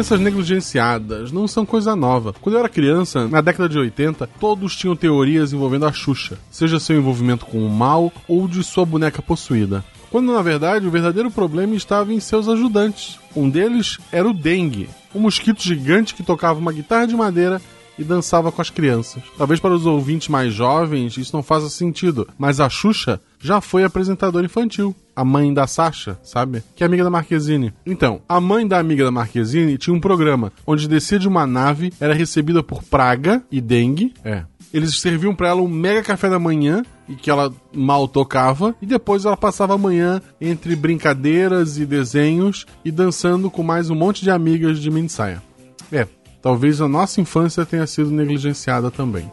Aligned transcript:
Doenças 0.00 0.18
negligenciadas 0.18 1.30
não 1.30 1.46
são 1.46 1.66
coisa 1.66 1.94
nova. 1.94 2.34
Quando 2.40 2.54
eu 2.54 2.60
era 2.60 2.70
criança, 2.70 3.28
na 3.28 3.42
década 3.42 3.68
de 3.68 3.78
80, 3.78 4.26
todos 4.40 4.74
tinham 4.74 4.96
teorias 4.96 5.52
envolvendo 5.52 5.84
a 5.84 5.92
Xuxa, 5.92 6.38
seja 6.50 6.80
seu 6.80 6.96
envolvimento 6.96 7.44
com 7.44 7.58
o 7.58 7.68
mal 7.68 8.10
ou 8.26 8.48
de 8.48 8.64
sua 8.64 8.86
boneca 8.86 9.20
possuída. 9.20 9.84
Quando 10.10 10.32
na 10.32 10.40
verdade 10.40 10.86
o 10.86 10.90
verdadeiro 10.90 11.30
problema 11.30 11.74
estava 11.74 12.14
em 12.14 12.18
seus 12.18 12.48
ajudantes. 12.48 13.18
Um 13.36 13.50
deles 13.50 13.98
era 14.10 14.26
o 14.26 14.32
dengue, 14.32 14.88
um 15.14 15.20
mosquito 15.20 15.62
gigante 15.62 16.14
que 16.14 16.22
tocava 16.22 16.58
uma 16.58 16.72
guitarra 16.72 17.06
de 17.06 17.14
madeira 17.14 17.60
e 17.98 18.02
dançava 18.02 18.50
com 18.50 18.62
as 18.62 18.70
crianças. 18.70 19.22
Talvez 19.36 19.60
para 19.60 19.74
os 19.74 19.84
ouvintes 19.84 20.28
mais 20.28 20.54
jovens 20.54 21.18
isso 21.18 21.36
não 21.36 21.42
faça 21.42 21.68
sentido, 21.68 22.26
mas 22.38 22.58
a 22.58 22.70
Xuxa 22.70 23.20
já 23.40 23.60
foi 23.60 23.82
apresentadora 23.82 24.44
infantil. 24.44 24.94
A 25.16 25.24
mãe 25.24 25.52
da 25.52 25.66
Sasha, 25.66 26.18
sabe? 26.22 26.62
Que 26.76 26.82
é 26.82 26.86
amiga 26.86 27.04
da 27.04 27.10
Marquezine. 27.10 27.74
Então, 27.84 28.20
a 28.28 28.40
mãe 28.40 28.66
da 28.66 28.78
amiga 28.78 29.04
da 29.04 29.10
Marquezine 29.10 29.76
tinha 29.76 29.94
um 29.94 30.00
programa 30.00 30.52
onde 30.66 30.88
descia 30.88 31.18
de 31.18 31.28
uma 31.28 31.46
nave, 31.46 31.92
era 32.00 32.14
recebida 32.14 32.62
por 32.62 32.82
praga 32.82 33.42
e 33.50 33.60
dengue. 33.60 34.14
É. 34.24 34.44
Eles 34.72 34.98
serviam 35.00 35.34
para 35.34 35.48
ela 35.48 35.60
um 35.60 35.68
mega 35.68 36.02
café 36.02 36.30
da 36.30 36.38
manhã 36.38 36.82
e 37.08 37.16
que 37.16 37.28
ela 37.28 37.52
mal 37.74 38.06
tocava, 38.06 38.74
e 38.80 38.86
depois 38.86 39.24
ela 39.24 39.36
passava 39.36 39.74
a 39.74 39.78
manhã 39.78 40.22
entre 40.40 40.76
brincadeiras 40.76 41.76
e 41.76 41.84
desenhos 41.84 42.66
e 42.84 42.90
dançando 42.90 43.50
com 43.50 43.64
mais 43.64 43.90
um 43.90 43.96
monte 43.96 44.22
de 44.22 44.30
amigas 44.30 44.78
de 44.78 44.90
mini 44.90 45.08
saia. 45.08 45.42
É, 45.90 46.06
talvez 46.40 46.80
a 46.80 46.86
nossa 46.86 47.20
infância 47.20 47.66
tenha 47.66 47.86
sido 47.86 48.10
negligenciada 48.12 48.90
também. 48.92 49.28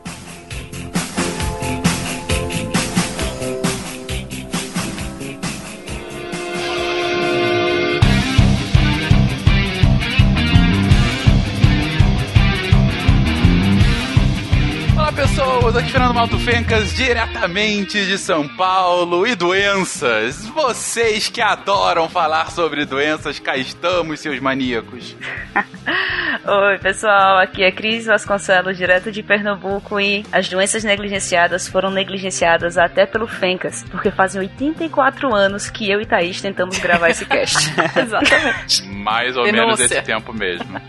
Fernando 15.97 16.13
Malto 16.13 16.37
Fencas, 16.37 16.93
diretamente 16.93 18.05
de 18.05 18.19
São 18.19 18.47
Paulo 18.47 19.25
e 19.25 19.33
doenças. 19.33 20.45
Vocês 20.45 21.27
que 21.27 21.41
adoram 21.41 22.07
falar 22.07 22.51
sobre 22.51 22.85
doenças, 22.85 23.39
cá 23.39 23.57
estamos, 23.57 24.19
seus 24.19 24.39
maníacos. 24.39 25.15
Oi, 26.45 26.77
pessoal, 26.77 27.39
aqui 27.39 27.63
é 27.63 27.71
Cris 27.71 28.05
Vasconcelos, 28.05 28.77
direto 28.77 29.11
de 29.11 29.23
Pernambuco, 29.23 29.99
e 29.99 30.23
as 30.31 30.47
doenças 30.47 30.83
negligenciadas 30.83 31.67
foram 31.67 31.89
negligenciadas 31.89 32.77
até 32.77 33.07
pelo 33.07 33.25
Fencas, 33.25 33.83
porque 33.89 34.11
fazem 34.11 34.39
84 34.41 35.33
anos 35.33 35.67
que 35.67 35.89
eu 35.89 35.99
e 35.99 36.05
Thaís 36.05 36.39
tentamos 36.39 36.77
gravar 36.77 37.09
esse 37.09 37.25
cast. 37.25 37.73
Exatamente. 37.99 38.87
Mais 38.87 39.35
ou 39.35 39.45
Denúncia. 39.45 39.65
menos 39.65 39.79
esse 39.79 40.01
tempo 40.03 40.31
mesmo. 40.31 40.79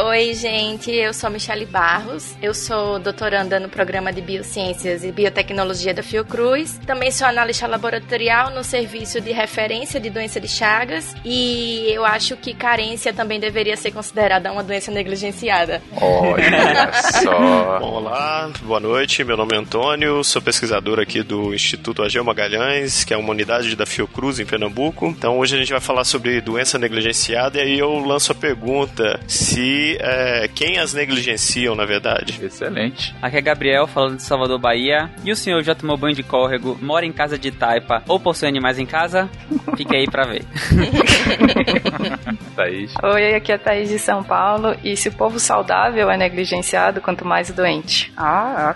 Oi, 0.00 0.32
gente, 0.32 0.92
eu 0.92 1.12
sou 1.12 1.28
Michele 1.28 1.66
Barros, 1.66 2.36
eu 2.40 2.54
sou 2.54 3.00
doutoranda 3.00 3.58
no 3.58 3.68
programa 3.68 4.12
de 4.12 4.20
Biociências 4.20 5.02
e 5.02 5.10
Biotecnologia 5.10 5.92
da 5.92 6.04
Fiocruz, 6.04 6.78
também 6.86 7.10
sou 7.10 7.26
analista 7.26 7.66
laboratorial 7.66 8.50
no 8.50 8.62
serviço 8.62 9.20
de 9.20 9.32
referência 9.32 9.98
de 9.98 10.08
doença 10.08 10.40
de 10.40 10.46
Chagas 10.46 11.16
e 11.24 11.90
eu 11.90 12.04
acho 12.04 12.36
que 12.36 12.54
carência 12.54 13.12
também 13.12 13.40
deveria 13.40 13.76
ser 13.76 13.90
considerada 13.90 14.52
uma 14.52 14.62
doença 14.62 14.92
negligenciada. 14.92 15.82
Olha 16.00 16.92
só. 17.20 17.80
Olá, 17.82 18.52
boa 18.62 18.78
noite. 18.78 19.24
Meu 19.24 19.36
nome 19.36 19.56
é 19.56 19.58
Antônio, 19.58 20.22
sou 20.22 20.40
pesquisador 20.40 21.00
aqui 21.00 21.24
do 21.24 21.52
Instituto 21.52 22.04
Ageu 22.04 22.22
Magalhães, 22.22 23.02
que 23.02 23.12
é 23.12 23.16
uma 23.16 23.30
unidade 23.30 23.74
da 23.74 23.84
Fiocruz 23.84 24.38
em 24.38 24.46
Pernambuco. 24.46 25.06
Então 25.08 25.40
hoje 25.40 25.56
a 25.56 25.58
gente 25.58 25.72
vai 25.72 25.80
falar 25.80 26.04
sobre 26.04 26.40
doença 26.40 26.78
negligenciada 26.78 27.58
e 27.58 27.62
aí 27.62 27.78
eu 27.80 27.98
lanço 27.98 28.30
a 28.30 28.34
pergunta 28.36 29.18
se 29.26 29.87
é, 30.00 30.48
quem 30.54 30.78
as 30.78 30.92
negligenciam, 30.92 31.74
na 31.74 31.84
verdade. 31.84 32.38
Excelente. 32.42 33.14
Aqui 33.22 33.36
é 33.36 33.40
Gabriel, 33.40 33.86
falando 33.86 34.16
de 34.16 34.22
Salvador, 34.22 34.58
Bahia. 34.58 35.10
E 35.24 35.32
o 35.32 35.36
senhor 35.36 35.62
já 35.62 35.74
tomou 35.74 35.96
banho 35.96 36.14
de 36.14 36.22
córrego, 36.22 36.76
mora 36.80 37.06
em 37.06 37.12
casa 37.12 37.38
de 37.38 37.50
taipa 37.50 38.02
ou 38.08 38.18
possui 38.18 38.48
animais 38.48 38.78
em 38.78 38.86
casa? 38.86 39.28
Fica 39.76 39.96
aí 39.96 40.06
pra 40.06 40.24
ver. 40.24 40.44
Thaís. 42.56 42.92
Oi, 43.02 43.34
aqui 43.34 43.52
é 43.52 43.54
a 43.54 43.58
Thaís 43.58 43.88
de 43.88 43.98
São 43.98 44.22
Paulo. 44.22 44.74
E 44.82 44.96
se 44.96 45.08
o 45.08 45.12
povo 45.12 45.38
saudável 45.38 46.10
é 46.10 46.16
negligenciado, 46.16 47.00
quanto 47.00 47.24
mais 47.24 47.50
o 47.50 47.54
doente. 47.54 48.12
Ah, 48.16 48.74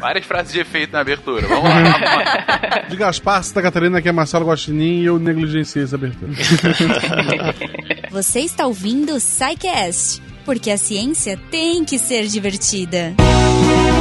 Várias 0.00 0.24
frases 0.24 0.52
de 0.52 0.60
efeito 0.60 0.92
na 0.92 1.00
abertura. 1.00 1.44
Vamos 1.46 1.64
lá. 1.64 2.84
De 2.88 2.96
Gaspar, 2.96 3.42
Santa 3.42 3.62
Catarina, 3.62 4.00
que 4.00 4.08
é 4.08 4.12
Marcelo 4.12 4.46
Guaxinim, 4.46 5.02
e 5.02 5.06
eu 5.06 5.18
negligenciei 5.18 5.84
essa 5.84 5.96
abertura. 5.96 6.32
Você 8.10 8.40
está 8.40 8.66
ouvindo 8.66 9.14
o 9.14 9.20
SciCast, 9.20 10.22
porque 10.48 10.70
a 10.70 10.78
ciência 10.78 11.38
tem 11.50 11.84
que 11.84 11.98
ser 11.98 12.26
divertida. 12.26 13.14
Bem-vindos 13.18 13.98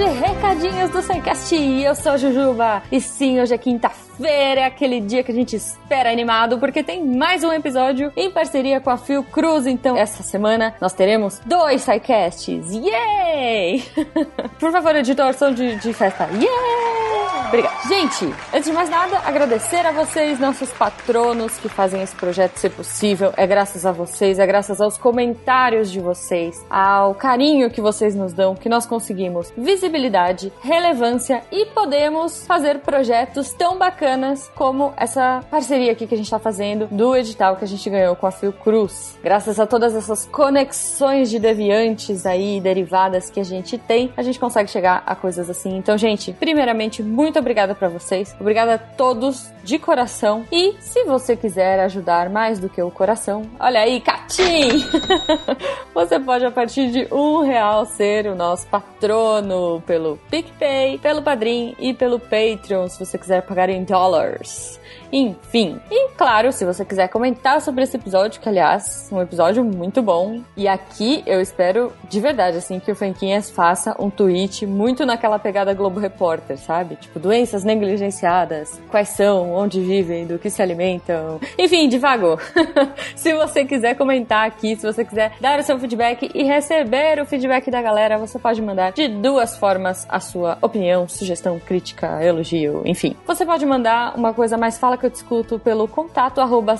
de 0.00 0.06
recadinhos 0.06 0.88
do 0.88 1.02
SciCast. 1.02 1.54
Eu 1.54 1.94
sou 1.94 2.12
a 2.12 2.16
Jujuba. 2.16 2.82
E 2.90 3.02
sim, 3.02 3.38
hoje 3.38 3.52
é 3.52 3.58
quinta-feira, 3.58 4.62
é 4.62 4.64
aquele 4.64 4.98
dia 4.98 5.22
que 5.22 5.30
a 5.30 5.34
gente 5.34 5.54
espera 5.54 6.10
animado, 6.10 6.58
porque 6.58 6.82
tem 6.82 7.04
mais 7.04 7.44
um 7.44 7.52
episódio 7.52 8.10
em 8.16 8.30
parceria 8.30 8.80
com 8.80 8.88
a 8.88 8.96
Phil 8.96 9.22
Cruz. 9.22 9.66
Então, 9.66 9.98
essa 9.98 10.22
semana 10.22 10.74
nós 10.80 10.94
teremos 10.94 11.38
dois 11.44 11.82
SciCasts. 11.82 12.72
Yay! 12.72 13.84
Por 14.58 14.72
favor, 14.72 14.96
editor, 14.96 15.34
som 15.34 15.52
de, 15.52 15.76
de 15.76 15.92
festa. 15.92 16.30
Yay! 16.32 17.10
Obrigada. 17.50 17.74
Gente, 17.88 18.32
antes 18.54 18.66
de 18.66 18.72
mais 18.72 18.88
nada, 18.88 19.18
agradecer 19.26 19.84
a 19.84 19.90
vocês, 19.90 20.38
nossos 20.38 20.70
patronos 20.70 21.58
que 21.58 21.68
fazem 21.68 22.00
esse 22.00 22.14
projeto 22.14 22.56
ser 22.56 22.70
possível. 22.70 23.34
É 23.36 23.44
graças 23.44 23.84
a 23.84 23.90
vocês, 23.90 24.38
é 24.38 24.46
graças 24.46 24.80
aos 24.80 24.96
comentários 24.96 25.90
de 25.90 25.98
vocês, 25.98 26.64
ao 26.70 27.12
carinho 27.12 27.68
que 27.68 27.80
vocês 27.80 28.14
nos 28.14 28.32
dão, 28.32 28.54
que 28.54 28.68
nós 28.68 28.86
conseguimos 28.86 29.52
visibilidade, 29.90 30.52
relevância 30.62 31.42
e 31.50 31.66
podemos 31.66 32.46
fazer 32.46 32.78
projetos 32.78 33.52
tão 33.52 33.76
bacanas 33.76 34.50
como 34.54 34.92
essa 34.96 35.44
parceria 35.50 35.92
aqui 35.92 36.06
que 36.06 36.14
a 36.14 36.16
gente 36.16 36.26
está 36.26 36.38
fazendo 36.38 36.86
do 36.86 37.16
edital 37.16 37.56
que 37.56 37.64
a 37.64 37.68
gente 37.68 37.90
ganhou 37.90 38.14
com 38.14 38.26
a 38.26 38.30
Fiocruz. 38.30 39.18
Graças 39.22 39.58
a 39.58 39.66
todas 39.66 39.94
essas 39.94 40.26
conexões 40.26 41.28
de 41.28 41.38
deviantes 41.38 42.24
aí, 42.24 42.60
derivadas 42.60 43.30
que 43.30 43.40
a 43.40 43.44
gente 43.44 43.76
tem, 43.76 44.12
a 44.16 44.22
gente 44.22 44.38
consegue 44.38 44.70
chegar 44.70 45.02
a 45.04 45.14
coisas 45.16 45.50
assim. 45.50 45.76
Então, 45.76 45.98
gente, 45.98 46.32
primeiramente, 46.32 47.02
muito 47.02 47.38
obrigada 47.38 47.74
para 47.74 47.88
vocês. 47.88 48.34
Obrigada 48.38 48.74
a 48.74 48.78
todos 48.78 49.52
de 49.64 49.78
coração. 49.78 50.44
E 50.52 50.76
se 50.80 51.04
você 51.04 51.36
quiser 51.36 51.80
ajudar 51.80 52.30
mais 52.30 52.58
do 52.58 52.68
que 52.68 52.80
o 52.80 52.90
coração, 52.90 53.42
olha 53.58 53.80
aí, 53.80 54.00
Catim! 54.00 54.86
você 55.92 56.20
pode, 56.20 56.44
a 56.44 56.50
partir 56.50 56.90
de 56.90 57.12
um 57.12 57.40
real, 57.40 57.84
ser 57.84 58.26
o 58.26 58.36
nosso 58.36 58.66
patrono 58.68 59.79
pelo 59.80 60.18
PicPay, 60.30 60.98
pelo 60.98 61.22
Padrim 61.22 61.74
e 61.78 61.94
pelo 61.94 62.18
Patreon, 62.18 62.88
se 62.88 63.04
você 63.04 63.18
quiser 63.18 63.42
pagar 63.42 63.68
em 63.68 63.84
dólares. 63.84 64.80
Enfim. 65.12 65.80
E 65.90 66.10
claro, 66.10 66.52
se 66.52 66.64
você 66.64 66.84
quiser 66.84 67.08
comentar 67.08 67.60
sobre 67.60 67.84
esse 67.84 67.96
episódio, 67.96 68.40
que 68.40 68.48
aliás, 68.48 69.08
um 69.10 69.20
episódio 69.20 69.64
muito 69.64 70.02
bom. 70.02 70.40
E 70.56 70.68
aqui 70.68 71.22
eu 71.26 71.40
espero 71.40 71.92
de 72.08 72.20
verdade, 72.20 72.58
assim, 72.58 72.78
que 72.78 72.90
o 72.90 72.94
Franquinhas 72.94 73.50
faça 73.50 73.94
um 73.98 74.10
tweet 74.10 74.66
muito 74.66 75.04
naquela 75.04 75.38
pegada 75.38 75.74
Globo 75.74 76.00
Repórter, 76.00 76.58
sabe? 76.58 76.96
Tipo, 76.96 77.18
doenças 77.18 77.64
negligenciadas, 77.64 78.80
quais 78.90 79.08
são, 79.10 79.52
onde 79.52 79.80
vivem, 79.80 80.26
do 80.26 80.38
que 80.38 80.50
se 80.50 80.62
alimentam. 80.62 81.40
Enfim, 81.58 81.88
devagar. 81.88 82.38
se 83.16 83.32
você 83.34 83.64
quiser 83.64 83.94
comentar 83.94 84.46
aqui, 84.46 84.76
se 84.76 84.86
você 84.86 85.04
quiser 85.04 85.32
dar 85.40 85.58
o 85.58 85.62
seu 85.62 85.78
feedback 85.78 86.30
e 86.34 86.42
receber 86.42 87.20
o 87.20 87.26
feedback 87.26 87.70
da 87.70 87.80
galera, 87.80 88.18
você 88.18 88.38
pode 88.38 88.60
mandar 88.60 88.92
de 88.92 89.08
duas 89.08 89.56
formas 89.56 90.06
a 90.08 90.20
sua 90.20 90.58
opinião, 90.60 91.08
sugestão, 91.08 91.58
crítica, 91.58 92.22
elogio, 92.22 92.82
enfim. 92.84 93.16
Você 93.26 93.46
pode 93.46 93.64
mandar 93.64 94.16
uma 94.16 94.34
coisa 94.34 94.58
mais 94.58 94.76
fala 94.76 94.98
que 95.00 95.06
eu 95.06 95.10
discuto 95.10 95.58
pelo 95.58 95.88
contato 95.88 96.40
arroba 96.40 96.76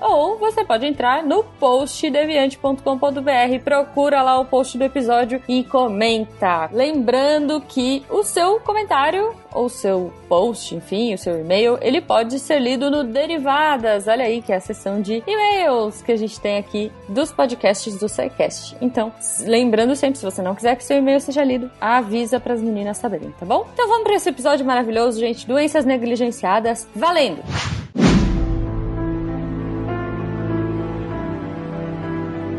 ou 0.00 0.38
você 0.38 0.64
pode 0.64 0.86
entrar 0.86 1.22
no 1.22 1.44
post 1.44 2.08
deviante.com.br, 2.08 3.64
procura 3.64 4.22
lá 4.22 4.38
o 4.38 4.44
post 4.44 4.78
do 4.78 4.84
episódio 4.84 5.42
e 5.48 5.64
comenta. 5.64 6.70
Lembrando 6.72 7.60
que 7.60 8.04
o 8.08 8.22
seu 8.22 8.60
comentário 8.60 9.41
ou 9.52 9.68
seu 9.68 10.12
post, 10.28 10.74
enfim, 10.74 11.14
o 11.14 11.18
seu 11.18 11.40
e-mail, 11.40 11.78
ele 11.80 12.00
pode 12.00 12.38
ser 12.38 12.58
lido 12.58 12.90
no 12.90 13.04
Derivadas, 13.04 14.06
olha 14.06 14.24
aí, 14.24 14.42
que 14.42 14.52
é 14.52 14.56
a 14.56 14.60
seção 14.60 15.00
de 15.00 15.22
e-mails 15.26 16.02
que 16.02 16.12
a 16.12 16.16
gente 16.16 16.40
tem 16.40 16.58
aqui 16.58 16.90
dos 17.08 17.32
podcasts 17.32 17.98
do 17.98 18.08
SciCast. 18.08 18.76
Então, 18.80 19.12
lembrando 19.40 19.94
sempre, 19.94 20.18
se 20.18 20.24
você 20.24 20.42
não 20.42 20.54
quiser 20.54 20.76
que 20.76 20.84
seu 20.84 20.98
e-mail 20.98 21.20
seja 21.20 21.44
lido, 21.44 21.70
avisa 21.80 22.40
para 22.40 22.54
as 22.54 22.62
meninas 22.62 22.96
saberem, 22.96 23.32
tá 23.38 23.46
bom? 23.46 23.66
Então 23.72 23.88
vamos 23.88 24.04
para 24.04 24.14
esse 24.14 24.28
episódio 24.28 24.64
maravilhoso, 24.64 25.20
gente, 25.20 25.46
doenças 25.46 25.84
negligenciadas, 25.84 26.88
valendo! 26.94 27.42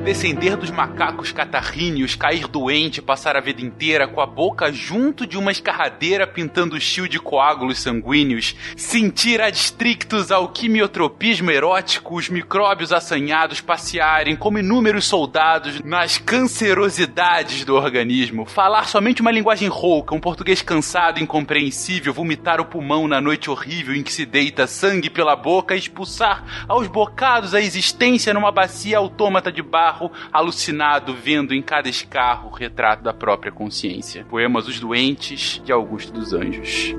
Descender 0.03 0.57
dos 0.57 0.69
macacos 0.69 1.31
catarríneos, 1.31 2.13
cair 2.13 2.45
doente, 2.47 3.01
passar 3.01 3.37
a 3.37 3.39
vida 3.39 3.61
inteira 3.61 4.05
com 4.05 4.19
a 4.19 4.25
boca 4.25 4.71
junto 4.71 5.25
de 5.25 5.37
uma 5.37 5.51
escarradeira 5.51 6.27
pintando 6.27 6.79
chio 6.79 7.07
de 7.07 7.19
coágulos 7.19 7.79
sanguíneos, 7.79 8.53
sentir 8.75 9.39
adstrictos 9.39 10.29
ao 10.29 10.49
quimiotropismo 10.49 11.49
erótico, 11.49 12.17
os 12.17 12.27
micróbios 12.27 12.91
assanhados 12.91 13.61
passearem 13.61 14.35
como 14.35 14.59
inúmeros 14.59 15.05
soldados 15.05 15.79
nas 15.81 16.17
cancerosidades 16.17 17.63
do 17.63 17.75
organismo, 17.75 18.45
falar 18.45 18.89
somente 18.89 19.21
uma 19.21 19.31
linguagem 19.31 19.69
rouca, 19.69 20.13
um 20.13 20.19
português 20.19 20.61
cansado, 20.61 21.21
incompreensível, 21.21 22.13
vomitar 22.13 22.59
o 22.59 22.65
pulmão 22.65 23.07
na 23.07 23.21
noite 23.21 23.49
horrível 23.49 23.95
em 23.95 24.03
que 24.03 24.11
se 24.11 24.25
deita 24.25 24.67
sangue 24.67 25.09
pela 25.09 25.35
boca, 25.35 25.75
expulsar 25.75 26.65
aos 26.67 26.87
bocados 26.87 27.53
a 27.53 27.61
existência 27.61 28.33
numa 28.33 28.51
bacia 28.51 28.97
autômata 28.97 29.49
de 29.49 29.61
barro, 29.61 29.92
alucinado 30.31 31.13
vendo 31.13 31.53
em 31.53 31.61
cada 31.61 31.89
escarro 31.89 32.49
o 32.49 32.53
retrato 32.53 33.03
da 33.03 33.13
própria 33.13 33.51
consciência. 33.51 34.25
Poemas 34.25 34.67
Os 34.67 34.79
Doentes 34.79 35.61
de 35.63 35.71
Augusto 35.71 36.11
dos 36.11 36.33
Anjos. 36.33 36.95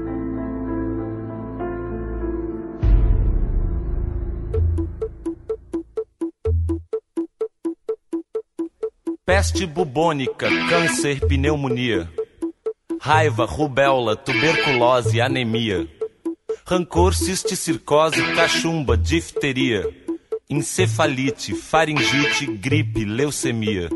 Peste 9.27 9.65
bubônica, 9.65 10.47
câncer, 10.69 11.19
pneumonia. 11.27 12.11
Raiva, 13.01 13.47
rubéola, 13.47 14.15
tuberculose, 14.15 15.21
anemia. 15.21 15.89
Rancor, 16.67 17.15
cisticircose, 17.15 18.23
cachumba, 18.35 18.97
difteria. 18.97 20.04
Encefalite, 20.55 21.53
faringite, 21.53 22.47
gripe, 22.47 23.05
leucemia. 23.05 23.89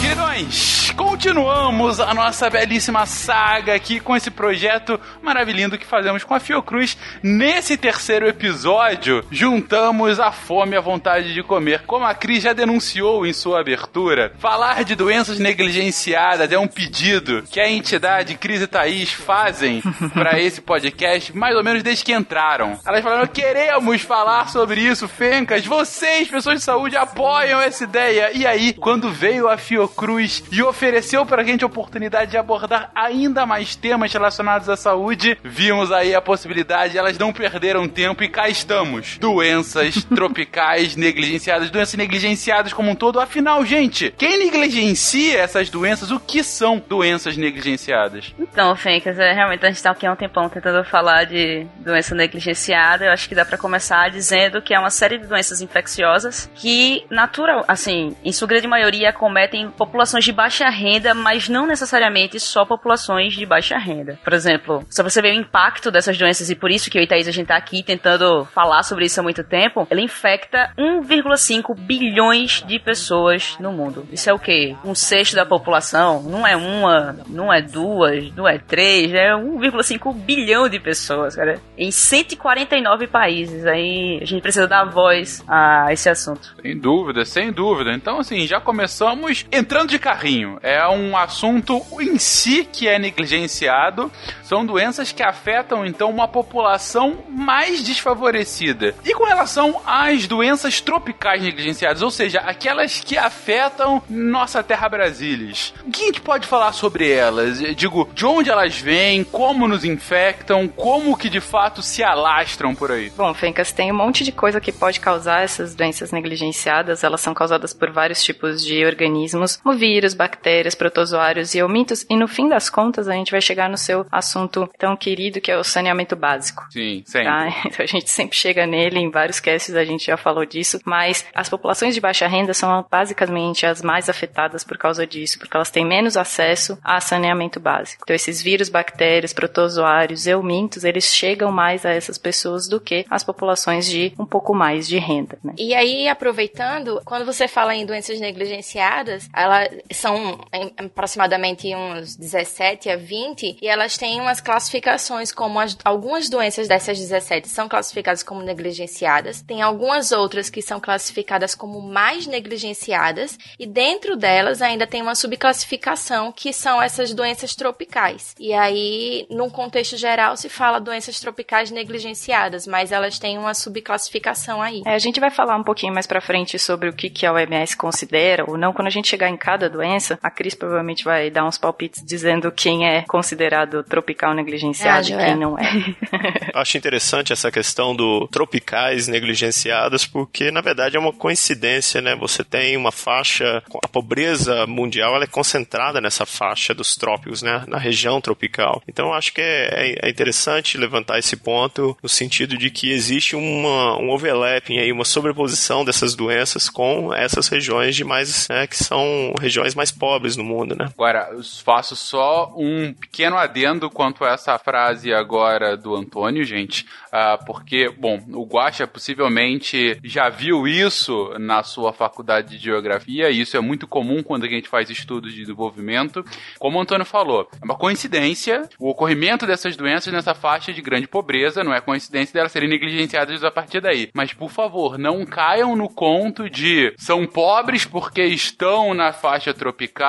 Queridões, 0.00 0.81
continuamos 0.94 2.00
a 2.00 2.12
nossa 2.14 2.48
belíssima 2.50 3.06
saga 3.06 3.74
aqui 3.74 3.98
com 3.98 4.16
esse 4.16 4.30
projeto 4.30 5.00
maravilhoso 5.22 5.78
que 5.78 5.86
fazemos 5.86 6.24
com 6.24 6.34
a 6.34 6.40
Fiocruz. 6.40 6.96
Nesse 7.22 7.76
terceiro 7.76 8.26
episódio, 8.26 9.24
juntamos 9.30 10.20
a 10.20 10.30
fome 10.30 10.74
e 10.74 10.76
a 10.76 10.80
vontade 10.80 11.32
de 11.34 11.42
comer. 11.42 11.82
Como 11.86 12.04
a 12.04 12.14
Cris 12.14 12.42
já 12.42 12.52
denunciou 12.52 13.26
em 13.26 13.32
sua 13.32 13.60
abertura, 13.60 14.32
falar 14.38 14.84
de 14.84 14.94
doenças 14.94 15.38
negligenciadas 15.38 16.50
é 16.52 16.58
um 16.58 16.68
pedido 16.68 17.42
que 17.50 17.60
a 17.60 17.70
entidade 17.70 18.36
Cris 18.36 18.62
e 18.62 18.66
Thaís 18.66 19.12
fazem 19.12 19.82
para 20.14 20.40
esse 20.40 20.60
podcast, 20.60 21.36
mais 21.36 21.56
ou 21.56 21.64
menos 21.64 21.82
desde 21.82 22.04
que 22.04 22.12
entraram. 22.12 22.78
Elas 22.84 23.02
falaram: 23.02 23.26
queremos 23.26 24.02
falar 24.02 24.48
sobre 24.48 24.80
isso, 24.80 25.08
Fencas. 25.08 25.64
Vocês, 25.64 26.28
pessoas 26.28 26.58
de 26.58 26.64
saúde, 26.64 26.96
apoiam 26.96 27.60
essa 27.60 27.84
ideia. 27.84 28.30
E 28.34 28.46
aí, 28.46 28.72
quando 28.74 29.10
veio 29.10 29.48
a 29.48 29.56
Fiocruz, 29.56 30.02
Cruz 30.02 30.42
e 30.50 30.62
ofereceu 30.62 30.81
pra 31.26 31.44
gente 31.44 31.62
a 31.62 31.66
oportunidade 31.66 32.32
de 32.32 32.36
abordar 32.36 32.90
ainda 32.94 33.46
mais 33.46 33.76
temas 33.76 34.12
relacionados 34.12 34.68
à 34.68 34.76
saúde, 34.76 35.38
vimos 35.44 35.92
aí 35.92 36.14
a 36.14 36.20
possibilidade, 36.20 36.98
elas 36.98 37.16
não 37.16 37.32
perderam 37.32 37.86
tempo 37.86 38.24
e 38.24 38.28
cá 38.28 38.48
estamos. 38.48 39.18
Doenças 39.18 40.02
tropicais 40.12 40.96
negligenciadas, 40.96 41.70
doenças 41.70 41.94
negligenciadas 41.94 42.72
como 42.72 42.90
um 42.90 42.94
todo. 42.96 43.20
Afinal, 43.20 43.64
gente, 43.64 44.12
quem 44.18 44.38
negligencia 44.38 45.38
essas 45.38 45.70
doenças, 45.70 46.10
o 46.10 46.18
que 46.18 46.42
são 46.42 46.82
doenças 46.88 47.36
negligenciadas? 47.36 48.34
Então, 48.38 48.74
Fencas, 48.74 49.18
é, 49.18 49.32
realmente 49.32 49.64
a 49.64 49.68
gente 49.68 49.82
tá 49.82 49.92
aqui 49.92 50.04
há 50.04 50.12
um 50.12 50.16
tempão 50.16 50.48
tentando 50.48 50.84
falar 50.84 51.24
de 51.24 51.64
doença 51.78 52.14
negligenciada. 52.14 53.04
Eu 53.04 53.12
acho 53.12 53.28
que 53.28 53.34
dá 53.34 53.44
para 53.44 53.56
começar 53.56 54.10
dizendo 54.10 54.60
que 54.60 54.74
é 54.74 54.78
uma 54.78 54.90
série 54.90 55.18
de 55.18 55.26
doenças 55.26 55.60
infecciosas 55.60 56.50
que, 56.54 57.04
natural, 57.08 57.64
assim, 57.68 58.16
em 58.24 58.32
sua 58.32 58.48
grande 58.48 58.66
maioria, 58.66 59.10
acometem 59.10 59.70
populações 59.70 60.24
de 60.24 60.32
baixa 60.32 60.71
renda, 60.72 61.14
mas 61.14 61.48
não 61.48 61.66
necessariamente 61.66 62.40
só 62.40 62.64
populações 62.64 63.34
de 63.34 63.46
baixa 63.46 63.78
renda. 63.78 64.18
Por 64.24 64.32
exemplo, 64.32 64.84
pra 64.94 65.04
você 65.04 65.22
ver 65.22 65.32
o 65.36 65.40
impacto 65.40 65.90
dessas 65.90 66.16
doenças, 66.18 66.50
e 66.50 66.54
por 66.54 66.70
isso 66.70 66.90
que 66.90 67.02
e 67.02 67.06
Thaís 67.06 67.26
a 67.26 67.32
gente 67.32 67.48
tá 67.48 67.56
aqui 67.56 67.82
tentando 67.82 68.44
falar 68.46 68.82
sobre 68.84 69.06
isso 69.06 69.18
há 69.18 69.22
muito 69.22 69.42
tempo, 69.42 69.86
ela 69.90 70.00
infecta 70.00 70.72
1,5 70.78 71.74
bilhões 71.76 72.62
de 72.66 72.78
pessoas 72.78 73.56
no 73.58 73.72
mundo. 73.72 74.06
Isso 74.12 74.30
é 74.30 74.32
o 74.32 74.38
quê? 74.38 74.76
Um 74.84 74.94
sexto 74.94 75.34
da 75.34 75.44
população? 75.44 76.22
Não 76.22 76.46
é 76.46 76.56
uma, 76.56 77.16
não 77.28 77.52
é 77.52 77.60
duas, 77.60 78.32
não 78.34 78.48
é 78.48 78.58
três, 78.58 79.12
é 79.12 79.32
1,5 79.32 80.14
bilhão 80.14 80.68
de 80.68 80.78
pessoas, 80.78 81.34
cara. 81.34 81.60
Em 81.76 81.90
149 81.90 83.06
países. 83.08 83.66
Aí 83.66 84.18
a 84.22 84.24
gente 84.24 84.42
precisa 84.42 84.66
dar 84.66 84.84
voz 84.84 85.44
a 85.48 85.92
esse 85.92 86.08
assunto. 86.08 86.54
Sem 86.62 86.78
dúvida, 86.78 87.24
sem 87.24 87.52
dúvida. 87.52 87.92
Então, 87.92 88.18
assim, 88.18 88.46
já 88.46 88.60
começamos 88.60 89.44
entrando 89.52 89.90
de 89.90 89.98
carrinho. 89.98 90.58
É 90.62 90.86
um 90.86 91.16
assunto 91.16 91.82
em 92.00 92.18
si 92.18 92.64
que 92.64 92.86
é 92.86 92.98
negligenciado. 92.98 94.12
São 94.44 94.64
doenças 94.64 95.10
que 95.10 95.22
afetam, 95.22 95.84
então, 95.84 96.08
uma 96.08 96.28
população 96.28 97.18
mais 97.28 97.82
desfavorecida. 97.82 98.94
E 99.04 99.12
com 99.12 99.24
relação 99.24 99.80
às 99.84 100.26
doenças 100.26 100.80
tropicais 100.80 101.42
negligenciadas, 101.42 102.02
ou 102.02 102.10
seja, 102.10 102.40
aquelas 102.40 103.00
que 103.00 103.18
afetam 103.18 104.02
nossa 104.08 104.62
terra 104.62 104.88
Brasilis, 104.88 105.74
o 105.84 105.90
que 105.90 106.02
a 106.02 106.06
gente 106.06 106.20
pode 106.20 106.46
falar 106.46 106.72
sobre 106.72 107.10
elas? 107.10 107.60
Eu 107.60 107.74
digo, 107.74 108.08
de 108.14 108.24
onde 108.24 108.50
elas 108.50 108.78
vêm, 108.78 109.24
como 109.24 109.66
nos 109.66 109.84
infectam, 109.84 110.68
como 110.68 111.16
que 111.16 111.28
de 111.28 111.40
fato 111.40 111.82
se 111.82 112.04
alastram 112.04 112.74
por 112.74 112.92
aí? 112.92 113.10
Bom, 113.16 113.32
Fencas, 113.34 113.72
tem 113.72 113.90
um 113.90 113.96
monte 113.96 114.22
de 114.22 114.30
coisa 114.30 114.60
que 114.60 114.70
pode 114.70 115.00
causar 115.00 115.42
essas 115.42 115.74
doenças 115.74 116.12
negligenciadas. 116.12 117.02
Elas 117.02 117.20
são 117.20 117.34
causadas 117.34 117.74
por 117.74 117.90
vários 117.90 118.22
tipos 118.22 118.64
de 118.64 118.84
organismos, 118.84 119.56
como 119.56 119.76
vírus, 119.76 120.14
bactérias, 120.14 120.51
protozoários 120.74 121.54
e 121.54 121.58
eumintos. 121.58 122.04
E 122.08 122.16
no 122.16 122.28
fim 122.28 122.48
das 122.48 122.68
contas, 122.68 123.08
a 123.08 123.12
gente 123.12 123.30
vai 123.30 123.40
chegar 123.40 123.68
no 123.68 123.76
seu 123.76 124.06
assunto 124.10 124.68
tão 124.78 124.96
querido 124.96 125.40
que 125.40 125.50
é 125.50 125.56
o 125.56 125.64
saneamento 125.64 126.16
básico. 126.16 126.66
Sim, 126.70 127.02
sempre. 127.06 127.28
Tá? 127.28 127.62
Então 127.72 127.84
a 127.84 127.86
gente 127.86 128.10
sempre 128.10 128.36
chega 128.36 128.66
nele, 128.66 128.98
em 128.98 129.10
vários 129.10 129.40
casts 129.40 129.74
a 129.74 129.84
gente 129.84 130.06
já 130.06 130.16
falou 130.16 130.44
disso, 130.44 130.78
mas 130.84 131.24
as 131.34 131.48
populações 131.48 131.94
de 131.94 132.00
baixa 132.00 132.26
renda 132.26 132.52
são 132.52 132.84
basicamente 132.90 133.64
as 133.64 133.80
mais 133.80 134.08
afetadas 134.08 134.62
por 134.62 134.76
causa 134.76 135.06
disso, 135.06 135.38
porque 135.38 135.56
elas 135.56 135.70
têm 135.70 135.86
menos 135.86 136.16
acesso 136.16 136.78
a 136.82 137.00
saneamento 137.00 137.58
básico. 137.58 138.02
Então 138.04 138.14
esses 138.14 138.42
vírus, 138.42 138.68
bactérias, 138.68 139.32
protozoários, 139.32 140.26
eumintos, 140.26 140.84
eles 140.84 141.04
chegam 141.04 141.50
mais 141.50 141.86
a 141.86 141.90
essas 141.90 142.18
pessoas 142.18 142.68
do 142.68 142.80
que 142.80 143.06
as 143.08 143.24
populações 143.24 143.88
de 143.88 144.12
um 144.18 144.26
pouco 144.26 144.54
mais 144.54 144.86
de 144.86 144.98
renda. 144.98 145.38
Né? 145.42 145.54
E 145.58 145.74
aí, 145.74 146.08
aproveitando, 146.08 147.00
quando 147.04 147.24
você 147.24 147.48
fala 147.48 147.74
em 147.74 147.86
doenças 147.86 148.20
negligenciadas, 148.20 149.28
elas 149.34 149.68
são 149.90 150.38
aproximadamente 150.76 151.74
uns 151.74 152.16
17 152.16 152.90
a 152.90 152.96
20 152.96 153.58
e 153.60 153.68
elas 153.68 153.96
têm 153.96 154.20
umas 154.20 154.40
classificações 154.40 155.32
como 155.32 155.58
as, 155.58 155.76
algumas 155.84 156.28
doenças 156.28 156.68
dessas 156.68 156.98
17 156.98 157.48
são 157.48 157.68
classificadas 157.68 158.22
como 158.22 158.42
negligenciadas, 158.42 159.42
tem 159.42 159.62
algumas 159.62 160.12
outras 160.12 160.50
que 160.50 160.62
são 160.62 160.80
classificadas 160.80 161.54
como 161.54 161.80
mais 161.80 162.26
negligenciadas 162.26 163.38
e 163.58 163.66
dentro 163.66 164.16
delas 164.16 164.62
ainda 164.62 164.86
tem 164.86 165.02
uma 165.02 165.14
subclassificação 165.14 166.32
que 166.32 166.52
são 166.52 166.80
essas 166.82 167.14
doenças 167.14 167.54
tropicais. 167.54 168.34
E 168.38 168.52
aí, 168.52 169.26
num 169.30 169.50
contexto 169.50 169.96
geral, 169.96 170.36
se 170.36 170.48
fala 170.48 170.80
doenças 170.80 171.20
tropicais 171.20 171.70
negligenciadas, 171.70 172.66
mas 172.66 172.92
elas 172.92 173.18
têm 173.18 173.38
uma 173.38 173.54
subclassificação 173.54 174.62
aí. 174.62 174.82
É, 174.86 174.94
a 174.94 174.98
gente 174.98 175.20
vai 175.20 175.30
falar 175.30 175.56
um 175.56 175.64
pouquinho 175.64 175.94
mais 175.94 176.06
pra 176.06 176.20
frente 176.20 176.58
sobre 176.58 176.88
o 176.88 176.92
que, 176.92 177.10
que 177.10 177.26
a 177.26 177.32
OMS 177.32 177.76
considera 177.76 178.44
ou 178.48 178.56
não. 178.56 178.72
Quando 178.72 178.88
a 178.88 178.90
gente 178.90 179.08
chegar 179.08 179.28
em 179.28 179.36
cada 179.36 179.68
doença, 179.68 180.18
a 180.22 180.30
Cris 180.32 180.54
provavelmente 180.54 181.04
vai 181.04 181.30
dar 181.30 181.46
uns 181.46 181.58
palpites 181.58 182.02
dizendo 182.04 182.50
quem 182.50 182.86
é 182.86 183.02
considerado 183.02 183.82
tropical 183.82 184.34
negligenciado 184.34 185.08
É, 185.08 185.10
e 185.10 185.16
quem 185.16 185.32
é. 185.32 185.36
não 185.36 185.58
é. 185.58 185.94
Acho 186.54 186.76
interessante 186.76 187.32
essa 187.32 187.50
questão 187.50 187.94
do 187.94 188.26
tropicais 188.28 189.08
negligenciados, 189.08 190.06
porque 190.06 190.50
na 190.50 190.60
verdade 190.60 190.96
é 190.96 191.00
uma 191.00 191.12
coincidência, 191.12 192.00
né? 192.00 192.14
Você 192.16 192.44
tem 192.44 192.76
uma 192.76 192.92
faixa, 192.92 193.62
a 193.82 193.88
pobreza 193.88 194.66
mundial 194.66 195.14
ela 195.14 195.24
é 195.24 195.28
concentrada 195.28 196.00
nessa 196.00 196.26
faixa 196.26 196.74
dos 196.74 196.96
trópicos, 196.96 197.42
né? 197.42 197.64
Na 197.68 197.78
região 197.78 198.20
tropical. 198.20 198.82
Então 198.88 199.08
eu 199.08 199.14
acho 199.14 199.32
que 199.32 199.40
é, 199.40 199.96
é 200.02 200.08
interessante 200.08 200.78
levantar 200.78 201.18
esse 201.18 201.36
ponto 201.36 201.96
no 202.02 202.08
sentido 202.08 202.56
de 202.56 202.70
que 202.70 202.90
existe 202.90 203.36
uma, 203.36 203.98
um 203.98 204.10
overlapping 204.10 204.78
aí, 204.78 204.92
uma 204.92 205.04
sobreposição 205.04 205.84
dessas 205.84 206.14
doenças 206.14 206.68
com 206.68 207.12
essas 207.14 207.48
regiões 207.48 207.94
de 207.96 208.04
mais, 208.04 208.48
né, 208.48 208.66
que 208.66 208.76
são 208.76 209.34
regiões 209.40 209.74
mais 209.74 209.90
pobres 209.90 210.21
pobres 210.22 210.36
no 210.36 210.44
mundo, 210.44 210.76
né? 210.76 210.86
Agora, 210.94 211.30
eu 211.32 211.42
faço 211.42 211.96
só 211.96 212.54
um 212.56 212.92
pequeno 212.94 213.36
adendo 213.36 213.90
quanto 213.90 214.24
a 214.24 214.30
essa 214.30 214.56
frase 214.56 215.12
agora 215.12 215.76
do 215.76 215.96
Antônio, 215.96 216.44
gente, 216.44 216.86
uh, 217.08 217.44
porque, 217.44 217.88
bom, 217.88 218.22
o 218.32 218.44
Guaxa 218.44 218.86
possivelmente 218.86 219.98
já 220.04 220.28
viu 220.28 220.66
isso 220.68 221.34
na 221.40 221.64
sua 221.64 221.92
faculdade 221.92 222.56
de 222.56 222.64
geografia, 222.64 223.30
e 223.30 223.40
isso 223.40 223.56
é 223.56 223.60
muito 223.60 223.88
comum 223.88 224.22
quando 224.22 224.44
a 224.44 224.48
gente 224.48 224.68
faz 224.68 224.88
estudos 224.90 225.32
de 225.32 225.40
desenvolvimento. 225.40 226.24
Como 226.58 226.78
o 226.78 226.80
Antônio 226.80 227.04
falou, 227.04 227.48
é 227.60 227.64
uma 227.64 227.76
coincidência 227.76 228.68
o 228.78 228.90
ocorrimento 228.90 229.46
dessas 229.46 229.76
doenças 229.76 230.12
nessa 230.12 230.34
faixa 230.34 230.72
de 230.72 230.80
grande 230.80 231.08
pobreza, 231.08 231.64
não 231.64 231.74
é 231.74 231.80
coincidência 231.80 232.32
delas 232.32 232.52
serem 232.52 232.68
negligenciadas 232.68 233.42
a 233.42 233.50
partir 233.50 233.80
daí. 233.80 234.10
Mas, 234.14 234.32
por 234.32 234.50
favor, 234.50 234.96
não 234.96 235.24
caiam 235.26 235.74
no 235.74 235.88
conto 235.88 236.48
de 236.48 236.92
são 236.96 237.26
pobres 237.26 237.84
porque 237.84 238.22
estão 238.22 238.94
na 238.94 239.12
faixa 239.12 239.52
tropical 239.52 240.01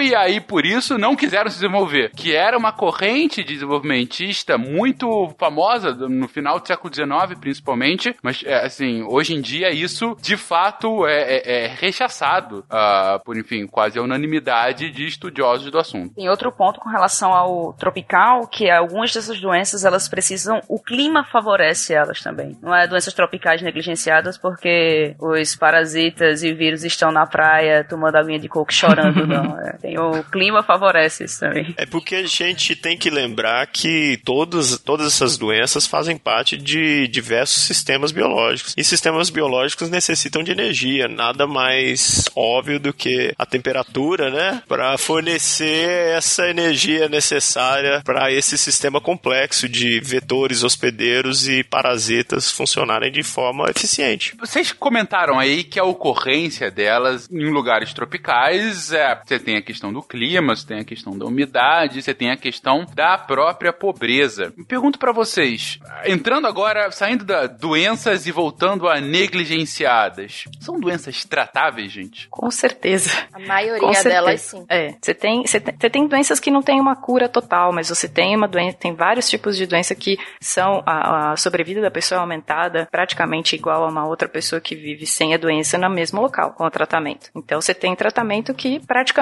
e 0.00 0.14
aí 0.14 0.40
por 0.40 0.64
isso 0.64 0.98
não 0.98 1.16
quiseram 1.16 1.50
se 1.50 1.56
desenvolver. 1.56 2.10
Que 2.14 2.34
era 2.34 2.56
uma 2.56 2.72
corrente 2.72 3.42
desenvolvimentista 3.42 4.56
muito 4.58 5.34
famosa 5.38 5.92
no 5.94 6.28
final 6.28 6.60
do 6.60 6.66
século 6.66 6.92
XIX, 6.92 7.38
principalmente. 7.38 8.14
Mas, 8.22 8.42
é, 8.44 8.64
assim, 8.64 9.02
hoje 9.02 9.34
em 9.34 9.40
dia 9.40 9.70
isso 9.70 10.16
de 10.20 10.36
fato 10.36 11.06
é, 11.06 11.36
é, 11.36 11.64
é 11.64 11.66
rechaçado 11.66 12.64
uh, 12.70 13.22
por, 13.24 13.36
enfim, 13.36 13.66
quase 13.66 13.98
a 13.98 14.02
unanimidade 14.02 14.90
de 14.90 15.06
estudiosos 15.06 15.70
do 15.70 15.78
assunto. 15.78 16.14
Tem 16.14 16.28
outro 16.28 16.50
ponto 16.52 16.80
com 16.80 16.88
relação 16.88 17.32
ao 17.32 17.72
tropical, 17.74 18.46
que 18.46 18.70
algumas 18.70 19.12
dessas 19.12 19.40
doenças 19.40 19.84
elas 19.84 20.08
precisam, 20.08 20.60
o 20.68 20.78
clima 20.80 21.24
favorece 21.24 21.92
elas 21.92 22.20
também. 22.20 22.56
Não 22.62 22.74
é 22.74 22.86
doenças 22.86 23.14
tropicais 23.14 23.62
negligenciadas 23.62 24.38
porque 24.38 25.14
os 25.18 25.56
parasitas 25.56 26.42
e 26.42 26.52
vírus 26.52 26.84
estão 26.84 27.10
na 27.10 27.26
praia 27.26 27.84
tomando 27.84 28.16
aguinha 28.16 28.38
de 28.38 28.48
coco 28.48 28.72
chorando, 28.72 29.26
não. 29.42 29.60
É, 29.60 29.72
tem 29.72 29.98
o 29.98 30.22
clima 30.24 30.62
favorece 30.62 31.24
isso 31.24 31.40
também. 31.40 31.74
É 31.76 31.86
porque 31.86 32.16
a 32.16 32.26
gente 32.26 32.76
tem 32.76 32.96
que 32.96 33.10
lembrar 33.10 33.66
que 33.66 34.20
todos, 34.24 34.78
todas 34.78 35.06
essas 35.06 35.36
doenças 35.36 35.86
fazem 35.86 36.16
parte 36.16 36.56
de 36.56 37.08
diversos 37.08 37.62
sistemas 37.62 38.12
biológicos. 38.12 38.74
E 38.76 38.84
sistemas 38.84 39.30
biológicos 39.30 39.90
necessitam 39.90 40.42
de 40.42 40.52
energia, 40.52 41.08
nada 41.08 41.46
mais 41.46 42.24
óbvio 42.34 42.78
do 42.78 42.92
que 42.92 43.34
a 43.38 43.46
temperatura, 43.46 44.30
né? 44.30 44.62
Para 44.68 44.96
fornecer 44.98 46.16
essa 46.16 46.48
energia 46.48 47.08
necessária 47.08 48.02
para 48.04 48.32
esse 48.32 48.56
sistema 48.56 49.00
complexo 49.00 49.68
de 49.68 50.00
vetores 50.00 50.62
hospedeiros 50.62 51.48
e 51.48 51.62
parasitas 51.62 52.50
funcionarem 52.50 53.10
de 53.10 53.22
forma 53.22 53.68
eficiente. 53.70 54.34
Vocês 54.38 54.72
comentaram 54.72 55.38
aí 55.38 55.64
que 55.64 55.78
a 55.78 55.84
ocorrência 55.84 56.70
delas 56.70 57.28
em 57.30 57.50
lugares 57.50 57.92
tropicais 57.92 58.92
é, 58.92 59.04
você 59.24 59.38
tem 59.38 59.56
a 59.56 59.62
questão 59.62 59.92
do 59.92 60.02
clima, 60.02 60.54
você 60.54 60.66
tem 60.66 60.80
a 60.80 60.84
questão 60.84 61.16
da 61.16 61.24
umidade, 61.24 62.02
você 62.02 62.14
tem 62.14 62.30
a 62.30 62.36
questão 62.36 62.84
da 62.94 63.16
própria 63.16 63.72
pobreza. 63.72 64.52
Me 64.56 64.64
pergunto 64.64 64.98
para 64.98 65.12
vocês, 65.12 65.78
entrando 66.04 66.46
agora, 66.46 66.90
saindo 66.90 67.24
da 67.24 67.46
doenças 67.46 68.26
e 68.26 68.32
voltando 68.32 68.88
a 68.88 69.00
negligenciadas, 69.00 70.44
são 70.60 70.78
doenças 70.78 71.24
tratáveis, 71.24 71.90
gente? 71.90 72.28
Com 72.28 72.50
certeza. 72.50 73.10
A 73.32 73.38
maioria 73.38 74.02
delas 74.02 74.40
sim. 74.42 74.64
É, 74.68 74.94
você 75.00 75.14
tem, 75.14 75.46
você 75.46 75.60
tem, 75.60 75.90
tem 75.90 76.06
doenças 76.06 76.38
que 76.38 76.50
não 76.50 76.62
tem 76.62 76.80
uma 76.80 76.96
cura 76.96 77.28
total, 77.28 77.72
mas 77.72 77.88
você 77.88 78.08
tem 78.08 78.36
uma 78.36 78.48
doença, 78.48 78.76
tem 78.78 78.94
vários 78.94 79.28
tipos 79.28 79.56
de 79.56 79.66
doença 79.66 79.94
que 79.94 80.18
são 80.40 80.82
a, 80.84 81.32
a 81.32 81.36
sobrevida 81.36 81.80
da 81.80 81.90
pessoa 81.90 82.20
aumentada 82.20 82.86
praticamente 82.90 83.56
igual 83.56 83.84
a 83.84 83.88
uma 83.88 84.06
outra 84.06 84.28
pessoa 84.28 84.60
que 84.60 84.74
vive 84.74 85.06
sem 85.06 85.34
a 85.34 85.38
doença 85.38 85.78
no 85.78 85.88
mesmo 85.88 86.20
local 86.20 86.52
com 86.52 86.64
o 86.64 86.70
tratamento. 86.70 87.30
Então 87.34 87.60
você 87.60 87.72
tem 87.72 87.94
tratamento 87.96 88.52
que 88.54 88.80
praticamente 88.80 89.13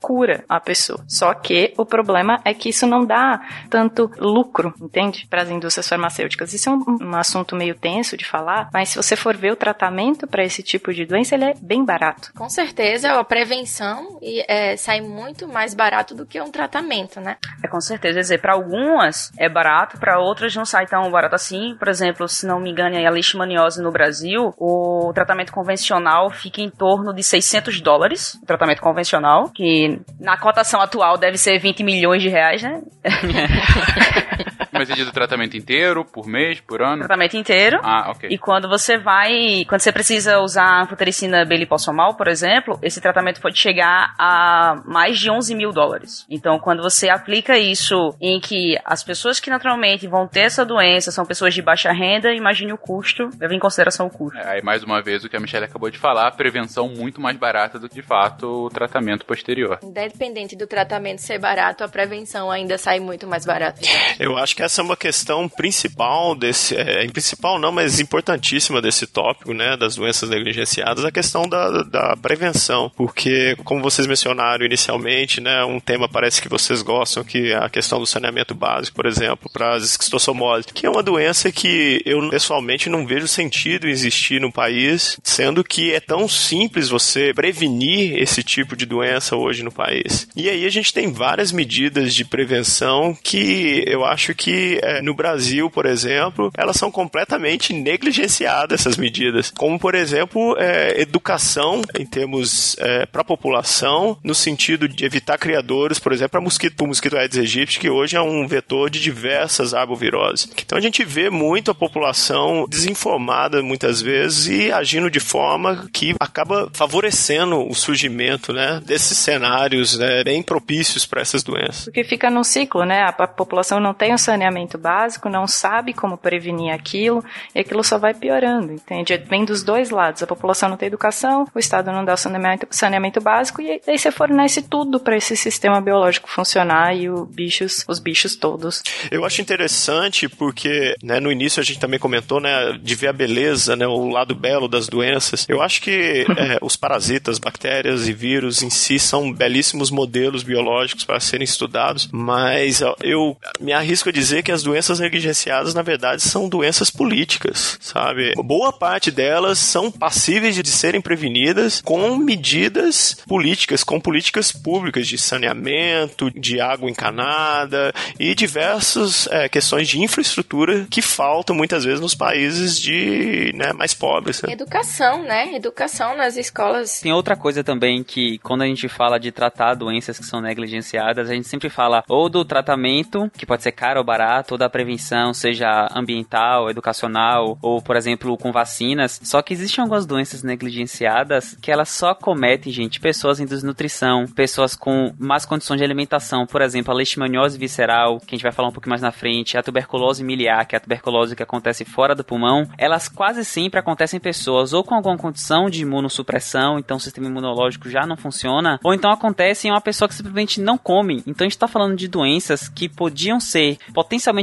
cura 0.00 0.44
a 0.48 0.60
pessoa. 0.60 1.04
Só 1.08 1.32
que 1.34 1.72
o 1.76 1.84
problema 1.84 2.40
é 2.44 2.54
que 2.54 2.68
isso 2.68 2.86
não 2.86 3.04
dá 3.04 3.40
tanto 3.68 4.10
lucro, 4.18 4.72
entende? 4.80 5.26
Para 5.28 5.42
as 5.42 5.50
indústrias 5.50 5.88
farmacêuticas. 5.88 6.52
Isso 6.52 6.68
é 6.68 6.72
um, 6.72 6.84
um 7.00 7.16
assunto 7.16 7.56
meio 7.56 7.74
tenso 7.74 8.16
de 8.16 8.24
falar, 8.24 8.68
mas 8.72 8.90
se 8.90 8.96
você 8.96 9.16
for 9.16 9.36
ver 9.36 9.52
o 9.52 9.56
tratamento 9.56 10.26
para 10.26 10.44
esse 10.44 10.62
tipo 10.62 10.92
de 10.92 11.04
doença, 11.04 11.34
ele 11.34 11.44
é 11.44 11.54
bem 11.60 11.84
barato. 11.84 12.32
Com 12.34 12.48
certeza, 12.48 13.12
a 13.12 13.24
prevenção 13.24 14.18
é, 14.22 14.76
sai 14.76 15.00
muito 15.00 15.48
mais 15.48 15.74
barato 15.74 16.14
do 16.14 16.26
que 16.26 16.40
um 16.40 16.50
tratamento, 16.50 17.20
né? 17.20 17.36
É 17.64 17.68
com 17.68 17.80
certeza. 17.80 18.10
Quer 18.10 18.20
dizer, 18.20 18.40
para 18.40 18.54
algumas 18.54 19.32
é 19.38 19.48
barato, 19.48 19.98
para 19.98 20.18
outras 20.18 20.54
não 20.54 20.64
sai 20.64 20.86
tão 20.86 21.10
barato 21.10 21.34
assim. 21.34 21.74
Por 21.78 21.88
exemplo, 21.88 22.28
se 22.28 22.46
não 22.46 22.60
me 22.60 22.70
engano, 22.70 22.96
a 22.96 23.10
leishmaniose 23.10 23.80
no 23.82 23.90
Brasil, 23.90 24.52
o 24.58 25.12
tratamento 25.14 25.52
convencional 25.52 26.30
fica 26.30 26.60
em 26.60 26.68
torno 26.68 27.14
de 27.14 27.22
600 27.22 27.80
dólares. 27.80 28.38
O 28.42 28.46
tratamento 28.46 28.82
convencional, 28.82 29.29
que 29.48 30.00
na 30.18 30.36
cotação 30.36 30.80
atual 30.80 31.16
deve 31.16 31.38
ser 31.38 31.58
20 31.58 31.82
milhões 31.82 32.22
de 32.22 32.28
reais, 32.28 32.62
né? 32.62 32.82
Mas 34.72 34.90
é 34.90 35.04
do 35.04 35.12
tratamento 35.12 35.56
inteiro, 35.56 36.04
por 36.04 36.26
mês, 36.26 36.60
por 36.60 36.82
ano? 36.82 36.98
Tratamento 36.98 37.36
inteiro. 37.36 37.78
Ah, 37.82 38.10
ok. 38.10 38.28
E 38.30 38.38
quando 38.38 38.68
você 38.68 38.98
vai, 38.98 39.64
quando 39.68 39.80
você 39.80 39.92
precisa 39.92 40.40
usar 40.40 40.82
anfotericina 40.82 41.44
belipossomal, 41.44 42.14
por 42.14 42.28
exemplo, 42.28 42.78
esse 42.82 43.00
tratamento 43.00 43.40
pode 43.40 43.58
chegar 43.58 44.14
a 44.18 44.82
mais 44.84 45.18
de 45.18 45.30
11 45.30 45.54
mil 45.54 45.72
dólares. 45.72 46.26
Então, 46.28 46.58
quando 46.58 46.82
você 46.82 47.08
aplica 47.08 47.58
isso 47.58 48.14
em 48.20 48.40
que 48.40 48.78
as 48.84 49.02
pessoas 49.02 49.40
que 49.40 49.50
naturalmente 49.50 50.06
vão 50.06 50.26
ter 50.26 50.40
essa 50.40 50.64
doença 50.64 51.10
são 51.10 51.24
pessoas 51.24 51.54
de 51.54 51.62
baixa 51.62 51.92
renda, 51.92 52.32
imagine 52.32 52.72
o 52.72 52.78
custo, 52.78 53.28
leva 53.38 53.54
em 53.54 53.58
consideração 53.58 54.06
o 54.06 54.10
custo. 54.10 54.38
É, 54.38 54.54
aí, 54.54 54.62
mais 54.62 54.82
uma 54.82 55.02
vez, 55.02 55.24
o 55.24 55.28
que 55.28 55.36
a 55.36 55.40
Michelle 55.40 55.64
acabou 55.64 55.90
de 55.90 55.98
falar, 55.98 56.30
prevenção 56.32 56.88
muito 56.88 57.20
mais 57.20 57.36
barata 57.36 57.78
do 57.78 57.88
que, 57.88 57.96
de 57.96 58.02
fato, 58.02 58.66
o 58.66 58.68
tratamento 58.68 59.24
posterior. 59.26 59.78
Independente 59.82 60.56
do 60.56 60.66
tratamento 60.66 61.20
ser 61.20 61.38
barato, 61.38 61.84
a 61.84 61.88
prevenção 61.88 62.50
ainda 62.50 62.78
sai 62.78 63.00
muito 63.00 63.26
mais 63.26 63.44
barata. 63.44 63.80
Eu 64.18 64.36
acho 64.36 64.56
que 64.56 64.59
essa 64.60 64.80
é 64.80 64.84
uma 64.84 64.96
questão 64.96 65.48
principal 65.48 66.34
desse, 66.34 66.76
é, 66.76 67.06
principal 67.08 67.58
não, 67.58 67.72
mas 67.72 68.00
importantíssima 68.00 68.80
desse 68.80 69.06
tópico, 69.06 69.52
né, 69.52 69.76
das 69.76 69.96
doenças 69.96 70.30
negligenciadas, 70.30 71.04
a 71.04 71.12
questão 71.12 71.48
da, 71.48 71.82
da 71.82 72.16
prevenção, 72.16 72.90
porque, 72.96 73.56
como 73.64 73.82
vocês 73.82 74.06
mencionaram 74.06 74.64
inicialmente, 74.64 75.40
né, 75.40 75.64
um 75.64 75.80
tema 75.80 76.08
parece 76.08 76.40
que 76.40 76.48
vocês 76.48 76.82
gostam, 76.82 77.24
que 77.24 77.52
é 77.52 77.56
a 77.56 77.68
questão 77.68 77.98
do 77.98 78.06
saneamento 78.06 78.54
básico, 78.54 78.96
por 78.96 79.06
exemplo, 79.06 79.50
para 79.52 79.74
as 79.74 79.84
esquistossomose, 79.84 80.68
que 80.72 80.86
é 80.86 80.90
uma 80.90 81.02
doença 81.02 81.50
que 81.50 82.02
eu 82.04 82.28
pessoalmente 82.30 82.88
não 82.88 83.06
vejo 83.06 83.26
sentido 83.26 83.88
existir 83.88 84.40
no 84.40 84.52
país, 84.52 85.18
sendo 85.22 85.64
que 85.64 85.92
é 85.92 86.00
tão 86.00 86.28
simples 86.28 86.88
você 86.88 87.32
prevenir 87.34 88.18
esse 88.18 88.42
tipo 88.42 88.76
de 88.76 88.86
doença 88.86 89.36
hoje 89.36 89.62
no 89.62 89.72
país. 89.72 90.28
E 90.36 90.48
aí 90.48 90.64
a 90.64 90.70
gente 90.70 90.92
tem 90.92 91.12
várias 91.12 91.52
medidas 91.52 92.14
de 92.14 92.24
prevenção 92.24 93.16
que 93.22 93.84
eu 93.86 94.04
acho 94.04 94.34
que 94.34 94.49
é, 94.82 95.02
no 95.02 95.14
Brasil, 95.14 95.70
por 95.70 95.86
exemplo, 95.86 96.50
elas 96.56 96.76
são 96.76 96.90
completamente 96.90 97.72
negligenciadas 97.72 98.80
essas 98.80 98.96
medidas, 98.96 99.52
como 99.56 99.78
por 99.78 99.94
exemplo 99.94 100.56
é, 100.58 101.00
educação 101.00 101.82
em 101.98 102.06
termos 102.06 102.76
é, 102.78 103.06
para 103.06 103.22
a 103.22 103.24
população, 103.24 104.16
no 104.22 104.34
sentido 104.34 104.88
de 104.88 105.04
evitar 105.04 105.38
criadores, 105.38 105.98
por 105.98 106.12
exemplo, 106.12 106.30
para 106.30 106.40
mosquito, 106.40 106.80
o 106.82 106.86
mosquito 106.86 107.16
Aedes 107.16 107.38
aegypti, 107.38 107.78
que 107.78 107.90
hoje 107.90 108.16
é 108.16 108.20
um 108.20 108.46
vetor 108.46 108.90
de 108.90 109.00
diversas 109.00 109.74
arboviroses. 109.74 110.48
Então 110.64 110.78
a 110.78 110.80
gente 110.80 111.04
vê 111.04 111.30
muito 111.30 111.70
a 111.70 111.74
população 111.74 112.66
desinformada 112.68 113.62
muitas 113.62 114.00
vezes 114.00 114.46
e 114.46 114.72
agindo 114.72 115.10
de 115.10 115.20
forma 115.20 115.88
que 115.92 116.14
acaba 116.18 116.70
favorecendo 116.72 117.68
o 117.68 117.74
surgimento 117.74 118.52
né, 118.52 118.80
desses 118.84 119.18
cenários 119.18 119.98
né, 119.98 120.24
bem 120.24 120.42
propícios 120.42 121.06
para 121.06 121.20
essas 121.20 121.42
doenças. 121.42 121.84
Porque 121.84 122.04
fica 122.04 122.30
num 122.30 122.44
ciclo, 122.44 122.84
né? 122.84 123.02
A 123.02 123.12
população 123.12 123.80
não 123.80 123.94
tem 123.94 124.14
o 124.14 124.18
saneamento 124.40 124.78
básico, 124.78 125.28
não 125.28 125.46
sabe 125.46 125.92
como 125.92 126.16
prevenir 126.16 126.72
aquilo, 126.72 127.22
e 127.54 127.60
aquilo 127.60 127.84
só 127.84 127.98
vai 127.98 128.14
piorando, 128.14 128.72
entende? 128.72 129.16
Vem 129.28 129.44
dos 129.44 129.62
dois 129.62 129.90
lados. 129.90 130.22
A 130.22 130.26
população 130.26 130.70
não 130.70 130.76
tem 130.78 130.86
educação, 130.86 131.46
o 131.54 131.58
Estado 131.58 131.92
não 131.92 132.04
dá 132.04 132.14
o 132.14 132.16
saneamento, 132.16 132.66
saneamento 132.70 133.20
básico, 133.20 133.60
e 133.60 133.80
aí 133.86 133.98
você 133.98 134.10
fornece 134.10 134.62
tudo 134.62 134.98
para 134.98 135.16
esse 135.16 135.36
sistema 135.36 135.80
biológico 135.80 136.30
funcionar 136.30 136.96
e 136.96 137.10
o 137.10 137.26
bichos, 137.26 137.84
os 137.86 137.98
bichos 137.98 138.34
todos. 138.34 138.82
Eu 139.10 139.24
acho 139.26 139.42
interessante 139.42 140.28
porque, 140.28 140.94
né, 141.02 141.20
no 141.20 141.30
início 141.30 141.60
a 141.60 141.64
gente 141.64 141.78
também 141.78 141.98
comentou, 141.98 142.40
né, 142.40 142.78
de 142.80 142.94
ver 142.94 143.08
a 143.08 143.12
beleza, 143.12 143.76
né, 143.76 143.86
o 143.86 144.08
lado 144.08 144.34
belo 144.34 144.68
das 144.68 144.88
doenças. 144.88 145.46
Eu 145.48 145.60
acho 145.60 145.82
que 145.82 146.24
é, 146.36 146.58
os 146.62 146.76
parasitas, 146.76 147.38
bactérias 147.38 148.08
e 148.08 148.12
vírus 148.12 148.62
em 148.62 148.70
si 148.70 148.98
são 148.98 149.32
belíssimos 149.32 149.90
modelos 149.90 150.42
biológicos 150.42 151.04
para 151.04 151.20
serem 151.20 151.44
estudados, 151.44 152.08
mas 152.10 152.80
eu 153.02 153.36
me 153.60 153.72
arrisco 153.72 154.08
a 154.08 154.12
dizer 154.12 154.29
dizer 154.30 154.42
que 154.42 154.52
as 154.52 154.62
doenças 154.62 155.00
negligenciadas, 155.00 155.74
na 155.74 155.82
verdade, 155.82 156.22
são 156.22 156.48
doenças 156.48 156.88
políticas, 156.88 157.76
sabe? 157.80 158.32
Boa 158.36 158.72
parte 158.72 159.10
delas 159.10 159.58
são 159.58 159.90
passíveis 159.90 160.54
de 160.54 160.70
serem 160.70 161.00
prevenidas 161.00 161.80
com 161.80 162.16
medidas 162.16 163.16
políticas, 163.26 163.82
com 163.82 164.00
políticas 164.00 164.52
públicas 164.52 165.08
de 165.08 165.18
saneamento, 165.18 166.30
de 166.30 166.60
água 166.60 166.88
encanada 166.88 167.92
e 168.18 168.34
diversas 168.34 169.26
é, 169.28 169.48
questões 169.48 169.88
de 169.88 170.00
infraestrutura 170.00 170.86
que 170.88 171.02
faltam 171.02 171.56
muitas 171.56 171.84
vezes 171.84 172.00
nos 172.00 172.14
países 172.14 172.78
de 172.78 173.52
né, 173.54 173.72
mais 173.72 173.94
pobres. 173.94 174.42
Né? 174.42 174.52
Educação, 174.52 175.24
né? 175.24 175.54
Educação 175.54 176.16
nas 176.16 176.36
escolas. 176.36 177.00
Tem 177.00 177.12
outra 177.12 177.34
coisa 177.34 177.64
também 177.64 178.04
que 178.04 178.38
quando 178.38 178.62
a 178.62 178.66
gente 178.66 178.88
fala 178.88 179.18
de 179.18 179.32
tratar 179.32 179.74
doenças 179.74 180.18
que 180.18 180.24
são 180.24 180.40
negligenciadas, 180.40 181.28
a 181.28 181.34
gente 181.34 181.48
sempre 181.48 181.68
fala 181.68 182.04
ou 182.08 182.28
do 182.28 182.44
tratamento, 182.44 183.30
que 183.36 183.46
pode 183.46 183.62
ser 183.62 183.72
caro 183.72 183.98
ou 183.98 184.04
barato, 184.04 184.19
ou 184.50 184.58
da 184.58 184.68
prevenção, 184.68 185.32
seja 185.32 185.88
ambiental, 185.94 186.70
educacional, 186.70 187.58
ou, 187.62 187.80
por 187.80 187.96
exemplo, 187.96 188.36
com 188.36 188.52
vacinas. 188.52 189.20
Só 189.22 189.42
que 189.42 189.52
existem 189.52 189.82
algumas 189.82 190.06
doenças 190.06 190.42
negligenciadas 190.42 191.56
que 191.60 191.70
elas 191.70 191.88
só 191.88 192.14
cometem, 192.14 192.72
gente, 192.72 193.00
pessoas 193.00 193.40
em 193.40 193.46
desnutrição, 193.46 194.26
pessoas 194.26 194.74
com 194.74 195.12
más 195.18 195.44
condições 195.44 195.78
de 195.78 195.84
alimentação, 195.84 196.46
por 196.46 196.62
exemplo, 196.62 196.92
a 196.92 196.96
leishmaniose 196.96 197.58
visceral, 197.58 198.18
que 198.20 198.34
a 198.34 198.36
gente 198.36 198.42
vai 198.42 198.52
falar 198.52 198.68
um 198.68 198.72
pouco 198.72 198.88
mais 198.88 199.02
na 199.02 199.12
frente, 199.12 199.56
a 199.56 199.62
tuberculose 199.62 200.24
miliar, 200.24 200.66
que 200.66 200.74
é 200.74 200.78
a 200.78 200.80
tuberculose 200.80 201.36
que 201.36 201.42
acontece 201.42 201.84
fora 201.84 202.14
do 202.14 202.24
pulmão, 202.24 202.68
elas 202.78 203.08
quase 203.08 203.44
sempre 203.44 203.80
acontecem 203.80 204.18
em 204.18 204.20
pessoas 204.20 204.72
ou 204.72 204.84
com 204.84 204.94
alguma 204.94 205.16
condição 205.16 205.68
de 205.68 205.82
imunossupressão, 205.82 206.78
então 206.78 206.96
o 206.96 207.00
sistema 207.00 207.26
imunológico 207.26 207.88
já 207.88 208.06
não 208.06 208.16
funciona, 208.16 208.78
ou 208.82 208.94
então 208.94 209.10
acontece 209.10 209.68
em 209.68 209.70
uma 209.70 209.80
pessoa 209.80 210.08
que 210.08 210.14
simplesmente 210.14 210.60
não 210.60 210.76
come. 210.76 211.22
Então 211.26 211.44
a 211.44 211.48
gente 211.48 211.52
está 211.52 211.68
falando 211.68 211.96
de 211.96 212.08
doenças 212.08 212.68
que 212.68 212.88
podiam 212.88 213.40
ser 213.40 213.78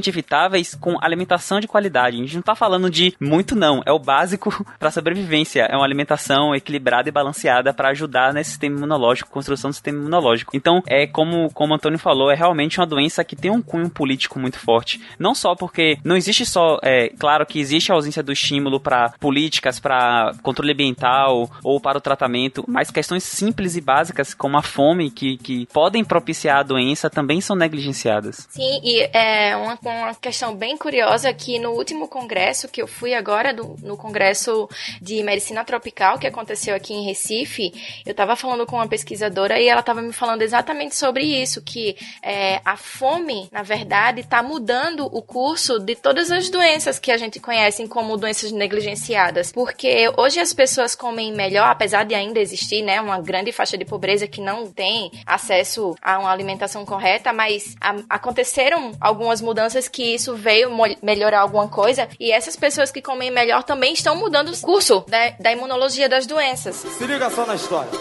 evitáveis 0.07 0.75
com 0.75 0.97
alimentação 1.01 1.59
de 1.59 1.67
qualidade. 1.67 2.17
A 2.17 2.19
gente 2.19 2.33
não 2.33 2.41
está 2.41 2.55
falando 2.55 2.89
de 2.89 3.13
muito 3.19 3.55
não, 3.55 3.81
é 3.85 3.91
o 3.91 3.99
básico 3.99 4.65
para 4.79 4.91
sobrevivência, 4.91 5.63
é 5.63 5.75
uma 5.75 5.85
alimentação 5.85 6.55
equilibrada 6.55 7.09
e 7.09 7.11
balanceada 7.11 7.73
para 7.73 7.89
ajudar 7.89 8.33
nesse 8.33 8.51
sistema 8.51 8.77
imunológico, 8.77 9.29
construção 9.29 9.69
do 9.69 9.73
sistema 9.73 9.99
imunológico. 9.99 10.55
Então, 10.55 10.81
é 10.87 11.05
como 11.05 11.49
como 11.53 11.73
o 11.73 11.75
Antônio 11.75 11.99
falou, 11.99 12.31
é 12.31 12.35
realmente 12.35 12.79
uma 12.79 12.85
doença 12.85 13.23
que 13.23 13.35
tem 13.35 13.51
um 13.51 13.61
cunho 13.61 13.89
político 13.89 14.39
muito 14.39 14.59
forte. 14.59 15.01
Não 15.19 15.35
só 15.35 15.55
porque 15.55 15.97
não 16.03 16.15
existe 16.15 16.45
só, 16.45 16.77
é 16.83 17.09
claro 17.09 17.45
que 17.45 17.59
existe 17.59 17.91
a 17.91 17.95
ausência 17.95 18.23
do 18.23 18.31
estímulo 18.31 18.79
para 18.79 19.09
políticas, 19.19 19.79
para 19.79 20.31
controle 20.41 20.73
ambiental 20.73 21.49
ou 21.63 21.79
para 21.79 21.97
o 21.97 22.01
tratamento, 22.01 22.63
mas 22.67 22.91
questões 22.91 23.23
simples 23.23 23.75
e 23.75 23.81
básicas 23.81 24.33
como 24.33 24.57
a 24.57 24.61
fome 24.61 25.09
que, 25.09 25.37
que 25.37 25.65
podem 25.73 26.03
propiciar 26.03 26.59
a 26.59 26.63
doença 26.63 27.09
também 27.09 27.41
são 27.41 27.55
negligenciadas. 27.55 28.47
Sim, 28.49 28.79
e 28.83 29.09
é 29.13 29.56
uma, 29.57 29.79
uma 29.83 30.15
questão 30.15 30.55
bem 30.55 30.77
curiosa 30.77 31.33
que 31.33 31.59
no 31.59 31.71
último 31.71 32.07
congresso 32.07 32.67
que 32.67 32.81
eu 32.81 32.87
fui 32.87 33.13
agora, 33.13 33.53
do, 33.53 33.75
no 33.81 33.97
congresso 33.97 34.69
de 35.01 35.21
medicina 35.23 35.63
tropical 35.63 36.17
que 36.17 36.27
aconteceu 36.27 36.75
aqui 36.75 36.93
em 36.93 37.05
Recife, 37.05 37.73
eu 38.05 38.11
estava 38.11 38.35
falando 38.35 38.65
com 38.65 38.75
uma 38.75 38.87
pesquisadora 38.87 39.59
e 39.59 39.67
ela 39.67 39.81
estava 39.81 40.01
me 40.01 40.13
falando 40.13 40.41
exatamente 40.41 40.95
sobre 40.95 41.23
isso, 41.23 41.61
que 41.61 41.95
é, 42.21 42.61
a 42.63 42.77
fome, 42.77 43.49
na 43.51 43.63
verdade, 43.63 44.21
está 44.21 44.41
mudando 44.41 45.05
o 45.05 45.21
curso 45.21 45.79
de 45.79 45.95
todas 45.95 46.31
as 46.31 46.49
doenças 46.49 46.99
que 46.99 47.11
a 47.11 47.17
gente 47.17 47.39
conhece 47.39 47.87
como 47.87 48.17
doenças 48.17 48.51
negligenciadas, 48.51 49.51
porque 49.51 50.11
hoje 50.17 50.39
as 50.39 50.53
pessoas 50.53 50.95
comem 50.95 51.33
melhor, 51.33 51.69
apesar 51.69 52.03
de 52.03 52.15
ainda 52.15 52.39
existir, 52.39 52.81
né, 52.81 52.99
uma 52.99 53.19
grande 53.19 53.51
faixa 53.51 53.77
de 53.77 53.85
pobreza 53.85 54.27
que 54.27 54.41
não 54.41 54.71
tem 54.71 55.11
acesso 55.25 55.95
a 56.01 56.19
uma 56.19 56.31
alimentação 56.31 56.85
correta, 56.85 57.31
mas 57.33 57.75
a, 57.81 57.95
aconteceram 58.09 58.91
algumas 58.99 59.36
mudanças 59.41 59.87
que 59.87 60.15
isso 60.15 60.35
veio 60.35 60.69
melhorar 61.01 61.41
alguma 61.41 61.67
coisa 61.67 62.07
e 62.19 62.31
essas 62.31 62.55
pessoas 62.55 62.91
que 62.91 63.01
comem 63.01 63.31
melhor 63.31 63.63
também 63.63 63.93
estão 63.93 64.15
mudando 64.15 64.49
o 64.49 64.61
curso 64.61 65.03
da, 65.07 65.29
da 65.39 65.51
imunologia 65.51 66.07
das 66.07 66.25
doenças. 66.25 66.75
Se 66.75 67.05
liga 67.05 67.29
só 67.29 67.45
na 67.45 67.55
história. 67.55 67.91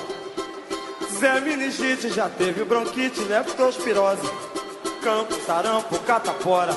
Zé 1.19 1.41
Meningite 1.41 2.11
já 2.11 2.29
teve 2.29 2.63
bronquite, 2.65 3.21
leptospirose, 3.21 4.29
campo, 5.03 5.35
sarampo, 5.47 5.99
catapora, 6.01 6.77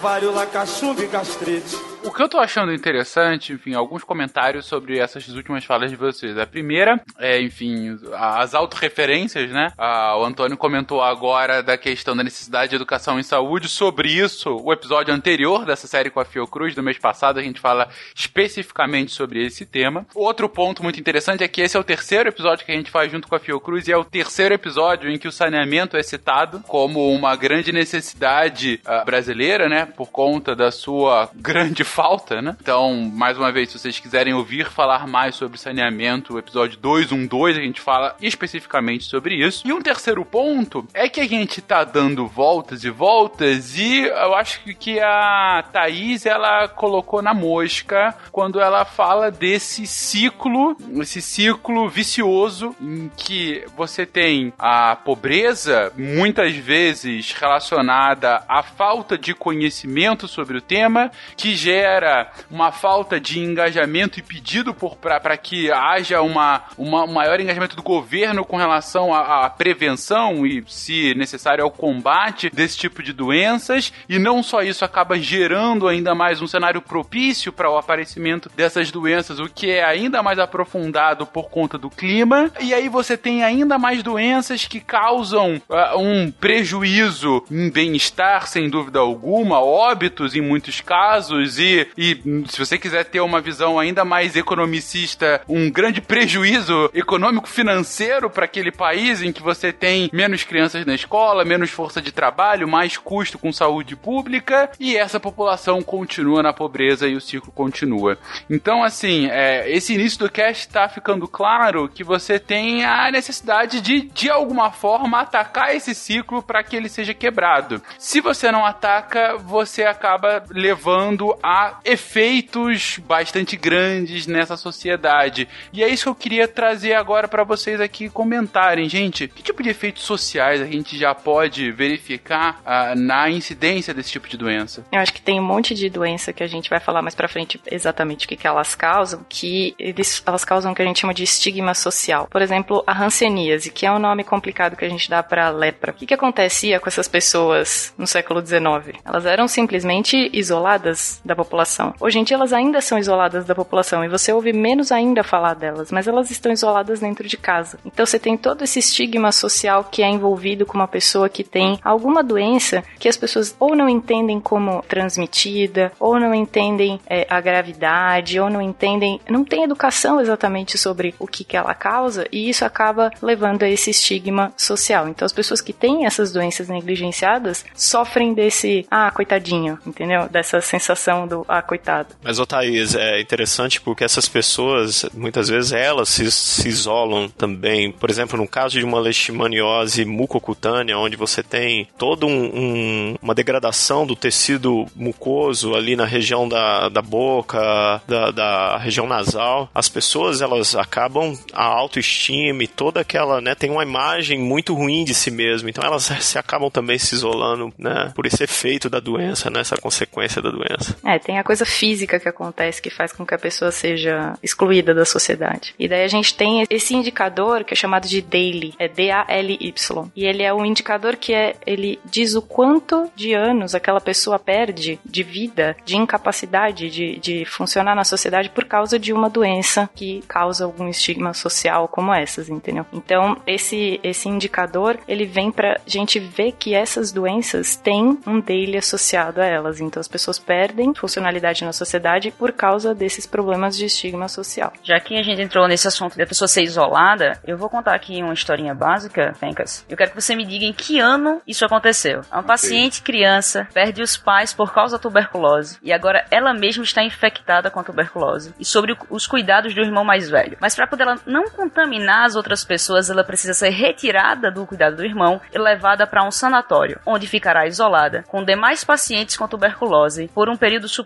varíola, 0.00 0.46
cachumba 0.46 1.02
e 1.02 1.06
gastrite. 1.06 1.85
O 2.06 2.12
que 2.12 2.22
eu 2.22 2.28
tô 2.28 2.38
achando 2.38 2.72
interessante, 2.72 3.52
enfim, 3.52 3.74
alguns 3.74 4.04
comentários 4.04 4.64
sobre 4.64 4.96
essas 4.96 5.26
últimas 5.28 5.64
falas 5.64 5.90
de 5.90 5.96
vocês. 5.96 6.38
A 6.38 6.46
primeira 6.46 7.00
é, 7.18 7.40
enfim, 7.40 7.98
as 8.14 8.54
autorreferências, 8.54 9.50
né? 9.50 9.72
Ah, 9.76 10.16
o 10.16 10.24
Antônio 10.24 10.56
comentou 10.56 11.02
agora 11.02 11.64
da 11.64 11.76
questão 11.76 12.16
da 12.16 12.22
necessidade 12.22 12.70
de 12.70 12.76
educação 12.76 13.18
em 13.18 13.24
saúde. 13.24 13.68
Sobre 13.68 14.08
isso, 14.08 14.56
o 14.62 14.72
episódio 14.72 15.12
anterior 15.12 15.64
dessa 15.64 15.88
série 15.88 16.08
com 16.08 16.20
a 16.20 16.24
Fiocruz, 16.24 16.76
do 16.76 16.82
mês 16.82 16.96
passado, 16.96 17.40
a 17.40 17.42
gente 17.42 17.58
fala 17.58 17.88
especificamente 18.14 19.10
sobre 19.10 19.44
esse 19.44 19.66
tema. 19.66 20.06
Outro 20.14 20.48
ponto 20.48 20.84
muito 20.84 21.00
interessante 21.00 21.42
é 21.42 21.48
que 21.48 21.60
esse 21.60 21.76
é 21.76 21.80
o 21.80 21.84
terceiro 21.84 22.28
episódio 22.28 22.64
que 22.64 22.70
a 22.70 22.76
gente 22.76 22.90
faz 22.90 23.10
junto 23.10 23.26
com 23.26 23.34
a 23.34 23.40
Fiocruz 23.40 23.88
e 23.88 23.92
é 23.92 23.96
o 23.96 24.04
terceiro 24.04 24.54
episódio 24.54 25.10
em 25.10 25.18
que 25.18 25.26
o 25.26 25.32
saneamento 25.32 25.96
é 25.96 26.04
citado 26.04 26.60
como 26.68 27.12
uma 27.12 27.34
grande 27.34 27.72
necessidade 27.72 28.80
uh, 28.86 29.04
brasileira, 29.04 29.68
né? 29.68 29.86
Por 29.86 30.08
conta 30.08 30.54
da 30.54 30.70
sua 30.70 31.28
grande 31.34 31.82
falta, 31.96 32.42
né? 32.42 32.54
Então, 32.60 33.10
mais 33.10 33.38
uma 33.38 33.50
vez, 33.50 33.70
se 33.70 33.78
vocês 33.78 33.98
quiserem 33.98 34.34
ouvir 34.34 34.66
falar 34.68 35.06
mais 35.06 35.34
sobre 35.34 35.56
saneamento, 35.56 36.34
o 36.34 36.38
episódio 36.38 36.78
212, 36.78 37.58
a 37.58 37.62
gente 37.62 37.80
fala 37.80 38.14
especificamente 38.20 39.04
sobre 39.04 39.34
isso. 39.34 39.66
E 39.66 39.72
um 39.72 39.80
terceiro 39.80 40.22
ponto 40.22 40.86
é 40.92 41.08
que 41.08 41.22
a 41.22 41.26
gente 41.26 41.62
tá 41.62 41.84
dando 41.84 42.26
voltas 42.26 42.84
e 42.84 42.90
voltas 42.90 43.78
e 43.78 44.02
eu 44.02 44.34
acho 44.34 44.60
que 44.74 45.00
a 45.00 45.64
Thaís, 45.72 46.26
ela 46.26 46.68
colocou 46.68 47.22
na 47.22 47.32
mosca 47.32 48.14
quando 48.30 48.60
ela 48.60 48.84
fala 48.84 49.30
desse 49.30 49.86
ciclo, 49.86 50.76
esse 51.00 51.22
ciclo 51.22 51.88
vicioso 51.88 52.76
em 52.78 53.10
que 53.16 53.64
você 53.74 54.04
tem 54.04 54.52
a 54.58 54.96
pobreza, 54.96 55.90
muitas 55.96 56.54
vezes 56.54 57.32
relacionada 57.32 58.44
à 58.46 58.62
falta 58.62 59.16
de 59.16 59.32
conhecimento 59.32 60.28
sobre 60.28 60.58
o 60.58 60.60
tema, 60.60 61.10
que 61.34 61.56
gera 61.56 61.85
gera 61.86 62.32
uma 62.50 62.72
falta 62.72 63.20
de 63.20 63.38
engajamento 63.38 64.18
e 64.18 64.22
pedido 64.22 64.74
para 64.74 65.36
que 65.36 65.70
haja 65.70 66.20
uma, 66.20 66.64
uma, 66.76 67.04
um 67.04 67.12
maior 67.12 67.40
engajamento 67.40 67.76
do 67.76 67.82
governo 67.82 68.44
com 68.44 68.56
relação 68.56 69.14
à, 69.14 69.46
à 69.46 69.50
prevenção 69.50 70.44
e, 70.44 70.64
se 70.66 71.14
necessário, 71.14 71.62
ao 71.62 71.70
combate 71.70 72.50
desse 72.50 72.76
tipo 72.76 73.02
de 73.02 73.12
doenças. 73.12 73.92
E 74.08 74.18
não 74.18 74.42
só 74.42 74.62
isso, 74.62 74.84
acaba 74.84 75.18
gerando 75.18 75.86
ainda 75.86 76.14
mais 76.14 76.42
um 76.42 76.46
cenário 76.46 76.82
propício 76.82 77.52
para 77.52 77.70
o 77.70 77.78
aparecimento 77.78 78.50
dessas 78.56 78.90
doenças, 78.90 79.38
o 79.38 79.48
que 79.48 79.70
é 79.70 79.84
ainda 79.84 80.22
mais 80.22 80.38
aprofundado 80.38 81.24
por 81.24 81.48
conta 81.48 81.78
do 81.78 81.88
clima. 81.88 82.50
E 82.60 82.74
aí 82.74 82.88
você 82.88 83.16
tem 83.16 83.44
ainda 83.44 83.78
mais 83.78 84.02
doenças 84.02 84.64
que 84.64 84.80
causam 84.80 85.62
uh, 85.68 85.98
um 85.98 86.30
prejuízo 86.32 87.44
em 87.50 87.70
bem-estar, 87.70 88.48
sem 88.48 88.68
dúvida 88.68 88.98
alguma, 88.98 89.60
óbitos 89.60 90.34
em 90.34 90.40
muitos 90.40 90.80
casos, 90.80 91.58
e 91.58 91.75
e 91.96 92.14
se 92.48 92.58
você 92.58 92.78
quiser 92.78 93.04
ter 93.04 93.20
uma 93.20 93.40
visão 93.40 93.78
ainda 93.78 94.04
mais 94.04 94.36
economicista, 94.36 95.40
um 95.48 95.70
grande 95.70 96.00
prejuízo 96.00 96.90
econômico 96.94 97.48
financeiro 97.48 98.30
para 98.30 98.44
aquele 98.44 98.70
país 98.70 99.22
em 99.22 99.32
que 99.32 99.42
você 99.42 99.72
tem 99.72 100.08
menos 100.12 100.44
crianças 100.44 100.84
na 100.86 100.94
escola, 100.94 101.44
menos 101.44 101.70
força 101.70 102.00
de 102.00 102.12
trabalho, 102.12 102.68
mais 102.68 102.96
custo 102.96 103.38
com 103.38 103.52
saúde 103.52 103.96
pública 103.96 104.70
e 104.78 104.96
essa 104.96 105.18
população 105.18 105.82
continua 105.82 106.42
na 106.42 106.52
pobreza 106.52 107.08
e 107.08 107.16
o 107.16 107.20
ciclo 107.20 107.52
continua. 107.52 108.18
Então, 108.48 108.82
assim, 108.82 109.28
é, 109.30 109.70
esse 109.70 109.94
início 109.94 110.20
do 110.20 110.30
cast 110.30 110.66
está 110.66 110.88
ficando 110.88 111.26
claro 111.26 111.88
que 111.88 112.04
você 112.04 112.38
tem 112.38 112.84
a 112.84 113.10
necessidade 113.10 113.80
de, 113.80 114.02
de 114.02 114.30
alguma 114.30 114.70
forma, 114.70 115.20
atacar 115.20 115.74
esse 115.74 115.94
ciclo 115.94 116.42
para 116.42 116.62
que 116.62 116.76
ele 116.76 116.88
seja 116.88 117.14
quebrado. 117.14 117.82
Se 117.98 118.20
você 118.20 118.50
não 118.50 118.64
ataca, 118.64 119.36
você 119.36 119.84
acaba 119.84 120.42
levando 120.50 121.36
a 121.42 121.55
efeitos 121.84 122.98
bastante 123.06 123.56
grandes 123.56 124.26
nessa 124.26 124.56
sociedade. 124.56 125.48
E 125.72 125.82
é 125.82 125.88
isso 125.88 126.04
que 126.04 126.08
eu 126.08 126.14
queria 126.14 126.48
trazer 126.48 126.94
agora 126.94 127.28
para 127.28 127.44
vocês 127.44 127.80
aqui 127.80 128.08
comentarem, 128.08 128.88
gente. 128.88 129.28
Que 129.28 129.42
tipo 129.42 129.62
de 129.62 129.70
efeitos 129.70 130.02
sociais 130.02 130.60
a 130.60 130.66
gente 130.66 130.96
já 130.98 131.14
pode 131.14 131.70
verificar 131.72 132.60
uh, 132.60 132.98
na 132.98 133.30
incidência 133.30 133.94
desse 133.94 134.10
tipo 134.10 134.28
de 134.28 134.36
doença? 134.36 134.84
Eu 134.92 135.00
acho 135.00 135.12
que 135.12 135.20
tem 135.20 135.40
um 135.40 135.44
monte 135.44 135.74
de 135.74 135.88
doença 135.88 136.32
que 136.32 136.42
a 136.42 136.46
gente 136.46 136.70
vai 136.70 136.80
falar 136.80 137.02
mais 137.02 137.14
para 137.14 137.28
frente 137.28 137.60
exatamente 137.70 138.26
o 138.26 138.28
que, 138.28 138.36
que 138.36 138.46
elas 138.46 138.74
causam, 138.74 139.24
que 139.28 139.74
eles, 139.78 140.22
elas 140.26 140.44
causam 140.44 140.72
o 140.72 140.74
que 140.74 140.82
a 140.82 140.84
gente 140.84 141.00
chama 141.00 141.14
de 141.14 141.22
estigma 141.22 141.74
social. 141.74 142.28
Por 142.30 142.42
exemplo, 142.42 142.82
a 142.86 143.04
hanseníase, 143.04 143.70
que 143.70 143.86
é 143.86 143.92
um 143.92 143.98
nome 143.98 144.24
complicado 144.24 144.76
que 144.76 144.84
a 144.84 144.88
gente 144.88 145.08
dá 145.08 145.22
para 145.22 145.50
lepra. 145.50 145.92
O 145.92 145.94
que, 145.94 146.06
que 146.06 146.14
acontecia 146.14 146.78
com 146.80 146.88
essas 146.88 147.08
pessoas 147.08 147.94
no 147.96 148.06
século 148.06 148.44
XIX? 148.44 148.98
Elas 149.04 149.26
eram 149.26 149.48
simplesmente 149.48 150.30
isoladas 150.32 151.20
da 151.24 151.34
população 151.34 151.45
população. 151.46 151.94
Hoje 152.00 152.18
em 152.18 152.24
dia 152.24 152.36
elas 152.36 152.52
ainda 152.52 152.80
são 152.80 152.98
isoladas 152.98 153.44
da 153.44 153.54
população 153.54 154.04
e 154.04 154.08
você 154.08 154.32
ouve 154.32 154.52
menos 154.52 154.90
ainda 154.90 155.22
falar 155.22 155.54
delas, 155.54 155.90
mas 155.92 156.08
elas 156.08 156.30
estão 156.30 156.52
isoladas 156.52 157.00
dentro 157.00 157.26
de 157.26 157.36
casa. 157.36 157.78
Então 157.84 158.04
você 158.04 158.18
tem 158.18 158.36
todo 158.36 158.62
esse 158.62 158.80
estigma 158.80 159.32
social 159.32 159.84
que 159.84 160.02
é 160.02 160.08
envolvido 160.08 160.66
com 160.66 160.74
uma 160.74 160.88
pessoa 160.88 161.28
que 161.28 161.44
tem 161.44 161.78
alguma 161.82 162.22
doença 162.22 162.82
que 162.98 163.08
as 163.08 163.16
pessoas 163.16 163.54
ou 163.58 163.74
não 163.74 163.88
entendem 163.88 164.40
como 164.40 164.82
transmitida, 164.82 165.92
ou 166.00 166.18
não 166.18 166.34
entendem 166.34 167.00
é, 167.06 167.26
a 167.30 167.40
gravidade, 167.40 168.40
ou 168.40 168.50
não 168.50 168.60
entendem, 168.60 169.20
não 169.28 169.44
tem 169.44 169.62
educação 169.62 170.20
exatamente 170.20 170.76
sobre 170.76 171.14
o 171.18 171.26
que, 171.26 171.44
que 171.44 171.56
ela 171.56 171.74
causa, 171.74 172.26
e 172.32 172.48
isso 172.48 172.64
acaba 172.64 173.10
levando 173.22 173.62
a 173.62 173.68
esse 173.68 173.90
estigma 173.90 174.52
social. 174.56 175.08
Então 175.08 175.24
as 175.24 175.32
pessoas 175.32 175.60
que 175.60 175.72
têm 175.72 176.06
essas 176.06 176.32
doenças 176.32 176.68
negligenciadas 176.68 177.64
sofrem 177.74 178.34
desse, 178.34 178.86
ah, 178.90 179.10
coitadinho, 179.10 179.78
entendeu? 179.86 180.28
Dessa 180.28 180.60
sensação 180.60 181.26
do, 181.26 181.35
ah, 181.48 181.62
coitado. 181.62 182.14
Mas, 182.22 182.38
ô 182.38 182.46
Thaís, 182.46 182.94
é 182.94 183.20
interessante 183.20 183.80
porque 183.80 184.04
essas 184.04 184.28
pessoas, 184.28 185.06
muitas 185.14 185.48
vezes, 185.48 185.72
elas 185.72 186.08
se, 186.08 186.30
se 186.30 186.68
isolam 186.68 187.28
também. 187.28 187.92
Por 187.92 188.10
exemplo, 188.10 188.38
no 188.38 188.48
caso 188.48 188.78
de 188.78 188.84
uma 188.84 189.00
leishmaniose 189.00 190.04
mucocutânea, 190.04 190.98
onde 190.98 191.16
você 191.16 191.42
tem 191.42 191.88
toda 191.98 192.26
um, 192.26 192.30
um, 192.30 193.16
uma 193.20 193.34
degradação 193.34 194.06
do 194.06 194.16
tecido 194.16 194.86
mucoso 194.94 195.74
ali 195.74 195.96
na 195.96 196.04
região 196.04 196.48
da, 196.48 196.88
da 196.88 197.02
boca, 197.02 198.00
da, 198.06 198.30
da 198.30 198.76
região 198.78 199.06
nasal, 199.06 199.70
as 199.74 199.88
pessoas, 199.88 200.40
elas 200.40 200.74
acabam 200.74 201.36
a 201.52 201.64
autoestima 201.64 202.62
e 202.64 202.68
toda 202.68 203.00
aquela, 203.00 203.40
né, 203.40 203.54
tem 203.54 203.70
uma 203.70 203.82
imagem 203.82 204.38
muito 204.38 204.74
ruim 204.74 205.04
de 205.04 205.14
si 205.14 205.30
mesmo, 205.30 205.68
então 205.68 205.84
elas 205.84 206.04
se 206.20 206.38
acabam 206.38 206.70
também 206.70 206.98
se 206.98 207.14
isolando, 207.14 207.72
né, 207.78 208.12
por 208.14 208.26
esse 208.26 208.42
efeito 208.44 208.88
da 208.88 209.00
doença, 209.00 209.50
né, 209.50 209.60
essa 209.60 209.76
consequência 209.76 210.40
da 210.42 210.50
doença. 210.50 210.96
É, 211.04 211.18
tem 211.26 211.40
a 211.40 211.44
coisa 211.44 211.66
física 211.66 212.20
que 212.20 212.28
acontece 212.28 212.80
que 212.80 212.88
faz 212.88 213.12
com 213.12 213.26
que 213.26 213.34
a 213.34 213.38
pessoa 213.38 213.72
seja 213.72 214.38
excluída 214.40 214.94
da 214.94 215.04
sociedade. 215.04 215.74
E 215.76 215.88
daí 215.88 216.04
a 216.04 216.08
gente 216.08 216.32
tem 216.36 216.64
esse 216.70 216.94
indicador 216.94 217.64
que 217.64 217.74
é 217.74 217.76
chamado 217.76 218.06
de 218.06 218.22
DALY, 218.22 218.74
é 218.78 218.86
D-A-L-Y. 218.86 220.10
E 220.14 220.24
ele 220.24 220.44
é 220.44 220.54
um 220.54 220.64
indicador 220.64 221.16
que 221.16 221.34
é, 221.34 221.56
ele 221.66 221.98
diz 222.04 222.36
o 222.36 222.42
quanto 222.42 223.10
de 223.16 223.34
anos 223.34 223.74
aquela 223.74 224.00
pessoa 224.00 224.38
perde 224.38 225.00
de 225.04 225.24
vida, 225.24 225.76
de 225.84 225.96
incapacidade 225.96 226.88
de, 226.88 227.18
de 227.18 227.44
funcionar 227.44 227.96
na 227.96 228.04
sociedade 228.04 228.48
por 228.50 228.64
causa 228.64 228.96
de 228.96 229.12
uma 229.12 229.28
doença 229.28 229.90
que 229.96 230.22
causa 230.28 230.64
algum 230.64 230.88
estigma 230.88 231.34
social 231.34 231.88
como 231.88 232.14
essas, 232.14 232.48
entendeu? 232.48 232.86
Então, 232.92 233.36
esse, 233.48 233.98
esse 234.04 234.28
indicador, 234.28 234.96
ele 235.08 235.24
vem 235.24 235.50
pra 235.50 235.80
gente 235.84 236.20
ver 236.20 236.52
que 236.52 236.72
essas 236.72 237.10
doenças 237.10 237.74
têm 237.74 238.16
um 238.24 238.38
daily 238.38 238.76
associado 238.76 239.40
a 239.40 239.44
elas. 239.44 239.80
Então, 239.80 240.00
as 240.00 240.06
pessoas 240.06 240.38
perdem 240.38 240.92
na 241.20 241.72
sociedade 241.72 242.30
por 242.30 242.52
causa 242.52 242.94
desses 242.94 243.26
problemas 243.26 243.76
de 243.76 243.86
estigma 243.86 244.28
social. 244.28 244.72
Já 244.82 244.98
que 245.00 245.16
a 245.16 245.22
gente 245.22 245.40
entrou 245.40 245.66
nesse 245.68 245.88
assunto 245.88 246.16
da 246.16 246.26
pessoa 246.26 246.48
ser 246.48 246.62
isolada, 246.62 247.38
eu 247.46 247.56
vou 247.56 247.68
contar 247.68 247.94
aqui 247.94 248.22
uma 248.22 248.32
historinha 248.32 248.74
básica, 248.74 249.32
Fencas. 249.34 249.84
Eu 249.88 249.96
quero 249.96 250.10
que 250.10 250.20
você 250.20 250.34
me 250.34 250.44
diga 250.44 250.64
em 250.64 250.72
que 250.72 250.98
ano 250.98 251.40
isso 251.46 251.64
aconteceu. 251.64 252.20
É 252.30 252.34
uma 252.34 252.42
paciente 252.42 253.02
criança 253.02 253.66
perde 253.72 254.02
os 254.02 254.16
pais 254.16 254.52
por 254.52 254.72
causa 254.72 254.96
da 254.96 255.02
tuberculose 255.02 255.78
e 255.82 255.92
agora 255.92 256.24
ela 256.30 256.52
mesma 256.54 256.84
está 256.84 257.02
infectada 257.02 257.70
com 257.70 257.80
a 257.80 257.84
tuberculose 257.84 258.54
e 258.58 258.64
sobre 258.64 258.96
os 259.10 259.26
cuidados 259.26 259.74
do 259.74 259.80
irmão 259.80 260.04
mais 260.04 260.28
velho. 260.28 260.56
Mas 260.60 260.74
para 260.74 260.86
poder 260.86 261.04
ela 261.04 261.18
não 261.26 261.44
contaminar 261.50 262.24
as 262.24 262.36
outras 262.36 262.64
pessoas, 262.64 263.10
ela 263.10 263.24
precisa 263.24 263.54
ser 263.54 263.70
retirada 263.70 264.50
do 264.50 264.66
cuidado 264.66 264.96
do 264.96 265.04
irmão 265.04 265.40
e 265.52 265.58
levada 265.58 266.06
para 266.06 266.26
um 266.26 266.30
sanatório, 266.30 267.00
onde 267.06 267.26
ficará 267.26 267.66
isolada 267.66 268.24
com 268.26 268.44
demais 268.44 268.84
pacientes 268.84 269.36
com 269.36 269.46
tuberculose 269.46 270.28
por 270.34 270.48
um 270.48 270.56
período 270.56 270.88
superior 270.88 271.05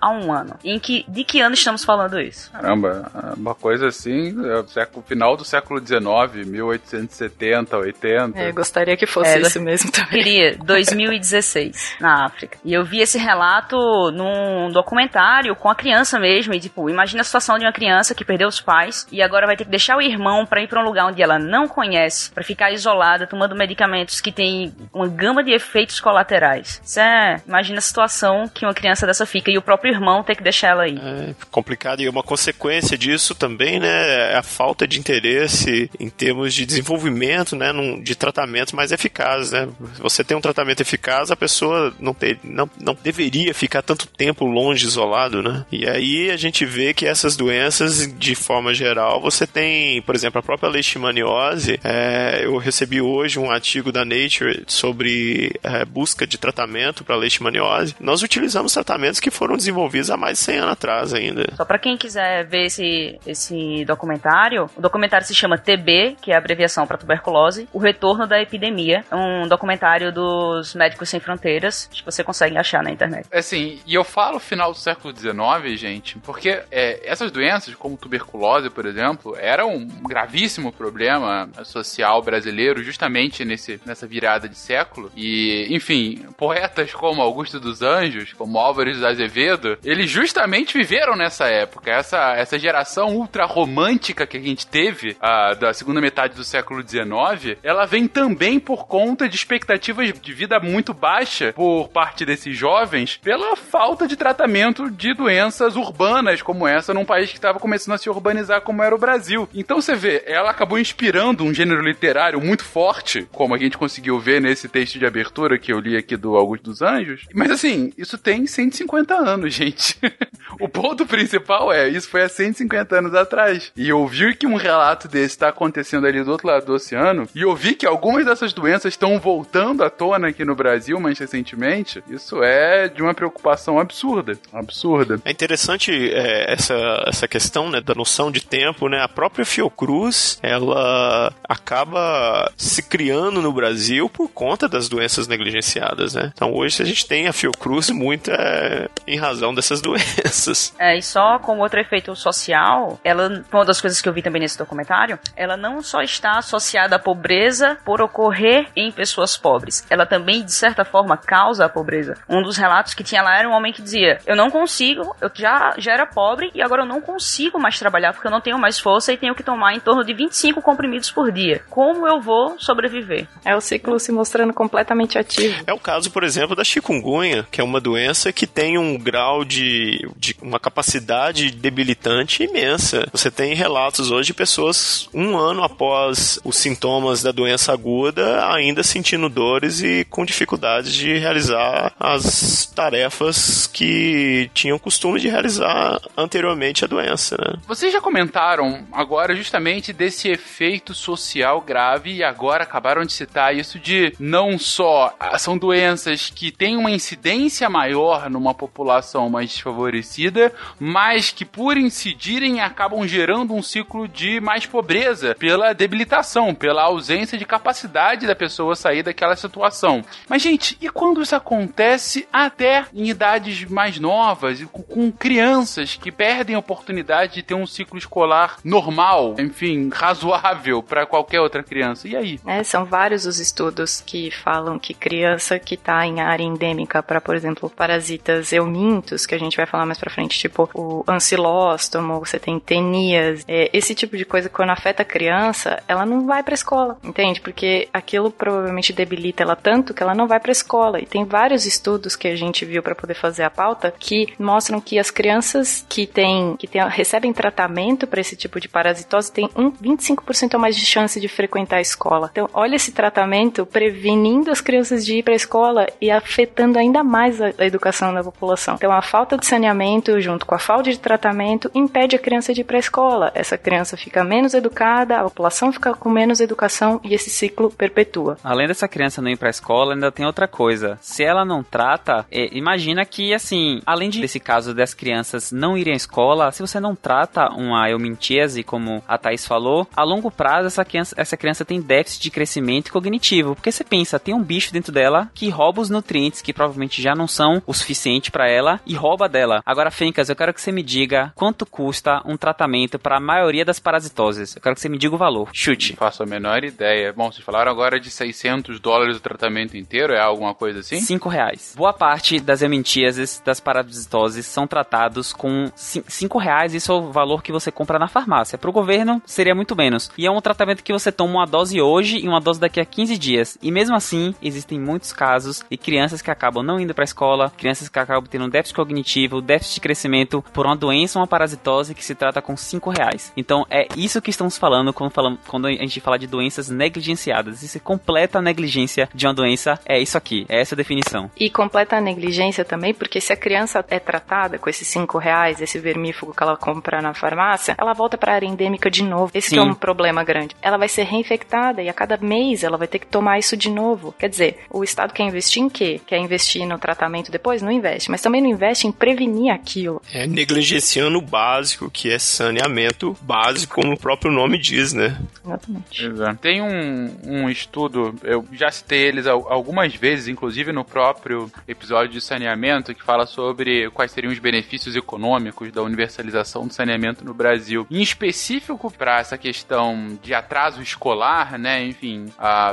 a 0.00 0.10
um 0.10 0.32
ano. 0.32 0.56
Em 0.64 0.78
que 0.78 1.04
de 1.08 1.24
que 1.24 1.40
ano 1.40 1.54
estamos 1.54 1.84
falando 1.84 2.20
isso? 2.20 2.50
Caramba, 2.52 3.10
uma 3.36 3.54
coisa 3.54 3.88
assim, 3.88 4.34
é 4.46 4.58
o 4.58 4.66
século, 4.66 5.02
final 5.06 5.36
do 5.36 5.44
século 5.44 5.80
XIX, 5.80 6.46
1870, 6.46 7.76
80. 7.76 8.38
É, 8.38 8.52
gostaria 8.52 8.96
que 8.96 9.06
fosse 9.06 9.38
É, 9.38 9.40
isso 9.40 9.60
mesmo 9.60 9.90
também. 9.90 10.10
Queria, 10.10 10.56
2016, 10.58 11.96
na 12.00 12.26
África. 12.26 12.58
E 12.64 12.72
eu 12.72 12.84
vi 12.84 13.00
esse 13.00 13.18
relato 13.18 13.76
num 14.12 14.70
documentário 14.72 15.54
com 15.56 15.68
a 15.68 15.74
criança 15.74 16.18
mesmo. 16.18 16.54
E, 16.54 16.60
tipo, 16.60 16.88
imagina 16.88 17.22
a 17.22 17.24
situação 17.24 17.58
de 17.58 17.64
uma 17.64 17.72
criança 17.72 18.14
que 18.14 18.24
perdeu 18.24 18.48
os 18.48 18.60
pais 18.60 19.06
e 19.10 19.22
agora 19.22 19.46
vai 19.46 19.56
ter 19.56 19.64
que 19.64 19.70
deixar 19.70 19.96
o 19.96 20.02
irmão 20.02 20.44
pra 20.46 20.62
ir 20.62 20.68
pra 20.68 20.80
um 20.80 20.84
lugar 20.84 21.06
onde 21.06 21.22
ela 21.22 21.38
não 21.38 21.66
conhece, 21.66 22.30
pra 22.32 22.44
ficar 22.44 22.70
isolada, 22.72 23.26
tomando 23.26 23.56
medicamentos 23.56 24.20
que 24.20 24.32
tem 24.32 24.72
uma 24.92 25.08
gama 25.08 25.42
de 25.42 25.52
efeitos 25.52 26.00
colaterais. 26.00 26.80
Isso 26.84 27.00
é, 27.00 27.40
imagina 27.46 27.78
a 27.78 27.82
situação 27.82 28.48
que 28.48 28.64
uma 28.64 28.74
criança 28.74 29.06
dessa 29.06 29.24
fica 29.26 29.39
e 29.48 29.58
o 29.58 29.62
próprio 29.62 29.92
irmão 29.92 30.22
ter 30.22 30.36
que 30.36 30.42
deixar 30.42 30.68
ela 30.68 30.88
ir. 30.88 30.98
É 30.98 31.34
complicado 31.50 32.00
e 32.00 32.08
uma 32.08 32.22
consequência 32.22 32.96
disso 32.96 33.34
também, 33.34 33.78
né, 33.78 34.32
é 34.32 34.36
a 34.36 34.42
falta 34.42 34.86
de 34.86 34.98
interesse 34.98 35.90
em 35.98 36.08
termos 36.08 36.54
de 36.54 36.66
desenvolvimento, 36.66 37.56
né, 37.56 37.72
de 38.02 38.14
tratamentos 38.14 38.72
mais 38.72 38.92
eficazes, 38.92 39.52
né. 39.52 39.68
Se 39.94 40.00
você 40.02 40.24
tem 40.24 40.36
um 40.36 40.40
tratamento 40.40 40.80
eficaz, 40.80 41.30
a 41.30 41.36
pessoa 41.36 41.94
não, 41.98 42.12
ter, 42.12 42.38
não, 42.42 42.68
não 42.80 42.96
deveria 43.02 43.54
ficar 43.54 43.82
tanto 43.82 44.06
tempo 44.06 44.44
longe, 44.44 44.86
isolado, 44.86 45.42
né. 45.42 45.64
E 45.70 45.86
aí 45.88 46.30
a 46.30 46.36
gente 46.36 46.64
vê 46.64 46.92
que 46.92 47.06
essas 47.06 47.36
doenças, 47.36 48.12
de 48.18 48.34
forma 48.34 48.74
geral, 48.74 49.20
você 49.20 49.46
tem, 49.46 50.02
por 50.02 50.14
exemplo, 50.14 50.38
a 50.38 50.42
própria 50.42 50.68
leishmaniose. 50.68 51.78
É, 51.84 52.40
eu 52.44 52.56
recebi 52.56 53.00
hoje 53.00 53.38
um 53.38 53.50
artigo 53.50 53.92
da 53.92 54.04
Nature 54.04 54.64
sobre 54.66 55.52
é, 55.62 55.84
busca 55.84 56.26
de 56.26 56.38
tratamento 56.38 57.04
para 57.04 57.16
leishmaniose. 57.16 57.94
Nós 58.00 58.22
utilizamos 58.22 58.72
tratamentos 58.72 59.20
que 59.20 59.29
foram 59.30 59.56
desenvolvidos 59.56 60.10
há 60.10 60.16
mais 60.16 60.38
de 60.38 60.44
100 60.44 60.58
anos 60.58 60.72
atrás 60.72 61.14
ainda. 61.14 61.44
Só 61.54 61.64
pra 61.64 61.78
quem 61.78 61.96
quiser 61.96 62.46
ver 62.46 62.66
esse, 62.66 63.18
esse 63.26 63.84
documentário, 63.84 64.68
o 64.76 64.80
documentário 64.80 65.26
se 65.26 65.34
chama 65.34 65.58
TB, 65.58 66.16
que 66.20 66.32
é 66.32 66.34
a 66.34 66.38
abreviação 66.38 66.86
para 66.86 66.98
tuberculose, 66.98 67.68
O 67.72 67.78
Retorno 67.78 68.26
da 68.26 68.40
Epidemia. 68.40 69.04
É 69.10 69.16
um 69.16 69.48
documentário 69.48 70.12
dos 70.12 70.74
Médicos 70.74 71.08
Sem 71.08 71.20
Fronteiras, 71.20 71.88
acho 71.90 72.02
que 72.02 72.10
você 72.10 72.24
consegue 72.24 72.56
achar 72.56 72.82
na 72.82 72.90
internet. 72.90 73.26
Assim, 73.32 73.80
e 73.86 73.94
eu 73.94 74.04
falo 74.04 74.38
final 74.38 74.72
do 74.72 74.78
século 74.78 75.16
XIX, 75.16 75.78
gente, 75.78 76.18
porque 76.18 76.62
é, 76.70 77.00
essas 77.04 77.30
doenças, 77.30 77.74
como 77.74 77.96
tuberculose, 77.96 78.70
por 78.70 78.86
exemplo, 78.86 79.36
eram 79.38 79.74
um 79.74 80.02
gravíssimo 80.02 80.72
problema 80.72 81.48
social 81.64 82.22
brasileiro, 82.22 82.82
justamente 82.82 83.44
nesse, 83.44 83.80
nessa 83.84 84.06
virada 84.06 84.48
de 84.48 84.56
século. 84.56 85.10
E, 85.16 85.66
enfim, 85.70 86.26
poetas 86.36 86.92
como 86.92 87.22
Augusto 87.22 87.60
dos 87.60 87.82
Anjos, 87.82 88.32
como 88.32 88.58
Álvares 88.58 88.98
de 88.98 89.04
Azevedo, 89.10 89.78
eles 89.84 90.10
justamente 90.10 90.76
viveram 90.76 91.16
nessa 91.16 91.46
época. 91.46 91.90
Essa, 91.90 92.34
essa 92.34 92.58
geração 92.58 93.08
ultra 93.14 93.44
romântica 93.44 94.26
que 94.26 94.36
a 94.36 94.40
gente 94.40 94.66
teve 94.66 95.16
ah, 95.20 95.54
da 95.54 95.72
segunda 95.72 96.00
metade 96.00 96.34
do 96.34 96.44
século 96.44 96.82
XIX, 96.82 97.58
ela 97.62 97.86
vem 97.86 98.06
também 98.06 98.58
por 98.58 98.86
conta 98.86 99.28
de 99.28 99.36
expectativas 99.36 100.12
de 100.12 100.32
vida 100.32 100.58
muito 100.60 100.92
baixa 100.94 101.52
por 101.52 101.88
parte 101.88 102.24
desses 102.24 102.56
jovens 102.56 103.18
pela 103.22 103.56
falta 103.56 104.06
de 104.06 104.16
tratamento 104.16 104.90
de 104.90 105.14
doenças 105.14 105.76
urbanas 105.76 106.42
como 106.42 106.66
essa 106.66 106.94
num 106.94 107.04
país 107.04 107.30
que 107.30 107.36
estava 107.36 107.58
começando 107.58 107.94
a 107.94 107.98
se 107.98 108.08
urbanizar 108.08 108.60
como 108.62 108.82
era 108.82 108.94
o 108.94 108.98
Brasil. 108.98 109.48
Então 109.54 109.80
você 109.80 109.94
vê, 109.94 110.22
ela 110.26 110.50
acabou 110.50 110.78
inspirando 110.78 111.44
um 111.44 111.52
gênero 111.52 111.82
literário 111.82 112.40
muito 112.40 112.64
forte, 112.64 113.26
como 113.32 113.54
a 113.54 113.58
gente 113.58 113.78
conseguiu 113.78 114.18
ver 114.18 114.40
nesse 114.40 114.68
texto 114.68 114.98
de 114.98 115.06
abertura 115.06 115.58
que 115.58 115.72
eu 115.72 115.78
li 115.78 115.96
aqui 115.96 116.16
do 116.16 116.36
Augusto 116.36 116.64
dos 116.64 116.82
Anjos. 116.82 117.26
Mas 117.34 117.50
assim, 117.50 117.92
isso 117.96 118.18
tem 118.18 118.46
150 118.46 118.99
anos, 119.08 119.54
gente. 119.54 119.98
o 120.60 120.68
ponto 120.68 121.06
principal 121.06 121.72
é, 121.72 121.88
isso 121.88 122.08
foi 122.08 122.22
há 122.22 122.28
150 122.28 122.98
anos 122.98 123.14
atrás. 123.14 123.72
E 123.76 123.92
ouvir 123.92 124.36
que 124.36 124.46
um 124.46 124.56
relato 124.56 125.08
desse 125.08 125.34
está 125.34 125.48
acontecendo 125.48 126.06
ali 126.06 126.22
do 126.22 126.30
outro 126.30 126.46
lado 126.46 126.66
do 126.66 126.74
oceano, 126.74 127.28
e 127.34 127.44
ouvir 127.44 127.74
que 127.74 127.86
algumas 127.86 128.24
dessas 128.24 128.52
doenças 128.52 128.92
estão 128.92 129.18
voltando 129.18 129.82
à 129.82 129.90
tona 129.90 130.28
aqui 130.28 130.44
no 130.44 130.54
Brasil 130.54 131.00
mais 131.00 131.18
recentemente, 131.18 132.02
isso 132.08 132.42
é 132.42 132.88
de 132.88 133.02
uma 133.02 133.14
preocupação 133.14 133.78
absurda. 133.78 134.38
Absurda. 134.52 135.20
É 135.24 135.30
interessante 135.30 135.92
é, 136.12 136.52
essa, 136.52 137.04
essa 137.06 137.28
questão 137.28 137.70
né, 137.70 137.80
da 137.80 137.94
noção 137.94 138.30
de 138.30 138.44
tempo, 138.44 138.88
né? 138.88 139.00
A 139.00 139.08
própria 139.08 139.44
Fiocruz, 139.44 140.38
ela 140.42 141.32
acaba 141.48 142.52
se 142.56 142.82
criando 142.82 143.40
no 143.40 143.52
Brasil 143.52 144.08
por 144.08 144.28
conta 144.28 144.68
das 144.68 144.88
doenças 144.88 145.26
negligenciadas, 145.26 146.14
né? 146.14 146.32
Então 146.34 146.52
hoje 146.52 146.82
a 146.82 146.86
gente 146.86 147.06
tem 147.06 147.28
a 147.28 147.32
Fiocruz 147.32 147.90
muito 147.90 148.30
é, 148.30 148.88
em 149.06 149.18
razão 149.18 149.54
dessas 149.54 149.80
doenças. 149.82 150.49
É, 150.78 150.96
e 150.96 151.02
só 151.02 151.38
como 151.38 151.62
outro 151.62 151.80
efeito 151.80 152.14
social, 152.14 152.98
ela, 153.04 153.44
uma 153.52 153.64
das 153.64 153.80
coisas 153.80 154.00
que 154.00 154.08
eu 154.08 154.12
vi 154.12 154.22
também 154.22 154.40
nesse 154.40 154.58
documentário, 154.58 155.18
ela 155.36 155.56
não 155.56 155.82
só 155.82 156.02
está 156.02 156.38
associada 156.38 156.96
à 156.96 156.98
pobreza 156.98 157.78
por 157.84 158.00
ocorrer 158.00 158.68
em 158.76 158.90
pessoas 158.90 159.36
pobres, 159.36 159.86
ela 159.90 160.06
também, 160.06 160.44
de 160.44 160.52
certa 160.52 160.84
forma, 160.84 161.16
causa 161.16 161.64
a 161.64 161.68
pobreza. 161.68 162.14
Um 162.28 162.42
dos 162.42 162.56
relatos 162.56 162.94
que 162.94 163.04
tinha 163.04 163.22
lá 163.22 163.38
era 163.38 163.48
um 163.48 163.52
homem 163.52 163.72
que 163.72 163.82
dizia: 163.82 164.18
Eu 164.26 164.36
não 164.36 164.50
consigo, 164.50 165.14
eu 165.20 165.30
já, 165.34 165.74
já 165.78 165.92
era 165.92 166.06
pobre 166.06 166.50
e 166.54 166.62
agora 166.62 166.82
eu 166.82 166.86
não 166.86 167.00
consigo 167.00 167.58
mais 167.58 167.78
trabalhar 167.78 168.12
porque 168.12 168.26
eu 168.26 168.30
não 168.30 168.40
tenho 168.40 168.58
mais 168.58 168.78
força 168.78 169.12
e 169.12 169.16
tenho 169.16 169.34
que 169.34 169.42
tomar 169.42 169.74
em 169.74 169.80
torno 169.80 170.04
de 170.04 170.12
25 170.14 170.60
comprimidos 170.62 171.10
por 171.10 171.32
dia. 171.32 171.62
Como 171.68 172.06
eu 172.06 172.20
vou 172.20 172.58
sobreviver? 172.58 173.26
É 173.44 173.54
o 173.54 173.60
ciclo 173.60 173.98
se 173.98 174.12
mostrando 174.12 174.52
completamente 174.52 175.18
ativo. 175.18 175.62
É 175.66 175.72
o 175.72 175.78
caso, 175.78 176.10
por 176.10 176.24
exemplo, 176.24 176.56
da 176.56 176.64
chikungunya, 176.64 177.46
que 177.50 177.60
é 177.60 177.64
uma 177.64 177.80
doença 177.80 178.32
que 178.32 178.46
tem 178.46 178.78
um 178.78 178.98
grau 178.98 179.44
de, 179.44 180.08
de 180.16 180.36
uma 180.42 180.58
capacidade 180.58 181.50
debilitante 181.50 182.44
imensa. 182.44 183.06
Você 183.12 183.30
tem 183.30 183.54
relatos 183.54 184.10
hoje 184.10 184.28
de 184.28 184.34
pessoas 184.34 185.08
um 185.12 185.36
ano 185.36 185.62
após 185.62 186.38
os 186.44 186.56
sintomas 186.56 187.22
da 187.22 187.32
doença 187.32 187.72
aguda 187.72 188.46
ainda 188.52 188.82
sentindo 188.82 189.28
dores 189.28 189.82
e 189.82 190.06
com 190.08 190.24
dificuldades 190.24 190.92
de 190.92 191.18
realizar 191.18 191.92
as 191.98 192.66
tarefas 192.66 193.66
que 193.66 194.50
tinham 194.54 194.78
costume 194.78 195.20
de 195.20 195.28
realizar 195.28 196.00
anteriormente 196.16 196.84
à 196.84 196.88
doença, 196.88 197.36
né? 197.36 197.58
Vocês 197.66 197.92
já 197.92 198.00
comentaram 198.00 198.86
agora 198.92 199.34
justamente 199.34 199.92
desse 199.92 200.28
efeito 200.28 200.94
social 200.94 201.60
grave 201.60 202.14
e 202.14 202.24
agora 202.24 202.64
acabaram 202.64 203.04
de 203.04 203.12
citar 203.12 203.54
isso 203.54 203.78
de 203.78 204.14
não 204.18 204.58
só 204.58 205.14
ah, 205.18 205.38
são 205.38 205.56
doenças 205.56 206.30
que 206.30 206.50
têm 206.50 206.76
uma 206.76 206.90
incidência 206.90 207.68
maior 207.68 208.28
numa 208.28 208.54
população 208.54 209.28
mais 209.28 209.50
desfavorecida, 209.50 210.29
mas 210.78 211.30
que 211.30 211.44
por 211.44 211.76
incidirem 211.76 212.60
acabam 212.60 213.06
gerando 213.06 213.54
um 213.54 213.62
ciclo 213.62 214.06
de 214.06 214.40
mais 214.40 214.66
pobreza 214.66 215.34
pela 215.34 215.72
debilitação, 215.72 216.54
pela 216.54 216.82
ausência 216.82 217.38
de 217.38 217.44
capacidade 217.44 218.26
da 218.26 218.34
pessoa 218.34 218.76
sair 218.76 219.02
daquela 219.02 219.36
situação. 219.36 220.02
Mas 220.28 220.42
gente, 220.42 220.76
e 220.80 220.88
quando 220.88 221.22
isso 221.22 221.34
acontece 221.34 222.26
até 222.32 222.84
em 222.94 223.08
idades 223.08 223.64
mais 223.64 223.98
novas, 223.98 224.62
com, 224.64 224.82
com 224.82 225.12
crianças 225.12 225.96
que 225.96 226.12
perdem 226.12 226.56
a 226.56 226.58
oportunidade 226.58 227.34
de 227.34 227.42
ter 227.42 227.54
um 227.54 227.66
ciclo 227.66 227.98
escolar 227.98 228.58
normal, 228.64 229.34
enfim, 229.38 229.90
razoável 229.94 230.82
para 230.82 231.06
qualquer 231.06 231.40
outra 231.40 231.62
criança? 231.62 232.08
E 232.08 232.16
aí? 232.16 232.40
É, 232.46 232.62
são 232.62 232.84
vários 232.84 233.26
os 233.26 233.38
estudos 233.38 234.00
que 234.00 234.30
falam 234.30 234.78
que 234.78 234.94
criança 234.94 235.58
que 235.58 235.74
está 235.74 236.06
em 236.06 236.20
área 236.20 236.42
endêmica 236.42 237.02
para, 237.02 237.20
por 237.20 237.34
exemplo, 237.34 237.70
parasitas 237.70 238.52
eumintos, 238.52 239.26
que 239.26 239.34
a 239.34 239.38
gente 239.38 239.56
vai 239.56 239.66
falar 239.66 239.86
mais 239.86 239.98
para 239.98 240.10
frente, 240.10 240.19
tipo 240.28 240.68
o 240.74 241.04
ancilóstomo, 241.06 242.18
você 242.18 242.38
tem 242.38 242.58
tenias, 242.58 243.44
é, 243.46 243.70
esse 243.72 243.94
tipo 243.94 244.16
de 244.16 244.24
coisa 244.24 244.48
quando 244.48 244.70
afeta 244.70 245.02
a 245.02 245.04
criança, 245.04 245.82
ela 245.86 246.04
não 246.04 246.26
vai 246.26 246.42
para 246.42 246.54
escola, 246.54 246.98
entende? 247.02 247.40
Porque 247.40 247.88
aquilo 247.92 248.30
provavelmente 248.30 248.92
debilita 248.92 249.42
ela 249.42 249.56
tanto 249.56 249.94
que 249.94 250.02
ela 250.02 250.14
não 250.14 250.26
vai 250.26 250.40
para 250.40 250.52
escola. 250.52 251.00
E 251.00 251.06
tem 251.06 251.24
vários 251.24 251.66
estudos 251.66 252.16
que 252.16 252.28
a 252.28 252.36
gente 252.36 252.64
viu 252.64 252.82
para 252.82 252.94
poder 252.94 253.14
fazer 253.14 253.42
a 253.42 253.50
pauta 253.50 253.92
que 253.98 254.32
mostram 254.38 254.80
que 254.80 254.98
as 254.98 255.10
crianças 255.10 255.84
que 255.88 256.06
têm 256.06 256.56
que 256.56 256.66
tem, 256.66 256.86
recebem 256.88 257.32
tratamento 257.32 258.06
para 258.06 258.20
esse 258.20 258.36
tipo 258.36 258.60
de 258.60 258.68
parasitose 258.68 259.32
têm 259.32 259.48
um 259.56 259.70
25% 259.70 260.54
a 260.54 260.58
mais 260.58 260.76
de 260.76 260.84
chance 260.84 261.20
de 261.20 261.28
frequentar 261.28 261.76
a 261.76 261.80
escola. 261.80 262.28
Então, 262.32 262.48
olha 262.52 262.76
esse 262.76 262.92
tratamento 262.92 263.66
prevenindo 263.66 264.50
as 264.50 264.60
crianças 264.60 265.04
de 265.04 265.16
ir 265.16 265.22
para 265.22 265.34
a 265.34 265.36
escola 265.36 265.86
e 266.00 266.10
afetando 266.10 266.78
ainda 266.78 267.02
mais 267.02 267.40
a, 267.40 267.52
a 267.58 267.66
educação 267.66 268.12
da 268.14 268.22
população. 268.22 268.74
Então, 268.74 268.92
a 268.92 269.02
falta 269.02 269.36
de 269.36 269.46
saneamento 269.46 269.99
junto 270.20 270.46
com 270.46 270.54
a 270.54 270.58
falta 270.58 270.90
de 270.90 270.98
tratamento 270.98 271.70
impede 271.74 272.16
a 272.16 272.18
criança 272.18 272.54
de 272.54 272.60
ir 272.60 272.64
para 272.64 272.76
a 272.76 272.80
escola. 272.80 273.30
Essa 273.34 273.58
criança 273.58 273.96
fica 273.96 274.24
menos 274.24 274.54
educada, 274.54 275.18
a 275.18 275.24
população 275.24 275.72
fica 275.72 275.94
com 275.94 276.08
menos 276.08 276.40
educação 276.40 277.00
e 277.04 277.14
esse 277.14 277.30
ciclo 277.30 277.70
perpetua. 277.70 278.36
Além 278.42 278.66
dessa 278.66 278.88
criança 278.88 279.20
não 279.20 279.30
ir 279.30 279.36
para 279.36 279.48
a 279.48 279.50
escola, 279.50 279.94
ainda 279.94 280.12
tem 280.12 280.24
outra 280.24 280.48
coisa. 280.48 280.98
Se 281.00 281.22
ela 281.22 281.44
não 281.44 281.62
trata, 281.62 282.24
é, 282.30 282.56
imagina 282.56 283.04
que 283.04 283.34
assim, 283.34 283.80
além 283.84 284.10
de, 284.10 284.20
desse 284.20 284.40
caso 284.40 284.74
das 284.74 284.94
crianças 284.94 285.52
não 285.52 285.76
irem 285.76 285.94
à 285.94 285.96
escola, 285.96 286.52
se 286.52 286.62
você 286.62 286.80
não 286.80 286.94
trata 286.94 287.50
uma 287.52 287.88
eumintíase, 287.90 288.62
como 288.62 289.02
a 289.06 289.18
Thais 289.18 289.46
falou, 289.46 289.86
a 289.96 290.04
longo 290.04 290.30
prazo 290.30 290.66
essa 290.66 290.84
criança, 290.84 291.14
essa 291.16 291.36
criança 291.36 291.64
tem 291.64 291.80
déficit 291.80 292.22
de 292.22 292.30
crescimento 292.30 292.92
cognitivo. 292.92 293.54
Porque 293.54 293.72
você 293.72 293.84
pensa, 293.84 294.18
tem 294.18 294.34
um 294.34 294.42
bicho 294.42 294.72
dentro 294.72 294.92
dela 294.92 295.30
que 295.34 295.48
rouba 295.50 295.80
os 295.80 295.90
nutrientes 295.90 296.42
que 296.42 296.52
provavelmente 296.52 297.02
já 297.02 297.14
não 297.14 297.26
são 297.26 297.62
o 297.66 297.74
suficiente 297.74 298.30
para 298.30 298.48
ela 298.48 298.80
e 298.86 298.94
rouba 298.94 299.28
dela. 299.28 299.62
Agora, 299.64 299.89
Fencas, 299.90 300.28
eu 300.28 300.36
quero 300.36 300.52
que 300.54 300.60
você 300.60 300.72
me 300.72 300.82
diga 300.82 301.32
quanto 301.34 301.66
custa 301.66 302.22
um 302.24 302.36
tratamento 302.36 302.98
para 302.98 303.16
a 303.16 303.20
maioria 303.20 303.64
das 303.64 303.78
parasitoses. 303.78 304.56
Eu 304.56 304.62
quero 304.62 304.74
que 304.74 304.80
você 304.80 304.88
me 304.88 304.98
diga 304.98 305.14
o 305.14 305.18
valor. 305.18 305.48
Chute. 305.52 305.92
Não 305.92 305.98
faço 305.98 306.22
a 306.22 306.26
menor 306.26 306.64
ideia. 306.64 307.12
Bom, 307.12 307.30
vocês 307.30 307.44
falaram 307.44 307.70
agora 307.70 307.98
de 307.98 308.10
600 308.10 308.80
dólares 308.80 309.16
o 309.16 309.20
tratamento 309.20 309.76
inteiro, 309.76 310.12
é 310.12 310.20
alguma 310.20 310.54
coisa 310.54 310.80
assim? 310.80 311.00
5 311.00 311.28
reais. 311.28 311.74
Boa 311.76 311.92
parte 311.92 312.40
das 312.40 312.62
emintíases, 312.62 313.42
das 313.44 313.60
parasitoses, 313.60 314.46
são 314.46 314.66
tratados 314.66 315.32
com 315.32 315.70
5 315.74 316.38
reais. 316.38 316.74
Isso 316.74 316.92
é 316.92 316.94
o 316.94 317.12
valor 317.12 317.42
que 317.42 317.52
você 317.52 317.70
compra 317.70 317.98
na 317.98 318.08
farmácia. 318.08 318.58
Para 318.58 318.70
o 318.70 318.72
governo, 318.72 319.20
seria 319.26 319.54
muito 319.54 319.76
menos. 319.76 320.10
E 320.16 320.26
é 320.26 320.30
um 320.30 320.40
tratamento 320.40 320.84
que 320.84 320.92
você 320.92 321.10
toma 321.10 321.34
uma 321.34 321.46
dose 321.46 321.80
hoje 321.80 322.18
e 322.18 322.28
uma 322.28 322.40
dose 322.40 322.60
daqui 322.60 322.80
a 322.80 322.84
15 322.84 323.18
dias. 323.18 323.58
E 323.62 323.70
mesmo 323.70 323.96
assim, 323.96 324.34
existem 324.42 324.78
muitos 324.78 325.12
casos 325.12 325.64
de 325.70 325.76
crianças 325.76 326.22
que 326.22 326.30
acabam 326.30 326.64
não 326.64 326.78
indo 326.78 326.94
para 326.94 327.02
a 327.02 327.04
escola, 327.04 327.52
crianças 327.56 327.88
que 327.88 327.98
acabam 327.98 328.28
tendo 328.28 328.44
um 328.44 328.48
déficit 328.48 328.76
cognitivo, 328.76 329.40
déficit 329.40 329.79
de 329.80 329.82
crescimento 329.82 330.44
por 330.52 330.66
uma 330.66 330.76
doença, 330.76 331.18
uma 331.18 331.26
parasitose 331.26 331.94
que 331.94 332.04
se 332.04 332.14
trata 332.14 332.42
com 332.42 332.56
5 332.56 332.90
reais. 332.90 333.32
Então 333.36 333.66
é 333.70 333.88
isso 333.96 334.20
que 334.20 334.30
estamos 334.30 334.58
falando 334.58 334.92
quando, 334.92 335.10
falamos, 335.10 335.40
quando 335.48 335.66
a 335.66 335.72
gente 335.72 336.00
fala 336.00 336.18
de 336.18 336.26
doenças 336.26 336.68
negligenciadas. 336.68 337.62
Isso 337.62 337.78
é 337.78 337.80
completa 337.80 338.40
negligência 338.40 339.08
de 339.14 339.26
uma 339.26 339.34
doença, 339.34 339.80
é 339.86 339.98
isso 339.98 340.18
aqui, 340.18 340.44
é 340.48 340.60
essa 340.60 340.74
a 340.74 340.76
definição. 340.76 341.30
E 341.36 341.50
completa 341.50 342.00
negligência 342.00 342.64
também, 342.64 342.92
porque 342.92 343.20
se 343.20 343.32
a 343.32 343.36
criança 343.36 343.84
é 343.88 343.98
tratada 343.98 344.58
com 344.58 344.68
esses 344.68 344.86
5 344.88 345.18
reais, 345.18 345.60
esse 345.60 345.78
vermífugo 345.78 346.34
que 346.34 346.42
ela 346.42 346.56
compra 346.56 347.00
na 347.00 347.14
farmácia, 347.14 347.74
ela 347.78 347.94
volta 347.94 348.18
para 348.18 348.32
a 348.32 348.34
área 348.34 348.46
endêmica 348.46 348.90
de 348.90 349.02
novo. 349.02 349.30
Esse 349.34 349.56
é 349.58 349.62
um 349.62 349.74
problema 349.74 350.22
grande. 350.22 350.54
Ela 350.60 350.76
vai 350.76 350.88
ser 350.88 351.04
reinfectada 351.04 351.82
e 351.82 351.88
a 351.88 351.92
cada 351.92 352.16
mês 352.18 352.62
ela 352.62 352.76
vai 352.76 352.88
ter 352.88 352.98
que 352.98 353.06
tomar 353.06 353.38
isso 353.38 353.56
de 353.56 353.70
novo. 353.70 354.14
Quer 354.18 354.28
dizer, 354.28 354.58
o 354.70 354.84
Estado 354.84 355.14
quer 355.14 355.24
investir 355.24 355.62
em 355.62 355.68
quê? 355.68 356.00
Quer 356.06 356.18
investir 356.18 356.66
no 356.66 356.78
tratamento 356.78 357.30
depois? 357.30 357.62
Não 357.62 357.70
investe. 357.70 358.10
Mas 358.10 358.20
também 358.20 358.40
não 358.40 358.50
investe 358.50 358.86
em 358.86 358.92
prevenir 358.92 359.52
aquilo. 359.70 360.02
É 360.12 360.26
negligenciando 360.26 361.18
o 361.18 361.22
básico, 361.22 361.90
que 361.90 362.10
é 362.10 362.18
saneamento 362.18 363.16
básico, 363.22 363.74
como 363.74 363.94
o 363.94 363.98
próprio 363.98 364.32
nome 364.32 364.58
diz, 364.58 364.92
né? 364.92 365.20
Exatamente. 365.44 366.04
Exato. 366.04 366.38
Tem 366.38 366.60
um, 366.60 367.16
um 367.24 367.48
estudo, 367.48 368.14
eu 368.24 368.44
já 368.52 368.70
citei 368.70 369.02
eles 369.02 369.26
algumas 369.26 369.94
vezes, 369.94 370.28
inclusive 370.28 370.72
no 370.72 370.84
próprio 370.84 371.50
episódio 371.68 372.12
de 372.12 372.20
saneamento, 372.20 372.94
que 372.94 373.02
fala 373.02 373.26
sobre 373.26 373.88
quais 373.90 374.10
seriam 374.10 374.32
os 374.32 374.38
benefícios 374.38 374.96
econômicos 374.96 375.70
da 375.70 375.82
universalização 375.82 376.66
do 376.66 376.74
saneamento 376.74 377.24
no 377.24 377.32
Brasil. 377.32 377.86
Em 377.90 378.02
específico 378.02 378.90
para 378.90 379.20
essa 379.20 379.38
questão 379.38 380.18
de 380.22 380.34
atraso 380.34 380.82
escolar, 380.82 381.58
né? 381.58 381.84
Enfim, 381.84 382.26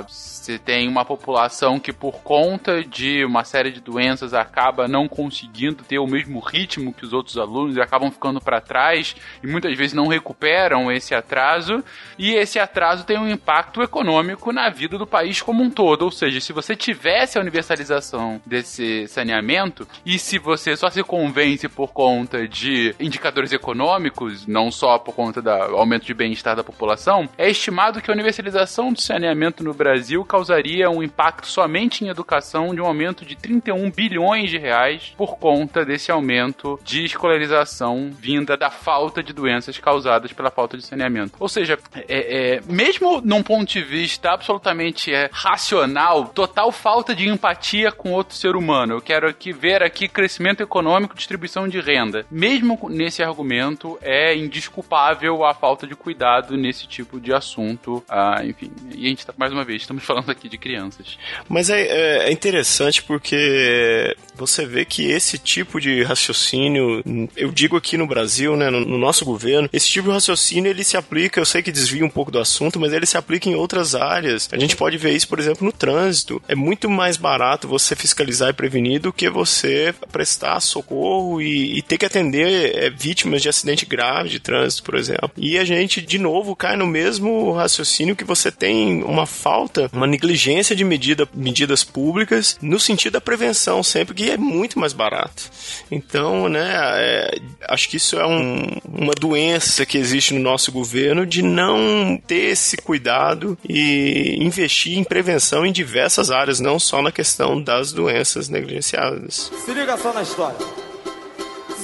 você 0.07 0.57
tem 0.57 0.87
uma 0.87 1.05
população 1.05 1.79
que 1.79 1.93
por 1.93 2.19
conta 2.21 2.83
de 2.83 3.23
uma 3.23 3.43
série 3.43 3.71
de 3.71 3.81
doenças 3.81 4.33
acaba 4.33 4.87
não 4.87 5.07
conseguindo 5.07 5.83
ter 5.83 5.99
o 5.99 6.07
mesmo 6.07 6.39
ritmo 6.39 6.86
que 6.91 7.05
os 7.05 7.13
outros 7.13 7.37
alunos 7.37 7.75
e 7.75 7.81
acabam 7.81 8.11
ficando 8.11 8.41
para 8.41 8.61
trás 8.61 9.15
e 9.43 9.47
muitas 9.47 9.75
vezes 9.77 9.93
não 9.93 10.07
recuperam 10.07 10.91
esse 10.91 11.13
atraso 11.13 11.83
e 12.17 12.33
esse 12.33 12.59
atraso 12.59 13.05
tem 13.05 13.17
um 13.17 13.29
impacto 13.29 13.81
econômico 13.81 14.51
na 14.51 14.69
vida 14.69 14.97
do 14.97 15.07
país 15.07 15.41
como 15.41 15.63
um 15.63 15.69
todo, 15.69 16.03
ou 16.03 16.11
seja, 16.11 16.39
se 16.39 16.53
você 16.53 16.75
tivesse 16.75 17.37
a 17.37 17.41
universalização 17.41 18.41
desse 18.45 19.07
saneamento 19.07 19.87
e 20.05 20.17
se 20.17 20.37
você 20.37 20.75
só 20.75 20.89
se 20.89 21.03
convence 21.03 21.67
por 21.67 21.91
conta 21.93 22.47
de 22.47 22.95
indicadores 22.99 23.51
econômicos, 23.51 24.45
não 24.47 24.71
só 24.71 24.97
por 24.97 25.13
conta 25.13 25.41
do 25.41 25.49
aumento 25.49 26.05
de 26.05 26.13
bem-estar 26.13 26.55
da 26.55 26.63
população, 26.63 27.29
é 27.37 27.49
estimado 27.49 28.01
que 28.01 28.09
a 28.09 28.13
universalização 28.13 28.91
do 28.91 29.01
saneamento 29.01 29.63
no 29.63 29.73
Brasil 29.73 30.23
causaria 30.25 30.89
um 30.89 31.03
impacto 31.03 31.47
somente 31.47 32.03
em 32.03 32.09
educação 32.09 32.73
de 32.73 32.81
um 32.81 32.85
aumento 32.85 33.25
de 33.25 33.35
31 33.35 33.91
bilhões 33.91 34.49
de 34.49 34.57
reais 34.57 35.13
por 35.17 35.37
conta 35.37 35.85
desse 35.85 36.11
aumento 36.11 36.76
de 36.83 37.05
escolarização 37.05 38.11
vinda 38.11 38.57
da 38.57 38.69
falta 38.69 39.21
de 39.23 39.33
doenças 39.33 39.77
causadas 39.77 40.33
pela 40.33 40.51
falta 40.51 40.77
de 40.77 40.85
saneamento. 40.85 41.33
Ou 41.39 41.49
seja, 41.49 41.77
é, 42.07 42.55
é, 42.55 42.61
mesmo 42.67 43.21
num 43.21 43.43
ponto 43.43 43.71
de 43.71 43.81
vista 43.81 44.31
absolutamente 44.31 45.13
é, 45.13 45.29
racional, 45.31 46.25
total 46.27 46.71
falta 46.71 47.13
de 47.13 47.27
empatia 47.27 47.91
com 47.91 48.11
outro 48.11 48.35
ser 48.35 48.55
humano. 48.55 48.95
Eu 48.95 49.01
quero 49.01 49.27
aqui 49.27 49.51
ver 49.51 49.83
aqui 49.83 50.07
crescimento 50.07 50.61
econômico, 50.61 51.15
distribuição 51.15 51.67
de 51.67 51.79
renda. 51.79 52.25
Mesmo 52.29 52.79
nesse 52.89 53.23
argumento, 53.23 53.97
é 54.01 54.35
indisculpável 54.35 55.43
a 55.45 55.53
falta 55.53 55.87
de 55.87 55.95
cuidado 55.95 56.57
nesse 56.57 56.87
tipo 56.87 57.19
de 57.19 57.33
assunto. 57.33 58.03
Ah, 58.09 58.41
enfim, 58.43 58.71
e 58.93 59.05
a 59.05 59.09
gente 59.09 59.25
tá, 59.25 59.33
mais 59.37 59.51
uma 59.51 59.63
vez, 59.63 59.81
estamos 59.81 60.03
falando 60.03 60.29
aqui 60.29 60.49
de 60.49 60.57
crianças. 60.57 61.17
Mas 61.47 61.69
é, 61.69 61.81
é, 61.81 62.29
é 62.29 62.31
interessante 62.31 63.03
porque 63.03 64.15
você 64.35 64.65
vê 64.65 64.85
que 64.85 65.09
esse 65.09 65.37
tipo 65.37 65.79
de 65.79 66.03
raciocínio, 66.03 66.66
eu 66.75 67.51
digo 67.51 67.77
aqui 67.77 67.97
no 67.97 68.07
Brasil, 68.07 68.55
né, 68.55 68.69
no, 68.69 68.81
no, 68.81 68.97
nosso 68.97 69.23
governo, 69.23 69.69
esse 69.71 69.87
tipo 69.87 70.07
de 70.07 70.13
raciocínio 70.13 70.69
ele 70.69 70.83
se 70.83 70.97
aplica, 70.97 71.39
eu 71.39 71.45
sei 71.45 71.61
que 71.61 71.71
desvia 71.71 72.05
um 72.05 72.09
pouco 72.09 72.31
do 72.31 72.39
assunto, 72.39 72.79
mas 72.79 72.93
ele 72.93 73.05
se 73.05 73.17
aplica 73.17 73.49
em 73.49 73.55
outras 73.55 73.95
áreas. 73.95 74.49
A 74.51 74.57
gente 74.57 74.75
pode 74.75 74.97
ver 74.97 75.13
isso, 75.13 75.27
por 75.27 75.39
exemplo, 75.39 75.65
no 75.65 75.71
trânsito. 75.71 76.41
É 76.47 76.55
muito 76.55 76.89
mais 76.89 77.17
barato 77.17 77.67
você 77.67 77.95
fiscalizar 77.95 78.49
e 78.49 78.53
prevenir 78.53 79.01
do 79.01 79.13
que 79.13 79.29
você 79.29 79.93
prestar 80.11 80.59
socorro 80.59 81.41
e, 81.41 81.77
e 81.77 81.81
ter 81.81 81.97
que 81.97 82.05
atender 82.05 82.75
é, 82.75 82.89
vítimas 82.89 83.41
de 83.41 83.49
acidente 83.49 83.85
grave 83.85 84.29
de 84.29 84.39
trânsito, 84.39 84.83
por 84.83 84.95
exemplo. 84.95 85.31
E 85.37 85.57
a 85.57 85.63
gente, 85.63 86.01
de 86.01 86.17
novo, 86.17 86.55
cai 86.55 86.75
no 86.75 86.87
mesmo 86.87 87.51
raciocínio 87.51 88.15
que 88.15 88.23
você 88.23 88.51
tem 88.51 89.03
uma 89.03 89.25
falta, 89.25 89.89
uma 89.93 90.07
negligência 90.07 90.75
de 90.75 90.83
medida, 90.83 91.27
medidas 91.33 91.83
públicas 91.83 92.57
no 92.61 92.79
sentido 92.79 93.13
da 93.13 93.21
prevenção, 93.21 93.83
sempre 93.83 94.15
que 94.15 94.29
é 94.29 94.37
muito 94.37 94.79
mais 94.79 94.93
barato. 94.93 95.49
Então, 95.91 96.49
né, 96.49 96.56
é, 96.57 97.39
acho 97.69 97.89
que 97.89 97.97
isso 97.97 98.19
é 98.19 98.25
um, 98.25 98.77
uma 98.85 99.13
doença 99.13 99.85
que 99.85 99.97
existe 99.97 100.33
no 100.33 100.39
nosso 100.39 100.71
governo 100.71 101.25
de 101.25 101.41
não 101.41 102.19
ter 102.25 102.51
esse 102.51 102.77
cuidado 102.77 103.57
e 103.67 104.37
investir 104.39 104.97
em 104.97 105.03
prevenção 105.03 105.65
em 105.65 105.71
diversas 105.71 106.31
áreas, 106.31 106.59
não 106.59 106.79
só 106.79 107.01
na 107.01 107.11
questão 107.11 107.61
das 107.61 107.91
doenças 107.91 108.49
negligenciadas. 108.49 109.51
Se 109.65 109.73
liga 109.73 109.97
só 109.97 110.13
na 110.13 110.21
história. 110.21 110.57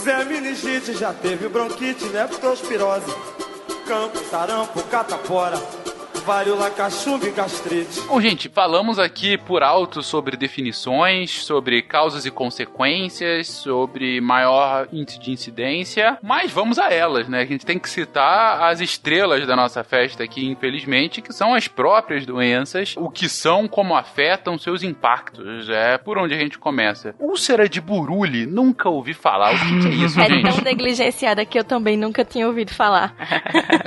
Zé 0.04 0.26
Meningite 0.26 0.94
já 0.98 1.14
teve 1.14 1.48
bronquite, 1.48 2.04
leptospirose, 2.06 3.14
campo, 3.88 4.20
sarampo, 4.30 4.84
catapora 4.84 5.62
varíola, 6.24 6.70
cachumba 6.72 7.28
e 7.28 7.32
gastrite. 7.32 8.02
Bom, 8.08 8.20
gente, 8.20 8.50
falamos 8.50 8.98
aqui 8.98 9.38
por 9.38 9.62
alto 9.62 10.02
sobre 10.02 10.38
definições, 10.38 11.44
sobre 11.44 11.82
causas 11.82 12.26
e 12.26 12.32
consequências, 12.32 13.48
sobre 13.48 14.22
maior 14.22 14.88
índice 14.92 15.20
de 15.20 15.32
incidência, 15.32 16.18
mas 16.22 16.52
vamos 16.52 16.80
a 16.80 16.92
elas, 16.92 17.28
né? 17.28 17.42
A 17.42 17.46
gente 17.46 17.66
tem 17.66 17.78
que 17.78 17.90
citar 17.90 18.64
as 18.64 18.80
estrelas 18.80 19.46
da 19.46 19.56
nossa 19.56 19.84
festa 19.84 20.24
aqui, 20.24 20.46
infelizmente, 20.46 21.22
que 21.22 21.34
são 21.34 21.54
as 21.54 21.68
próprias 21.68 22.26
doenças, 22.26 22.96
o 22.98 23.10
que 23.10 23.28
são, 23.28 23.68
como 23.68 23.96
afetam, 23.96 24.58
seus 24.58 24.82
impactos. 24.82 25.70
É 25.70 25.98
por 25.98 26.18
onde 26.18 26.34
a 26.34 26.38
gente 26.38 26.58
começa. 26.58 27.14
Úlcera 27.20 27.68
de 27.68 27.82
burule, 27.82 28.46
nunca 28.46 28.90
ouvi 28.90 29.14
falar. 29.14 29.54
O 29.56 29.60
que, 29.60 29.80
que 29.82 29.88
é 29.88 29.92
isso, 30.06 30.20
é 30.22 30.28
gente? 30.28 30.50
tão 30.50 30.64
negligenciada 30.64 31.46
que 31.46 31.60
eu 31.60 31.64
também 31.64 31.98
nunca 31.98 32.24
tinha 32.24 32.48
ouvido 32.48 32.74
falar. 32.74 33.14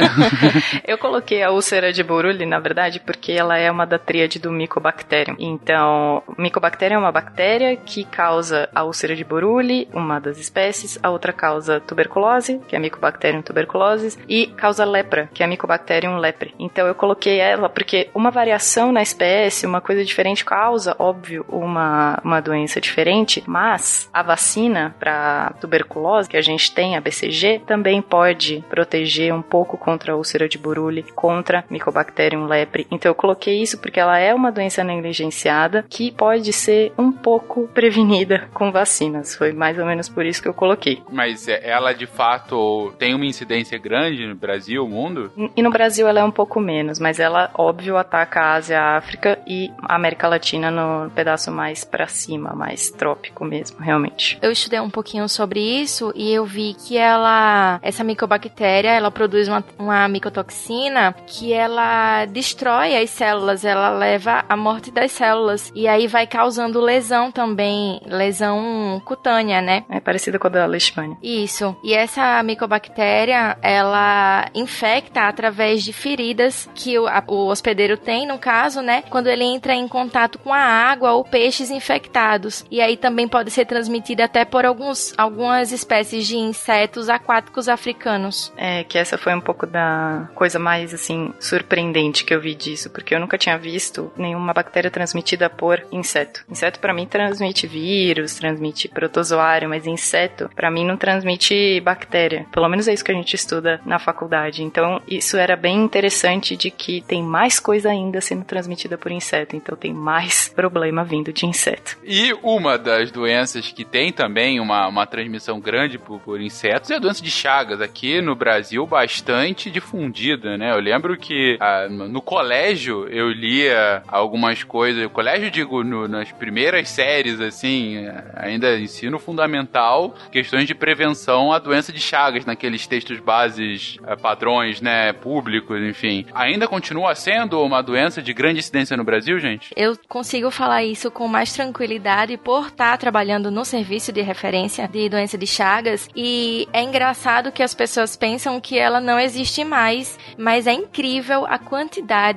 eu 0.87 0.99
coloquei 0.99 1.43
a 1.43 1.51
úlcera 1.51 1.93
de 1.93 2.03
burule 2.03 2.26
na 2.33 2.59
verdade, 2.59 3.01
porque 3.01 3.33
ela 3.33 3.57
é 3.57 3.71
uma 3.71 3.87
da 3.87 3.99
tríade 3.99 4.39
do 4.39 4.51
Mycobacterium. 4.51 5.37
Então, 5.39 6.23
Mycobacterium 6.37 6.99
é 6.99 7.01
uma 7.01 7.13
bactéria 7.13 7.77
que 7.77 8.05
causa 8.05 8.69
a 8.75 8.85
úlcera 8.85 9.15
de 9.15 9.25
Buruli, 9.25 9.89
uma 9.93 10.19
das 10.19 10.39
espécies, 10.39 10.99
a 11.03 11.11
outra 11.11 11.33
causa 11.33 11.81
tuberculose, 11.81 12.61
que 12.67 12.75
é 12.75 12.79
Mycobacterium 12.79 13.43
tuberculosis, 13.43 14.19
e 14.29 14.49
causa 14.49 14.85
lepra, 14.85 15.29
que 15.33 15.43
é 15.43 15.47
Mycobacterium 15.47 16.19
lepre. 16.19 16.55
Então, 16.59 16.87
eu 16.87 16.95
coloquei 16.95 17.39
ela 17.39 17.69
porque 17.69 18.09
uma 18.15 18.31
variação 18.31 18.93
na 18.93 19.03
espécie, 19.03 19.67
uma 19.67 19.81
coisa 19.81 20.05
diferente 20.05 20.45
causa, 20.45 20.97
óbvio, 20.99 21.45
uma, 21.49 22.19
uma 22.25 22.41
doença 22.41 22.81
diferente, 22.81 23.43
mas 23.47 24.09
a 24.13 24.23
vacina 24.23 24.95
para 24.99 25.55
tuberculose 25.61 26.29
que 26.29 26.37
a 26.37 26.43
gente 26.43 26.73
tem, 26.73 26.97
a 26.97 27.01
BCG, 27.01 27.63
também 27.67 28.03
pode 28.03 28.65
proteger 28.69 29.33
um 29.33 29.43
pouco 29.43 29.77
contra 29.77 30.13
a 30.13 30.17
úlcera 30.17 30.49
de 30.49 30.59
Buruli, 30.59 31.03
contra 31.15 31.65
Mycobacterium 31.71 32.16
Bacterium 32.17 32.47
lepre. 32.47 32.87
Então 32.91 33.11
eu 33.11 33.15
coloquei 33.15 33.61
isso 33.61 33.79
porque 33.79 34.01
ela 34.01 34.19
é 34.19 34.33
uma 34.33 34.51
doença 34.51 34.83
negligenciada 34.83 35.85
que 35.89 36.11
pode 36.11 36.53
ser 36.53 36.93
um 36.97 37.13
pouco 37.13 37.69
prevenida 37.69 38.49
com 38.55 38.73
vacinas. 38.73 39.37
Foi 39.37 39.53
mais 39.53 39.79
ou 39.79 39.85
menos 39.85 40.09
por 40.09 40.25
isso 40.25 40.41
que 40.41 40.49
eu 40.49 40.55
coloquei. 40.55 41.03
Mas 41.13 41.47
é, 41.47 41.69
ela 41.69 41.93
de 41.93 42.07
fato 42.07 42.95
tem 42.99 43.15
uma 43.15 43.27
incidência 43.27 43.79
grande 43.79 44.27
no 44.27 44.35
Brasil, 44.35 44.85
no 44.85 44.89
mundo? 44.89 45.31
E 45.55 45.63
no 45.63 45.71
Brasil 45.71 46.09
ela 46.09 46.21
é 46.21 46.25
um 46.25 46.31
pouco 46.31 46.59
menos, 46.59 46.99
mas 46.99 47.21
ela, 47.21 47.51
óbvio, 47.55 47.97
ataca 47.99 48.41
a 48.41 48.55
Ásia, 48.55 48.81
a 48.81 48.97
África 48.97 49.39
e 49.47 49.71
a 49.83 49.95
América 49.95 50.27
Latina 50.27 50.71
no 50.71 51.11
pedaço 51.11 51.51
mais 51.51 51.85
para 51.85 52.07
cima, 52.07 52.55
mais 52.55 52.91
trópico 52.91 53.45
mesmo, 53.45 53.79
realmente. 53.81 54.39
Eu 54.41 54.51
estudei 54.51 54.81
um 54.81 54.91
pouquinho 54.91 55.29
sobre 55.29 55.61
isso 55.61 56.13
e 56.15 56.33
eu 56.33 56.47
vi 56.47 56.75
que 56.75 56.97
ela, 56.97 57.79
essa 57.83 58.03
micobactéria, 58.03 58.91
ela 58.91 59.11
produz 59.11 59.49
uma, 59.49 59.65
uma 59.79 60.09
micotoxina 60.09 61.15
que 61.27 61.53
ela 61.53 62.06
destrói 62.29 62.97
as 62.97 63.11
células, 63.11 63.65
ela 63.65 63.91
leva 63.91 64.45
à 64.49 64.57
morte 64.57 64.91
das 64.91 65.13
células. 65.13 65.73
E 65.75 65.89
aí 65.89 66.07
vai 66.07 66.27
causando 66.27 66.81
lesão 66.81 67.31
também, 67.31 68.01
lesão 68.07 69.01
cutânea, 69.05 69.61
né? 69.61 69.85
É 69.89 70.01
parecida 70.01 70.39
com 70.39 70.47
a 70.47 70.51
da 70.51 70.67
leishmania. 70.67 71.17
Isso. 71.23 71.77
E 71.83 71.95
essa 71.95 72.43
micobactéria, 72.43 73.57
ela 73.63 74.47
infecta 74.55 75.23
através 75.23 75.83
de 75.83 75.93
feridas 75.93 76.69
que 76.75 76.99
o, 76.99 77.07
a, 77.07 77.23
o 77.27 77.49
hospedeiro 77.49 77.97
tem, 77.97 78.27
no 78.27 78.39
caso, 78.39 78.81
né? 78.81 79.03
Quando 79.11 79.29
ele 79.29 79.45
entra 79.45 79.75
em 79.75 79.89
contato 79.89 80.39
com 80.39 80.53
a 80.53 80.59
água 80.59 81.13
ou 81.13 81.25
peixes 81.25 81.71
infectados. 81.71 82.65
E 82.71 82.81
aí 82.81 82.97
também 82.97 83.27
pode 83.29 83.51
ser 83.51 83.65
transmitida 83.65 84.25
até 84.25 84.45
por 84.45 84.65
alguns, 84.65 85.15
algumas 85.17 85.73
espécies 85.73 86.27
de 86.27 86.37
insetos 86.37 87.09
aquáticos 87.09 87.69
africanos. 87.69 88.53
É, 88.57 88.85
que 88.85 88.99
essa 88.99 89.19
foi 89.19 89.35
um 89.35 89.41
pouco 89.41 89.67
da 89.67 90.29
coisa 90.35 90.59
mais, 90.59 90.95
assim, 90.95 91.33
surpreendente 91.41 91.96
surpreendente 91.97 92.25
que 92.25 92.35
eu 92.35 92.41
vi 92.41 92.55
disso, 92.55 92.91
porque 92.91 93.15
eu 93.15 93.21
nunca 93.21 93.39
tinha 93.39 93.57
visto 93.57 94.13
nenhuma 94.17 94.53
bactéria 94.53 94.91
transmitida 94.91 95.49
por 95.49 95.83
inseto. 95.91 96.45
Inseto 96.49 96.79
para 96.79 96.93
mim 96.93 97.07
transmite 97.07 97.67
vírus, 97.67 98.35
transmite 98.35 98.89
protozoário, 98.89 99.69
mas 99.69 99.87
inseto 99.87 100.51
para 100.55 100.71
mim 100.71 100.85
não 100.85 100.97
transmite 100.97 101.81
bactéria. 101.81 102.47
Pelo 102.53 102.69
menos 102.69 102.87
é 102.87 102.93
isso 102.93 103.05
que 103.05 103.13
a 103.13 103.15
gente 103.15 103.35
estuda 103.35 103.81
na 103.87 103.99
faculdade. 103.99 104.63
Então, 104.63 105.01
isso 105.09 105.37
era 105.37 105.57
bem 105.57 105.77
interessante 105.77 106.57
de 106.57 106.71
que 106.71 107.01
tem 107.03 107.23
mais 107.23 107.59
coisa 107.59 107.91
ainda 107.91 108.21
sendo 108.21 108.45
transmitida 108.45 108.99
por 108.99 109.11
inseto, 109.11 109.57
então 109.57 109.77
tem 109.77 109.95
mais 109.95 110.49
problema 110.55 111.05
vindo 111.05 111.33
de 111.33 111.47
inseto. 111.47 111.97
E 112.05 112.33
uma 112.43 112.77
das 112.77 113.11
doenças 113.11 113.73
que 113.73 113.85
tem 113.85 114.13
também 114.13 114.61
uma, 114.61 114.87
uma 114.89 115.07
transmissão 115.07 115.59
grande 115.61 115.99
por, 115.99 116.21
por 116.21 116.41
insetos 116.41 116.91
é 116.91 116.97
a 116.97 116.99
doença 116.99 117.23
de 117.23 117.31
Chagas, 117.31 117.81
aqui 117.81 118.21
no 118.21 118.35
Brasil 118.35 118.87
bastante 118.87 119.71
difundida, 119.71 120.57
né? 120.59 120.73
Eu 120.73 120.81
lembro 120.81 121.17
que 121.17 121.57
a, 121.61 121.86
no 121.89 122.21
colégio 122.21 123.07
eu 123.09 123.31
lia 123.31 124.03
algumas 124.09 124.63
coisas. 124.63 125.05
O 125.05 125.11
colégio, 125.11 125.51
digo, 125.51 125.83
no, 125.83 126.09
nas 126.09 126.33
primeiras 126.33 126.89
séries, 126.89 127.41
assim, 127.41 128.07
ainda 128.35 128.79
ensino 128.79 129.19
fundamental, 129.19 130.15
questões 130.31 130.67
de 130.67 130.75
prevenção 130.75 131.53
à 131.53 131.59
doença 131.59 131.93
de 131.93 132.01
Chagas, 132.01 132.45
naqueles 132.45 132.87
textos 132.87 133.19
bases, 133.19 133.99
eh, 134.07 134.17
padrões, 134.17 134.81
né, 134.81 135.13
públicos, 135.13 135.81
enfim. 135.81 136.27
Ainda 136.35 136.69
continua 136.69 137.15
sendo 137.15 137.63
uma 137.63 137.83
doença 137.83 138.23
de 138.23 138.33
grande 138.33 138.59
incidência 138.59 138.97
no 138.97 139.05
Brasil, 139.05 139.39
gente? 139.39 139.73
Eu 139.77 139.97
consigo 140.09 140.51
falar 140.51 140.85
isso 140.85 141.11
com 141.11 141.27
mais 141.29 141.53
tranquilidade 141.53 142.37
por 142.37 142.69
estar 142.69 142.97
trabalhando 142.99 143.51
no 143.51 143.65
serviço 143.65 144.13
de 144.13 144.23
referência 144.23 144.87
de 144.89 145.09
doença 145.09 145.37
de 145.37 145.47
Chagas 145.47 146.09
e 146.15 146.69
é 146.73 146.83
engraçado 146.83 147.53
que 147.53 147.63
as 147.63 147.75
pessoas 147.75 148.17
pensam 148.17 148.61
que 148.61 148.79
ela 148.79 149.01
não 149.01 149.19
existe 149.19 149.65
mais, 149.65 150.19
mas 150.39 150.67
é 150.67 150.73
incrível 150.73 151.47
a 151.47 151.59
quantidade 151.59 151.76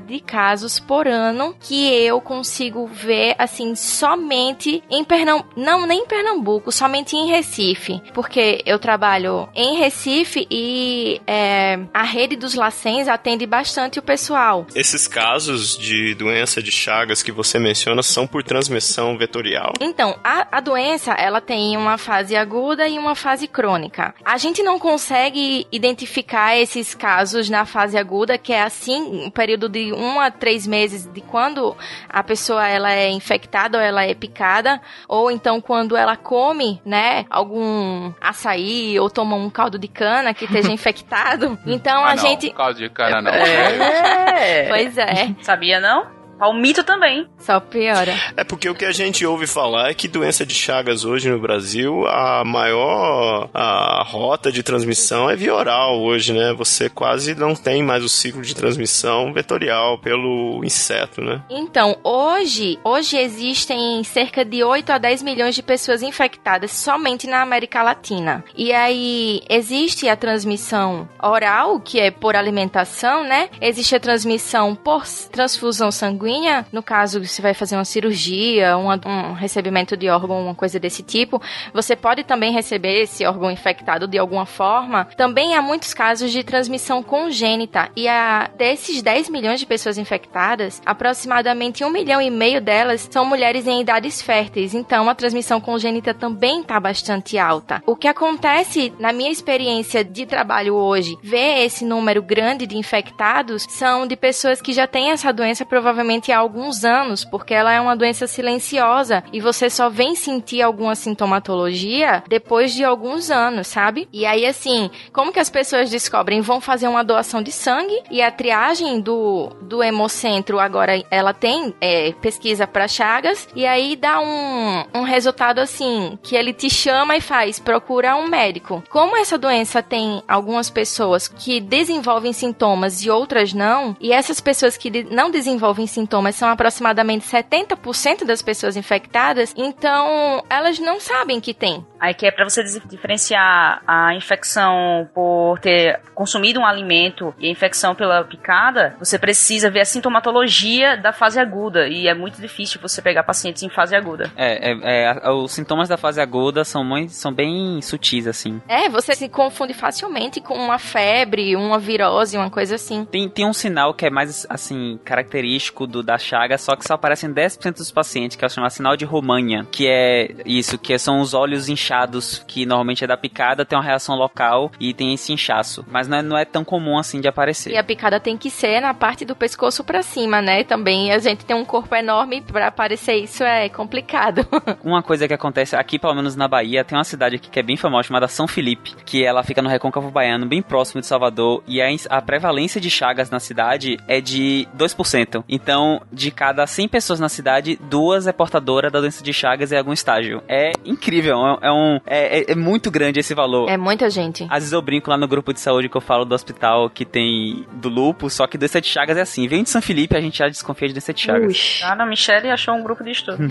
de 0.08 0.20
casos 0.20 0.80
por 0.80 1.08
ano 1.08 1.56
que 1.60 1.88
eu 1.88 2.20
consigo 2.20 2.88
ver, 2.88 3.36
assim, 3.38 3.76
somente 3.76 4.84
em 4.90 5.04
Pernambuco. 5.04 5.50
Não, 5.56 5.86
nem 5.86 6.02
em 6.02 6.06
Pernambuco, 6.06 6.72
somente 6.72 7.16
em 7.16 7.28
Recife. 7.28 8.02
Porque 8.14 8.62
eu 8.66 8.78
trabalho 8.78 9.48
em 9.56 9.78
Recife 9.78 10.48
e 10.50 11.22
é, 11.26 11.80
a 11.94 12.04
rede 12.04 12.36
dos 12.36 12.54
Lacens 12.54 13.08
atende 13.08 13.46
bastante 13.46 14.00
o 14.00 14.02
pessoal. 14.02 14.66
Esses 14.76 15.08
casos 15.08 15.78
de 15.78 16.14
doença 16.16 16.62
de 16.62 16.72
Chagas 16.72 17.24
que 17.24 17.32
você 17.32 17.60
menciona 17.60 18.02
são 18.02 18.28
por 18.28 18.44
transmissão 18.44 19.18
vetorial? 19.18 19.74
Então, 19.80 20.18
a, 20.24 20.58
a 20.58 20.60
doença, 20.60 21.14
ela 21.14 21.42
tem 21.42 21.78
uma 21.78 21.98
fase 21.98 22.36
aguda 22.36 22.88
e 22.88 22.98
uma 22.98 23.16
fase 23.16 23.48
crônica. 23.48 24.14
A 24.24 24.38
gente 24.38 24.62
não 24.64 24.80
consegue 24.80 25.68
identificar 25.72 26.58
esses 26.58 26.94
casos 26.94 27.50
na 27.50 27.66
fase 27.66 27.98
aguda, 27.98 28.38
que 28.38 28.54
é 28.54 28.62
assim, 28.62 29.19
um 29.26 29.30
período 29.30 29.70
de 29.70 29.94
um 29.94 30.20
a 30.20 30.32
três 30.32 30.66
meses 30.66 31.06
de 31.12 31.22
quando 31.22 31.76
a 32.08 32.24
pessoa 32.24 32.68
ela 32.68 32.92
é 32.92 33.10
infectada 33.10 33.78
ou 33.78 33.84
ela 33.84 34.04
é 34.04 34.14
picada, 34.14 34.82
ou 35.08 35.32
então 35.32 35.62
quando 35.62 35.96
ela 35.96 36.16
come, 36.16 36.82
né, 36.86 37.26
algum 37.30 38.12
açaí 38.22 39.00
ou 39.00 39.10
toma 39.10 39.36
um 39.36 39.50
caldo 39.50 39.78
de 39.78 39.88
cana 39.88 40.34
que 40.34 40.46
esteja 40.46 40.72
infectado. 40.74 41.58
Então 41.66 42.04
ah, 42.04 42.12
a 42.12 42.16
não, 42.16 42.24
gente. 42.24 42.50
Caldo 42.52 42.80
de 42.80 42.90
cana 42.90 43.22
não. 43.22 43.32
É. 43.32 44.68
Pois 44.70 44.98
é. 44.98 45.36
Sabia 45.42 45.80
não? 45.80 46.19
Palmito 46.40 46.86
também. 46.86 47.28
Só 47.38 47.60
piora. 47.60 48.14
É 48.38 48.46
porque 48.46 48.70
o 48.70 48.74
que 48.74 48.86
a 48.86 48.94
gente 48.94 49.26
ouve 49.26 49.46
falar 49.46 49.90
é 49.90 49.94
que 49.94 50.08
doença 50.08 50.46
de 50.46 50.54
Chagas 50.54 51.04
hoje 51.04 51.30
no 51.30 51.38
Brasil, 51.38 52.08
a 52.08 52.46
maior 52.46 53.50
a 53.54 54.02
rota 54.06 54.50
de 54.50 54.64
transmissão 54.64 55.30
é 55.30 55.36
via 55.36 55.54
oral 55.54 56.00
hoje, 56.02 56.32
né? 56.32 56.54
Você 56.54 56.90
quase 56.90 57.36
não 57.36 57.54
tem 57.54 57.84
mais 57.84 58.06
o 58.06 58.10
ciclo 58.10 58.42
de 58.42 58.56
transmissão 58.56 59.34
vetorial 59.34 60.00
pelo 60.00 60.64
inseto, 60.64 61.22
né? 61.22 61.44
Então, 61.50 61.98
hoje, 62.06 62.80
hoje 62.86 63.18
existem 63.18 64.02
cerca 64.06 64.46
de 64.46 64.64
8 64.64 64.92
a 64.92 64.98
10 64.98 65.22
milhões 65.24 65.56
de 65.56 65.62
pessoas 65.62 66.02
infectadas 66.02 66.72
somente 66.72 67.28
na 67.28 67.42
América 67.42 67.84
Latina. 67.84 68.46
E 68.56 68.72
aí 68.72 69.42
existe 69.50 70.08
a 70.08 70.16
transmissão 70.16 71.10
oral, 71.22 71.82
que 71.82 72.00
é 72.00 72.12
por 72.12 72.38
alimentação, 72.38 73.26
né? 73.26 73.50
Existe 73.60 73.94
a 73.96 74.00
transmissão 74.00 74.74
por 74.74 75.04
transfusão 75.30 75.92
sanguínea 75.92 76.29
sanguínea, 76.30 76.66
no 76.72 76.84
caso 76.84 77.26
você 77.26 77.42
vai 77.42 77.54
fazer 77.54 77.76
uma 77.76 77.86
cirurgia, 77.86 78.78
um 78.78 79.34
recebimento 79.34 79.98
de 79.98 80.10
órgão, 80.10 80.42
uma 80.42 80.56
coisa 80.56 80.80
desse 80.80 81.02
tipo, 81.02 81.42
você 81.74 81.96
pode 81.96 82.24
também 82.24 82.54
receber 82.54 83.02
esse 83.02 83.26
órgão 83.26 83.50
infectado 83.50 84.08
de 84.08 84.18
alguma 84.18 84.46
forma. 84.46 85.06
Também 85.18 85.56
há 85.56 85.62
muitos 85.62 85.94
casos 85.94 86.32
de 86.32 86.44
transmissão 86.44 87.02
congênita 87.02 87.90
e 87.96 88.08
a, 88.08 88.50
desses 88.56 89.02
10 89.02 89.30
milhões 89.30 89.60
de 89.60 89.66
pessoas 89.66 89.98
infectadas, 89.98 90.82
aproximadamente 90.86 91.84
um 91.84 91.90
milhão 91.90 92.22
e 92.22 92.30
meio 92.30 92.62
delas 92.62 93.08
são 93.10 93.26
mulheres 93.26 93.66
em 93.66 93.82
idades 93.82 94.22
férteis. 94.22 94.74
Então 94.74 95.10
a 95.10 95.16
transmissão 95.16 95.60
congênita 95.60 96.14
também 96.14 96.62
está 96.62 96.80
bastante 96.80 97.38
alta. 97.38 97.82
O 97.86 97.96
que 97.96 98.08
acontece 98.08 98.94
na 99.00 99.12
minha 99.12 99.32
experiência 99.32 100.04
de 100.04 100.26
trabalho 100.26 100.76
hoje, 100.76 101.18
ver 101.24 101.66
esse 101.66 101.84
número 101.84 102.22
grande 102.22 102.68
de 102.68 102.78
infectados 102.78 103.66
são 103.70 104.06
de 104.06 104.16
pessoas 104.16 104.62
que 104.62 104.74
já 104.74 104.86
têm 104.86 105.12
essa 105.12 105.34
doença 105.34 105.66
provavelmente 105.66 106.19
há 106.32 106.38
alguns 106.38 106.84
anos, 106.84 107.24
porque 107.24 107.54
ela 107.54 107.72
é 107.72 107.80
uma 107.80 107.96
doença 107.96 108.28
silenciosa 108.28 109.24
e 109.32 109.40
você 109.40 109.70
só 109.70 109.90
vem 109.90 110.16
sentir 110.16 110.62
alguma 110.62 110.96
sintomatologia 110.96 112.24
depois 112.28 112.74
de 112.74 112.84
alguns 112.84 113.32
anos, 113.32 113.68
sabe? 113.68 114.08
E 114.12 114.26
aí 114.26 114.46
assim, 114.46 114.90
como 115.14 115.32
que 115.32 115.40
as 115.40 115.50
pessoas 115.50 115.90
descobrem? 115.90 116.42
Vão 116.42 116.60
fazer 116.60 116.88
uma 116.88 117.04
doação 117.04 117.42
de 117.42 117.52
sangue 117.52 118.04
e 118.12 118.22
a 118.22 118.32
triagem 118.32 119.00
do, 119.00 119.50
do 119.62 119.84
hemocentro 119.84 120.60
agora 120.60 121.04
ela 121.10 121.34
tem 121.34 121.74
é, 121.80 122.12
pesquisa 122.14 122.68
para 122.68 122.88
chagas 122.88 123.48
e 123.56 123.66
aí 123.66 123.96
dá 123.96 124.20
um, 124.20 124.84
um 124.94 125.04
resultado 125.04 125.60
assim 125.60 126.18
que 126.22 126.36
ele 126.36 126.54
te 126.54 126.70
chama 126.70 127.16
e 127.16 127.22
faz 127.22 127.60
procura 127.60 128.16
um 128.16 128.28
médico. 128.28 128.84
Como 128.90 129.18
essa 129.18 129.38
doença 129.38 129.82
tem 129.82 130.22
algumas 130.28 130.70
pessoas 130.70 131.28
que 131.28 131.60
desenvolvem 131.60 132.34
sintomas 132.34 133.04
e 133.04 133.10
outras 133.10 133.54
não, 133.54 133.96
e 134.00 134.12
essas 134.12 134.40
pessoas 134.40 134.78
que 134.78 135.04
não 135.12 135.30
desenvolvem 135.30 135.88
sintomas 135.88 136.09
são 136.34 136.50
aproximadamente 136.50 137.26
70% 137.26 138.26
das 138.26 138.42
pessoas 138.42 138.76
infectadas, 138.76 139.54
então 139.58 140.44
elas 140.50 140.80
não 140.80 141.00
sabem 141.00 141.40
que 141.40 141.54
tem. 141.54 141.86
Aí 142.00 142.14
que 142.14 142.26
é 142.26 142.32
para 142.32 142.46
você 142.46 142.64
diferenciar 142.64 143.82
a 143.86 144.16
infecção 144.16 145.10
por 145.14 145.60
ter 145.60 146.00
consumido 146.16 146.60
um 146.60 146.66
alimento 146.66 147.34
e 147.38 147.48
a 147.48 147.52
infecção 147.52 147.94
pela 147.94 148.24
picada, 148.24 148.96
você 149.00 149.20
precisa 149.20 149.70
ver 149.70 149.82
a 149.82 149.86
sintomatologia 149.86 150.96
da 150.96 151.12
fase 151.12 151.40
aguda 151.40 151.88
e 151.88 152.08
é 152.08 152.14
muito 152.14 152.42
difícil 152.42 152.80
você 152.82 153.02
pegar 153.02 153.24
pacientes 153.24 153.64
em 153.64 153.70
fase 153.70 153.96
aguda. 153.96 154.32
É, 154.38 154.72
é, 154.72 155.20
é 155.24 155.30
os 155.30 155.52
sintomas 155.52 155.90
da 155.90 155.98
fase 155.98 156.22
aguda 156.22 156.64
são 156.64 156.84
muito, 156.84 157.12
são 157.12 157.34
bem 157.34 157.82
sutis 157.82 158.28
assim. 158.28 158.62
É, 158.68 158.88
você 158.88 159.14
se 159.14 159.28
confunde 159.28 159.74
facilmente 159.74 160.40
com 160.40 160.54
uma 160.54 160.80
febre, 160.80 161.56
uma 161.56 161.78
virose, 161.78 162.38
uma 162.38 162.50
coisa 162.50 162.76
assim. 162.76 163.06
Tem, 163.06 163.28
tem 163.28 163.46
um 163.46 163.54
sinal 163.54 163.94
que 163.94 164.06
é 164.06 164.10
mais 164.10 164.46
assim 164.50 165.00
característico 165.04 165.86
do 165.90 166.04
da 166.04 166.18
chaga, 166.18 166.58
só 166.58 166.76
que 166.76 166.86
só 166.86 166.94
aparece 166.94 167.26
em 167.26 167.34
10% 167.34 167.78
dos 167.78 167.92
pacientes, 167.92 168.38
que 168.38 168.44
é 168.44 168.48
o 168.48 168.50
chamado 168.50 168.72
sinal 168.72 168.96
de 168.96 169.06
Romanha, 169.06 169.66
que 169.72 169.88
é 169.88 170.36
isso, 170.46 170.78
que 170.78 170.98
são 170.98 171.20
os 171.20 171.34
olhos 171.34 171.70
inchados 171.70 172.44
que 172.48 172.66
normalmente 172.66 173.04
é 173.04 173.08
da 173.08 173.18
picada, 173.18 173.66
tem 173.66 173.78
uma 173.78 173.84
reação 173.84 174.16
local 174.16 174.72
e 174.80 174.94
tem 174.94 175.14
esse 175.14 175.34
inchaço. 175.34 175.86
Mas 175.88 176.08
não 176.08 176.18
é, 176.18 176.22
não 176.22 176.38
é 176.38 176.46
tão 176.46 176.64
comum 176.64 176.98
assim 176.98 177.20
de 177.20 177.28
aparecer. 177.28 177.72
E 177.74 177.78
a 177.78 177.84
picada 177.84 178.20
tem 178.20 178.38
que 178.38 178.50
ser 178.50 178.82
na 178.82 178.94
parte 178.94 179.26
do 179.26 179.36
pescoço 179.36 179.84
para 179.84 180.02
cima, 180.02 180.42
né? 180.42 180.64
Também 180.64 181.12
a 181.12 181.20
gente 181.20 181.46
tem 181.46 181.56
um 181.56 181.66
corpo 181.66 181.96
enorme 181.96 182.42
para 182.42 182.68
aparecer 182.68 183.16
isso 183.16 183.44
é 183.44 183.70
complicado. 183.70 184.46
uma 184.84 185.02
coisa 185.02 185.28
que 185.28 185.34
acontece 185.34 185.76
aqui, 185.76 185.98
pelo 185.98 186.16
menos 186.16 186.36
na 186.36 186.48
Bahia, 186.48 186.84
tem 186.84 186.98
uma 186.98 187.04
cidade 187.04 187.36
aqui 187.36 187.50
que 187.50 187.60
é 187.60 187.64
bem 187.64 187.78
famosa 187.78 188.08
chamada 188.08 188.28
São 188.28 188.48
Felipe, 188.48 188.96
que 189.06 189.24
ela 189.24 189.44
fica 189.44 189.62
no 189.62 189.70
Recôncavo 189.70 190.12
Baiano, 190.12 190.46
bem 190.46 190.62
próximo 190.62 191.02
de 191.02 191.08
Salvador, 191.08 191.64
e 191.68 191.82
a, 191.82 191.88
a 192.10 192.22
prevalência 192.22 192.80
de 192.80 192.90
chagas 192.90 193.30
na 193.30 193.40
cidade 193.40 193.98
é 194.08 194.22
de 194.22 194.68
2%. 194.78 195.44
Então, 195.48 195.79
de 196.12 196.32
cada 196.32 196.66
100 196.66 196.88
pessoas 196.88 197.20
na 197.20 197.30
cidade, 197.30 197.80
duas 197.90 198.28
é 198.28 198.32
portadora 198.32 198.90
da 198.90 199.00
doença 199.00 199.24
de 199.24 199.34
chagas 199.34 199.72
em 199.72 199.78
algum 199.78 199.94
estágio. 199.94 200.42
É 200.48 200.72
incrível, 200.86 201.38
é, 201.38 201.68
é 201.68 201.72
um 201.72 201.90
então, 201.90 202.02
é, 202.06 202.40
é, 202.40 202.52
é, 202.52 202.56
muito 202.56 202.92
grande 202.92 203.20
esse 203.20 203.34
valor. 203.34 203.70
É 203.70 203.78
muita 203.78 204.10
gente. 204.10 204.44
Às 204.50 204.60
vezes 204.60 204.74
eu 204.74 204.82
brinco 204.82 205.10
lá 205.10 205.18
no 205.18 205.28
grupo 205.28 205.54
de 205.54 205.60
saúde 205.60 205.90
que 205.90 205.98
eu 205.98 206.02
falo 206.02 206.26
do 206.26 206.36
hospital 206.36 206.90
que 206.90 207.06
tem 207.06 207.66
do 207.74 207.90
lupo, 207.90 208.30
só 208.30 208.46
que 208.46 208.58
doença 208.58 208.82
de 208.82 208.88
Chagas 208.88 209.18
é 209.18 209.22
assim. 209.22 209.48
Vem 209.48 209.64
de 209.64 209.70
São 209.70 209.82
Felipe, 209.82 210.16
a 210.16 210.22
gente 210.22 210.38
já 210.38 210.48
desconfia 210.48 210.88
de 210.88 210.94
doença 210.94 211.14
de 211.14 211.22
Chagas. 211.22 211.52
Ux. 211.52 211.82
Ah, 211.84 211.96
a 212.00 212.06
Michelle 212.06 212.50
achou 212.50 212.76
um 212.76 212.84
grupo 212.84 213.04
de 213.04 213.12
estudo. 213.12 213.40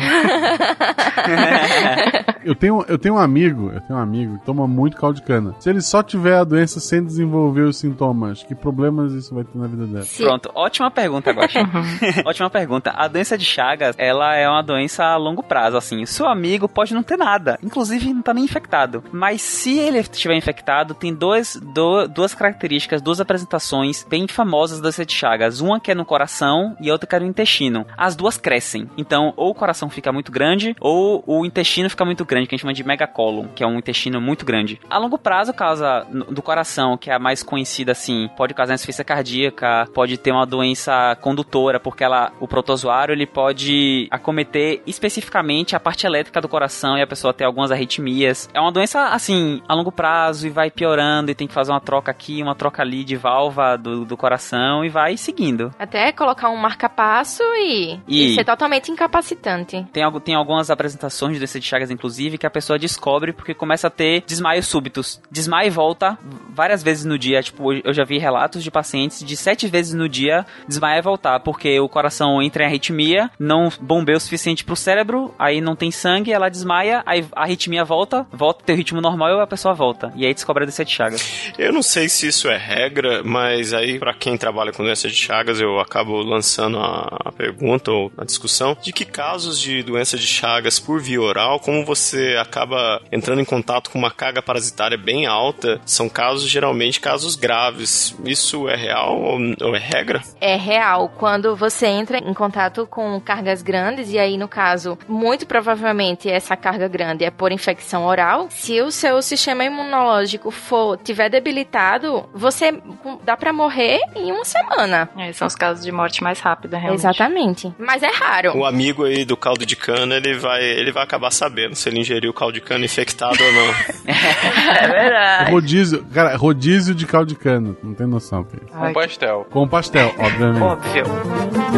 eu, 2.45 2.55
tenho, 2.55 2.85
eu 2.89 2.99
tenho 2.99 3.15
um 3.15 3.19
amigo, 3.19 3.71
eu 3.75 3.81
tenho 3.81 3.99
um 3.99 4.03
amigo 4.03 4.39
que 4.39 4.45
toma 4.45 4.67
muito 4.67 4.97
caldo 4.97 5.17
de 5.17 5.23
cana. 5.23 5.55
Se 5.59 5.71
ele 5.71 5.81
só 5.81 6.03
tiver 6.03 6.37
a 6.37 6.45
doença 6.45 6.81
sem 6.81 7.05
desenvolver 7.05 7.63
os 7.63 7.79
sintomas, 7.79 8.43
que 8.43 8.55
problemas 8.55 9.13
isso 9.13 9.35
vai 9.35 9.45
ter 9.45 9.59
na 9.59 9.67
vida 9.67 9.87
dela? 9.87 10.05
Sim. 10.05 10.25
Pronto, 10.25 10.51
ótima 10.55 10.91
pergunta, 10.91 11.31
agora. 11.31 11.49
ótima 12.25 12.51
pergunta. 12.51 12.93
A 12.95 13.09
doença 13.09 13.37
de 13.37 13.45
Chagas, 13.45 13.95
ela 13.99 14.35
é 14.35 14.49
uma 14.49 14.63
doença 14.63 15.05
a 15.05 15.17
longo 15.17 15.43
prazo, 15.43 15.77
assim. 15.77 16.05
Seu 16.07 16.27
amigo 16.27 16.69
pode 16.69 16.95
não 16.95 17.03
ter 17.03 17.17
nada. 17.17 17.59
Inclusive, 17.63 18.13
não 18.13 18.23
tá 18.23 18.35
nem 18.35 18.45
infectado. 18.45 19.05
Mas 19.13 19.43
se 19.43 19.79
ele 19.79 19.99
estiver 19.99 20.37
infectado, 20.37 20.95
tem 20.95 21.15
dois, 21.15 21.57
do, 21.57 22.07
duas 22.07 22.35
características, 22.35 23.03
duas 23.03 23.21
apresentações 23.21 24.05
bem 24.09 24.27
famosas 24.27 24.81
das 24.81 24.95
sete 24.95 25.15
chagas. 25.15 25.61
Uma 25.61 25.81
que 25.81 25.91
é 25.91 25.95
no 25.95 26.05
coração 26.05 26.77
e 26.81 26.89
a 26.89 26.93
outra 26.93 27.09
que 27.09 27.17
é 27.17 27.21
no 27.21 27.27
intestino. 27.27 27.87
As 27.97 28.15
duas 28.15 28.37
crescem. 28.37 28.89
Então, 28.97 29.33
ou 29.37 29.51
o 29.51 29.55
coração 29.55 29.89
fica 29.89 30.13
muito 30.13 30.33
grande, 30.33 30.75
ou 30.81 31.23
o 31.27 31.45
intestino 31.45 31.91
fica 31.91 32.05
muito 32.05 32.25
grande, 32.25 32.47
que 32.47 32.55
a 32.55 32.57
gente 32.57 32.63
chama 32.63 32.75
de 32.75 32.85
megacolon, 32.85 33.49
que 33.55 33.63
é 33.63 33.67
um 33.67 33.79
intestino 33.79 34.21
muito 34.21 34.45
grande. 34.45 34.81
A 34.89 34.99
longo 34.99 35.19
prazo, 35.19 35.53
causa 35.53 36.07
do 36.31 36.43
coração, 36.43 36.97
que 36.97 37.11
é 37.11 37.15
a 37.15 37.19
mais 37.19 37.43
conhecida 37.43 37.93
assim, 37.93 38.29
pode 38.37 38.55
causar 38.55 38.75
insuficiência 38.75 39.05
cardíaca, 39.05 39.89
pode 39.95 40.17
ter 40.17 40.33
uma 40.33 40.47
doença 40.47 41.17
condutora, 41.21 41.81
porque 41.81 42.05
ela, 42.09 42.33
o 42.41 42.49
protozoário 42.49 43.13
ele 43.13 43.27
pode 43.27 44.09
acometer 44.11 44.83
especificamente 44.87 45.77
a 45.77 45.81
parte 45.81 46.07
elétrica 46.07 46.41
do 46.41 46.49
coração 46.49 46.97
e 46.99 47.03
a 47.03 47.07
pessoa 47.07 47.33
ter 47.33 47.45
algumas 47.45 47.71
arritmias. 47.71 48.49
É 48.53 48.61
uma 48.61 48.73
doença, 48.73 49.09
assim, 49.09 49.63
a 49.69 49.75
longo 49.75 49.93
prazo 49.93 50.47
e 50.47 50.51
vai 50.51 50.71
piorando 50.71 51.31
e 51.31 51.35
tem 51.35 51.47
que 51.47 51.55
fazer 51.55 51.71
uma 51.71 51.81
troca 51.81 52.11
aqui, 52.11 52.43
uma 52.43 52.55
troca 52.55 52.83
ali 52.83 53.05
de 53.05 53.17
válvula 53.17 53.77
do, 53.77 54.05
do 54.05 54.17
coração 54.17 54.85
e 54.85 54.89
vai 54.89 55.17
seguindo. 55.17 55.73
Até 55.79 56.11
colocar 56.13 56.51
um 56.51 56.57
marca-passo 56.57 57.43
e, 57.57 58.01
e, 58.09 58.33
e, 58.33 58.35
ser 58.35 58.45
totalmente 58.45 58.91
incapacitante. 58.91 59.87
Tem, 59.93 60.21
tem 60.21 60.35
algumas 60.35 60.71
apresentações 60.71 61.35
de 61.35 61.39
doença 61.39 61.61
de 61.61 61.67
Chagas, 61.67 61.91
inclusive, 61.91 62.39
que 62.39 62.47
a 62.47 62.51
pessoa 62.51 62.79
descobre 62.79 63.33
porque 63.33 63.55
começa 63.55 63.89
a 63.89 63.91
ter 63.91 64.23
desmaios 64.27 64.67
súbitos. 64.67 65.21
Desmaia 65.31 65.67
e 65.67 65.71
volta 65.71 66.19
várias 66.51 66.83
vezes 66.83 67.05
no 67.05 67.19
dia. 67.19 67.43
Tipo, 67.43 67.73
eu 67.73 67.93
já 67.93 68.05
vi 68.05 68.19
relatos 68.19 68.63
de 68.63 68.71
pacientes 68.71 69.23
de 69.25 69.37
sete 69.37 69.67
vezes 69.67 69.95
no 69.95 70.09
dia 70.09 70.47
desmaiar 70.67 70.99
e 70.99 71.03
voltar, 71.03 71.41
porque 71.41 71.79
o 71.81 71.89
coração 71.99 72.43
entra 72.43 72.65
em 72.65 72.67
arritmia, 72.67 73.31
não 73.39 73.69
bombeia 73.81 74.17
o 74.17 74.21
suficiente 74.21 74.65
pro 74.65 74.75
cérebro, 74.75 75.35
aí 75.39 75.61
não 75.61 75.77
tem 75.77 75.91
sangue, 75.91 76.33
ela 76.33 76.49
desmaia, 76.49 77.03
aí 77.05 77.25
a 77.33 77.43
arritmia 77.43 77.85
volta 77.85 78.09
volta, 78.09 78.27
volta 78.33 78.65
ter 78.65 78.75
ritmo 78.75 79.01
normal 79.01 79.29
e 79.29 79.41
a 79.41 79.47
pessoa 79.47 79.75
volta. 79.75 80.13
E 80.17 80.25
aí 80.25 80.33
descobre 80.33 80.63
a 80.63 80.67
doença 80.67 80.85
de 80.85 80.93
Chagas. 80.93 81.53
Eu 81.59 81.73
não 81.73 81.83
sei 81.83 82.09
se 82.09 82.29
isso 82.29 82.49
é 82.49 82.57
regra, 82.57 83.23
mas 83.25 83.75
aí 83.75 83.99
para 83.99 84.15
quem 84.15 84.37
trabalha 84.37 84.73
com 84.73 84.85
doença 84.85 85.09
de 85.09 85.15
Chagas, 85.15 85.61
eu 85.61 85.81
acabo 85.81 86.23
lançando 86.23 86.79
a, 86.79 87.33
pergunta 87.37 87.91
ou 87.91 88.11
a 88.17 88.25
discussão 88.25 88.77
de 88.81 88.93
que 88.93 89.05
casos 89.05 89.61
de 89.61 89.83
doença 89.83 90.17
de 90.17 90.27
Chagas 90.27 90.79
por 90.79 91.01
via 91.01 91.21
oral, 91.21 91.61
como 91.61 91.85
você 91.85 92.37
acaba 92.41 93.01
entrando 93.13 93.41
em 93.41 93.45
contato 93.45 93.91
com 93.91 93.99
uma 93.99 94.11
carga 94.11 94.41
parasitária 94.41 94.97
bem 94.97 95.27
alta, 95.27 95.81
são 95.85 96.09
casos 96.09 96.49
geralmente 96.49 97.01
casos 97.01 97.35
graves. 97.35 98.17
Isso 98.25 98.69
é 98.69 98.77
real 98.77 99.21
ou, 99.21 99.39
ou 99.61 99.77
é 99.77 99.79
regra? 99.79 100.23
É 100.41 100.57
real. 100.57 101.09
Quando 101.17 101.57
você 101.57 101.88
entra 101.89 102.19
em 102.19 102.35
contato 102.35 102.87
com 102.87 103.21
cargas 103.21 103.63
grandes, 103.63 104.13
e 104.13 104.19
aí 104.19 104.37
no 104.37 104.49
caso, 104.49 104.99
muito 105.09 105.47
provavelmente 105.47 106.29
essa 106.29 106.57
carga 106.57 106.89
grande 106.89 107.25
é 107.25 107.31
por 107.31 107.53
infecção 107.53 108.05
oral, 108.07 108.49
se 108.51 108.81
o 108.81 108.91
seu 108.91 109.21
sistema 109.23 109.65
imunológico 109.65 110.51
for 110.51 110.99
tiver 110.99 111.29
debilitado, 111.29 112.29
você 112.35 112.81
dá 113.25 113.37
para 113.37 113.53
morrer 113.53 113.99
em 114.15 114.31
uma 114.33 114.45
semana. 114.45 115.09
É, 115.17 115.33
são 115.33 115.47
os 115.47 115.55
casos 115.55 115.85
de 115.85 115.93
morte 115.93 116.23
mais 116.23 116.41
rápida, 116.41 116.79
realmente. 116.79 117.01
Exatamente. 117.01 117.75
Mas 117.79 118.03
é 118.03 118.11
raro. 118.11 118.57
O 118.57 118.65
amigo 118.65 119.05
aí 119.05 119.25
do 119.25 119.37
caldo 119.37 119.65
de 119.65 119.77
cana, 119.77 120.17
ele 120.17 120.35
vai, 120.39 120.63
ele 120.63 120.93
vai 120.93 121.03
acabar 121.03 121.31
sabendo 121.31 121.75
se 121.75 121.89
ele 121.89 122.01
ingeriu 122.01 122.33
caldo 122.33 122.55
de 122.55 122.61
cana 122.61 122.85
infectado 122.85 123.39
ou 123.43 123.53
não. 123.53 123.75
é 124.07 124.89
verdade. 124.89 125.51
Rodízio, 125.51 126.05
cara, 126.13 126.37
rodízio 126.37 126.95
de 126.95 127.07
caldo 127.07 127.29
de 127.29 127.37
cana, 127.37 127.77
não 127.83 127.95
tem 127.95 128.07
noção. 128.07 128.45
Com 128.45 128.93
pastel. 128.93 129.47
Com 129.51 129.69
pastel, 129.69 130.15
obviamente. 130.19 130.63
Óbvio. 130.63 131.78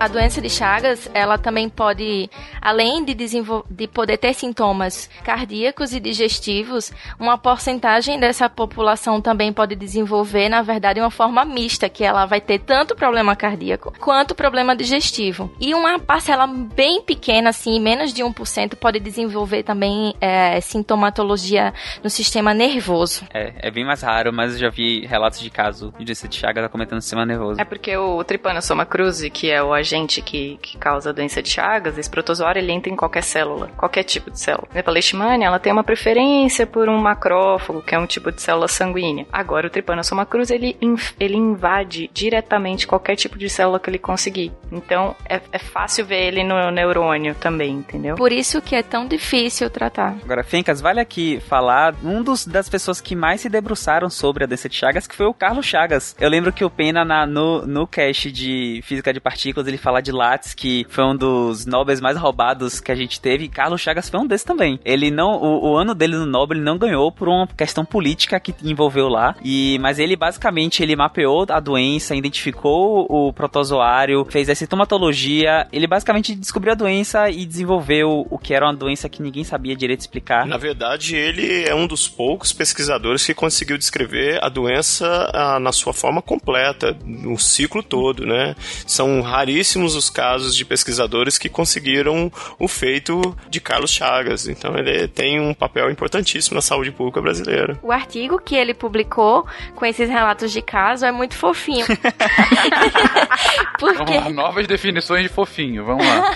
A 0.00 0.08
doença 0.08 0.40
de 0.40 0.48
Chagas, 0.48 1.10
ela 1.12 1.36
também 1.36 1.68
pode, 1.68 2.30
além 2.58 3.04
de, 3.04 3.14
de 3.14 3.86
poder 3.86 4.16
ter 4.16 4.32
sintomas 4.32 5.10
cardíacos 5.22 5.92
e 5.92 6.00
digestivos, 6.00 6.90
uma 7.18 7.36
porcentagem 7.36 8.18
dessa 8.18 8.48
população 8.48 9.20
também 9.20 9.52
pode 9.52 9.76
desenvolver, 9.76 10.48
na 10.48 10.62
verdade, 10.62 11.00
uma 11.00 11.10
forma 11.10 11.44
mista, 11.44 11.86
que 11.86 12.02
ela 12.02 12.24
vai 12.24 12.40
ter 12.40 12.60
tanto 12.60 12.96
problema 12.96 13.36
cardíaco 13.36 13.92
quanto 14.00 14.34
problema 14.34 14.74
digestivo. 14.74 15.54
E 15.60 15.74
uma 15.74 15.98
parcela 15.98 16.46
bem 16.46 17.02
pequena, 17.02 17.50
assim, 17.50 17.78
menos 17.78 18.14
de 18.14 18.22
1%, 18.22 18.76
pode 18.76 19.00
desenvolver 19.00 19.64
também 19.64 20.14
é, 20.18 20.62
sintomatologia 20.62 21.74
no 22.02 22.08
sistema 22.08 22.54
nervoso. 22.54 23.26
É, 23.34 23.68
é 23.68 23.70
bem 23.70 23.84
mais 23.84 24.00
raro, 24.00 24.32
mas 24.32 24.54
eu 24.54 24.60
já 24.60 24.70
vi 24.70 25.04
relatos 25.04 25.40
de 25.40 25.50
caso 25.50 25.92
de 25.98 26.06
doença 26.06 26.26
de 26.26 26.36
Chagas 26.36 26.64
acometendo 26.64 26.96
no 26.96 27.02
sistema 27.02 27.26
nervoso. 27.26 27.60
É 27.60 27.64
porque 27.66 27.94
o 27.94 28.24
Trypanosoma 28.24 28.86
cruzi, 28.86 29.28
que 29.28 29.50
é 29.50 29.62
o 29.62 29.74
agente 29.90 30.22
que, 30.22 30.58
que 30.62 30.78
causa 30.78 31.10
a 31.10 31.12
doença 31.12 31.42
de 31.42 31.50
Chagas, 31.50 31.98
esse 31.98 32.08
protozoário 32.08 32.60
ele 32.60 32.72
entra 32.72 32.92
em 32.92 32.96
qualquer 32.96 33.22
célula, 33.22 33.68
qualquer 33.76 34.04
tipo 34.04 34.30
de 34.30 34.38
célula. 34.38 34.68
A 34.72 34.90
leishmania, 34.90 35.46
ela 35.46 35.58
tem 35.58 35.72
uma 35.72 35.84
preferência 35.84 36.66
por 36.66 36.88
um 36.88 36.98
macrófago, 36.98 37.82
que 37.82 37.94
é 37.94 37.98
um 37.98 38.06
tipo 38.06 38.30
de 38.30 38.40
célula 38.40 38.68
sanguínea. 38.68 39.26
Agora, 39.32 39.66
o 39.66 39.70
Trypanosoma 39.70 40.24
cruzi, 40.24 40.54
ele, 40.54 40.76
ele 41.18 41.36
invade 41.36 42.10
diretamente 42.12 42.86
qualquer 42.86 43.16
tipo 43.16 43.36
de 43.36 43.48
célula 43.48 43.80
que 43.80 43.90
ele 43.90 43.98
conseguir. 43.98 44.52
Então, 44.70 45.16
é, 45.28 45.40
é 45.52 45.58
fácil 45.58 46.04
ver 46.04 46.28
ele 46.28 46.44
no 46.44 46.70
neurônio 46.70 47.34
também, 47.34 47.72
entendeu? 47.72 48.14
Por 48.16 48.32
isso 48.32 48.62
que 48.62 48.74
é 48.74 48.82
tão 48.82 49.06
difícil 49.06 49.68
tratar. 49.70 50.16
Agora, 50.22 50.44
Fencas, 50.44 50.80
vale 50.80 51.00
aqui 51.00 51.40
falar 51.40 51.94
um 52.02 52.22
dos, 52.22 52.46
das 52.46 52.68
pessoas 52.68 53.00
que 53.00 53.16
mais 53.16 53.40
se 53.40 53.48
debruçaram 53.48 54.08
sobre 54.08 54.44
a 54.44 54.46
doença 54.46 54.68
de 54.68 54.76
Chagas, 54.76 55.06
que 55.06 55.16
foi 55.16 55.26
o 55.26 55.34
Carlos 55.34 55.66
Chagas. 55.66 56.14
Eu 56.20 56.28
lembro 56.28 56.52
que 56.52 56.64
o 56.64 56.70
Pena, 56.70 57.04
na, 57.04 57.26
no, 57.26 57.66
no 57.66 57.86
cast 57.86 58.30
de 58.30 58.80
física 58.84 59.12
de 59.12 59.20
partículas, 59.20 59.66
ele 59.66 59.78
fala 59.80 60.00
de 60.00 60.12
Lattes, 60.12 60.54
que 60.54 60.86
foi 60.88 61.04
um 61.04 61.16
dos 61.16 61.66
Nobels 61.66 62.00
mais 62.00 62.16
roubados 62.16 62.80
que 62.80 62.92
a 62.92 62.94
gente 62.94 63.20
teve. 63.20 63.48
Carlos 63.48 63.80
Chagas 63.80 64.08
foi 64.08 64.20
um 64.20 64.26
desses 64.26 64.44
também. 64.44 64.78
Ele 64.84 65.10
não, 65.10 65.32
o, 65.40 65.72
o 65.72 65.76
ano 65.76 65.94
dele 65.94 66.16
no 66.16 66.26
Nobel 66.26 66.58
ele 66.58 66.64
não 66.64 66.78
ganhou 66.78 67.10
por 67.10 67.28
uma 67.28 67.46
questão 67.46 67.84
política 67.84 68.38
que 68.38 68.54
envolveu 68.62 69.08
lá. 69.08 69.34
E 69.42 69.78
mas 69.80 69.98
ele 69.98 70.16
basicamente 70.16 70.82
ele 70.82 70.94
mapeou 70.94 71.46
a 71.48 71.58
doença, 71.58 72.14
identificou 72.14 73.06
o 73.08 73.32
protozoário, 73.32 74.24
fez 74.28 74.48
a 74.48 74.54
sintomatologia. 74.54 75.66
Ele 75.72 75.86
basicamente 75.86 76.34
descobriu 76.34 76.72
a 76.72 76.76
doença 76.76 77.30
e 77.30 77.46
desenvolveu 77.46 78.26
o 78.30 78.38
que 78.38 78.54
era 78.54 78.66
uma 78.66 78.74
doença 78.74 79.08
que 79.08 79.22
ninguém 79.22 79.44
sabia 79.44 79.74
direito 79.74 80.00
explicar. 80.00 80.46
Na 80.46 80.56
verdade, 80.56 81.16
ele 81.16 81.64
é 81.64 81.74
um 81.74 81.86
dos 81.86 82.08
poucos 82.08 82.52
pesquisadores 82.52 83.24
que 83.24 83.34
conseguiu 83.34 83.78
descrever 83.78 84.38
a 84.42 84.48
doença 84.48 85.30
ah, 85.32 85.58
na 85.58 85.72
sua 85.72 85.92
forma 85.92 86.20
completa, 86.20 86.96
no 87.04 87.38
ciclo 87.38 87.82
todo, 87.82 88.26
né? 88.26 88.54
São 88.86 89.20
raríssimos 89.20 89.69
os 89.78 90.10
casos 90.10 90.56
de 90.56 90.64
pesquisadores 90.64 91.38
que 91.38 91.48
conseguiram 91.48 92.30
o 92.58 92.66
feito 92.66 93.36
de 93.48 93.60
Carlos 93.60 93.90
Chagas. 93.90 94.48
Então 94.48 94.76
ele 94.76 95.06
tem 95.08 95.40
um 95.40 95.54
papel 95.54 95.90
importantíssimo 95.90 96.54
na 96.54 96.62
saúde 96.62 96.90
pública 96.90 97.20
brasileira. 97.20 97.78
O 97.82 97.92
artigo 97.92 98.40
que 98.40 98.54
ele 98.54 98.74
publicou 98.74 99.46
com 99.74 99.86
esses 99.86 100.08
relatos 100.08 100.52
de 100.52 100.62
caso 100.62 101.06
é 101.06 101.12
muito 101.12 101.34
fofinho. 101.34 101.86
porque... 103.78 104.04
Vamos 104.04 104.24
lá, 104.24 104.30
novas 104.30 104.66
definições 104.66 105.22
de 105.22 105.28
fofinho, 105.28 105.84
vamos 105.84 106.06
lá. 106.06 106.34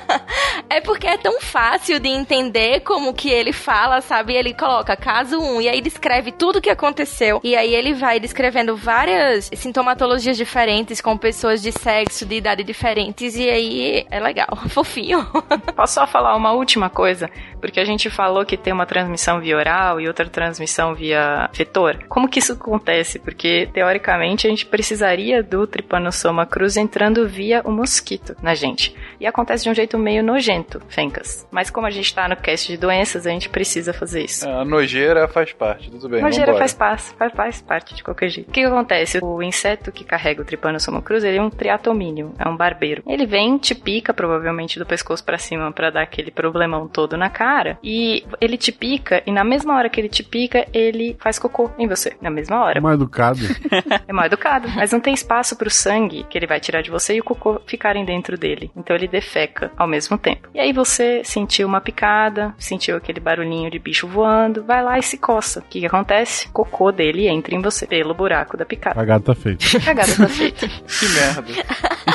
É 0.71 0.79
porque 0.79 1.05
é 1.05 1.17
tão 1.17 1.41
fácil 1.41 1.99
de 1.99 2.07
entender 2.07 2.79
como 2.79 3.13
que 3.13 3.29
ele 3.29 3.51
fala, 3.51 3.99
sabe? 3.99 4.33
Ele 4.33 4.53
coloca 4.53 4.95
caso 4.95 5.37
1 5.37 5.43
um, 5.43 5.61
e 5.61 5.67
aí 5.67 5.81
descreve 5.81 6.31
tudo 6.31 6.59
o 6.59 6.61
que 6.61 6.69
aconteceu. 6.69 7.41
E 7.43 7.57
aí 7.57 7.75
ele 7.75 7.93
vai 7.93 8.21
descrevendo 8.21 8.73
várias 8.73 9.49
sintomatologias 9.53 10.37
diferentes 10.37 11.01
com 11.01 11.17
pessoas 11.17 11.61
de 11.61 11.73
sexo, 11.73 12.25
de 12.25 12.35
idade 12.35 12.63
diferentes. 12.63 13.35
E 13.35 13.49
aí 13.49 14.05
é 14.09 14.17
legal, 14.21 14.47
fofinho. 14.69 15.27
Posso 15.75 15.95
só 15.95 16.07
falar 16.07 16.37
uma 16.37 16.53
última 16.53 16.89
coisa? 16.89 17.29
Porque 17.59 17.81
a 17.81 17.85
gente 17.85 18.09
falou 18.09 18.45
que 18.45 18.55
tem 18.55 18.71
uma 18.71 18.85
transmissão 18.85 19.41
via 19.41 19.57
oral 19.57 19.99
e 19.99 20.07
outra 20.07 20.29
transmissão 20.29 20.95
via 20.95 21.49
vetor. 21.51 22.05
Como 22.07 22.29
que 22.29 22.39
isso 22.39 22.53
acontece? 22.53 23.19
Porque 23.19 23.67
teoricamente 23.73 24.47
a 24.47 24.49
gente 24.49 24.65
precisaria 24.65 25.43
do 25.43 25.67
Trypanosoma 25.67 26.45
cruz 26.45 26.77
entrando 26.77 27.27
via 27.27 27.61
o 27.65 27.71
mosquito 27.71 28.37
na 28.41 28.55
gente. 28.55 28.95
E 29.19 29.27
acontece 29.27 29.65
de 29.65 29.69
um 29.69 29.75
jeito 29.75 29.97
meio 29.97 30.23
nojento 30.23 30.60
nojento, 30.61 30.81
Fencas. 30.87 31.47
Mas 31.51 31.69
como 31.69 31.87
a 31.87 31.89
gente 31.89 32.13
tá 32.13 32.27
no 32.27 32.35
cast 32.35 32.71
de 32.71 32.77
doenças, 32.77 33.25
a 33.25 33.31
gente 33.31 33.49
precisa 33.49 33.93
fazer 33.93 34.23
isso. 34.23 34.47
É, 34.47 34.61
a 34.61 34.65
nojeira 34.65 35.27
faz 35.27 35.51
parte, 35.51 35.89
tudo 35.89 36.07
bem. 36.07 36.21
Nojeira 36.21 36.55
faz 36.55 36.73
parte, 36.73 37.13
faz, 37.17 37.33
faz, 37.33 37.61
parte 37.61 37.95
de 37.95 38.03
qualquer 38.03 38.29
jeito. 38.29 38.49
O 38.49 38.51
que, 38.51 38.61
que 38.61 38.67
acontece? 38.67 39.19
O 39.21 39.41
inseto 39.41 39.91
que 39.91 40.03
carrega 40.03 40.41
o 40.41 40.45
Trypanosoma 40.45 41.01
cruz, 41.01 41.23
ele 41.23 41.37
é 41.37 41.41
um 41.41 41.49
triatomínio, 41.49 42.33
é 42.37 42.47
um 42.47 42.55
barbeiro. 42.55 43.03
Ele 43.07 43.25
vem, 43.25 43.57
te 43.57 43.73
pica, 43.73 44.13
provavelmente, 44.13 44.79
do 44.79 44.85
pescoço 44.85 45.23
para 45.23 45.37
cima 45.37 45.71
para 45.71 45.89
dar 45.89 46.03
aquele 46.03 46.31
problemão 46.31 46.87
todo 46.87 47.17
na 47.17 47.29
cara. 47.29 47.77
E 47.83 48.23
ele 48.39 48.57
te 48.57 48.71
pica, 48.71 49.21
e 49.25 49.31
na 49.31 49.43
mesma 49.43 49.75
hora 49.75 49.89
que 49.89 49.99
ele 49.99 50.09
te 50.09 50.23
pica, 50.23 50.67
ele 50.73 51.15
faz 51.19 51.39
cocô 51.39 51.71
em 51.77 51.87
você. 51.87 52.15
Na 52.21 52.29
mesma 52.29 52.63
hora. 52.63 52.77
É 52.77 52.81
mal 52.81 52.93
educado. 52.93 53.39
é 54.07 54.13
mal 54.13 54.25
educado. 54.25 54.69
Mas 54.75 54.91
não 54.91 54.99
tem 54.99 55.13
espaço 55.13 55.55
pro 55.55 55.69
sangue 55.69 56.25
que 56.29 56.37
ele 56.37 56.47
vai 56.47 56.59
tirar 56.59 56.81
de 56.81 56.91
você 56.91 57.15
e 57.15 57.19
o 57.19 57.23
cocô 57.23 57.61
ficarem 57.65 58.05
dentro 58.05 58.37
dele. 58.37 58.71
Então 58.75 58.95
ele 58.95 59.07
defeca 59.07 59.71
ao 59.77 59.87
mesmo 59.87 60.17
tempo. 60.17 60.49
E 60.53 60.59
aí 60.59 60.73
você 60.73 61.21
sentiu 61.23 61.67
uma 61.67 61.79
picada, 61.79 62.53
sentiu 62.57 62.97
aquele 62.97 63.19
barulhinho 63.19 63.71
de 63.71 63.79
bicho 63.79 64.07
voando, 64.07 64.63
vai 64.63 64.83
lá 64.83 64.99
e 64.99 65.03
se 65.03 65.17
coça. 65.17 65.59
O 65.59 65.63
que, 65.63 65.79
que 65.79 65.85
acontece? 65.85 66.47
O 66.47 66.51
cocô 66.51 66.91
dele 66.91 67.27
entra 67.27 67.55
em 67.55 67.61
você 67.61 67.87
pelo 67.87 68.13
buraco 68.13 68.57
da 68.57 68.65
picada. 68.65 68.95
Cagada 68.95 69.23
tá 69.23 69.35
feita. 69.35 69.65
Cagada 69.79 70.15
tá 70.15 70.27
feita. 70.27 70.67
que 70.67 71.07
merda. 71.07 71.43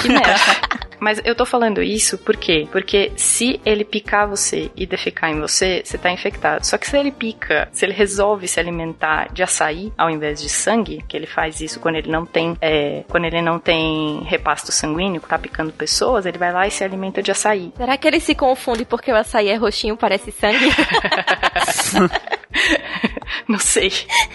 Que 0.02 0.08
merda. 0.08 0.86
Mas 0.98 1.20
eu 1.24 1.34
tô 1.34 1.44
falando 1.44 1.82
isso 1.82 2.18
por 2.18 2.36
quê? 2.36 2.68
Porque 2.70 3.12
se 3.16 3.60
ele 3.64 3.84
picar 3.84 4.28
você 4.28 4.70
e 4.76 4.86
defecar 4.86 5.30
em 5.30 5.40
você, 5.40 5.82
você 5.84 5.98
tá 5.98 6.10
infectado. 6.10 6.64
Só 6.66 6.78
que 6.78 6.86
se 6.86 6.96
ele 6.96 7.10
pica, 7.10 7.68
se 7.72 7.84
ele 7.84 7.92
resolve 7.92 8.48
se 8.48 8.58
alimentar 8.60 9.32
de 9.32 9.42
açaí 9.42 9.92
ao 9.96 10.10
invés 10.10 10.40
de 10.40 10.48
sangue, 10.48 11.04
que 11.08 11.16
ele 11.16 11.26
faz 11.26 11.60
isso 11.60 11.80
quando 11.80 11.96
ele 11.96 12.10
não 12.10 12.24
tem, 12.24 12.56
é, 12.60 13.04
quando 13.08 13.24
ele 13.24 13.42
não 13.42 13.58
tem 13.58 14.22
repasto 14.24 14.72
sanguíneo, 14.72 15.20
tá 15.20 15.38
picando 15.38 15.72
pessoas, 15.72 16.26
ele 16.26 16.38
vai 16.38 16.52
lá 16.52 16.66
e 16.66 16.70
se 16.70 16.84
alimenta 16.84 17.22
de 17.22 17.30
açaí. 17.30 17.72
Será 17.76 17.96
que 17.96 18.06
ele 18.06 18.20
se 18.20 18.34
confunde 18.34 18.84
porque 18.84 19.12
o 19.12 19.16
açaí 19.16 19.48
é 19.48 19.56
roxinho, 19.56 19.96
parece 19.96 20.32
sangue? 20.32 20.66
não 23.48 23.58
sei. 23.58 23.90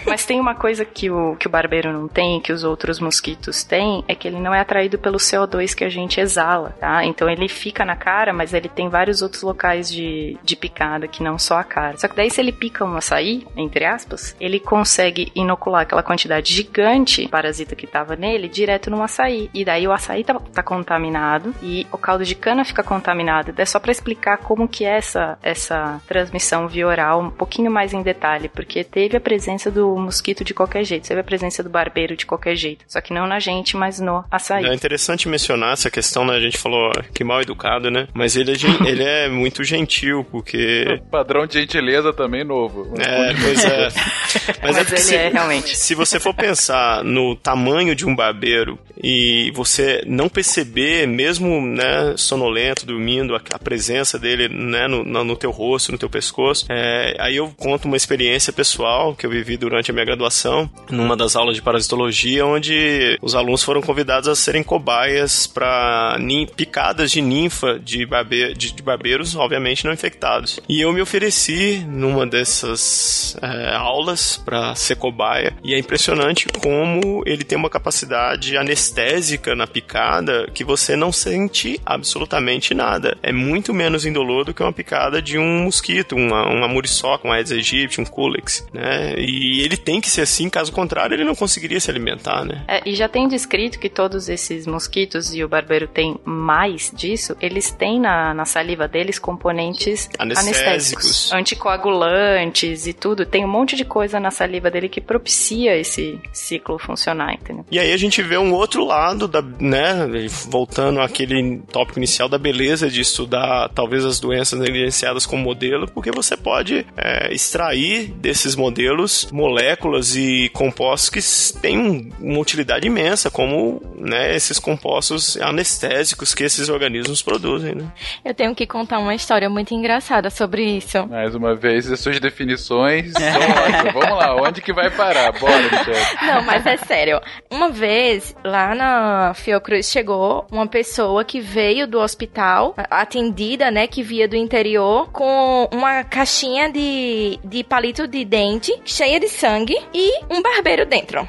Mas 0.06 0.24
tem 0.24 0.40
uma 0.40 0.54
coisa 0.54 0.84
que 0.84 1.10
o, 1.10 1.36
que 1.36 1.46
o 1.46 1.50
barbeiro 1.50 1.92
não 1.92 2.08
tem, 2.08 2.40
que 2.40 2.52
os 2.52 2.64
outros 2.64 3.00
mosquitos 3.00 3.62
têm, 3.62 4.04
é 4.08 4.14
que 4.14 4.28
ele 4.28 4.40
não 4.40 4.54
é 4.54 4.60
atraído 4.60 4.98
pelo 4.98 5.18
CO2 5.18 5.74
que 5.74 5.84
a 5.84 5.88
gente 5.88 6.20
exala, 6.20 6.70
tá? 6.80 7.04
Então 7.04 7.28
ele 7.28 7.48
fica 7.48 7.84
na 7.84 7.96
cara, 7.96 8.32
mas 8.32 8.54
ele 8.54 8.68
tem 8.68 8.88
vários 8.88 9.22
outros 9.22 9.42
locais 9.42 9.90
de, 9.90 10.36
de 10.42 10.56
picada 10.56 11.08
que 11.08 11.22
não 11.22 11.38
só 11.38 11.58
a 11.58 11.64
cara. 11.64 11.96
Só 11.96 12.08
que 12.08 12.16
daí 12.16 12.30
se 12.30 12.40
ele 12.40 12.52
pica 12.52 12.84
um 12.84 12.96
açaí, 12.96 13.46
entre 13.56 13.84
aspas, 13.84 14.36
ele 14.40 14.60
consegue 14.60 15.30
inocular 15.34 15.82
aquela 15.82 16.02
quantidade 16.02 16.52
gigante 16.52 17.22
de 17.22 17.28
parasita 17.28 17.74
que 17.74 17.86
tava 17.86 18.16
nele 18.16 18.48
direto 18.48 18.90
no 18.90 19.02
açaí. 19.02 19.50
E 19.54 19.64
daí 19.64 19.86
o 19.86 19.92
açaí 19.92 20.24
tá, 20.24 20.34
tá 20.34 20.62
contaminado 20.62 21.54
e 21.62 21.86
o 21.92 21.98
caldo 21.98 22.24
de 22.24 22.34
cana 22.34 22.64
fica 22.64 22.82
contaminado. 22.82 23.52
É 23.56 23.64
só 23.64 23.78
para 23.78 23.92
explicar 23.92 24.38
como 24.38 24.68
que 24.68 24.84
é 24.84 24.96
essa, 24.96 25.38
essa 25.42 26.00
transmissão 26.06 26.68
via 26.68 26.86
oral 26.86 27.20
um 27.20 27.30
pouquinho 27.30 27.70
mais 27.70 27.92
em 27.92 28.02
detalhe, 28.02 28.48
porque 28.48 28.81
teve 28.84 29.16
a 29.16 29.20
presença 29.20 29.70
do 29.70 29.96
mosquito 29.96 30.44
de 30.44 30.54
qualquer 30.54 30.84
jeito, 30.84 31.08
teve 31.08 31.20
a 31.20 31.24
presença 31.24 31.62
do 31.62 31.70
barbeiro 31.70 32.16
de 32.16 32.26
qualquer 32.26 32.56
jeito. 32.56 32.84
Só 32.88 33.00
que 33.00 33.12
não 33.12 33.26
na 33.26 33.38
gente, 33.38 33.76
mas 33.76 34.00
no 34.00 34.24
açaí. 34.30 34.64
É 34.64 34.74
interessante 34.74 35.28
mencionar 35.28 35.72
essa 35.72 35.90
questão, 35.90 36.24
né? 36.24 36.34
A 36.34 36.40
gente 36.40 36.58
falou 36.58 36.90
que 37.14 37.24
mal 37.24 37.40
educado, 37.40 37.90
né? 37.90 38.08
Mas 38.12 38.36
ele 38.36 38.52
é, 38.52 38.54
ele 38.88 39.02
é 39.02 39.28
muito 39.28 39.64
gentil, 39.64 40.24
porque. 40.30 40.84
O 41.00 41.10
padrão 41.10 41.46
de 41.46 41.60
gentileza 41.60 42.12
também 42.12 42.44
novo. 42.44 42.94
É, 42.98 43.34
pois 43.34 43.64
é. 43.64 43.82
Mas, 43.82 44.58
mas 44.62 44.76
é 44.76 44.80
ele 44.80 44.96
se, 44.98 45.14
é 45.16 45.28
realmente. 45.28 45.76
Se 45.76 45.94
você 45.94 46.18
for 46.18 46.34
pensar 46.34 47.04
no 47.04 47.36
tamanho 47.36 47.94
de 47.94 48.06
um 48.06 48.14
barbeiro 48.14 48.78
e 49.02 49.50
você 49.54 50.02
não 50.06 50.28
perceber, 50.28 51.06
mesmo 51.06 51.60
né, 51.60 52.14
sonolento, 52.16 52.86
dormindo, 52.86 53.34
a, 53.34 53.40
a 53.52 53.58
presença 53.58 54.18
dele 54.18 54.48
né, 54.48 54.86
no, 54.86 55.04
no, 55.04 55.24
no, 55.24 55.36
teu 55.36 55.50
rosto, 55.50 55.92
no 55.92 55.98
teu 55.98 56.10
pescoço, 56.10 56.66
é, 56.68 57.16
aí 57.18 57.36
eu 57.36 57.52
conto 57.56 57.86
uma 57.86 57.96
experiência 57.96 58.52
pessoal 58.52 58.71
que 59.16 59.26
eu 59.26 59.30
vivi 59.30 59.56
durante 59.56 59.90
a 59.90 59.94
minha 59.94 60.04
graduação, 60.04 60.68
numa 60.90 61.16
das 61.16 61.36
aulas 61.36 61.56
de 61.56 61.62
parasitologia, 61.62 62.46
onde 62.46 63.18
os 63.20 63.34
alunos 63.34 63.62
foram 63.62 63.80
convidados 63.80 64.28
a 64.28 64.34
serem 64.34 64.62
cobaias 64.62 65.46
para 65.46 66.18
picadas 66.56 67.10
de 67.10 67.20
ninfa 67.20 67.78
de, 67.78 68.06
barbe 68.06 68.54
de, 68.54 68.72
de, 68.72 68.82
barbeiros, 68.82 69.36
obviamente 69.36 69.84
não 69.84 69.92
infectados. 69.92 70.60
E 70.68 70.80
eu 70.80 70.92
me 70.92 71.00
ofereci 71.00 71.84
numa 71.86 72.26
dessas 72.26 73.36
é, 73.40 73.74
aulas 73.74 74.36
para 74.36 74.74
ser 74.74 74.96
cobaia, 74.96 75.54
e 75.62 75.74
é 75.74 75.78
impressionante 75.78 76.46
como 76.60 77.22
ele 77.26 77.44
tem 77.44 77.58
uma 77.58 77.70
capacidade 77.70 78.56
anestésica 78.56 79.54
na 79.54 79.66
picada 79.66 80.48
que 80.52 80.64
você 80.64 80.96
não 80.96 81.12
sente 81.12 81.80
absolutamente 81.84 82.74
nada. 82.74 83.16
É 83.22 83.32
muito 83.32 83.74
menos 83.74 84.06
indolor 84.06 84.44
do 84.44 84.54
que 84.54 84.62
uma 84.62 84.72
picada 84.72 85.20
de 85.20 85.38
um 85.38 85.64
mosquito, 85.64 86.16
uma, 86.16 86.48
uma 86.48 86.68
muriçoca, 86.68 87.26
um 87.26 87.32
Aedes 87.32 87.52
aegypti, 87.52 88.00
um 88.00 88.04
culex, 88.04 88.61
né? 88.72 88.82
né? 88.82 89.14
E 89.18 89.60
ele 89.60 89.76
tem 89.76 90.00
que 90.00 90.10
ser 90.10 90.22
assim, 90.22 90.48
caso 90.48 90.72
contrário, 90.72 91.14
ele 91.14 91.24
não 91.24 91.34
conseguiria 91.34 91.80
se 91.80 91.90
alimentar, 91.90 92.44
né? 92.44 92.64
É, 92.68 92.82
e 92.84 92.94
já 92.94 93.08
tem 93.08 93.28
descrito 93.28 93.78
que 93.78 93.88
todos 93.88 94.28
esses 94.28 94.66
mosquitos, 94.66 95.34
e 95.34 95.42
o 95.44 95.48
barbeiro 95.48 95.86
tem 95.86 96.16
mais 96.24 96.92
disso, 96.94 97.36
eles 97.40 97.70
têm 97.70 98.00
na, 98.00 98.34
na 98.34 98.44
saliva 98.44 98.88
deles 98.88 99.18
componentes 99.18 100.08
Anestésicos. 100.18 100.62
anestésicos, 100.62 101.32
anticoagulantes 101.32 102.86
e 102.86 102.92
tudo. 102.92 103.24
Tem 103.26 103.44
um 103.44 103.48
monte 103.48 103.76
de 103.76 103.84
coisa 103.84 104.18
na 104.18 104.30
saliva 104.30 104.70
dele 104.70 104.88
que 104.88 105.00
propicia 105.00 105.76
esse 105.76 106.20
ciclo 106.32 106.78
funcionar, 106.78 107.34
entendeu? 107.34 107.64
E 107.70 107.78
aí 107.78 107.92
a 107.92 107.96
gente 107.96 108.22
vê 108.22 108.36
um 108.36 108.52
outro 108.52 108.84
lado 108.84 109.26
da, 109.28 109.42
né, 109.42 110.06
voltando 110.48 111.00
àquele 111.00 111.58
tópico 111.70 111.98
inicial 111.98 112.28
da 112.28 112.38
beleza 112.38 112.90
de 112.90 113.00
estudar 113.00 113.68
talvez 113.74 114.04
as 114.04 114.20
doenças 114.20 114.58
negligenciadas 114.58 115.26
como 115.26 115.42
modelo, 115.42 115.88
porque 115.88 116.10
você 116.10 116.36
pode 116.36 116.86
é, 116.96 117.32
extrair 117.32 118.12
desses 118.12 118.51
modelos 118.56 119.28
moléculas 119.32 120.16
e 120.16 120.48
compostos 120.52 121.10
que 121.52 121.60
têm 121.60 121.78
um- 121.78 122.10
uma 122.20 122.38
utilidade 122.40 122.86
imensa, 122.86 123.30
como 123.30 123.80
né, 123.96 124.34
esses 124.34 124.58
compostos 124.58 125.36
anestésicos 125.40 126.34
que 126.34 126.44
esses 126.44 126.68
organismos 126.68 127.22
produzem, 127.22 127.74
né? 127.74 127.84
Eu 128.24 128.34
tenho 128.34 128.54
que 128.54 128.66
contar 128.66 128.98
uma 128.98 129.14
história 129.14 129.48
muito 129.48 129.72
engraçada 129.74 130.28
sobre 130.30 130.62
isso. 130.64 131.06
Mais 131.08 131.34
uma 131.34 131.54
vez, 131.54 131.90
as 131.90 132.00
suas 132.00 132.18
definições 132.18 133.12
são 133.12 133.22
ótimas. 133.26 133.92
Vamos 133.94 134.18
lá, 134.18 134.34
onde 134.36 134.60
que 134.60 134.72
vai 134.72 134.90
parar? 134.90 135.32
Bora, 135.32 135.62
Michelle. 135.62 136.16
Não, 136.26 136.42
mas 136.42 136.66
é 136.66 136.76
sério. 136.76 137.20
Uma 137.50 137.68
vez, 137.70 138.34
lá 138.44 138.74
na 138.74 139.32
Fiocruz, 139.34 139.90
chegou 139.90 140.46
uma 140.50 140.66
pessoa 140.66 141.24
que 141.24 141.40
veio 141.40 141.86
do 141.86 141.98
hospital, 142.00 142.74
atendida, 142.90 143.70
né, 143.70 143.86
que 143.86 144.02
via 144.02 144.26
do 144.26 144.36
interior, 144.36 145.10
com 145.12 145.68
uma 145.72 146.02
caixinha 146.04 146.70
de, 146.72 147.38
de 147.44 147.62
palito 147.62 148.06
de 148.06 148.24
dente, 148.24 148.41
cheia 148.84 149.20
de 149.20 149.28
sangue, 149.28 149.76
e 149.94 150.24
um 150.30 150.42
barbeiro 150.42 150.84
dentro. 150.84 151.28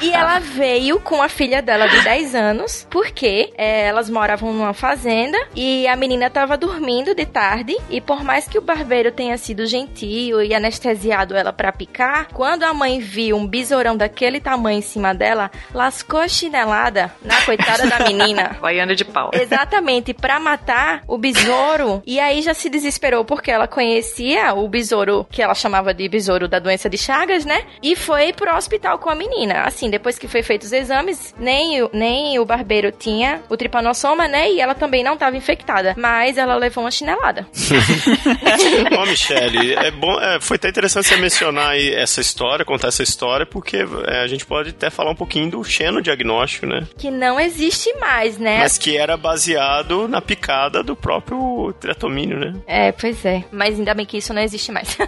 E 0.00 0.12
ela 0.12 0.38
veio 0.38 1.00
com 1.00 1.22
a 1.22 1.28
filha 1.28 1.62
dela 1.62 1.86
de 1.86 2.02
10 2.02 2.34
anos, 2.34 2.86
porque 2.90 3.52
é, 3.56 3.86
elas 3.86 4.10
moravam 4.10 4.52
numa 4.52 4.72
fazenda 4.72 5.38
e 5.54 5.86
a 5.86 5.96
menina 5.96 6.28
tava 6.28 6.56
dormindo 6.56 7.14
de 7.14 7.26
tarde. 7.26 7.76
E 7.90 8.00
por 8.00 8.22
mais 8.22 8.48
que 8.48 8.58
o 8.58 8.62
barbeiro 8.62 9.10
tenha 9.12 9.36
sido 9.38 9.66
gentil 9.66 10.42
e 10.42 10.54
anestesiado 10.54 11.36
ela 11.36 11.52
pra 11.52 11.72
picar, 11.72 12.28
quando 12.32 12.64
a 12.64 12.74
mãe 12.74 12.98
viu 12.98 13.36
um 13.36 13.46
besourão 13.46 13.96
daquele 13.96 14.40
tamanho 14.40 14.78
em 14.78 14.82
cima 14.82 15.14
dela, 15.14 15.50
lascou 15.72 16.28
chinelada 16.28 17.12
na 17.22 17.40
coitada 17.42 17.86
da 17.86 18.00
menina. 18.00 18.56
Baiana 18.60 18.94
de 18.94 19.04
pau. 19.04 19.30
Exatamente, 19.32 20.12
pra 20.12 20.40
matar 20.40 21.02
o 21.06 21.18
besouro. 21.18 22.02
E 22.06 22.18
aí 22.18 22.42
já 22.42 22.54
se 22.54 22.68
desesperou 22.68 23.24
porque 23.24 23.50
ela 23.50 23.66
conhecia 23.66 24.54
o 24.54 24.68
besouro 24.68 25.26
que 25.30 25.42
ela 25.42 25.54
chamava 25.54 25.94
de 25.94 26.08
besouro 26.16 26.48
da 26.48 26.58
doença 26.58 26.88
de 26.88 26.96
Chagas, 26.96 27.44
né? 27.44 27.62
E 27.82 27.94
foi 27.94 28.32
pro 28.32 28.54
hospital 28.56 28.98
com 28.98 29.10
a 29.10 29.14
menina. 29.14 29.62
Assim, 29.64 29.90
depois 29.90 30.18
que 30.18 30.26
foi 30.26 30.42
feitos 30.42 30.68
os 30.68 30.72
exames, 30.72 31.34
nem, 31.38 31.82
o- 31.82 31.90
nem 31.92 32.38
o 32.38 32.44
barbeiro 32.46 32.90
tinha 32.90 33.42
o 33.50 33.56
tripanossoma, 33.56 34.26
né? 34.26 34.50
E 34.50 34.60
ela 34.60 34.74
também 34.74 35.04
não 35.04 35.16
tava 35.16 35.36
infectada. 35.36 35.94
Mas 35.98 36.38
ela 36.38 36.54
levou 36.56 36.82
uma 36.84 36.90
chinelada. 36.90 37.46
Ó, 38.98 39.06
Michele, 39.06 39.74
é 39.74 39.90
bom, 39.90 40.18
é, 40.20 40.40
foi 40.40 40.56
até 40.56 40.68
interessante 40.70 41.06
você 41.08 41.16
mencionar 41.16 41.70
aí 41.72 41.92
essa 41.94 42.20
história, 42.20 42.64
contar 42.64 42.88
essa 42.88 43.02
história, 43.02 43.44
porque 43.44 43.84
é, 44.06 44.20
a 44.22 44.26
gente 44.26 44.46
pode 44.46 44.70
até 44.70 44.88
falar 44.90 45.10
um 45.10 45.14
pouquinho 45.16 45.50
do 45.50 45.62
xenodiagnóstico, 45.64 46.66
né? 46.66 46.86
Que 46.96 47.10
não 47.10 47.38
existe 47.38 47.92
mais, 47.98 48.38
né? 48.38 48.60
Mas 48.60 48.78
que 48.78 48.96
era 48.96 49.16
baseado 49.16 50.08
na 50.08 50.20
picada 50.22 50.82
do 50.82 50.96
próprio 50.96 51.74
triatomínio, 51.78 52.38
né? 52.38 52.54
É, 52.66 52.92
pois 52.92 53.24
é. 53.24 53.44
Mas 53.52 53.78
ainda 53.78 53.92
bem 53.94 54.06
que 54.06 54.16
isso 54.18 54.32
não 54.32 54.42
existe 54.42 54.72
mais. 54.72 54.96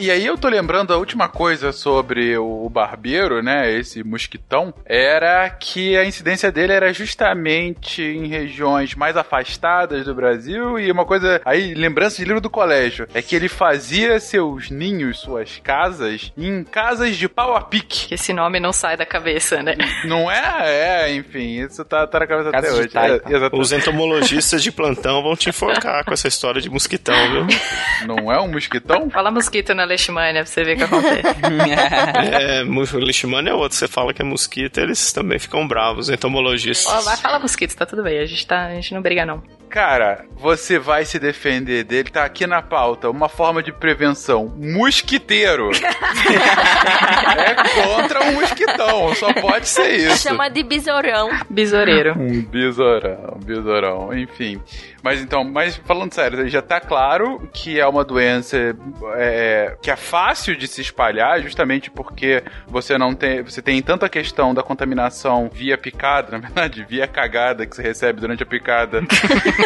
E 0.00 0.10
aí 0.10 0.30
eu 0.32 0.38
tô 0.38 0.48
lembrando 0.48 0.92
a 0.94 0.96
última 0.96 1.28
coisa 1.28 1.72
sobre 1.72 2.36
o 2.38 2.68
barbeiro, 2.70 3.42
né, 3.42 3.70
esse 3.70 4.02
mosquitão, 4.02 4.72
era 4.86 5.48
que 5.50 5.96
a 5.96 6.04
incidência 6.04 6.50
dele 6.50 6.72
era 6.72 6.92
justamente 6.92 8.02
em 8.02 8.26
regiões 8.28 8.94
mais 8.94 9.14
afastadas 9.16 10.06
do 10.06 10.14
Brasil 10.14 10.78
e 10.78 10.90
uma 10.90 11.04
coisa, 11.04 11.40
aí 11.44 11.74
lembrança 11.74 12.16
de 12.16 12.24
livro 12.24 12.40
do 12.40 12.48
colégio, 12.48 13.06
é 13.12 13.20
que 13.20 13.36
ele 13.36 13.48
fazia 13.48 14.18
seus 14.18 14.70
ninhos, 14.70 15.18
suas 15.20 15.60
casas, 15.62 16.32
em 16.36 16.64
casas 16.64 17.16
de 17.16 17.28
pau 17.28 17.54
a 17.54 17.60
pique. 17.60 18.08
Que 18.08 18.14
esse 18.14 18.32
nome 18.32 18.58
não 18.58 18.72
sai 18.72 18.96
da 18.96 19.04
cabeça, 19.04 19.62
né? 19.62 19.74
Não 20.06 20.30
é? 20.30 21.04
É, 21.04 21.14
enfim, 21.14 21.60
isso 21.60 21.84
tá, 21.84 22.06
tá 22.06 22.20
na 22.20 22.26
cabeça 22.26 22.50
Casas 22.50 22.70
até 22.70 22.80
hoje. 22.80 22.88
taipa. 22.88 23.30
É. 23.30 23.50
Os 23.52 23.70
entomologistas 23.70 24.62
de 24.62 24.72
plantão 24.72 25.22
vão 25.22 25.36
te 25.36 25.50
enforcar 25.50 26.04
com 26.04 26.12
essa 26.12 26.26
história 26.26 26.60
de 26.60 26.70
mosquitão, 26.70 27.14
viu? 27.30 27.46
Não 28.06 28.32
é 28.32 28.40
um 28.40 28.48
mosquitão? 28.48 29.10
Fala 29.10 29.30
mosquito 29.30 29.74
na 29.74 29.84
leishmania 30.22 30.44
pra 30.44 30.52
você 30.52 30.64
ver 30.64 30.74
o 30.74 30.76
que 30.76 30.84
acontece. 30.84 31.22
É, 32.32 32.64
leishmania 32.98 33.50
é 33.50 33.54
outro. 33.54 33.76
Você 33.76 33.88
fala 33.88 34.12
que 34.12 34.22
é 34.22 34.24
mosquito, 34.24 34.78
eles 34.78 35.12
também 35.12 35.38
ficam 35.38 35.66
bravos, 35.66 36.08
entomologistas. 36.08 36.92
Ó, 36.92 37.00
vai 37.02 37.16
falar 37.16 37.38
mosquito, 37.40 37.74
tá 37.74 37.84
tudo 37.84 38.02
bem. 38.02 38.18
A 38.18 38.26
gente, 38.26 38.46
tá, 38.46 38.66
a 38.66 38.74
gente 38.74 38.94
não 38.94 39.02
briga, 39.02 39.26
não. 39.26 39.42
Cara, 39.72 40.26
você 40.36 40.78
vai 40.78 41.06
se 41.06 41.18
defender 41.18 41.82
dele, 41.82 42.10
tá 42.10 42.26
aqui 42.26 42.46
na 42.46 42.60
pauta, 42.60 43.08
uma 43.08 43.26
forma 43.26 43.62
de 43.62 43.72
prevenção. 43.72 44.52
Mosquiteiro. 44.58 45.70
é 47.38 47.54
contra 47.82 48.22
um 48.22 48.32
mosquitão, 48.34 49.14
só 49.14 49.32
pode 49.32 49.66
ser 49.66 49.92
isso. 49.92 50.28
Chama 50.28 50.50
de 50.50 50.62
besourão. 50.62 51.30
Besoureiro. 51.48 52.12
Um 52.18 52.42
besourão, 52.42 53.38
um 53.40 53.42
besourão, 53.42 54.12
enfim. 54.12 54.60
Mas 55.02 55.20
então, 55.20 55.42
mas 55.42 55.76
falando 55.78 56.12
sério, 56.12 56.48
já 56.48 56.60
tá 56.60 56.80
claro 56.80 57.48
que 57.52 57.80
é 57.80 57.86
uma 57.86 58.04
doença 58.04 58.76
é, 59.16 59.76
que 59.82 59.90
é 59.90 59.96
fácil 59.96 60.54
de 60.54 60.68
se 60.68 60.80
espalhar, 60.80 61.40
justamente 61.40 61.90
porque 61.90 62.44
você 62.68 62.96
não 62.96 63.14
tem. 63.14 63.42
Você 63.42 63.60
tem 63.60 63.82
tanto 63.82 64.04
a 64.04 64.08
questão 64.08 64.54
da 64.54 64.62
contaminação 64.62 65.50
via 65.52 65.76
picada, 65.78 66.30
na 66.36 66.38
verdade, 66.38 66.86
via 66.88 67.06
cagada 67.06 67.66
que 67.66 67.74
você 67.74 67.82
recebe 67.82 68.20
durante 68.20 68.42
a 68.42 68.46
picada. 68.46 69.02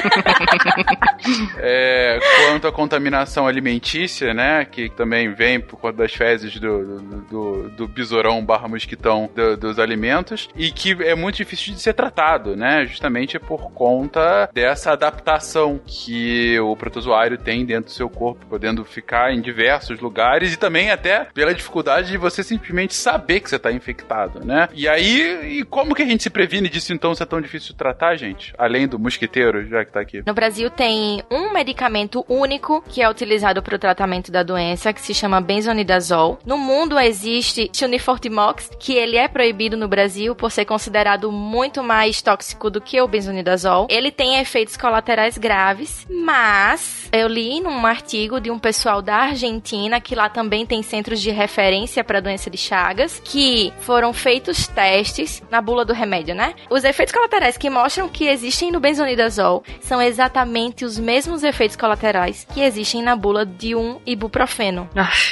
É, 1.59 2.19
quanto 2.47 2.67
à 2.69 2.73
contaminação 2.73 3.47
alimentícia, 3.47 4.33
né? 4.35 4.65
Que 4.65 4.89
também 4.91 5.33
vem 5.33 5.61
por 5.61 5.79
conta 5.79 5.99
das 5.99 6.15
fezes 6.15 6.59
do, 6.59 7.01
do, 7.01 7.21
do, 7.23 7.69
do 7.71 7.89
besourão 7.89 8.45
barra 8.45 8.69
mosquitão 8.69 9.31
do- 9.35 9.57
dos 9.57 9.79
alimentos. 9.79 10.49
E 10.55 10.71
que 10.71 10.93
é 11.03 11.15
muito 11.15 11.37
difícil 11.37 11.75
de 11.75 11.81
ser 11.81 11.95
tratado, 11.95 12.57
né? 12.57 12.85
Justamente 12.87 13.39
por 13.39 13.71
conta 13.73 14.49
dessa 14.53 14.93
adaptação 14.93 15.81
que 15.85 16.59
o 16.61 16.77
protozoário 16.77 17.39
tem 17.39 17.65
dentro 17.65 17.87
do 17.87 17.91
seu 17.91 18.09
corpo, 18.09 18.47
podendo 18.47 18.85
ficar 18.85 19.33
em 19.33 19.41
diversos 19.41 20.01
lugares 20.01 20.53
e 20.53 20.57
também 20.59 20.91
até 20.91 21.27
pela 21.35 21.55
dificuldade 21.55 22.09
de 22.11 22.17
você 22.19 22.43
simplesmente 22.43 22.95
saber 22.95 23.41
que 23.41 23.49
você 23.49 23.57
está 23.57 23.73
infectado, 23.73 24.45
né? 24.45 24.69
E 24.75 24.89
aí, 24.89 25.59
e 25.61 25.65
como 25.65 25.95
que 25.95 26.03
a 26.03 26.07
gente 26.07 26.23
se 26.23 26.31
previne 26.31 26.69
disso 26.69 26.93
então 26.93 27.15
se 27.15 27.23
é 27.23 27.27
tão 27.27 27.41
difícil 27.41 27.71
de 27.71 27.77
tratar, 27.77 28.17
gente? 28.17 28.53
Além 28.59 28.87
do 28.87 28.99
mosquiteiro, 28.99 29.67
já 29.67 29.85
que 29.87 29.93
tá 29.93 30.01
aqui. 30.01 30.23
No 30.27 30.35
Brasil 30.35 30.69
tem 30.71 31.23
um 31.31 31.53
medicamento 31.53 32.25
único 32.29 32.83
que 32.89 33.01
é 33.01 33.09
utilizado 33.09 33.63
para 33.63 33.77
o 33.77 33.79
tratamento 33.79 34.31
da 34.31 34.43
doença, 34.43 34.93
que 34.93 35.01
se 35.01 35.15
chama 35.15 35.41
benzonidazol. 35.41 36.39
No 36.45 36.59
mundo 36.59 36.99
existe 36.99 37.71
Unifortimox, 37.83 38.71
que 38.79 38.95
ele 38.95 39.17
é 39.17 39.29
proibido 39.29 39.77
no 39.77 39.89
Brasil 39.89 40.35
por 40.35 40.51
ser 40.51 40.65
considerado 40.65 41.31
muito 41.31 41.83
mais 41.83 42.21
tóxico 42.21 42.69
do 42.69 42.81
que 42.81 43.01
o 43.01 43.09
benzonidazol. 43.09 43.87
Ele 43.89 44.11
tem 44.11 44.39
efeitos 44.39 44.77
colaterais 44.77 45.39
graves, 45.39 46.07
mas 46.11 47.09
eu 47.13 47.29
li 47.29 47.61
num 47.61 47.87
artigo 47.87 48.41
de 48.41 48.51
um 48.51 48.59
pessoal 48.59 49.01
da 49.01 49.17
Argentina 49.17 50.01
que 50.01 50.15
lá 50.15 50.29
também 50.29 50.67
tem 50.67 50.83
centros 50.83 51.21
de 51.21 51.31
referência 51.31 52.03
para 52.03 52.21
doença 52.21 52.51
de 52.51 52.59
Chagas, 52.59 53.21
que 53.25 53.73
foram 53.81 54.13
feitos 54.13 54.67
testes 54.67 55.43
na 55.51 55.61
bula 55.61 55.85
do 55.85 55.93
remédio, 55.93 56.35
né? 56.35 56.55
Os 56.69 56.85
efeitos 56.85 57.15
colaterais 57.15 57.57
que 57.57 57.71
mostram 57.71 58.09
que 58.09 58.27
existem 58.27 58.71
no 58.71 58.81
benzonidazol 58.81 59.63
são 59.81 60.01
exatamente 60.01 60.85
os 60.85 60.99
mesmos 60.99 61.43
efeitos 61.43 61.77
colaterais 61.77 62.47
que 62.53 62.61
existem 62.61 63.03
na 63.03 63.17
bula 63.17 63.45
de 63.45 63.75
um 63.75 64.01
ibuprofeno. 64.07 64.89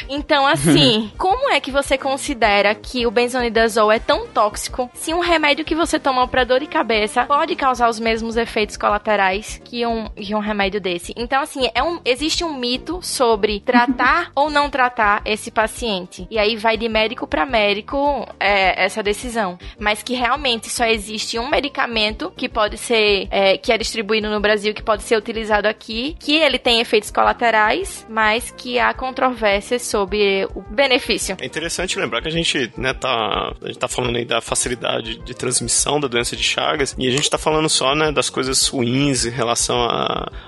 Então, 0.08 0.46
assim, 0.46 1.10
como 1.18 1.50
é 1.50 1.60
que 1.60 1.70
você 1.70 1.96
considera 1.96 2.74
que 2.74 3.06
o 3.06 3.10
benzonidazol 3.10 3.90
é 3.90 3.98
tão 3.98 4.26
tóxico 4.26 4.90
se 4.94 5.12
um 5.12 5.20
remédio 5.20 5.64
que 5.64 5.74
você 5.74 5.98
toma 5.98 6.26
para 6.28 6.44
dor 6.44 6.60
de 6.60 6.66
cabeça 6.66 7.24
pode 7.24 7.56
causar 7.56 7.88
os 7.88 7.98
mesmos 8.00 8.36
efeitos 8.36 8.76
colaterais 8.76 9.60
que 9.64 9.86
um, 9.86 10.08
que 10.10 10.34
um 10.34 10.40
remédio 10.40 10.80
desse? 10.80 11.14
Então, 11.16 11.42
assim, 11.42 11.68
é 11.74 11.82
um, 11.82 12.00
existe 12.04 12.44
um 12.44 12.54
mito 12.54 13.00
sobre 13.02 13.60
tratar 13.64 14.30
ou 14.34 14.50
não 14.50 14.70
tratar 14.70 15.22
esse 15.24 15.50
paciente. 15.50 16.26
E 16.30 16.38
aí 16.38 16.56
vai 16.56 16.76
de 16.76 16.88
médico 16.88 17.26
para 17.26 17.46
médico 17.46 18.26
é, 18.38 18.84
essa 18.84 19.02
decisão. 19.02 19.58
Mas 19.78 20.02
que 20.02 20.14
realmente 20.14 20.68
só 20.68 20.84
existe 20.84 21.38
um 21.38 21.48
medicamento 21.48 22.32
que 22.36 22.48
pode 22.48 22.76
ser, 22.76 23.28
é, 23.30 23.56
que 23.56 23.72
é 23.72 23.78
distribuído 23.78 24.23
no 24.30 24.40
Brasil, 24.40 24.74
que 24.74 24.82
pode 24.82 25.02
ser 25.02 25.16
utilizado 25.16 25.68
aqui, 25.68 26.16
que 26.18 26.36
ele 26.36 26.58
tem 26.58 26.80
efeitos 26.80 27.10
colaterais, 27.10 28.06
mas 28.08 28.50
que 28.56 28.78
há 28.78 28.92
controvérsias 28.94 29.82
sobre 29.82 30.46
o 30.54 30.62
benefício. 30.62 31.36
É 31.40 31.46
interessante 31.46 31.98
lembrar 31.98 32.22
que 32.22 32.28
a 32.28 32.30
gente, 32.30 32.72
né, 32.76 32.92
tá, 32.92 33.54
a 33.62 33.66
gente 33.66 33.78
tá 33.78 33.88
falando 33.88 34.16
aí 34.16 34.24
da 34.24 34.40
facilidade 34.40 35.18
de 35.18 35.34
transmissão 35.34 36.00
da 36.00 36.08
doença 36.08 36.36
de 36.36 36.42
Chagas, 36.42 36.94
e 36.98 37.06
a 37.06 37.10
gente 37.10 37.28
tá 37.28 37.38
falando 37.38 37.68
só, 37.68 37.94
né, 37.94 38.12
das 38.12 38.30
coisas 38.30 38.66
ruins 38.68 39.24
em 39.24 39.30
relação 39.30 39.86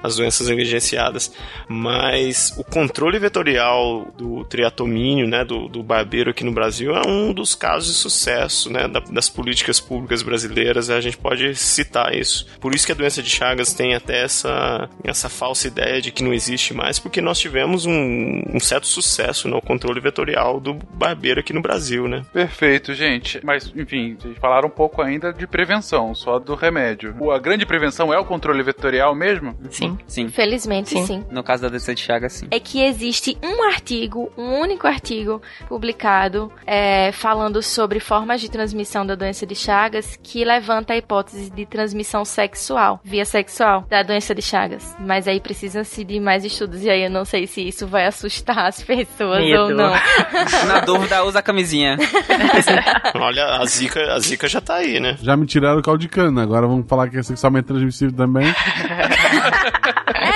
às 0.03 0.17
doenças 0.17 0.49
negligenciadas, 0.49 1.33
mas 1.69 2.55
o 2.59 2.65
controle 2.65 3.19
vetorial 3.19 4.13
do 4.17 4.45
triatomínio, 4.45 5.27
né, 5.27 5.45
do, 5.45 5.69
do 5.69 5.83
barbeiro 5.83 6.31
aqui 6.31 6.45
no 6.45 6.53
Brasil, 6.53 6.95
é 6.95 7.07
um 7.07 7.33
dos 7.33 7.55
casos 7.55 7.95
de 7.95 8.01
sucesso, 8.01 8.71
né, 8.71 8.89
da, 8.89 9.01
das 9.01 9.29
políticas 9.29 9.81
públicas 9.81 10.23
brasileiras, 10.23 10.91
a 10.91 11.01
gente 11.01 11.17
pode 11.17 11.55
citar 11.55 12.15
isso. 12.15 12.47
Por 12.61 12.75
isso 12.75 12.87
que 12.87 12.93
a 12.93 12.95
doença 12.95 13.23
de 13.23 13.31
Chagas 13.31 13.66
tem 13.73 13.95
até 13.95 14.25
essa, 14.25 14.89
essa 15.05 15.29
falsa 15.29 15.67
ideia 15.67 16.01
de 16.01 16.11
que 16.11 16.23
não 16.23 16.33
existe 16.33 16.75
mais, 16.75 16.99
porque 16.99 17.21
nós 17.21 17.39
tivemos 17.39 17.87
um, 17.87 18.43
um 18.53 18.61
certo 18.61 18.87
sucesso 18.87 19.49
no 19.49 19.61
controle 19.61 20.01
vetorial 20.01 20.61
do 20.61 20.75
barbeiro 20.75 21.41
aqui 21.41 21.53
no 21.53 21.63
Brasil, 21.63 22.09
né. 22.09 22.23
Perfeito, 22.33 22.95
gente. 22.95 23.41
Mas, 23.45 23.73
enfim, 23.77 24.17
vocês 24.19 24.37
falaram 24.39 24.69
um 24.69 24.71
pouco 24.71 25.03
ainda 25.03 25.33
de 25.33 25.47
prevenção, 25.47 26.15
só 26.15 26.39
do 26.39 26.55
remédio. 26.55 27.15
A 27.33 27.39
grande 27.39 27.67
prevenção 27.67 28.13
é 28.13 28.19
o 28.19 28.25
controle 28.25 28.63
vetorial 28.63 29.15
mesmo? 29.15 29.57
Sim. 29.71 29.99
Sim. 30.07 30.23
Infelizmente, 30.23 30.91
sim. 30.91 31.07
Sim. 31.07 31.25
No 31.31 31.43
caso 31.43 31.63
da 31.63 31.69
doença 31.69 31.95
de 31.95 32.01
Chagas, 32.01 32.33
sim. 32.35 32.49
é 32.51 32.61
que 32.61 32.83
existe 32.83 33.37
um 33.43 33.65
artigo, 33.65 34.31
um 34.37 34.61
único 34.61 34.87
artigo 34.87 35.41
publicado 35.69 36.53
é, 36.67 37.13
falando 37.13 37.63
sobre 37.63 38.01
formas 38.01 38.41
de 38.41 38.51
transmissão 38.51 39.07
da 39.07 39.15
doença 39.15 39.47
de 39.47 39.55
Chagas 39.55 40.19
que 40.23 40.45
levanta 40.45 40.93
a 40.93 40.97
hipótese 40.97 41.51
de 41.51 41.67
transmissão 41.67 42.25
sexual, 42.25 43.01
via 43.05 43.25
sexual, 43.25 43.47
da 43.89 44.03
doença 44.03 44.35
de 44.35 44.43
Chagas. 44.43 44.97
Mas 45.01 45.27
aí 45.29 45.41
precisa-se 45.41 46.05
de 46.05 46.21
mais 46.21 46.45
estudos 46.45 46.83
e 46.83 46.91
aí 46.91 47.05
eu 47.05 47.11
não 47.11 47.25
sei 47.25 47.47
se 47.47 47.67
isso 47.67 47.87
vai 47.87 48.07
assustar 48.07 48.67
as 48.67 48.83
pessoas 48.83 49.41
Medo. 49.41 49.63
ou 49.63 49.71
não. 49.71 49.93
Na 50.67 50.81
dúvida, 50.81 51.25
usa 51.25 51.39
a 51.39 51.43
camisinha. 51.43 51.97
Olha, 53.15 53.45
a 53.61 53.65
zika, 53.67 54.01
a 54.13 54.19
zika 54.19 54.49
já 54.49 54.61
tá 54.61 54.77
aí, 54.77 55.01
né. 55.01 55.17
Já 55.23 55.37
me 55.37 55.47
tiraram 55.47 55.79
o 55.79 55.83
caldo 55.83 56.01
de 56.01 56.09
cana, 56.09 56.43
agora 56.43 56.67
vamos 56.67 56.87
falar 56.89 57.09
que 57.09 57.19
é 57.19 57.23
sexualmente 57.23 57.67
transmissível 57.67 58.17
também. 58.17 58.47
É, 60.15 60.36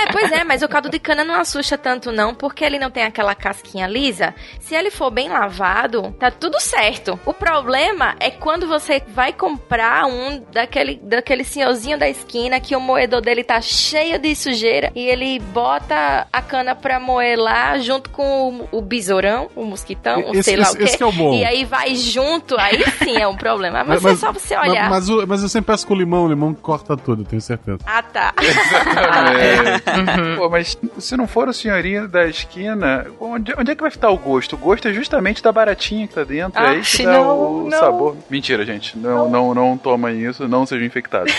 mas 0.51 0.61
o 0.61 0.67
caldo 0.67 0.89
de 0.89 0.99
cana 0.99 1.23
não 1.23 1.35
assusta 1.35 1.77
tanto 1.77 2.11
não, 2.11 2.35
porque 2.35 2.65
ele 2.65 2.77
não 2.77 2.91
tem 2.91 3.03
aquela 3.03 3.33
casquinha 3.33 3.87
lisa. 3.87 4.35
Se 4.59 4.75
ele 4.75 4.91
for 4.91 5.09
bem 5.09 5.29
lavado, 5.29 6.13
tá 6.19 6.29
tudo 6.29 6.59
certo. 6.59 7.17
O 7.25 7.33
problema 7.33 8.15
é 8.19 8.29
quando 8.29 8.67
você 8.67 9.01
vai 9.15 9.31
comprar 9.31 10.05
um 10.07 10.43
daquele, 10.51 10.99
daquele 11.01 11.45
senhorzinho 11.45 11.97
da 11.97 12.09
esquina 12.09 12.59
que 12.59 12.75
o 12.75 12.81
moedor 12.81 13.21
dele 13.21 13.45
tá 13.45 13.61
cheio 13.61 14.19
de 14.19 14.35
sujeira 14.35 14.91
e 14.93 15.07
ele 15.07 15.39
bota 15.39 16.27
a 16.33 16.41
cana 16.41 16.75
pra 16.75 16.99
moer 16.99 17.39
lá 17.39 17.79
junto 17.79 18.09
com 18.09 18.67
o, 18.73 18.79
o 18.79 18.81
besourão, 18.81 19.49
o 19.55 19.63
mosquitão, 19.63 20.21
ou 20.25 20.31
Esse- 20.33 20.43
sei 20.43 20.55
lá 20.57 20.63
esse- 20.63 20.73
o 20.73 20.77
quê. 20.79 20.83
esse 20.83 20.97
que 20.97 21.03
é 21.03 21.05
o 21.05 21.13
bom. 21.13 21.33
E 21.33 21.45
aí 21.45 21.63
vai 21.63 21.95
junto, 21.95 22.59
aí 22.59 22.83
sim 23.01 23.15
é 23.15 23.25
um 23.25 23.37
problema. 23.37 23.83
Mas, 23.87 24.03
é 24.03 24.15
só 24.15 24.33
você 24.33 24.57
olhar. 24.57 24.89
Mas, 24.89 25.07
mas, 25.09 25.25
mas 25.25 25.43
eu 25.43 25.47
sempre 25.47 25.67
peço 25.73 25.87
com 25.87 25.95
limão, 25.95 26.25
o 26.25 26.27
limão 26.27 26.53
corta 26.53 26.97
tudo, 26.97 27.23
tenho 27.23 27.41
certeza. 27.41 27.77
Ah, 27.85 28.03
tá. 28.03 28.33
Exatamente. 28.41 30.40
Pô, 30.41 30.49
mas 30.49 30.75
se 30.97 31.15
não 31.15 31.27
for 31.27 31.47
o 31.47 31.53
senhorinho 31.53 32.07
da 32.07 32.25
esquina, 32.25 33.05
onde, 33.19 33.53
onde 33.55 33.69
é 33.69 33.75
que 33.75 33.81
vai 33.83 33.91
ficar 33.91 34.09
o 34.09 34.17
gosto? 34.17 34.53
O 34.55 34.57
gosto 34.57 34.87
é 34.87 34.91
justamente 34.91 35.39
da 35.43 35.51
baratinha 35.51 36.07
que 36.07 36.15
tá 36.15 36.23
dentro. 36.23 36.59
é 36.59 36.65
Ah, 36.65 36.69
aí 36.71 36.81
que 36.81 37.03
dá 37.05 37.11
não, 37.13 37.39
o 37.65 37.69
não. 37.69 37.77
sabor. 37.79 38.17
Mentira, 38.27 38.65
gente. 38.65 38.97
Não, 38.97 39.29
não, 39.29 39.53
não 39.53 39.77
tomem 39.77 40.19
isso, 40.25 40.47
não 40.47 40.65
sejam 40.65 40.87
infectados. 40.87 41.31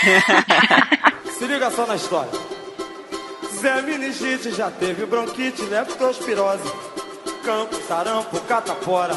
Se 1.37 1.45
liga 1.45 1.69
só 1.69 1.85
na 1.85 1.97
história. 1.97 2.31
Zé 3.59 3.81
Meningite 3.81 4.51
já 4.51 4.71
teve 4.71 5.05
bronquite, 5.05 5.63
leptospirose, 5.63 6.63
campo, 7.43 7.75
sarampo, 7.85 8.39
catapora, 8.47 9.15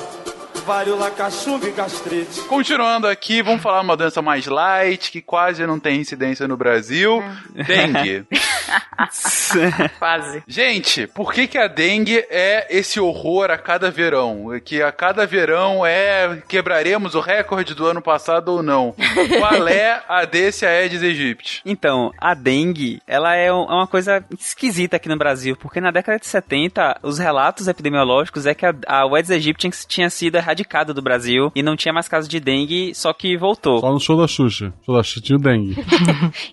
varíola, 0.66 1.12
cachumba 1.12 1.68
e 1.68 1.70
gastrite. 1.70 2.40
Continuando 2.42 3.06
aqui, 3.06 3.40
vamos 3.40 3.62
falar 3.62 3.80
uma 3.82 3.96
doença 3.96 4.20
mais 4.20 4.46
light, 4.46 5.12
que 5.12 5.22
quase 5.22 5.64
não 5.64 5.78
tem 5.78 6.00
incidência 6.00 6.48
no 6.48 6.56
Brasil. 6.56 7.22
Dengue. 7.54 8.26
Quase. 9.98 10.42
Gente, 10.48 11.06
por 11.06 11.32
que, 11.32 11.46
que 11.46 11.56
a 11.56 11.68
dengue 11.68 12.26
é 12.28 12.66
esse 12.68 12.98
horror 12.98 13.50
a 13.50 13.56
cada 13.56 13.90
verão? 13.90 14.48
Que 14.64 14.82
a 14.82 14.90
cada 14.90 15.24
verão 15.24 15.86
é 15.86 16.42
quebraremos 16.48 17.14
o 17.14 17.20
recorde 17.20 17.74
do 17.74 17.86
ano 17.86 18.02
passado 18.02 18.48
ou 18.48 18.62
não? 18.62 18.92
Qual 19.38 19.68
é 19.68 20.02
a 20.08 20.24
desse 20.24 20.66
Aedes 20.66 21.02
aegypti? 21.02 21.62
Então, 21.64 22.12
a 22.18 22.34
dengue, 22.34 23.00
ela 23.06 23.36
é 23.36 23.46
é 23.46 23.52
uma 23.52 23.86
coisa 23.86 24.24
esquisita 24.36 24.96
aqui 24.96 25.08
no 25.08 25.16
Brasil, 25.16 25.56
porque 25.56 25.80
na 25.80 25.92
década 25.92 26.18
de 26.18 26.26
70, 26.26 26.98
os 27.02 27.18
relatos 27.18 27.68
epidemiológicos 27.68 28.44
é 28.44 28.54
que 28.54 28.66
a, 28.66 28.74
a 28.88 29.02
Aedes 29.02 29.30
aegypti 29.30 29.70
tinha 29.86 30.10
sido 30.10 30.34
erradicada 30.36 30.55
do 30.94 31.02
Brasil 31.02 31.50
e 31.54 31.62
não 31.62 31.76
tinha 31.76 31.92
mais 31.92 32.08
casos 32.08 32.28
de 32.28 32.38
dengue, 32.40 32.94
só 32.94 33.12
que 33.12 33.36
voltou. 33.36 33.80
Só 33.80 33.92
no 33.92 34.00
show 34.00 34.16
da 34.16 34.26
Xuxa. 34.26 34.72
Show 34.84 34.94
da 34.96 35.02
Xuxa 35.02 35.20
tinha 35.20 35.36
o 35.36 35.40
dengue. 35.40 35.76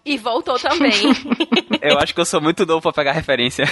E 0.05 0.17
voltou 0.17 0.55
também. 0.59 0.91
Eu 1.81 1.97
acho 1.99 2.13
que 2.13 2.19
eu 2.21 2.25
sou 2.25 2.41
muito 2.41 2.65
novo 2.65 2.81
pra 2.81 2.93
pegar 2.93 3.11
referência. 3.11 3.65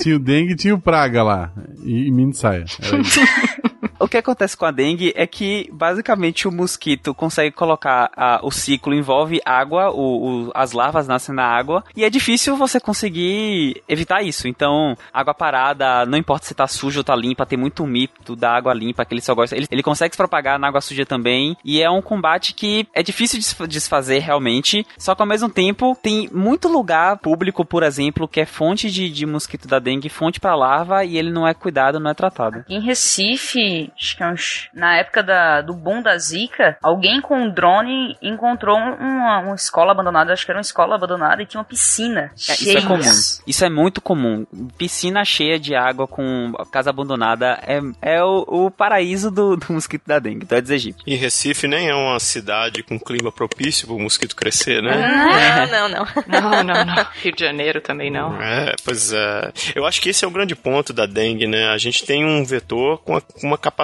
tinha 0.00 0.16
o 0.16 0.18
dengue 0.18 0.52
e 0.52 0.56
tinha 0.56 0.74
o 0.74 0.80
praga 0.80 1.22
lá. 1.22 1.52
E, 1.84 2.08
e 2.08 2.10
mini 2.10 2.34
saia. 2.34 2.64
Era 2.82 2.98
isso. 3.00 3.20
O 4.00 4.06
que 4.06 4.16
acontece 4.16 4.56
com 4.56 4.64
a 4.64 4.70
dengue 4.70 5.12
é 5.16 5.26
que, 5.26 5.68
basicamente, 5.72 6.46
o 6.46 6.52
mosquito 6.52 7.12
consegue 7.12 7.50
colocar 7.54 8.10
a- 8.16 8.40
o 8.44 8.50
ciclo, 8.50 8.94
envolve 8.94 9.40
água, 9.44 9.90
o- 9.90 10.46
o- 10.46 10.52
as 10.54 10.72
larvas 10.72 11.08
nascem 11.08 11.34
na 11.34 11.44
água, 11.44 11.82
e 11.96 12.04
é 12.04 12.10
difícil 12.10 12.56
você 12.56 12.78
conseguir 12.78 13.82
evitar 13.88 14.22
isso. 14.22 14.46
Então, 14.46 14.96
água 15.12 15.34
parada, 15.34 16.06
não 16.06 16.16
importa 16.16 16.46
se 16.46 16.54
tá 16.54 16.66
suja 16.68 17.00
ou 17.00 17.04
tá 17.04 17.16
limpa, 17.16 17.44
tem 17.44 17.58
muito 17.58 17.84
mito 17.86 18.36
da 18.36 18.52
água 18.54 18.72
limpa, 18.72 19.04
que 19.04 19.14
ele 19.14 19.20
só 19.20 19.34
gosta. 19.34 19.56
Ele, 19.56 19.66
ele 19.70 19.82
consegue 19.82 20.14
se 20.14 20.18
propagar 20.18 20.58
na 20.58 20.68
água 20.68 20.80
suja 20.80 21.04
também, 21.04 21.56
e 21.64 21.82
é 21.82 21.90
um 21.90 22.00
combate 22.02 22.54
que 22.54 22.86
é 22.94 23.02
difícil 23.02 23.40
de 23.40 23.66
desfazer 23.68 24.20
realmente, 24.20 24.86
só 24.96 25.14
que 25.14 25.22
ao 25.22 25.28
mesmo 25.28 25.48
tempo 25.48 25.96
tem 26.00 26.28
muito 26.32 26.68
lugar 26.68 27.18
público, 27.18 27.64
por 27.64 27.82
exemplo, 27.82 28.28
que 28.28 28.40
é 28.40 28.46
fonte 28.46 28.90
de, 28.90 29.10
de 29.10 29.26
mosquito 29.26 29.66
da 29.66 29.78
dengue, 29.80 30.08
fonte 30.08 30.38
pra 30.38 30.54
larva, 30.54 31.04
e 31.04 31.18
ele 31.18 31.32
não 31.32 31.46
é 31.48 31.52
cuidado, 31.52 31.98
não 31.98 32.10
é 32.10 32.14
tratado. 32.14 32.64
Em 32.68 32.80
Recife, 32.80 33.87
acho 33.96 34.16
que 34.16 34.22
é 34.22 34.26
uns- 34.28 34.68
na 34.74 34.96
época 34.96 35.22
da- 35.22 35.62
do 35.62 35.74
boom 35.74 36.02
da 36.02 36.16
Zika, 36.18 36.76
alguém 36.82 37.20
com 37.20 37.36
um 37.42 37.50
drone 37.50 38.16
encontrou 38.22 38.76
uma, 38.76 39.38
uma 39.40 39.54
escola 39.54 39.92
abandonada, 39.92 40.32
acho 40.32 40.44
que 40.44 40.50
era 40.50 40.58
uma 40.58 40.62
escola 40.62 40.94
abandonada, 40.94 41.42
e 41.42 41.46
tinha 41.46 41.60
uma 41.60 41.64
piscina 41.64 42.30
É, 42.32 42.34
isso 42.36 42.64
cheia. 42.64 42.78
é 42.78 42.82
comum. 42.82 43.00
Isso 43.46 43.64
é 43.64 43.70
muito 43.70 44.00
comum. 44.00 44.46
Piscina 44.76 45.24
cheia 45.24 45.58
de 45.58 45.74
água 45.74 46.06
com 46.06 46.52
casa 46.72 46.90
abandonada 46.90 47.58
é, 47.66 47.80
é 48.02 48.22
o, 48.24 48.44
o 48.66 48.70
paraíso 48.70 49.30
do, 49.30 49.56
do 49.56 49.72
mosquito 49.72 50.02
da 50.06 50.18
dengue, 50.18 50.44
do 50.46 50.54
Aedes 50.54 50.70
aegypti. 50.70 51.02
E 51.06 51.14
Recife 51.14 51.66
nem 51.68 51.88
é 51.88 51.94
uma 51.94 52.18
cidade 52.20 52.82
com 52.82 52.98
clima 52.98 53.30
propício 53.32 53.86
para 53.86 53.96
o 53.96 54.00
mosquito 54.00 54.34
crescer, 54.36 54.82
né? 54.82 54.96
Não, 54.96 55.66
não, 55.88 55.88
não. 55.88 56.06
Não, 56.26 56.62
não, 56.64 56.84
não. 56.84 57.06
Rio 57.22 57.32
de 57.34 57.44
Janeiro 57.44 57.80
também 57.80 58.10
não. 58.10 58.40
É, 58.40 58.74
pois 58.84 59.12
é. 59.12 59.52
Eu 59.74 59.86
acho 59.86 60.00
que 60.00 60.08
esse 60.10 60.24
é 60.24 60.28
o 60.28 60.30
grande 60.30 60.54
ponto 60.54 60.92
da 60.92 61.06
dengue, 61.06 61.46
né? 61.46 61.68
A 61.68 61.78
gente 61.78 62.04
tem 62.04 62.24
um 62.24 62.44
vetor 62.44 62.98
com 62.98 63.16
a- 63.16 63.20
com 63.20 63.46
uma 63.46 63.58
capacidade 63.58 63.77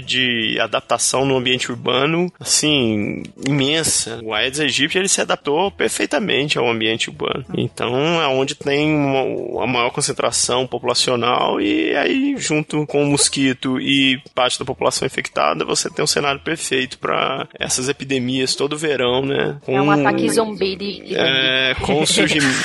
de 0.00 0.58
adaptação 0.60 1.24
no 1.24 1.36
ambiente 1.36 1.70
urbano, 1.70 2.32
assim, 2.38 3.22
imensa. 3.46 4.20
O 4.22 4.32
Aedes 4.32 4.60
aegypti, 4.60 4.98
ele 4.98 5.08
se 5.08 5.20
adaptou 5.20 5.70
perfeitamente 5.70 6.58
ao 6.58 6.68
ambiente 6.68 7.10
urbano. 7.10 7.44
Então, 7.56 7.94
é 8.22 8.26
onde 8.26 8.54
tem 8.54 8.94
uma, 8.94 9.64
a 9.64 9.66
maior 9.66 9.90
concentração 9.90 10.66
populacional 10.66 11.60
e 11.60 11.94
aí, 11.96 12.34
junto 12.38 12.86
com 12.86 13.02
o 13.02 13.06
mosquito 13.06 13.80
e 13.80 14.20
parte 14.34 14.58
da 14.58 14.64
população 14.64 15.06
infectada, 15.06 15.64
você 15.64 15.90
tem 15.90 16.02
um 16.02 16.06
cenário 16.06 16.40
perfeito 16.40 16.98
para 16.98 17.46
essas 17.58 17.88
epidemias 17.88 18.54
todo 18.54 18.76
verão, 18.76 19.22
né? 19.24 19.58
É 19.66 19.80
um 19.80 19.86
Com- 19.86 19.90
ataque 19.90 20.28
zumbi 20.30 20.76
de, 20.76 21.14
é, 21.16 21.74
com 21.80 22.02
o 22.02 22.06
surgimento. 22.06 22.64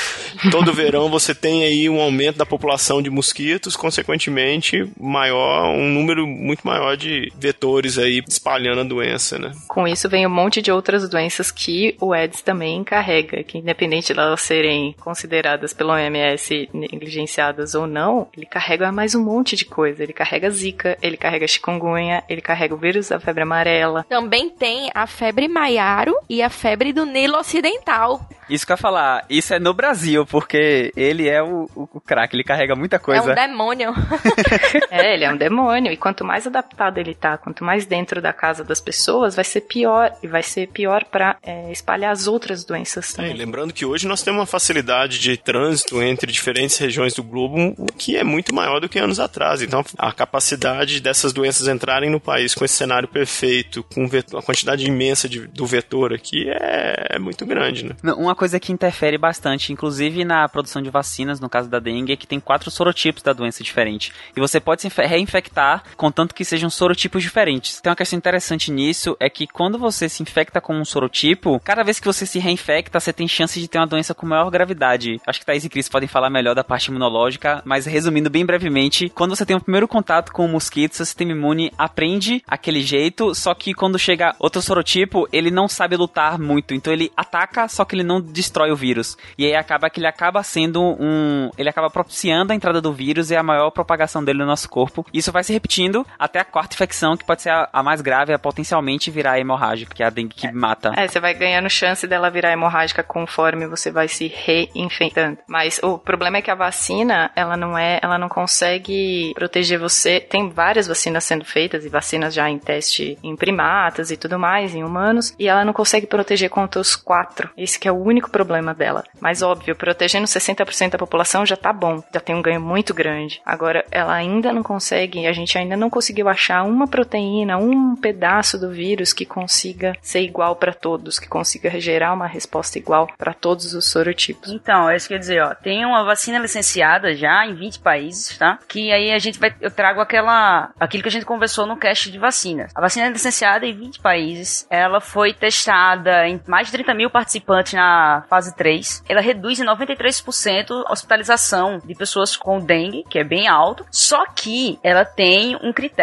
Todo 0.51 0.73
verão 0.73 1.09
você 1.09 1.35
tem 1.35 1.63
aí 1.63 1.89
um 1.89 1.99
aumento 1.99 2.37
da 2.37 2.45
população 2.45 3.01
de 3.01 3.09
mosquitos, 3.09 3.75
consequentemente, 3.75 4.89
maior, 4.99 5.69
um 5.75 5.89
número 5.89 6.25
muito 6.25 6.58
maior 6.63 6.95
de 6.97 7.31
vetores 7.37 7.97
aí 7.97 8.21
espalhando 8.27 8.81
a 8.81 8.83
doença, 8.83 9.37
né? 9.37 9.51
Com 9.67 9.87
isso 9.87 10.09
vem 10.09 10.25
um 10.25 10.29
monte 10.29 10.61
de 10.61 10.71
outras 10.71 11.07
doenças 11.09 11.51
que 11.51 11.95
o 11.99 12.13
Aedes 12.13 12.41
também 12.41 12.83
carrega, 12.83 13.43
que 13.43 13.57
independente 13.57 14.13
de 14.13 14.19
elas 14.19 14.41
serem 14.41 14.95
consideradas 14.99 15.73
pelo 15.73 15.91
OMS 15.91 16.69
negligenciadas 16.73 17.75
ou 17.75 17.87
não, 17.87 18.27
ele 18.35 18.45
carrega 18.45 18.91
mais 18.91 19.15
um 19.15 19.23
monte 19.23 19.55
de 19.55 19.65
coisa. 19.65 20.03
Ele 20.03 20.13
carrega 20.13 20.49
zika, 20.49 20.97
ele 21.01 21.17
carrega 21.17 21.47
chikungunya, 21.47 22.23
ele 22.29 22.41
carrega 22.41 22.73
o 22.73 22.77
vírus 22.77 23.09
da 23.09 23.19
febre 23.19 23.43
amarela. 23.43 24.05
Também 24.09 24.49
tem 24.49 24.89
a 24.93 25.05
febre 25.07 25.47
maiaro 25.47 26.15
e 26.29 26.41
a 26.41 26.49
febre 26.49 26.91
do 26.93 27.05
Nilo 27.05 27.37
Ocidental. 27.37 28.21
Isso 28.49 28.65
que 28.65 28.71
eu 28.71 28.75
ia 28.75 28.77
falar, 28.77 29.25
isso 29.29 29.53
é 29.53 29.59
no 29.59 29.73
Brasil, 29.75 30.25
porque 30.25 30.91
ele 30.95 31.27
é 31.29 31.41
o, 31.41 31.69
o, 31.75 31.87
o 31.93 32.01
craque, 32.01 32.35
ele 32.35 32.43
carrega 32.43 32.75
muita 32.75 32.95
É 32.95 32.99
coisa. 32.99 33.31
um 33.31 33.35
demônio. 33.35 33.93
É, 34.89 35.13
ele 35.13 35.23
é 35.23 35.31
um 35.31 35.37
demônio. 35.37 35.91
E 35.91 35.97
quanto 35.97 36.23
mais 36.25 36.45
adaptado 36.49 36.97
ele 36.97 37.13
tá, 37.13 37.37
quanto 37.37 37.63
mais 37.63 37.85
dentro 37.85 38.21
da 38.21 38.33
casa 38.33 38.63
das 38.63 38.81
pessoas, 38.81 39.35
vai 39.35 39.45
ser 39.45 39.61
pior 39.61 40.11
e 40.21 40.27
vai 40.27 40.43
ser 40.43 40.67
pior 40.67 41.05
para 41.05 41.37
é, 41.43 41.71
espalhar 41.71 42.11
as 42.11 42.27
outras 42.27 42.63
doenças 42.63 43.13
também. 43.13 43.31
É, 43.31 43.33
lembrando 43.33 43.73
que 43.73 43.85
hoje 43.85 44.07
nós 44.07 44.21
temos 44.21 44.39
uma 44.39 44.45
facilidade 44.45 45.19
de 45.19 45.37
trânsito 45.37 46.01
entre 46.01 46.31
diferentes 46.31 46.77
regiões 46.77 47.13
do 47.13 47.23
globo, 47.23 47.73
o 47.77 47.85
que 47.85 48.17
é 48.17 48.23
muito 48.23 48.53
maior 48.53 48.79
do 48.79 48.89
que 48.89 48.99
anos 48.99 49.19
atrás. 49.19 49.61
Então, 49.61 49.83
a 49.97 50.11
capacidade 50.11 50.99
dessas 50.99 51.33
doenças 51.33 51.67
entrarem 51.67 52.09
no 52.09 52.19
país 52.19 52.53
com 52.53 52.65
esse 52.65 52.75
cenário 52.75 53.07
perfeito, 53.07 53.83
com 53.83 54.09
a 54.37 54.41
quantidade 54.41 54.85
imensa 54.85 55.29
de, 55.29 55.47
do 55.47 55.65
vetor 55.65 56.13
aqui, 56.13 56.49
é, 56.49 57.15
é 57.15 57.19
muito 57.19 57.45
grande, 57.45 57.85
né? 57.85 57.95
Uma 58.17 58.35
coisa 58.35 58.59
que 58.59 58.71
interfere 58.71 59.17
bastante, 59.17 59.71
inclusive 59.71 60.25
na 60.25 60.47
produção 60.47 60.81
de 60.81 60.89
vacinas, 60.89 61.39
no 61.39 61.49
caso 61.49 61.69
da 61.69 61.79
dengue, 61.79 62.13
é 62.13 62.15
que 62.15 62.27
tem 62.27 62.39
quatro 62.39 62.71
sorotipos 62.71 63.21
da 63.21 63.33
doença 63.33 63.63
diferente. 63.63 64.11
E 64.35 64.39
você 64.39 64.59
pode 64.59 64.81
se 64.81 64.89
reinfectar, 64.89 65.83
contanto 65.95 66.33
que 66.33 66.38
sejam 66.45 66.69
sorotipos 66.69 67.23
diferentes. 67.23 67.81
Tem 67.81 67.89
uma 67.89 67.95
questão 67.95 68.17
interessante 68.17 68.71
nisso, 68.71 69.15
é 69.19 69.29
que 69.29 69.47
quando 69.47 69.77
você 69.77 70.07
se 70.07 70.21
infecta 70.23 70.61
com 70.61 70.75
um 70.75 70.85
sorotipo, 70.85 71.59
cada 71.63 71.83
vez 71.83 71.99
que 71.99 72.07
você 72.07 72.25
se 72.25 72.39
reinfecta, 72.39 72.99
você 72.99 73.13
tem 73.13 73.27
chance 73.27 73.59
de 73.59 73.67
ter 73.67 73.77
uma 73.77 73.87
doença 73.87 74.13
com 74.13 74.25
maior 74.25 74.49
gravidade. 74.49 75.19
Acho 75.25 75.39
que 75.39 75.45
Thaís 75.45 75.65
e 75.65 75.69
Cris 75.69 75.89
podem 75.89 76.07
falar 76.07 76.29
melhor 76.29 76.55
da 76.55 76.63
parte 76.63 76.87
imunológica, 76.87 77.61
mas 77.65 77.85
resumindo 77.85 78.29
bem 78.29 78.45
brevemente, 78.45 79.09
quando 79.09 79.35
você 79.35 79.45
tem 79.45 79.55
o 79.55 79.61
primeiro 79.61 79.87
contato 79.87 80.31
com 80.31 80.45
o 80.45 80.49
mosquito, 80.49 80.95
seu 80.95 81.05
sistema 81.05 81.31
imune 81.31 81.71
aprende 81.77 82.43
aquele 82.47 82.81
jeito, 82.81 83.33
só 83.35 83.53
que 83.53 83.73
quando 83.73 83.99
chega 83.99 84.35
outro 84.39 84.61
sorotipo, 84.61 85.27
ele 85.31 85.51
não 85.51 85.67
sabe 85.67 85.95
lutar 85.95 86.39
muito, 86.39 86.73
então 86.73 86.91
ele 86.91 87.11
ataca, 87.15 87.67
só 87.67 87.85
que 87.85 87.95
ele 87.95 88.03
não 88.03 88.21
destrói 88.21 88.71
o 88.71 88.75
vírus. 88.75 89.17
E 89.37 89.45
aí 89.45 89.55
acaba 89.55 89.89
que 89.89 89.99
ele 89.99 90.07
acaba 90.07 90.43
sendo 90.43 90.81
um, 90.81 91.49
ele 91.57 91.69
acaba 91.69 91.89
propiciando 91.89 92.53
a 92.53 92.55
entrada 92.55 92.81
do 92.81 92.93
vírus 92.93 93.31
e 93.31 93.35
a 93.35 93.43
maior 93.43 93.71
propagação 93.71 94.23
dele 94.23 94.39
no 94.39 94.45
nosso 94.45 94.69
corpo. 94.69 95.05
Isso 95.13 95.31
vai 95.31 95.43
se 95.43 95.53
repetindo 95.53 96.05
até 96.19 96.39
a 96.39 96.45
quarta 96.45 96.75
infecção, 96.75 97.15
que 97.15 97.23
pode 97.23 97.41
ser 97.41 97.49
a, 97.49 97.69
a 97.71 97.81
mais 97.81 98.01
grave, 98.01 98.33
a 98.33 98.39
potencialmente 98.39 99.09
virar 99.09 99.39
hemorrágica, 99.39 99.95
que 99.95 100.03
é 100.03 100.05
a 100.05 100.09
dengue 100.09 100.35
que 100.35 100.51
mata. 100.51 100.91
É, 100.95 101.07
você 101.07 101.19
vai 101.19 101.33
ganhando 101.33 101.69
chance 101.69 102.05
dela 102.05 102.29
virar 102.29 102.51
hemorrágica 102.51 103.01
conforme 103.01 103.67
você 103.67 103.89
vai 103.89 104.07
se 104.07 104.27
reinfectando. 104.27 105.37
Mas 105.47 105.79
o 105.81 105.97
problema 105.97 106.37
é 106.37 106.41
que 106.41 106.51
a 106.51 106.55
vacina, 106.55 107.31
ela 107.35 107.55
não 107.55 107.77
é, 107.77 107.99
ela 108.01 108.17
não 108.17 108.27
consegue 108.27 109.31
proteger 109.33 109.79
você. 109.79 110.19
Tem 110.19 110.49
várias 110.49 110.87
vacinas 110.87 111.23
sendo 111.23 111.45
feitas 111.45 111.85
e 111.85 111.89
vacinas 111.89 112.33
já 112.33 112.49
em 112.49 112.59
teste 112.59 113.17
em 113.23 113.35
primatas 113.35 114.11
e 114.11 114.17
tudo 114.17 114.37
mais, 114.37 114.75
em 114.75 114.83
humanos, 114.83 115.33
e 115.39 115.47
ela 115.47 115.63
não 115.63 115.73
consegue 115.73 116.05
proteger 116.05 116.49
contra 116.49 116.81
os 116.81 116.95
quatro. 116.95 117.49
Esse 117.57 117.79
que 117.79 117.87
é 117.87 117.91
o 117.91 118.03
único 118.03 118.29
problema 118.29 118.73
dela. 118.73 119.03
Mas 119.19 119.41
óbvio, 119.41 119.75
protegendo 119.75 120.25
60% 120.25 120.91
da 120.91 120.97
população 120.97 121.45
já 121.45 121.55
tá 121.55 121.71
bom, 121.71 122.03
já 122.13 122.19
tem 122.19 122.35
um 122.35 122.41
ganho 122.41 122.59
muito 122.59 122.93
grande. 122.93 123.41
Agora, 123.45 123.85
ela 123.91 124.13
ainda 124.13 124.51
não 124.51 124.63
consegue, 124.63 125.25
a 125.25 125.31
gente 125.31 125.57
ainda 125.57 125.77
não 125.77 125.89
conseguiu 125.89 126.08
achar 126.27 126.63
uma 126.63 126.87
proteína, 126.87 127.57
um 127.57 127.95
pedaço 127.95 128.57
do 128.57 128.69
vírus 128.69 129.13
que 129.13 129.25
consiga 129.25 129.93
ser 130.01 130.21
igual 130.21 130.55
para 130.55 130.73
todos, 130.73 131.19
que 131.19 131.27
consiga 131.27 131.79
gerar 131.79 132.13
uma 132.13 132.27
resposta 132.27 132.77
igual 132.77 133.07
para 133.17 133.33
todos 133.33 133.73
os 133.73 133.89
sorotipos. 133.89 134.51
Então, 134.51 134.89
é 134.89 134.95
isso 134.95 135.07
que 135.07 135.13
eu 135.13 135.15
ia 135.15 135.19
dizer, 135.19 135.43
ó. 135.43 135.55
Tem 135.55 135.85
uma 135.85 136.03
vacina 136.03 136.39
licenciada 136.39 137.13
já 137.15 137.45
em 137.45 137.55
20 137.55 137.79
países, 137.79 138.37
tá? 138.37 138.59
Que 138.67 138.91
aí 138.91 139.11
a 139.11 139.19
gente 139.19 139.39
vai. 139.39 139.53
Eu 139.61 139.71
trago 139.71 140.01
aquela. 140.01 140.71
aquilo 140.79 141.03
que 141.03 141.09
a 141.09 141.11
gente 141.11 141.25
conversou 141.25 141.65
no 141.65 141.77
cast 141.77 142.11
de 142.11 142.17
vacinas. 142.17 142.71
A 142.75 142.81
vacina 142.81 143.07
é 143.07 143.09
licenciada 143.09 143.65
em 143.65 143.73
20 143.73 143.99
países. 143.99 144.67
Ela 144.69 144.99
foi 145.01 145.33
testada 145.33 146.27
em 146.27 146.39
mais 146.47 146.67
de 146.67 146.73
30 146.73 146.93
mil 146.93 147.09
participantes 147.09 147.73
na 147.73 148.25
fase 148.29 148.55
3. 148.55 149.03
Ela 149.07 149.21
reduz 149.21 149.59
em 149.59 149.65
93% 149.65 150.83
a 150.85 150.91
hospitalização 150.91 151.79
de 151.83 151.95
pessoas 151.95 152.35
com 152.35 152.59
dengue, 152.59 153.03
que 153.09 153.19
é 153.19 153.23
bem 153.23 153.47
alto. 153.47 153.85
Só 153.91 154.25
que 154.27 154.79
ela 154.83 155.05
tem 155.05 155.57
um 155.61 155.73
critério 155.73 155.98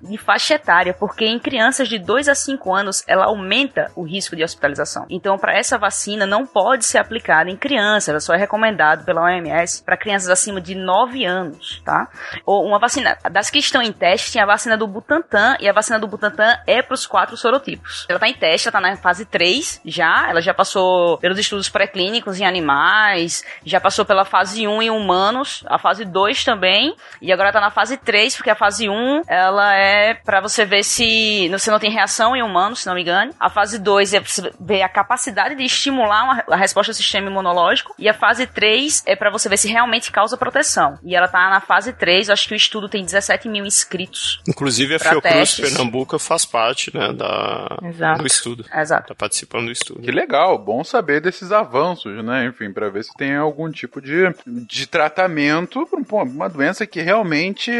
de 0.00 0.16
faixa 0.16 0.54
etária, 0.54 0.94
porque 0.94 1.24
em 1.24 1.38
crianças 1.38 1.88
de 1.88 1.98
2 1.98 2.28
a 2.28 2.34
5 2.34 2.74
anos 2.74 3.04
ela 3.06 3.24
aumenta 3.24 3.90
o 3.96 4.02
risco 4.02 4.36
de 4.36 4.44
hospitalização. 4.44 5.06
Então, 5.10 5.36
para 5.36 5.58
essa 5.58 5.76
vacina 5.76 6.24
não 6.26 6.46
pode 6.46 6.84
ser 6.84 6.98
aplicada 6.98 7.50
em 7.50 7.56
crianças, 7.56 8.08
ela 8.08 8.20
só 8.20 8.34
é 8.34 8.36
recomendada 8.36 9.02
pela 9.04 9.22
OMS 9.22 9.82
para 9.82 9.96
crianças 9.96 10.28
acima 10.28 10.60
de 10.60 10.74
9 10.74 11.24
anos, 11.24 11.82
tá? 11.84 12.08
Ou 12.46 12.64
uma 12.64 12.78
vacina 12.78 13.16
das 13.30 13.50
que 13.50 13.58
estão 13.58 13.82
em 13.82 13.92
teste, 13.92 14.32
tem 14.32 14.42
a 14.42 14.46
vacina 14.46 14.76
do 14.76 14.86
Butantan 14.86 15.56
e 15.60 15.68
a 15.68 15.72
vacina 15.72 15.98
do 15.98 16.06
Butantan 16.06 16.56
é 16.66 16.80
para 16.80 16.94
os 16.94 17.06
quatro 17.06 17.36
sorotipos. 17.36 18.06
Ela 18.08 18.18
está 18.18 18.28
em 18.28 18.34
teste, 18.34 18.68
ela 18.68 18.72
tá 18.72 18.80
na 18.80 18.96
fase 18.96 19.24
3 19.24 19.80
já, 19.84 20.28
ela 20.28 20.40
já 20.40 20.54
passou 20.54 21.18
pelos 21.18 21.38
estudos 21.38 21.68
pré-clínicos 21.68 22.40
em 22.40 22.46
animais, 22.46 23.44
já 23.64 23.80
passou 23.80 24.04
pela 24.04 24.24
fase 24.24 24.66
1 24.66 24.82
em 24.82 24.90
humanos, 24.90 25.64
a 25.66 25.78
fase 25.78 26.04
2 26.04 26.44
também, 26.44 26.94
e 27.20 27.32
agora 27.32 27.48
está 27.48 27.60
na 27.60 27.70
fase 27.70 27.96
3, 27.96 28.36
porque 28.36 28.50
a 28.50 28.54
fase 28.54 28.88
1 28.88 29.22
ela 29.46 29.74
é 29.74 30.14
para 30.14 30.40
você 30.40 30.64
ver 30.64 30.84
se 30.84 31.48
você 31.48 31.70
não 31.70 31.78
tem 31.78 31.90
reação 31.90 32.36
em 32.36 32.42
humanos, 32.42 32.80
se 32.80 32.86
não 32.86 32.94
me 32.94 33.02
engano. 33.02 33.32
A 33.38 33.50
fase 33.50 33.78
2 33.78 34.14
é 34.14 34.20
para 34.20 34.28
você 34.28 34.52
ver 34.60 34.82
a 34.82 34.88
capacidade 34.88 35.54
de 35.54 35.64
estimular 35.64 36.24
uma, 36.24 36.44
a 36.50 36.56
resposta 36.56 36.92
do 36.92 36.96
sistema 36.96 37.28
imunológico, 37.28 37.94
e 37.98 38.08
a 38.08 38.14
fase 38.14 38.46
3 38.46 39.02
é 39.06 39.16
para 39.16 39.30
você 39.30 39.48
ver 39.48 39.56
se 39.56 39.68
realmente 39.68 40.10
causa 40.10 40.36
proteção. 40.36 40.98
E 41.02 41.14
ela 41.14 41.28
tá 41.28 41.50
na 41.50 41.60
fase 41.60 41.92
3, 41.92 42.30
acho 42.30 42.48
que 42.48 42.54
o 42.54 42.56
estudo 42.56 42.88
tem 42.88 43.04
17 43.04 43.48
mil 43.48 43.64
inscritos. 43.64 44.40
Inclusive 44.48 44.94
a 44.94 44.98
Fiocruz 44.98 45.60
Pernambuco 45.60 46.18
faz 46.18 46.44
parte, 46.44 46.94
né, 46.96 47.12
da, 47.12 47.78
Exato. 47.82 48.20
do 48.20 48.26
estudo. 48.26 48.64
Exato. 48.74 49.08
Tá 49.08 49.14
participando 49.14 49.66
do 49.66 49.72
estudo. 49.72 50.02
Que 50.02 50.10
legal, 50.10 50.58
bom 50.58 50.84
saber 50.84 51.20
desses 51.20 51.52
avanços, 51.52 52.24
né? 52.24 52.46
Enfim, 52.46 52.72
para 52.72 52.90
ver 52.90 53.04
se 53.04 53.12
tem 53.14 53.36
algum 53.36 53.70
tipo 53.70 54.00
de, 54.00 54.34
de 54.46 54.86
tratamento 54.86 55.86
para 55.86 56.22
uma 56.22 56.48
doença 56.48 56.86
que 56.86 57.00
realmente 57.00 57.70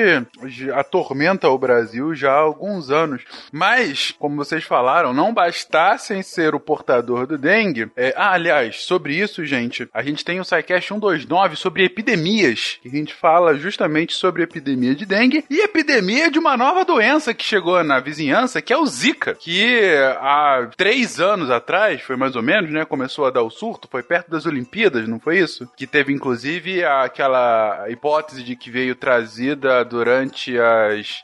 atormenta 0.74 1.49
o 1.50 1.58
Brasil 1.58 2.14
já 2.14 2.32
há 2.32 2.38
alguns 2.38 2.90
anos. 2.90 3.22
Mas, 3.52 4.14
como 4.18 4.36
vocês 4.36 4.64
falaram, 4.64 5.12
não 5.12 5.34
bastassem 5.34 6.22
ser 6.22 6.54
o 6.54 6.60
portador 6.60 7.26
do 7.26 7.38
dengue. 7.38 7.90
É, 7.96 8.14
ah, 8.16 8.32
aliás, 8.32 8.84
sobre 8.84 9.14
isso, 9.14 9.44
gente, 9.44 9.88
a 9.92 10.02
gente 10.02 10.24
tem 10.24 10.40
o 10.40 10.44
SciCast 10.44 10.88
129 10.88 11.56
sobre 11.56 11.84
epidemias, 11.84 12.78
que 12.82 12.88
a 12.88 12.92
gente 12.92 13.14
fala 13.14 13.56
justamente 13.56 14.14
sobre 14.14 14.42
epidemia 14.42 14.94
de 14.94 15.04
dengue 15.04 15.44
e 15.50 15.60
epidemia 15.60 16.30
de 16.30 16.38
uma 16.38 16.56
nova 16.56 16.84
doença 16.84 17.34
que 17.34 17.44
chegou 17.44 17.82
na 17.84 18.00
vizinhança, 18.00 18.62
que 18.62 18.72
é 18.72 18.76
o 18.76 18.86
Zika, 18.86 19.34
que 19.34 19.94
há 20.20 20.68
três 20.76 21.20
anos 21.20 21.50
atrás, 21.50 22.00
foi 22.02 22.16
mais 22.16 22.36
ou 22.36 22.42
menos, 22.42 22.70
né, 22.70 22.84
começou 22.84 23.26
a 23.26 23.30
dar 23.30 23.42
o 23.42 23.50
surto, 23.50 23.88
foi 23.90 24.02
perto 24.02 24.30
das 24.30 24.46
Olimpíadas, 24.46 25.08
não 25.08 25.20
foi 25.20 25.38
isso? 25.38 25.68
Que 25.76 25.86
teve 25.86 26.12
inclusive 26.12 26.84
aquela 26.84 27.86
hipótese 27.88 28.42
de 28.42 28.56
que 28.56 28.70
veio 28.70 28.94
trazida 28.94 29.84
durante 29.84 30.58
as, 30.58 31.22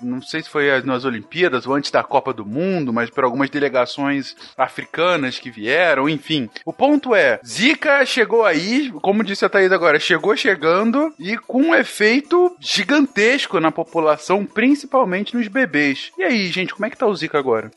não 0.00 0.20
sei 0.22 0.42
se 0.42 0.48
foi 0.48 0.70
as, 0.70 0.84
nas 0.84 1.04
Olimpíadas 1.04 1.66
ou 1.66 1.74
antes 1.74 1.90
da 1.90 2.02
Copa 2.02 2.32
do 2.32 2.44
Mundo, 2.44 2.92
mas 2.92 3.10
por 3.10 3.24
algumas 3.24 3.50
delegações 3.50 4.34
africanas 4.56 5.38
que 5.38 5.50
vieram, 5.50 6.08
enfim. 6.08 6.48
O 6.64 6.72
ponto 6.72 7.14
é, 7.14 7.40
Zika 7.46 8.04
chegou 8.04 8.44
aí, 8.44 8.90
como 9.02 9.24
disse 9.24 9.44
a 9.44 9.48
Thaís 9.48 9.72
agora, 9.72 9.98
chegou 10.00 10.36
chegando 10.36 11.12
e 11.18 11.36
com 11.36 11.62
um 11.62 11.74
efeito 11.74 12.56
gigantesco 12.60 13.60
na 13.60 13.70
população, 13.70 14.44
principalmente 14.44 15.36
nos 15.36 15.48
bebês. 15.48 16.10
E 16.18 16.22
aí, 16.22 16.48
gente, 16.48 16.74
como 16.74 16.86
é 16.86 16.90
que 16.90 16.96
tá 16.96 17.06
o 17.06 17.14
Zika 17.14 17.38
agora? 17.38 17.70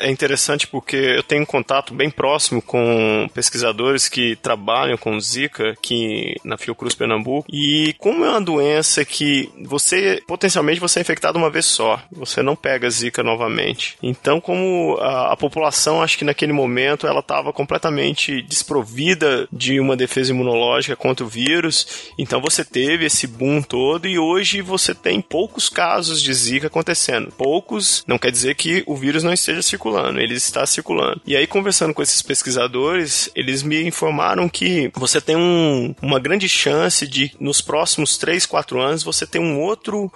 É 0.00 0.10
interessante 0.10 0.66
porque 0.66 0.96
eu 0.96 1.22
tenho 1.22 1.42
um 1.42 1.46
contato 1.46 1.94
bem 1.94 2.10
próximo 2.10 2.60
com 2.62 3.28
pesquisadores 3.34 4.08
que 4.08 4.36
trabalham 4.36 4.96
com 4.96 5.18
Zika 5.20 5.70
aqui 5.70 6.36
na 6.44 6.56
Fiocruz 6.56 6.94
Pernambuco 6.94 7.46
e 7.50 7.94
como 7.98 8.24
é 8.24 8.30
uma 8.30 8.40
doença 8.40 9.04
que 9.04 9.50
você 9.64 10.22
potencialmente 10.26 10.80
você 10.80 10.98
é 10.98 11.02
infectado 11.02 11.31
uma 11.36 11.50
vez 11.50 11.66
só, 11.66 12.00
você 12.10 12.42
não 12.42 12.56
pega 12.56 12.90
Zika 12.90 13.22
novamente. 13.22 13.96
Então, 14.02 14.40
como 14.40 14.98
a, 15.00 15.32
a 15.32 15.36
população, 15.36 16.02
acho 16.02 16.18
que 16.18 16.24
naquele 16.24 16.52
momento 16.52 17.06
ela 17.06 17.20
estava 17.20 17.52
completamente 17.52 18.42
desprovida 18.42 19.48
de 19.52 19.80
uma 19.80 19.96
defesa 19.96 20.32
imunológica 20.32 20.96
contra 20.96 21.24
o 21.24 21.28
vírus, 21.28 22.10
então 22.18 22.40
você 22.40 22.64
teve 22.64 23.06
esse 23.06 23.26
boom 23.26 23.62
todo 23.62 24.06
e 24.06 24.18
hoje 24.18 24.60
você 24.60 24.94
tem 24.94 25.20
poucos 25.20 25.68
casos 25.68 26.22
de 26.22 26.32
Zika 26.32 26.66
acontecendo. 26.66 27.32
Poucos 27.32 28.04
não 28.06 28.18
quer 28.18 28.30
dizer 28.30 28.54
que 28.54 28.82
o 28.86 28.96
vírus 28.96 29.22
não 29.22 29.32
esteja 29.32 29.62
circulando, 29.62 30.20
ele 30.20 30.34
está 30.34 30.66
circulando. 30.66 31.20
E 31.26 31.36
aí, 31.36 31.46
conversando 31.46 31.94
com 31.94 32.02
esses 32.02 32.22
pesquisadores, 32.22 33.30
eles 33.34 33.62
me 33.62 33.82
informaram 33.86 34.48
que 34.48 34.90
você 34.94 35.20
tem 35.20 35.36
um, 35.36 35.94
uma 36.00 36.18
grande 36.18 36.48
chance 36.48 37.06
de, 37.06 37.32
nos 37.38 37.60
próximos 37.60 38.16
3, 38.16 38.46
4 38.46 38.80
anos, 38.80 39.02
você 39.02 39.26
ter 39.26 39.38
um 39.38 39.60
outro 39.60 40.12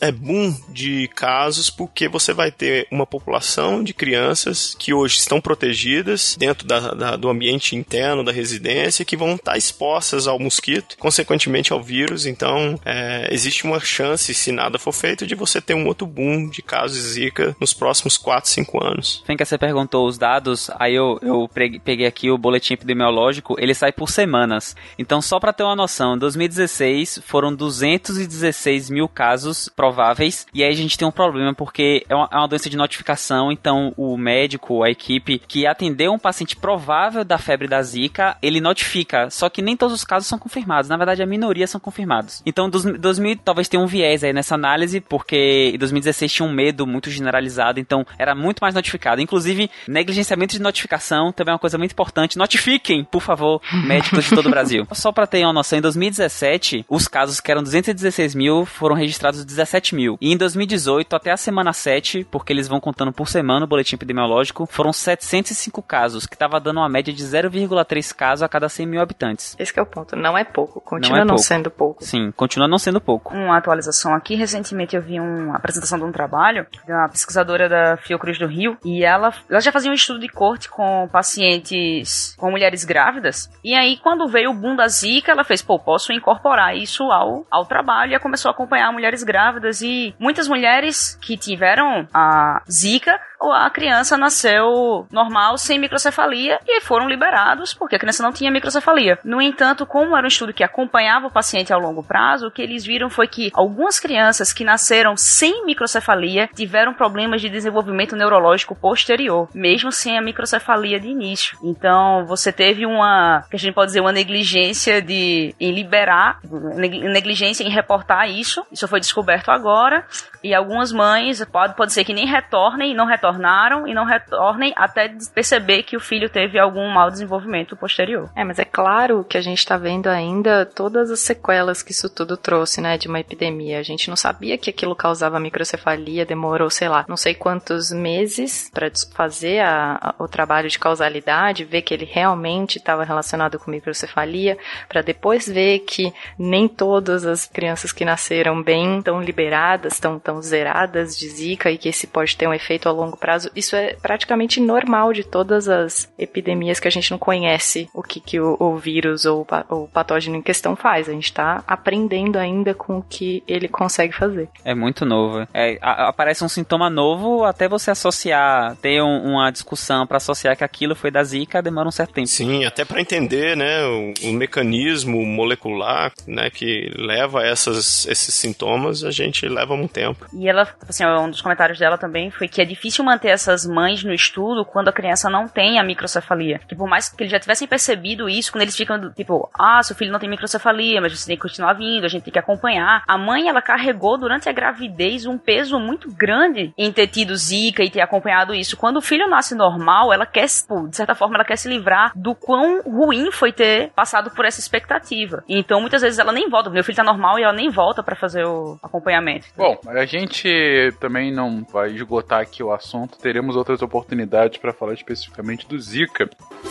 é, 0.00 0.10
boom 0.12 0.54
de 0.68 1.08
casos, 1.08 1.70
porque 1.70 2.08
você 2.08 2.32
vai 2.32 2.50
ter 2.50 2.86
uma 2.90 3.06
população 3.06 3.82
de 3.82 3.92
crianças 3.92 4.74
que 4.78 4.92
hoje 4.92 5.18
estão 5.18 5.40
protegidas 5.40 6.36
dentro 6.38 6.66
da, 6.66 6.94
da, 6.94 7.16
do 7.16 7.28
ambiente 7.28 7.76
interno 7.76 8.24
da 8.24 8.32
residência, 8.32 9.04
que 9.04 9.16
vão 9.16 9.34
estar 9.34 9.56
expostas 9.56 10.26
ao 10.26 10.38
mosquito, 10.38 10.96
consequentemente 10.98 11.72
ao 11.72 11.82
vírus. 11.82 12.26
Então, 12.26 12.78
é, 12.84 13.28
existe 13.30 13.64
uma 13.64 13.80
chance, 13.80 14.32
se 14.34 14.52
nada 14.52 14.78
for 14.78 14.92
feito, 14.92 15.26
de 15.26 15.34
você 15.34 15.60
ter 15.60 15.74
um 15.74 15.86
outro 15.86 16.06
boom 16.06 16.48
de 16.48 16.62
casos 16.62 16.96
de 16.96 17.02
Zika 17.02 17.56
nos 17.60 17.72
próximos 17.72 18.16
4, 18.16 18.48
5 18.50 18.84
anos. 18.84 19.24
Vem 19.26 19.36
que 19.36 19.44
você 19.44 19.58
perguntou 19.58 20.06
os 20.06 20.18
dados, 20.18 20.70
aí 20.78 20.94
eu, 20.94 21.18
eu 21.22 21.48
peguei 21.84 22.06
aqui 22.06 22.30
o 22.30 22.38
boletim 22.38 22.74
epidemiológico, 22.74 23.56
ele 23.58 23.74
sai 23.74 23.92
por 23.92 24.10
semanas. 24.10 24.76
Então, 24.98 25.20
só 25.20 25.38
para 25.38 25.52
ter 25.52 25.62
uma 25.62 25.76
noção, 25.76 26.14
em 26.16 26.18
2016 26.18 27.20
foram 27.24 27.54
216 27.54 28.90
mil 28.90 29.08
casos 29.08 29.68
prováveis 29.74 30.39
E 30.52 30.62
aí 30.62 30.70
a 30.70 30.76
gente 30.76 30.96
tem 30.96 31.06
um 31.06 31.12
problema, 31.12 31.54
porque 31.54 32.04
é 32.08 32.14
uma, 32.14 32.28
é 32.30 32.36
uma 32.36 32.48
doença 32.48 32.70
de 32.70 32.76
notificação, 32.76 33.50
então 33.50 33.92
o 33.96 34.16
médico, 34.16 34.82
a 34.82 34.90
equipe 34.90 35.40
que 35.46 35.66
atendeu 35.66 36.12
um 36.12 36.18
paciente 36.18 36.56
provável 36.56 37.24
da 37.24 37.38
febre 37.38 37.68
da 37.68 37.82
Zika, 37.82 38.36
ele 38.42 38.60
notifica. 38.60 39.30
Só 39.30 39.48
que 39.48 39.62
nem 39.62 39.76
todos 39.76 39.94
os 39.94 40.04
casos 40.04 40.28
são 40.28 40.38
confirmados. 40.38 40.88
Na 40.88 40.96
verdade, 40.96 41.22
a 41.22 41.26
minoria 41.26 41.66
são 41.66 41.80
confirmados. 41.80 42.42
Então, 42.44 42.68
2000 42.68 43.38
talvez 43.44 43.68
tenha 43.68 43.82
um 43.82 43.86
viés 43.86 44.24
aí 44.24 44.32
nessa 44.32 44.54
análise, 44.54 45.00
porque 45.00 45.72
em 45.74 45.78
2016 45.78 46.32
tinha 46.32 46.46
um 46.46 46.52
medo 46.52 46.86
muito 46.86 47.10
generalizado, 47.10 47.80
então 47.80 48.06
era 48.18 48.34
muito 48.34 48.60
mais 48.60 48.74
notificado. 48.74 49.20
Inclusive, 49.20 49.70
negligenciamento 49.86 50.54
de 50.54 50.62
notificação 50.62 51.32
também 51.32 51.52
é 51.52 51.54
uma 51.54 51.58
coisa 51.58 51.78
muito 51.78 51.92
importante. 51.92 52.38
Notifiquem, 52.38 53.04
por 53.04 53.22
favor, 53.22 53.60
médicos 53.84 54.24
de 54.24 54.34
todo 54.34 54.46
o 54.46 54.50
Brasil. 54.50 54.86
Só 54.92 55.12
para 55.12 55.26
ter 55.26 55.44
uma 55.44 55.52
noção, 55.52 55.78
em 55.78 55.82
2017, 55.82 56.84
os 56.88 57.08
casos 57.08 57.40
que 57.40 57.50
eram 57.50 57.62
216 57.62 58.34
mil 58.34 58.64
foram 58.64 58.94
registrados 58.94 59.44
17 59.44 59.94
mil. 59.94 60.18
E 60.20 60.29
em 60.32 60.36
2018, 60.36 61.16
até 61.16 61.32
a 61.32 61.36
semana 61.36 61.72
7, 61.72 62.24
porque 62.30 62.52
eles 62.52 62.68
vão 62.68 62.80
contando 62.80 63.12
por 63.12 63.28
semana 63.28 63.64
o 63.64 63.68
boletim 63.68 63.96
epidemiológico, 63.96 64.66
foram 64.66 64.92
705 64.92 65.82
casos, 65.82 66.26
que 66.26 66.34
estava 66.34 66.60
dando 66.60 66.78
uma 66.78 66.88
média 66.88 67.12
de 67.12 67.22
0,3 67.22 68.14
casos 68.14 68.42
a 68.42 68.48
cada 68.48 68.68
100 68.68 68.86
mil 68.86 69.00
habitantes. 69.00 69.56
Esse 69.58 69.76
é 69.78 69.82
o 69.82 69.86
ponto. 69.86 70.14
Não 70.14 70.38
é 70.38 70.44
pouco. 70.44 70.80
Continua 70.80 71.18
não, 71.18 71.22
é 71.22 71.24
não 71.24 71.34
pouco. 71.34 71.42
sendo 71.42 71.70
pouco. 71.70 72.04
Sim, 72.04 72.30
continua 72.32 72.68
não 72.68 72.78
sendo 72.78 73.00
pouco. 73.00 73.34
Uma 73.34 73.56
atualização 73.56 74.14
aqui. 74.14 74.34
Recentemente 74.34 74.94
eu 74.94 75.02
vi 75.02 75.18
uma 75.18 75.56
apresentação 75.56 75.98
de 75.98 76.04
um 76.04 76.12
trabalho 76.12 76.66
de 76.86 76.92
uma 76.92 77.08
pesquisadora 77.08 77.68
da 77.68 77.96
Fiocruz 77.96 78.38
do 78.38 78.46
Rio 78.46 78.76
e 78.84 79.04
ela, 79.04 79.32
ela 79.48 79.60
já 79.60 79.72
fazia 79.72 79.90
um 79.90 79.94
estudo 79.94 80.20
de 80.20 80.28
corte 80.28 80.68
com 80.68 81.08
pacientes, 81.10 82.34
com 82.36 82.50
mulheres 82.50 82.84
grávidas. 82.84 83.50
E 83.64 83.74
aí, 83.74 83.96
quando 83.96 84.28
veio 84.28 84.50
o 84.50 84.54
boom 84.54 84.76
da 84.76 84.86
Zika, 84.86 85.32
ela 85.32 85.44
fez, 85.44 85.60
pô, 85.60 85.78
posso 85.78 86.12
incorporar 86.12 86.76
isso 86.76 87.10
ao, 87.10 87.44
ao 87.50 87.66
trabalho. 87.66 88.12
E 88.12 88.14
ela 88.14 88.22
começou 88.22 88.48
a 88.48 88.52
acompanhar 88.52 88.92
mulheres 88.92 89.24
grávidas 89.24 89.82
e 89.82 90.14
muitas 90.20 90.46
mulheres 90.46 91.18
que 91.20 91.36
tiveram 91.36 92.06
a 92.12 92.62
Zika 92.70 93.18
a 93.42 93.70
criança 93.70 94.16
nasceu 94.16 95.06
normal, 95.10 95.56
sem 95.56 95.78
microcefalia, 95.78 96.58
e 96.66 96.80
foram 96.80 97.08
liberados 97.08 97.72
porque 97.72 97.96
a 97.96 97.98
criança 97.98 98.22
não 98.22 98.32
tinha 98.32 98.50
microcefalia. 98.50 99.18
No 99.24 99.40
entanto, 99.40 99.86
como 99.86 100.16
era 100.16 100.24
um 100.24 100.28
estudo 100.28 100.52
que 100.52 100.64
acompanhava 100.64 101.26
o 101.26 101.32
paciente 101.32 101.72
ao 101.72 101.80
longo 101.80 102.02
prazo, 102.02 102.48
o 102.48 102.50
que 102.50 102.62
eles 102.62 102.84
viram 102.84 103.08
foi 103.08 103.26
que 103.26 103.50
algumas 103.54 103.98
crianças 103.98 104.52
que 104.52 104.64
nasceram 104.64 105.16
sem 105.16 105.64
microcefalia 105.64 106.48
tiveram 106.54 106.92
problemas 106.92 107.40
de 107.40 107.48
desenvolvimento 107.48 108.16
neurológico 108.16 108.74
posterior, 108.74 109.48
mesmo 109.54 109.90
sem 109.90 110.18
a 110.18 110.22
microcefalia 110.22 111.00
de 111.00 111.08
início. 111.08 111.58
Então, 111.62 112.24
você 112.26 112.52
teve 112.52 112.84
uma, 112.84 113.44
que 113.48 113.56
a 113.56 113.58
gente 113.58 113.74
pode 113.74 113.88
dizer, 113.88 114.00
uma 114.00 114.12
negligência 114.12 115.00
de 115.00 115.54
em 115.58 115.72
liberar, 115.72 116.40
negligência 116.42 117.64
em 117.64 117.70
reportar 117.70 118.28
isso. 118.28 118.64
Isso 118.72 118.88
foi 118.88 119.00
descoberto 119.00 119.50
agora. 119.50 120.04
E 120.42 120.54
algumas 120.54 120.90
mães, 120.92 121.44
pode, 121.44 121.76
pode 121.76 121.92
ser 121.92 122.04
que 122.04 122.14
nem 122.14 122.26
retornem, 122.26 122.94
não 122.94 123.06
retornaram 123.30 123.86
e 123.86 123.94
não 123.94 124.04
retornem 124.04 124.72
até 124.76 125.10
perceber 125.34 125.82
que 125.82 125.96
o 125.96 126.00
filho 126.00 126.28
teve 126.28 126.58
algum 126.58 126.88
mau 126.88 127.10
desenvolvimento 127.10 127.76
posterior. 127.76 128.30
É, 128.34 128.44
mas 128.44 128.58
é 128.58 128.64
claro 128.64 129.24
que 129.24 129.36
a 129.36 129.40
gente 129.40 129.58
está 129.58 129.76
vendo 129.76 130.08
ainda 130.08 130.66
todas 130.66 131.10
as 131.10 131.20
sequelas 131.20 131.82
que 131.82 131.92
isso 131.92 132.08
tudo 132.08 132.36
trouxe, 132.36 132.80
né, 132.80 132.98
de 132.98 133.08
uma 133.08 133.20
epidemia. 133.20 133.78
A 133.78 133.82
gente 133.82 134.08
não 134.08 134.16
sabia 134.16 134.58
que 134.58 134.70
aquilo 134.70 134.94
causava 134.94 135.40
microcefalia, 135.40 136.26
demorou, 136.26 136.70
sei 136.70 136.88
lá, 136.88 137.04
não 137.08 137.16
sei 137.16 137.34
quantos 137.34 137.90
meses 137.90 138.70
para 138.72 138.90
fazer 139.14 139.60
a, 139.60 139.98
a, 140.00 140.14
o 140.22 140.28
trabalho 140.28 140.68
de 140.68 140.78
causalidade, 140.78 141.64
ver 141.64 141.82
que 141.82 141.94
ele 141.94 142.04
realmente 142.04 142.78
estava 142.78 143.04
relacionado 143.04 143.58
com 143.58 143.70
microcefalia, 143.70 144.58
para 144.88 145.02
depois 145.02 145.48
ver 145.48 145.80
que 145.80 146.12
nem 146.38 146.68
todas 146.68 147.24
as 147.24 147.46
crianças 147.46 147.92
que 147.92 148.04
nasceram 148.04 148.62
bem 148.62 148.98
estão 148.98 149.20
liberadas, 149.20 149.94
estão 149.94 150.16
estão 150.16 150.40
zeradas 150.42 151.16
de 151.16 151.28
Zika 151.28 151.70
e 151.70 151.78
que 151.78 151.88
esse 151.88 152.06
pode 152.06 152.36
ter 152.36 152.46
um 152.46 152.54
efeito 152.54 152.88
a 152.88 152.92
longo 152.92 153.16
prazo, 153.20 153.50
isso 153.54 153.76
é 153.76 153.94
praticamente 153.94 154.60
normal 154.60 155.12
de 155.12 155.22
todas 155.22 155.68
as 155.68 156.10
epidemias 156.18 156.80
que 156.80 156.88
a 156.88 156.90
gente 156.90 157.10
não 157.10 157.18
conhece 157.18 157.88
o 157.94 158.02
que, 158.02 158.18
que 158.20 158.40
o, 158.40 158.56
o 158.58 158.76
vírus 158.76 159.24
ou 159.24 159.46
o 159.68 159.86
patógeno 159.86 160.36
em 160.36 160.42
questão 160.42 160.74
faz. 160.74 161.08
A 161.08 161.12
gente 161.12 161.24
está 161.24 161.62
aprendendo 161.66 162.38
ainda 162.38 162.74
com 162.74 162.98
o 162.98 163.02
que 163.02 163.42
ele 163.46 163.68
consegue 163.68 164.14
fazer. 164.14 164.48
É 164.64 164.74
muito 164.74 165.04
novo. 165.04 165.46
É, 165.52 165.78
a, 165.80 166.08
aparece 166.08 166.44
um 166.44 166.48
sintoma 166.48 166.88
novo 166.88 167.44
até 167.44 167.68
você 167.68 167.90
associar, 167.90 168.76
ter 168.76 169.02
um, 169.02 169.32
uma 169.32 169.50
discussão 169.50 170.06
para 170.06 170.16
associar 170.16 170.56
que 170.56 170.64
aquilo 170.64 170.94
foi 170.94 171.10
da 171.10 171.22
Zika, 171.22 171.62
demora 171.62 171.88
um 171.88 171.92
certo 171.92 172.14
tempo. 172.14 172.28
Sim, 172.28 172.64
até 172.64 172.84
para 172.84 173.00
entender, 173.00 173.56
né, 173.56 173.84
o, 173.84 174.28
o, 174.28 174.32
mecanismo 174.32 175.24
molecular, 175.24 176.12
né, 176.26 176.50
que 176.50 176.90
leva 176.96 177.42
a 177.42 177.46
essas, 177.46 178.06
esses 178.06 178.34
sintomas, 178.34 179.04
a 179.04 179.10
gente 179.10 179.46
leva 179.48 179.74
um 179.74 179.86
tempo. 179.86 180.26
E 180.32 180.48
ela, 180.48 180.68
assim, 180.88 181.04
um 181.04 181.30
dos 181.30 181.42
comentários 181.42 181.78
dela 181.78 181.98
também 181.98 182.30
foi 182.30 182.48
que 182.48 182.62
é 182.62 182.64
difícil 182.64 183.04
manter 183.10 183.28
essas 183.28 183.66
mães 183.66 184.04
no 184.04 184.12
estudo 184.12 184.64
quando 184.64 184.88
a 184.88 184.92
criança 184.92 185.28
não 185.28 185.48
tem 185.48 185.78
a 185.78 185.84
microcefalia. 185.84 186.60
Que 186.68 186.74
por 186.74 186.88
mais 186.88 187.08
que 187.08 187.22
eles 187.22 187.32
já 187.32 187.40
tivessem 187.40 187.66
percebido 187.66 188.28
isso, 188.28 188.52
quando 188.52 188.62
eles 188.62 188.76
ficam, 188.76 189.12
tipo, 189.12 189.50
ah, 189.58 189.82
seu 189.82 189.96
filho 189.96 190.12
não 190.12 190.18
tem 190.18 190.28
microcefalia, 190.28 191.00
mas 191.00 191.18
você 191.18 191.26
tem 191.26 191.36
que 191.36 191.42
continuar 191.42 191.74
vindo, 191.74 192.04
a 192.04 192.08
gente 192.08 192.24
tem 192.24 192.32
que 192.32 192.38
acompanhar. 192.38 193.02
A 193.06 193.18
mãe, 193.18 193.48
ela 193.48 193.62
carregou 193.62 194.18
durante 194.18 194.48
a 194.48 194.52
gravidez 194.52 195.26
um 195.26 195.36
peso 195.38 195.78
muito 195.78 196.10
grande 196.12 196.72
em 196.76 196.92
ter 196.92 197.06
tido 197.06 197.34
zika 197.36 197.82
e 197.82 197.90
ter 197.90 198.00
acompanhado 198.00 198.54
isso. 198.54 198.76
Quando 198.76 198.98
o 198.98 199.02
filho 199.02 199.28
nasce 199.28 199.54
normal, 199.54 200.12
ela 200.12 200.26
quer, 200.26 200.46
de 200.46 200.96
certa 200.96 201.14
forma, 201.14 201.36
ela 201.36 201.44
quer 201.44 201.56
se 201.56 201.68
livrar 201.68 202.12
do 202.14 202.34
quão 202.34 202.82
ruim 202.82 203.30
foi 203.32 203.52
ter 203.52 203.90
passado 203.90 204.30
por 204.30 204.44
essa 204.44 204.60
expectativa. 204.60 205.42
Então, 205.48 205.80
muitas 205.80 206.02
vezes 206.02 206.18
ela 206.18 206.32
nem 206.32 206.48
volta, 206.48 206.70
meu 206.70 206.84
filho 206.84 206.96
tá 206.96 207.04
normal 207.04 207.38
e 207.38 207.42
ela 207.42 207.52
nem 207.52 207.70
volta 207.70 208.02
para 208.02 208.16
fazer 208.16 208.44
o 208.44 208.78
acompanhamento. 208.82 209.46
Bom, 209.56 209.78
a 209.86 210.04
gente 210.04 210.92
também 211.00 211.32
não 211.32 211.64
vai 211.64 211.90
esgotar 211.90 212.40
aqui 212.40 212.62
o 212.62 212.72
assunto, 212.72 212.99
teremos 213.06 213.56
outras 213.56 213.82
oportunidades 213.82 214.58
para 214.58 214.72
falar 214.72 214.94
especificamente 214.94 215.66
do 215.66 215.78
Zika. 215.78 216.28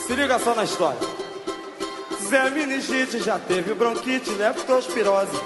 Se 0.07 0.13
liga 0.13 0.37
só 0.39 0.55
na 0.55 0.63
história. 0.63 0.99
Zé 2.27 2.49
Meningite 2.49 3.19
já 3.19 3.39
teve 3.39 3.73
bronquite, 3.73 4.29
leptospirose, 4.31 5.37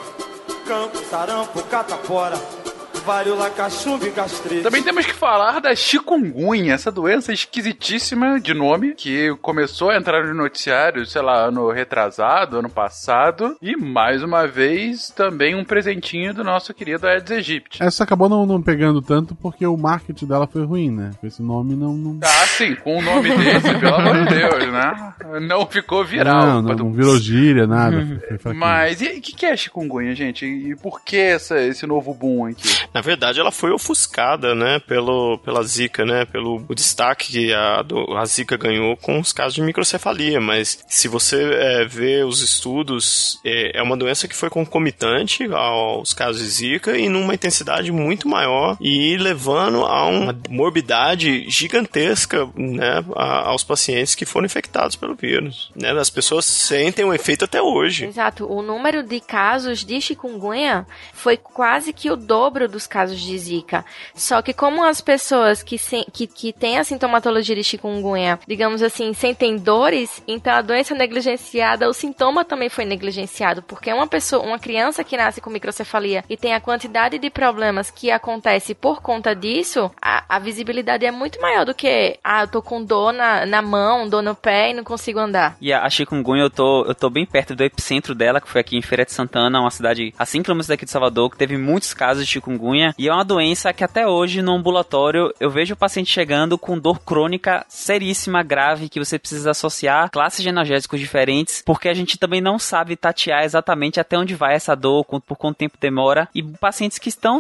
campo, 0.67 0.97
sarampo, 1.09 1.63
catapora 1.63 2.62
varíola, 3.03 3.49
cachumba 3.49 4.07
e 4.07 4.11
gastrite. 4.11 4.63
Também 4.63 4.81
temos 4.81 5.05
que 5.05 5.13
falar 5.13 5.59
da 5.59 5.75
chikungunya, 5.75 6.73
essa 6.73 6.91
doença 6.91 7.33
esquisitíssima 7.33 8.39
de 8.39 8.53
nome, 8.53 8.95
que 8.95 9.35
começou 9.41 9.89
a 9.89 9.97
entrar 9.97 10.25
no 10.25 10.33
noticiário, 10.33 11.05
sei 11.05 11.21
lá, 11.21 11.47
ano 11.47 11.69
retrasado, 11.69 12.57
ano 12.57 12.69
passado, 12.69 13.57
e 13.61 13.75
mais 13.75 14.23
uma 14.23 14.47
vez 14.47 15.09
também 15.09 15.53
um 15.53 15.65
presentinho 15.65 16.33
do 16.33 16.43
nosso 16.43 16.73
querido 16.73 17.05
Aedes 17.05 17.31
aegypti. 17.31 17.83
Essa 17.83 18.03
acabou 18.03 18.29
não, 18.29 18.45
não 18.45 18.61
pegando 18.61 19.01
tanto 19.01 19.35
porque 19.35 19.67
o 19.67 19.75
marketing 19.75 20.25
dela 20.25 20.47
foi 20.47 20.63
ruim, 20.63 20.89
né? 20.89 21.11
Esse 21.21 21.41
nome 21.41 21.75
não... 21.75 21.93
não... 21.95 22.19
Ah, 22.23 22.47
sim, 22.47 22.75
com 22.75 22.97
um 22.97 23.01
nome 23.01 23.35
desse, 23.37 23.79
pelo 23.79 23.95
amor 23.95 24.25
de 24.25 24.35
Deus, 24.35 24.71
né? 24.71 25.13
Não 25.41 25.65
ficou 25.65 26.05
viral. 26.05 26.45
Não, 26.45 26.61
não, 26.61 26.75
não 26.75 26.93
virou 26.93 27.17
gíria, 27.17 27.67
nada. 27.67 28.21
Mas 28.55 29.01
e 29.01 29.17
o 29.17 29.21
que, 29.21 29.35
que 29.35 29.45
é 29.45 29.57
chikungunya, 29.57 30.15
gente? 30.15 30.45
E 30.45 30.75
por 30.75 31.01
que 31.01 31.17
essa, 31.17 31.59
esse 31.59 31.85
novo 31.85 32.13
boom 32.13 32.45
aqui? 32.45 32.69
Na 32.93 33.01
verdade, 33.01 33.39
ela 33.39 33.51
foi 33.51 33.71
ofuscada, 33.71 34.53
né, 34.53 34.79
pelo, 34.79 35.39
pela 35.39 35.63
Zika, 35.63 36.05
né, 36.05 36.25
pelo 36.25 36.63
destaque 36.75 37.31
que 37.31 37.53
a, 37.53 37.81
do, 37.81 38.15
a 38.15 38.25
Zika 38.25 38.55
ganhou 38.55 38.95
com 38.97 39.19
os 39.19 39.33
casos 39.33 39.55
de 39.55 39.61
microcefalia, 39.61 40.39
mas 40.39 40.83
se 40.87 41.07
você 41.07 41.41
é, 41.41 41.85
vê 41.85 42.23
os 42.23 42.41
estudos, 42.41 43.39
é, 43.43 43.79
é, 43.79 43.81
uma 43.81 43.97
doença 43.97 44.27
que 44.27 44.35
foi 44.35 44.49
concomitante 44.49 45.43
aos 45.51 46.13
casos 46.13 46.41
de 46.41 46.47
Zika 46.47 46.97
e 46.97 47.09
numa 47.09 47.33
intensidade 47.33 47.91
muito 47.91 48.27
maior 48.27 48.77
e 48.79 49.17
levando 49.17 49.83
a 49.85 50.05
uma 50.05 50.37
morbidade 50.49 51.49
gigantesca, 51.49 52.47
né, 52.55 53.03
a, 53.15 53.49
aos 53.49 53.63
pacientes 53.63 54.13
que 54.13 54.25
foram 54.25 54.45
infectados 54.45 54.95
pelo 54.95 55.15
vírus, 55.15 55.71
né, 55.75 55.91
as 55.91 56.09
pessoas 56.09 56.45
sentem 56.45 57.05
o 57.05 57.13
efeito 57.13 57.45
até 57.45 57.61
hoje. 57.61 58.05
Exato, 58.05 58.45
o 58.45 58.61
número 58.61 59.01
de 59.01 59.19
casos 59.19 59.83
de 59.83 59.99
chikungunya 59.99 60.85
foi 61.13 61.37
quase 61.37 61.91
que 61.93 62.11
o 62.11 62.15
dobro 62.15 62.67
dos 62.83 62.87
casos 62.87 63.19
de 63.19 63.37
Zika. 63.37 63.85
Só 64.13 64.41
que 64.41 64.53
como 64.53 64.83
as 64.83 65.01
pessoas 65.01 65.63
que, 65.63 65.77
se, 65.77 66.05
que, 66.11 66.27
que 66.27 66.53
têm 66.53 66.77
a 66.77 66.83
sintomatologia 66.83 67.55
de 67.55 67.63
chikungunya, 67.63 68.39
digamos 68.47 68.81
assim, 68.81 69.13
sentem 69.13 69.57
dores, 69.57 70.21
então 70.27 70.53
a 70.53 70.61
doença 70.61 70.93
negligenciada, 70.93 71.89
o 71.89 71.93
sintoma 71.93 72.43
também 72.43 72.69
foi 72.69 72.85
negligenciado, 72.85 73.61
porque 73.63 73.91
uma 73.91 74.07
pessoa, 74.07 74.43
uma 74.43 74.59
criança 74.59 75.03
que 75.03 75.17
nasce 75.17 75.41
com 75.41 75.49
microcefalia 75.49 76.23
e 76.29 76.35
tem 76.35 76.53
a 76.53 76.61
quantidade 76.61 77.17
de 77.17 77.29
problemas 77.29 77.89
que 77.89 78.11
acontece 78.11 78.75
por 78.75 79.01
conta 79.01 79.35
disso, 79.35 79.91
a, 80.01 80.23
a 80.27 80.39
visibilidade 80.39 81.05
é 81.05 81.11
muito 81.11 81.39
maior 81.41 81.65
do 81.65 81.73
que, 81.73 82.19
ah, 82.23 82.41
eu 82.41 82.47
tô 82.47 82.61
com 82.61 82.83
dor 82.83 83.13
na, 83.13 83.45
na 83.45 83.61
mão, 83.61 84.09
dor 84.09 84.21
no 84.21 84.35
pé 84.35 84.71
e 84.71 84.73
não 84.73 84.83
consigo 84.83 85.19
andar. 85.19 85.55
E 85.61 85.71
a, 85.71 85.83
a 85.83 85.89
chikungunya, 85.89 86.43
eu 86.43 86.49
tô, 86.49 86.85
eu 86.85 86.95
tô 86.95 87.09
bem 87.09 87.25
perto 87.25 87.55
do 87.55 87.63
epicentro 87.63 88.13
dela, 88.13 88.41
que 88.41 88.49
foi 88.49 88.61
aqui 88.61 88.77
em 88.77 88.81
Feira 88.81 89.05
de 89.05 89.13
Santana, 89.13 89.59
uma 89.59 89.71
cidade 89.71 90.13
a 90.17 90.25
5 90.25 90.43
km 90.43 90.61
daqui 90.67 90.85
de 90.85 90.91
Salvador, 90.91 91.29
que 91.29 91.37
teve 91.37 91.57
muitos 91.57 91.93
casos 91.93 92.25
de 92.25 92.31
chikungunya 92.31 92.72
chikungunya. 92.73 92.93
E 92.97 93.07
é 93.07 93.13
uma 93.13 93.23
doença 93.23 93.73
que 93.73 93.83
até 93.83 94.07
hoje 94.07 94.41
no 94.41 94.53
ambulatório 94.53 95.33
eu 95.39 95.49
vejo 95.49 95.73
o 95.73 95.77
paciente 95.77 96.11
chegando 96.11 96.57
com 96.57 96.77
dor 96.77 96.99
crônica 96.99 97.65
seríssima, 97.69 98.43
grave, 98.43 98.89
que 98.89 98.99
você 98.99 99.19
precisa 99.19 99.51
associar 99.51 100.09
classes 100.09 100.41
de 100.41 100.49
analgésicos 100.49 100.99
diferentes, 100.99 101.61
porque 101.65 101.87
a 101.87 101.93
gente 101.93 102.17
também 102.17 102.41
não 102.41 102.57
sabe 102.57 102.95
tatear 102.95 103.43
exatamente 103.43 103.99
até 103.99 104.17
onde 104.17 104.35
vai 104.35 104.55
essa 104.55 104.75
dor, 104.75 105.05
por 105.05 105.37
quanto 105.37 105.57
tempo 105.57 105.77
demora. 105.79 106.27
E 106.33 106.41
pacientes 106.41 106.97
que 106.97 107.09
estão 107.09 107.39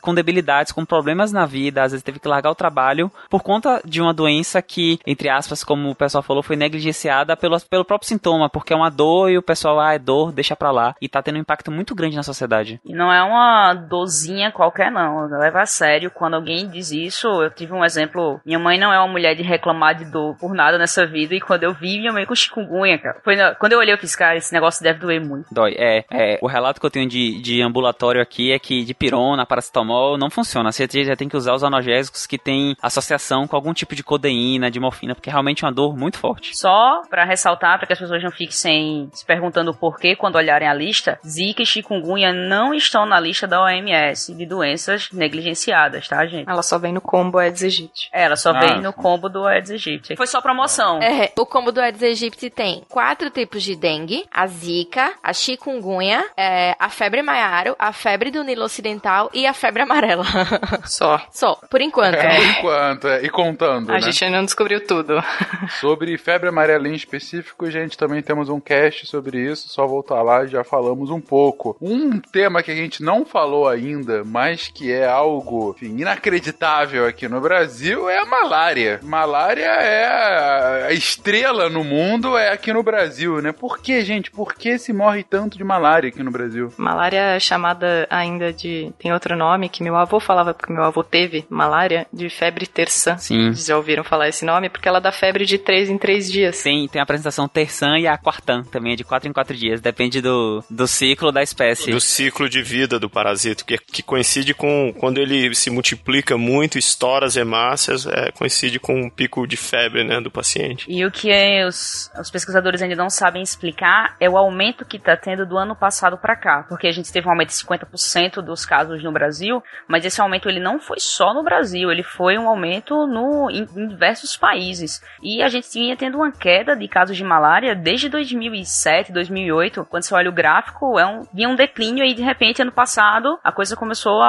com 0.00 0.14
debilidades, 0.14 0.72
com 0.72 0.84
problemas 0.84 1.32
na 1.32 1.46
vida, 1.46 1.82
às 1.82 1.92
vezes 1.92 2.04
teve 2.04 2.18
que 2.18 2.28
largar 2.28 2.50
o 2.50 2.54
trabalho 2.54 3.10
por 3.30 3.42
conta 3.42 3.80
de 3.84 4.00
uma 4.00 4.12
doença 4.12 4.60
que, 4.60 4.98
entre 5.06 5.28
aspas, 5.28 5.64
como 5.64 5.90
o 5.90 5.94
pessoal 5.94 6.22
falou, 6.22 6.42
foi 6.42 6.56
negligenciada 6.56 7.36
pelo, 7.36 7.58
pelo 7.60 7.84
próprio 7.84 8.08
sintoma, 8.08 8.48
porque 8.48 8.72
é 8.72 8.76
uma 8.76 8.90
dor 8.90 9.30
e 9.30 9.38
o 9.38 9.42
pessoal, 9.42 9.80
ah, 9.80 9.94
é 9.94 9.98
dor, 9.98 10.32
deixa 10.32 10.56
pra 10.56 10.70
lá. 10.70 10.94
E 11.00 11.08
tá 11.08 11.22
tendo 11.22 11.36
um 11.36 11.40
impacto 11.40 11.70
muito 11.70 11.94
grande 11.94 12.16
na 12.16 12.22
sociedade. 12.22 12.80
E 12.84 12.94
não 12.94 13.12
é 13.12 13.22
uma 13.22 13.74
dorzinha 13.74 14.50
qualquer, 14.50 14.73
não. 14.90 15.26
Leva 15.28 15.62
a 15.62 15.66
sério. 15.66 16.10
Quando 16.10 16.34
alguém 16.34 16.68
diz 16.68 16.90
isso, 16.90 17.28
eu 17.42 17.50
tive 17.50 17.72
um 17.72 17.84
exemplo. 17.84 18.40
Minha 18.44 18.58
mãe 18.58 18.78
não 18.78 18.92
é 18.92 18.98
uma 18.98 19.08
mulher 19.08 19.34
de 19.34 19.42
reclamar 19.42 19.94
de 19.94 20.04
dor 20.10 20.36
por 20.38 20.54
nada 20.54 20.78
nessa 20.78 21.06
vida. 21.06 21.34
E 21.34 21.40
quando 21.40 21.64
eu 21.64 21.72
vi 21.72 21.98
minha 21.98 22.12
mãe 22.12 22.26
com 22.26 22.34
chikungunya, 22.34 22.98
cara. 22.98 23.20
Foi 23.22 23.36
na... 23.36 23.54
Quando 23.54 23.72
eu 23.72 23.78
olhei, 23.78 23.94
eu 23.94 23.98
fiz, 23.98 24.16
cara, 24.16 24.36
esse 24.36 24.52
negócio 24.52 24.82
deve 24.82 24.98
doer 24.98 25.24
muito. 25.24 25.46
Dói. 25.52 25.74
É, 25.78 26.04
é. 26.10 26.38
O 26.42 26.46
relato 26.46 26.80
que 26.80 26.86
eu 26.86 26.90
tenho 26.90 27.08
de, 27.08 27.40
de 27.40 27.62
ambulatório 27.62 28.20
aqui 28.20 28.52
é 28.52 28.58
que 28.58 28.84
de 28.84 28.94
pirona, 28.94 29.46
paracetamol, 29.46 30.18
não 30.18 30.30
funciona. 30.30 30.72
Você 30.72 30.86
já 31.04 31.16
tem 31.16 31.28
que 31.28 31.36
usar 31.36 31.54
os 31.54 31.64
analgésicos 31.64 32.26
que 32.26 32.38
tem 32.38 32.76
associação 32.82 33.46
com 33.46 33.56
algum 33.56 33.72
tipo 33.72 33.94
de 33.94 34.02
codeína, 34.02 34.70
de 34.70 34.80
morfina, 34.80 35.14
porque 35.14 35.30
é 35.30 35.32
realmente 35.32 35.64
é 35.64 35.66
uma 35.66 35.72
dor 35.72 35.96
muito 35.96 36.18
forte. 36.18 36.56
Só 36.56 37.02
para 37.08 37.24
ressaltar, 37.24 37.78
para 37.78 37.86
que 37.86 37.92
as 37.92 37.98
pessoas 37.98 38.22
não 38.22 38.30
fiquem 38.30 38.50
sem, 38.50 39.08
se 39.12 39.24
perguntando 39.24 39.74
por 39.74 39.98
que 39.98 40.16
quando 40.16 40.36
olharem 40.36 40.68
a 40.68 40.74
lista, 40.74 41.18
Zika 41.26 41.62
e 41.62 41.66
chikungunya 41.66 42.32
não 42.32 42.74
estão 42.74 43.06
na 43.06 43.20
lista 43.20 43.46
da 43.46 43.62
OMS 43.62 44.34
de 44.34 44.46
doenças 44.46 44.63
negligenciadas, 45.12 46.08
tá, 46.08 46.24
gente? 46.26 46.48
Ela 46.48 46.62
só 46.62 46.78
vem 46.78 46.92
no 46.92 47.00
combo 47.00 47.38
Aedes 47.38 47.62
aegypti. 47.62 48.08
É, 48.12 48.24
ela 48.24 48.36
só 48.36 48.50
ah, 48.50 48.60
vem 48.60 48.80
no 48.80 48.92
combo 48.92 49.28
do 49.28 49.46
Aedes 49.46 49.70
aegypti. 49.70 50.16
Foi 50.16 50.26
só 50.26 50.40
promoção. 50.40 51.00
É, 51.02 51.32
o 51.38 51.46
combo 51.46 51.72
do 51.72 51.80
Aedes 51.80 52.02
aegypti 52.02 52.50
tem 52.50 52.82
quatro 52.88 53.30
tipos 53.30 53.62
de 53.62 53.76
dengue, 53.76 54.24
a 54.30 54.46
zika, 54.46 55.12
a 55.22 55.32
chikungunya, 55.32 56.24
é, 56.36 56.74
a 56.78 56.88
febre 56.88 57.22
maiaro, 57.22 57.74
a 57.78 57.92
febre 57.92 58.30
do 58.30 58.42
Nilo 58.42 58.64
Ocidental 58.64 59.30
e 59.32 59.46
a 59.46 59.52
febre 59.52 59.82
amarela. 59.82 60.24
Só. 60.84 61.20
Só, 61.30 61.54
por 61.70 61.80
enquanto. 61.80 62.14
É, 62.14 62.36
por 62.36 62.46
enquanto, 62.46 63.08
é. 63.08 63.24
e 63.24 63.28
contando, 63.28 63.90
A 63.90 63.94
né? 63.94 64.00
gente 64.00 64.24
ainda 64.24 64.38
não 64.38 64.44
descobriu 64.44 64.84
tudo. 64.86 65.22
Sobre 65.80 66.16
febre 66.18 66.48
amarela 66.48 66.88
em 66.88 66.94
específico, 66.94 67.70
gente, 67.70 67.96
também 67.96 68.22
temos 68.22 68.48
um 68.48 68.60
cast 68.60 69.06
sobre 69.06 69.38
isso, 69.50 69.68
só 69.68 69.86
voltar 69.86 70.22
lá 70.22 70.44
e 70.44 70.48
já 70.48 70.64
falamos 70.64 71.10
um 71.10 71.20
pouco. 71.20 71.76
Um 71.80 72.20
tema 72.20 72.62
que 72.62 72.70
a 72.70 72.74
gente 72.74 73.02
não 73.02 73.24
falou 73.24 73.68
ainda, 73.68 74.24
mas 74.24 74.53
que 74.72 74.92
é 74.92 75.06
algo 75.06 75.74
enfim, 75.76 75.96
inacreditável 75.98 77.06
aqui 77.06 77.28
no 77.28 77.40
Brasil 77.40 78.08
é 78.08 78.18
a 78.18 78.24
malária. 78.24 79.00
Malária 79.02 79.66
é 79.66 80.86
a 80.86 80.92
estrela 80.92 81.68
no 81.68 81.84
mundo, 81.84 82.36
é 82.36 82.52
aqui 82.52 82.72
no 82.72 82.82
Brasil, 82.82 83.40
né? 83.40 83.52
Por 83.52 83.78
que, 83.78 84.04
gente? 84.04 84.30
Por 84.30 84.54
que 84.54 84.78
se 84.78 84.92
morre 84.92 85.22
tanto 85.22 85.56
de 85.56 85.64
malária 85.64 86.08
aqui 86.08 86.22
no 86.22 86.30
Brasil? 86.30 86.72
Malária 86.76 87.36
é 87.36 87.40
chamada 87.40 88.06
ainda 88.10 88.52
de. 88.52 88.92
tem 88.98 89.12
outro 89.12 89.36
nome 89.36 89.68
que 89.68 89.82
meu 89.82 89.96
avô 89.96 90.20
falava, 90.20 90.54
porque 90.54 90.72
meu 90.72 90.84
avô 90.84 91.02
teve 91.02 91.44
malária, 91.48 92.06
de 92.12 92.28
febre 92.28 92.66
terçã. 92.66 93.16
Sim. 93.16 93.52
Vocês 93.52 93.66
já 93.66 93.76
ouviram 93.76 94.04
falar 94.04 94.28
esse 94.28 94.44
nome? 94.44 94.68
Porque 94.68 94.88
ela 94.88 95.00
dá 95.00 95.12
febre 95.12 95.44
de 95.44 95.58
3 95.58 95.90
em 95.90 95.98
3 95.98 96.30
dias. 96.30 96.56
Sim, 96.56 96.88
tem 96.90 97.00
a 97.00 97.04
apresentação 97.04 97.48
terçã 97.48 97.98
e 97.98 98.06
a 98.06 98.16
quartã, 98.18 98.62
também 98.64 98.92
é 98.92 98.96
de 98.96 99.04
4 99.04 99.28
em 99.28 99.32
4 99.32 99.56
dias. 99.56 99.80
Depende 99.80 100.20
do, 100.20 100.62
do 100.68 100.86
ciclo 100.86 101.30
da 101.30 101.42
espécie. 101.42 101.90
Do 101.90 102.00
ciclo 102.00 102.48
de 102.48 102.62
vida 102.62 102.98
do 102.98 103.08
parasito, 103.08 103.64
que, 103.64 103.78
que 103.78 104.02
coincide 104.02 104.33
com 104.54 104.92
quando 104.98 105.18
ele 105.18 105.54
se 105.54 105.70
multiplica 105.70 106.36
muito, 106.36 106.78
estoura 106.78 107.26
as 107.26 107.36
hemácias, 107.36 108.06
é, 108.06 108.32
coincide 108.32 108.80
com 108.80 108.94
um 108.94 109.10
pico 109.10 109.46
de 109.46 109.56
febre 109.56 110.02
né, 110.02 110.20
do 110.20 110.30
paciente. 110.30 110.86
E 110.88 111.04
o 111.04 111.10
que 111.10 111.30
os, 111.64 112.10
os 112.18 112.30
pesquisadores 112.30 112.82
ainda 112.82 112.96
não 112.96 113.10
sabem 113.10 113.42
explicar 113.42 114.16
é 114.18 114.28
o 114.28 114.36
aumento 114.36 114.84
que 114.84 114.96
está 114.96 115.16
tendo 115.16 115.46
do 115.46 115.56
ano 115.56 115.76
passado 115.76 116.18
para 116.18 116.34
cá, 116.34 116.64
porque 116.68 116.86
a 116.86 116.92
gente 116.92 117.12
teve 117.12 117.26
um 117.26 117.30
aumento 117.30 117.50
de 117.50 117.54
50% 117.54 118.42
dos 118.42 118.64
casos 118.64 119.02
no 119.02 119.12
Brasil, 119.12 119.62
mas 119.86 120.04
esse 120.04 120.20
aumento 120.20 120.48
ele 120.48 120.60
não 120.60 120.80
foi 120.80 120.98
só 120.98 121.32
no 121.32 121.44
Brasil, 121.44 121.90
ele 121.90 122.02
foi 122.02 122.38
um 122.38 122.48
aumento 122.48 123.06
no, 123.06 123.50
em, 123.50 123.66
em 123.76 123.88
diversos 123.88 124.36
países. 124.36 125.02
E 125.22 125.42
a 125.42 125.48
gente 125.48 125.68
vinha 125.72 125.96
tendo 125.96 126.16
uma 126.16 126.32
queda 126.32 126.74
de 126.74 126.88
casos 126.88 127.16
de 127.16 127.24
malária 127.24 127.74
desde 127.74 128.08
2007, 128.08 129.12
2008, 129.12 129.86
quando 129.90 130.02
você 130.02 130.14
olha 130.14 130.30
o 130.30 130.32
gráfico, 130.32 130.98
é 130.98 131.06
um, 131.06 131.22
vinha 131.32 131.48
um 131.48 131.56
declínio 131.56 132.04
e 132.04 132.14
de 132.14 132.22
repente 132.22 132.62
ano 132.62 132.72
passado 132.72 133.38
a 133.42 133.52
coisa 133.52 133.76
começou 133.76 134.22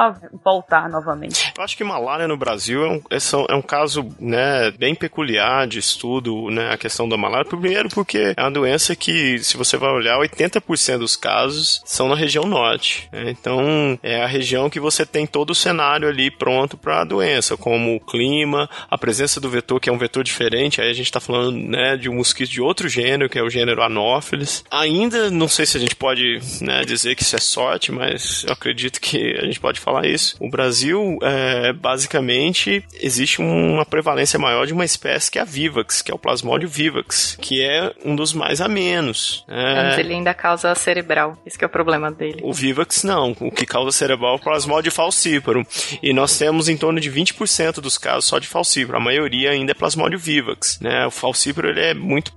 voltar 0.44 0.88
novamente. 0.88 1.52
Eu 1.56 1.64
acho 1.64 1.76
que 1.76 1.84
malária 1.84 2.28
no 2.28 2.36
Brasil 2.36 2.84
é 2.84 2.88
um, 2.90 3.02
é, 3.10 3.18
é 3.50 3.54
um 3.54 3.62
caso 3.62 4.08
né, 4.18 4.70
bem 4.72 4.94
peculiar 4.94 5.66
de 5.66 5.78
estudo, 5.78 6.50
né, 6.50 6.72
a 6.72 6.76
questão 6.76 7.08
da 7.08 7.16
malária. 7.16 7.44
Primeiro 7.44 7.88
porque 7.88 8.34
é 8.36 8.42
uma 8.42 8.50
doença 8.50 8.94
que, 8.94 9.38
se 9.38 9.56
você 9.56 9.76
vai 9.76 9.90
olhar, 9.90 10.18
80% 10.18 10.98
dos 10.98 11.16
casos 11.16 11.82
são 11.84 12.08
na 12.08 12.14
região 12.14 12.44
norte. 12.44 13.08
Né? 13.12 13.30
Então, 13.30 13.98
é 14.02 14.22
a 14.22 14.26
região 14.26 14.70
que 14.70 14.80
você 14.80 15.04
tem 15.04 15.26
todo 15.26 15.50
o 15.50 15.54
cenário 15.54 16.08
ali 16.08 16.30
pronto 16.30 16.76
para 16.76 17.00
a 17.00 17.04
doença, 17.04 17.56
como 17.56 17.96
o 17.96 18.00
clima, 18.00 18.68
a 18.90 18.98
presença 18.98 19.40
do 19.40 19.48
vetor, 19.48 19.80
que 19.80 19.88
é 19.88 19.92
um 19.92 19.98
vetor 19.98 20.22
diferente. 20.22 20.80
Aí 20.80 20.90
a 20.90 20.94
gente 20.94 21.06
está 21.06 21.20
falando 21.20 21.56
né, 21.56 21.96
de 21.96 22.08
um 22.08 22.16
mosquito 22.16 22.50
de 22.50 22.60
outro 22.60 22.88
gênero, 22.88 23.28
que 23.28 23.38
é 23.38 23.42
o 23.42 23.50
gênero 23.50 23.82
Anopheles. 23.82 24.64
Ainda 24.70 25.30
não 25.30 25.48
sei 25.48 25.66
se 25.66 25.76
a 25.76 25.80
gente 25.80 25.96
pode 25.96 26.40
né, 26.60 26.84
dizer 26.84 27.14
que 27.14 27.22
isso 27.22 27.36
é 27.36 27.40
sorte, 27.40 27.92
mas 27.92 28.44
eu 28.44 28.52
acredito 28.52 29.00
que 29.00 29.36
a 29.38 29.44
gente 29.44 29.60
pode 29.60 29.80
falar 29.86 30.04
isso. 30.04 30.36
O 30.40 30.50
Brasil, 30.50 31.16
é, 31.22 31.72
basicamente, 31.72 32.84
existe 33.00 33.40
uma 33.40 33.86
prevalência 33.86 34.36
maior 34.36 34.66
de 34.66 34.72
uma 34.72 34.84
espécie 34.84 35.30
que 35.30 35.38
é 35.38 35.42
a 35.42 35.44
Vivax, 35.44 36.02
que 36.02 36.10
é 36.10 36.14
o 36.14 36.18
Plasmodium 36.18 36.68
vivax, 36.68 37.38
que 37.40 37.64
é 37.64 37.92
um 38.04 38.16
dos 38.16 38.32
mais 38.32 38.60
a 38.60 38.66
menos. 38.66 39.44
É... 39.48 39.74
Mas 39.84 39.98
ele 39.98 40.12
ainda 40.12 40.34
causa 40.34 40.74
cerebral. 40.74 41.38
Esse 41.46 41.62
é 41.62 41.66
o 41.66 41.70
problema 41.70 42.10
dele. 42.10 42.40
O 42.42 42.52
Vivax 42.52 43.04
não. 43.04 43.36
O 43.40 43.52
que 43.52 43.64
causa 43.64 43.92
cerebral 43.92 44.32
é 44.32 44.36
o 44.36 44.40
Plasmodium 44.40 44.90
falciparum. 44.90 45.64
E 46.02 46.12
nós 46.12 46.36
temos 46.36 46.68
em 46.68 46.76
torno 46.76 46.98
de 46.98 47.10
20% 47.10 47.80
dos 47.80 47.96
casos 47.96 48.24
só 48.24 48.40
de 48.40 48.48
falcíparo. 48.48 48.98
A 48.98 49.00
maioria 49.00 49.50
ainda 49.52 49.70
é 49.70 49.74
Plasmodium 49.74 50.18
vivax. 50.18 50.80
Né? 50.80 51.06
O 51.06 51.10
falcíparo 51.12 51.68
ele 51.68 51.80
é 51.80 51.94
muito. 51.94 52.32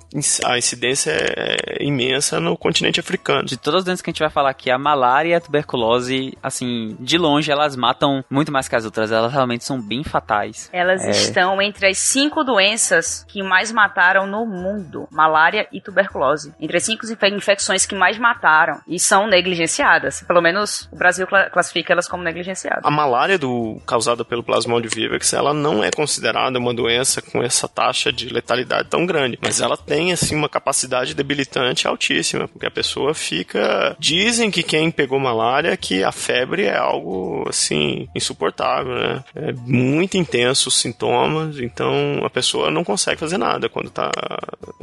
A 0.46 0.58
incidência 0.58 1.12
é 1.12 1.84
imensa 1.84 2.40
no 2.40 2.56
continente 2.56 3.00
africano. 3.00 3.46
De 3.46 3.58
todas 3.58 3.80
as 3.80 3.86
doenças 3.86 4.02
que 4.04 4.10
a 4.10 4.14
gente 4.14 4.20
vai 4.20 4.30
falar 4.30 4.52
aqui, 4.52 4.70
a 4.70 4.78
malária 4.78 5.30
e 5.30 5.34
a 5.34 5.42
tuberculose, 5.42 6.38
assim, 6.44 6.96
de 7.00 7.18
longe 7.18 7.39
elas 7.48 7.76
matam 7.76 8.24
muito 8.30 8.52
mais 8.52 8.68
que 8.68 8.76
as 8.76 8.86
outras. 8.86 9.12
Elas 9.12 9.32
realmente 9.32 9.64
são 9.64 9.82
bem 9.82 10.04
fatais. 10.04 10.70
Elas 10.74 11.04
é... 11.04 11.12
estão 11.12 11.62
entre 11.62 11.88
as 11.88 11.98
cinco 11.98 12.44
doenças 12.44 13.26
que 13.28 13.42
mais 13.44 13.72
mataram 13.72 14.26
no 14.26 14.46
mundo: 14.46 15.08
malária 15.12 15.68
e 15.72 15.82
tuberculose. 15.82 16.54
Entre 16.60 16.78
as 16.78 16.84
cinco 16.84 17.06
infecções 17.32 17.86
que 17.86 17.96
mais 17.96 18.18
mataram 18.18 18.82
e 18.88 19.00
são 19.00 19.28
negligenciadas. 19.28 20.24
Pelo 20.24 20.42
menos 20.42 20.90
o 20.92 20.96
Brasil 20.96 21.28
classifica 21.52 21.94
elas 21.94 22.08
como 22.08 22.24
negligenciadas. 22.24 22.84
A 22.84 22.92
malária 22.92 23.38
do, 23.38 23.82
causada 23.86 24.26
pelo 24.26 24.44
Plasmodium 24.44 24.90
vivax, 24.90 25.34
ela 25.34 25.54
não 25.54 25.84
é 25.84 25.92
considerada 25.92 26.60
uma 26.60 26.74
doença 26.74 27.22
com 27.22 27.44
essa 27.44 27.68
taxa 27.68 28.12
de 28.12 28.30
letalidade 28.30 28.90
tão 28.90 29.06
grande, 29.06 29.38
mas 29.42 29.62
ela 29.62 29.78
tem 29.78 30.12
assim 30.12 30.36
uma 30.36 30.50
capacidade 30.50 31.14
debilitante 31.14 31.88
altíssima, 31.88 32.48
porque 32.48 32.66
a 32.66 32.72
pessoa 32.72 33.14
fica 33.14 33.96
dizem 34.00 34.50
que 34.50 34.64
quem 34.64 34.92
pegou 34.92 35.20
malária 35.20 35.76
que 35.78 36.04
a 36.04 36.12
febre 36.12 36.66
é 36.66 36.78
algo 36.78 37.29
assim 37.48 38.08
insuportável, 38.16 38.96
né? 38.96 39.24
É 39.36 39.52
muito 39.54 40.18
intenso 40.18 40.70
os 40.70 40.80
sintomas, 40.80 41.60
então 41.60 42.22
a 42.24 42.30
pessoa 42.30 42.72
não 42.72 42.84
consegue 42.84 43.20
fazer 43.20 43.38
nada 43.38 43.70
quando 43.70 43.90
tá 43.90 44.12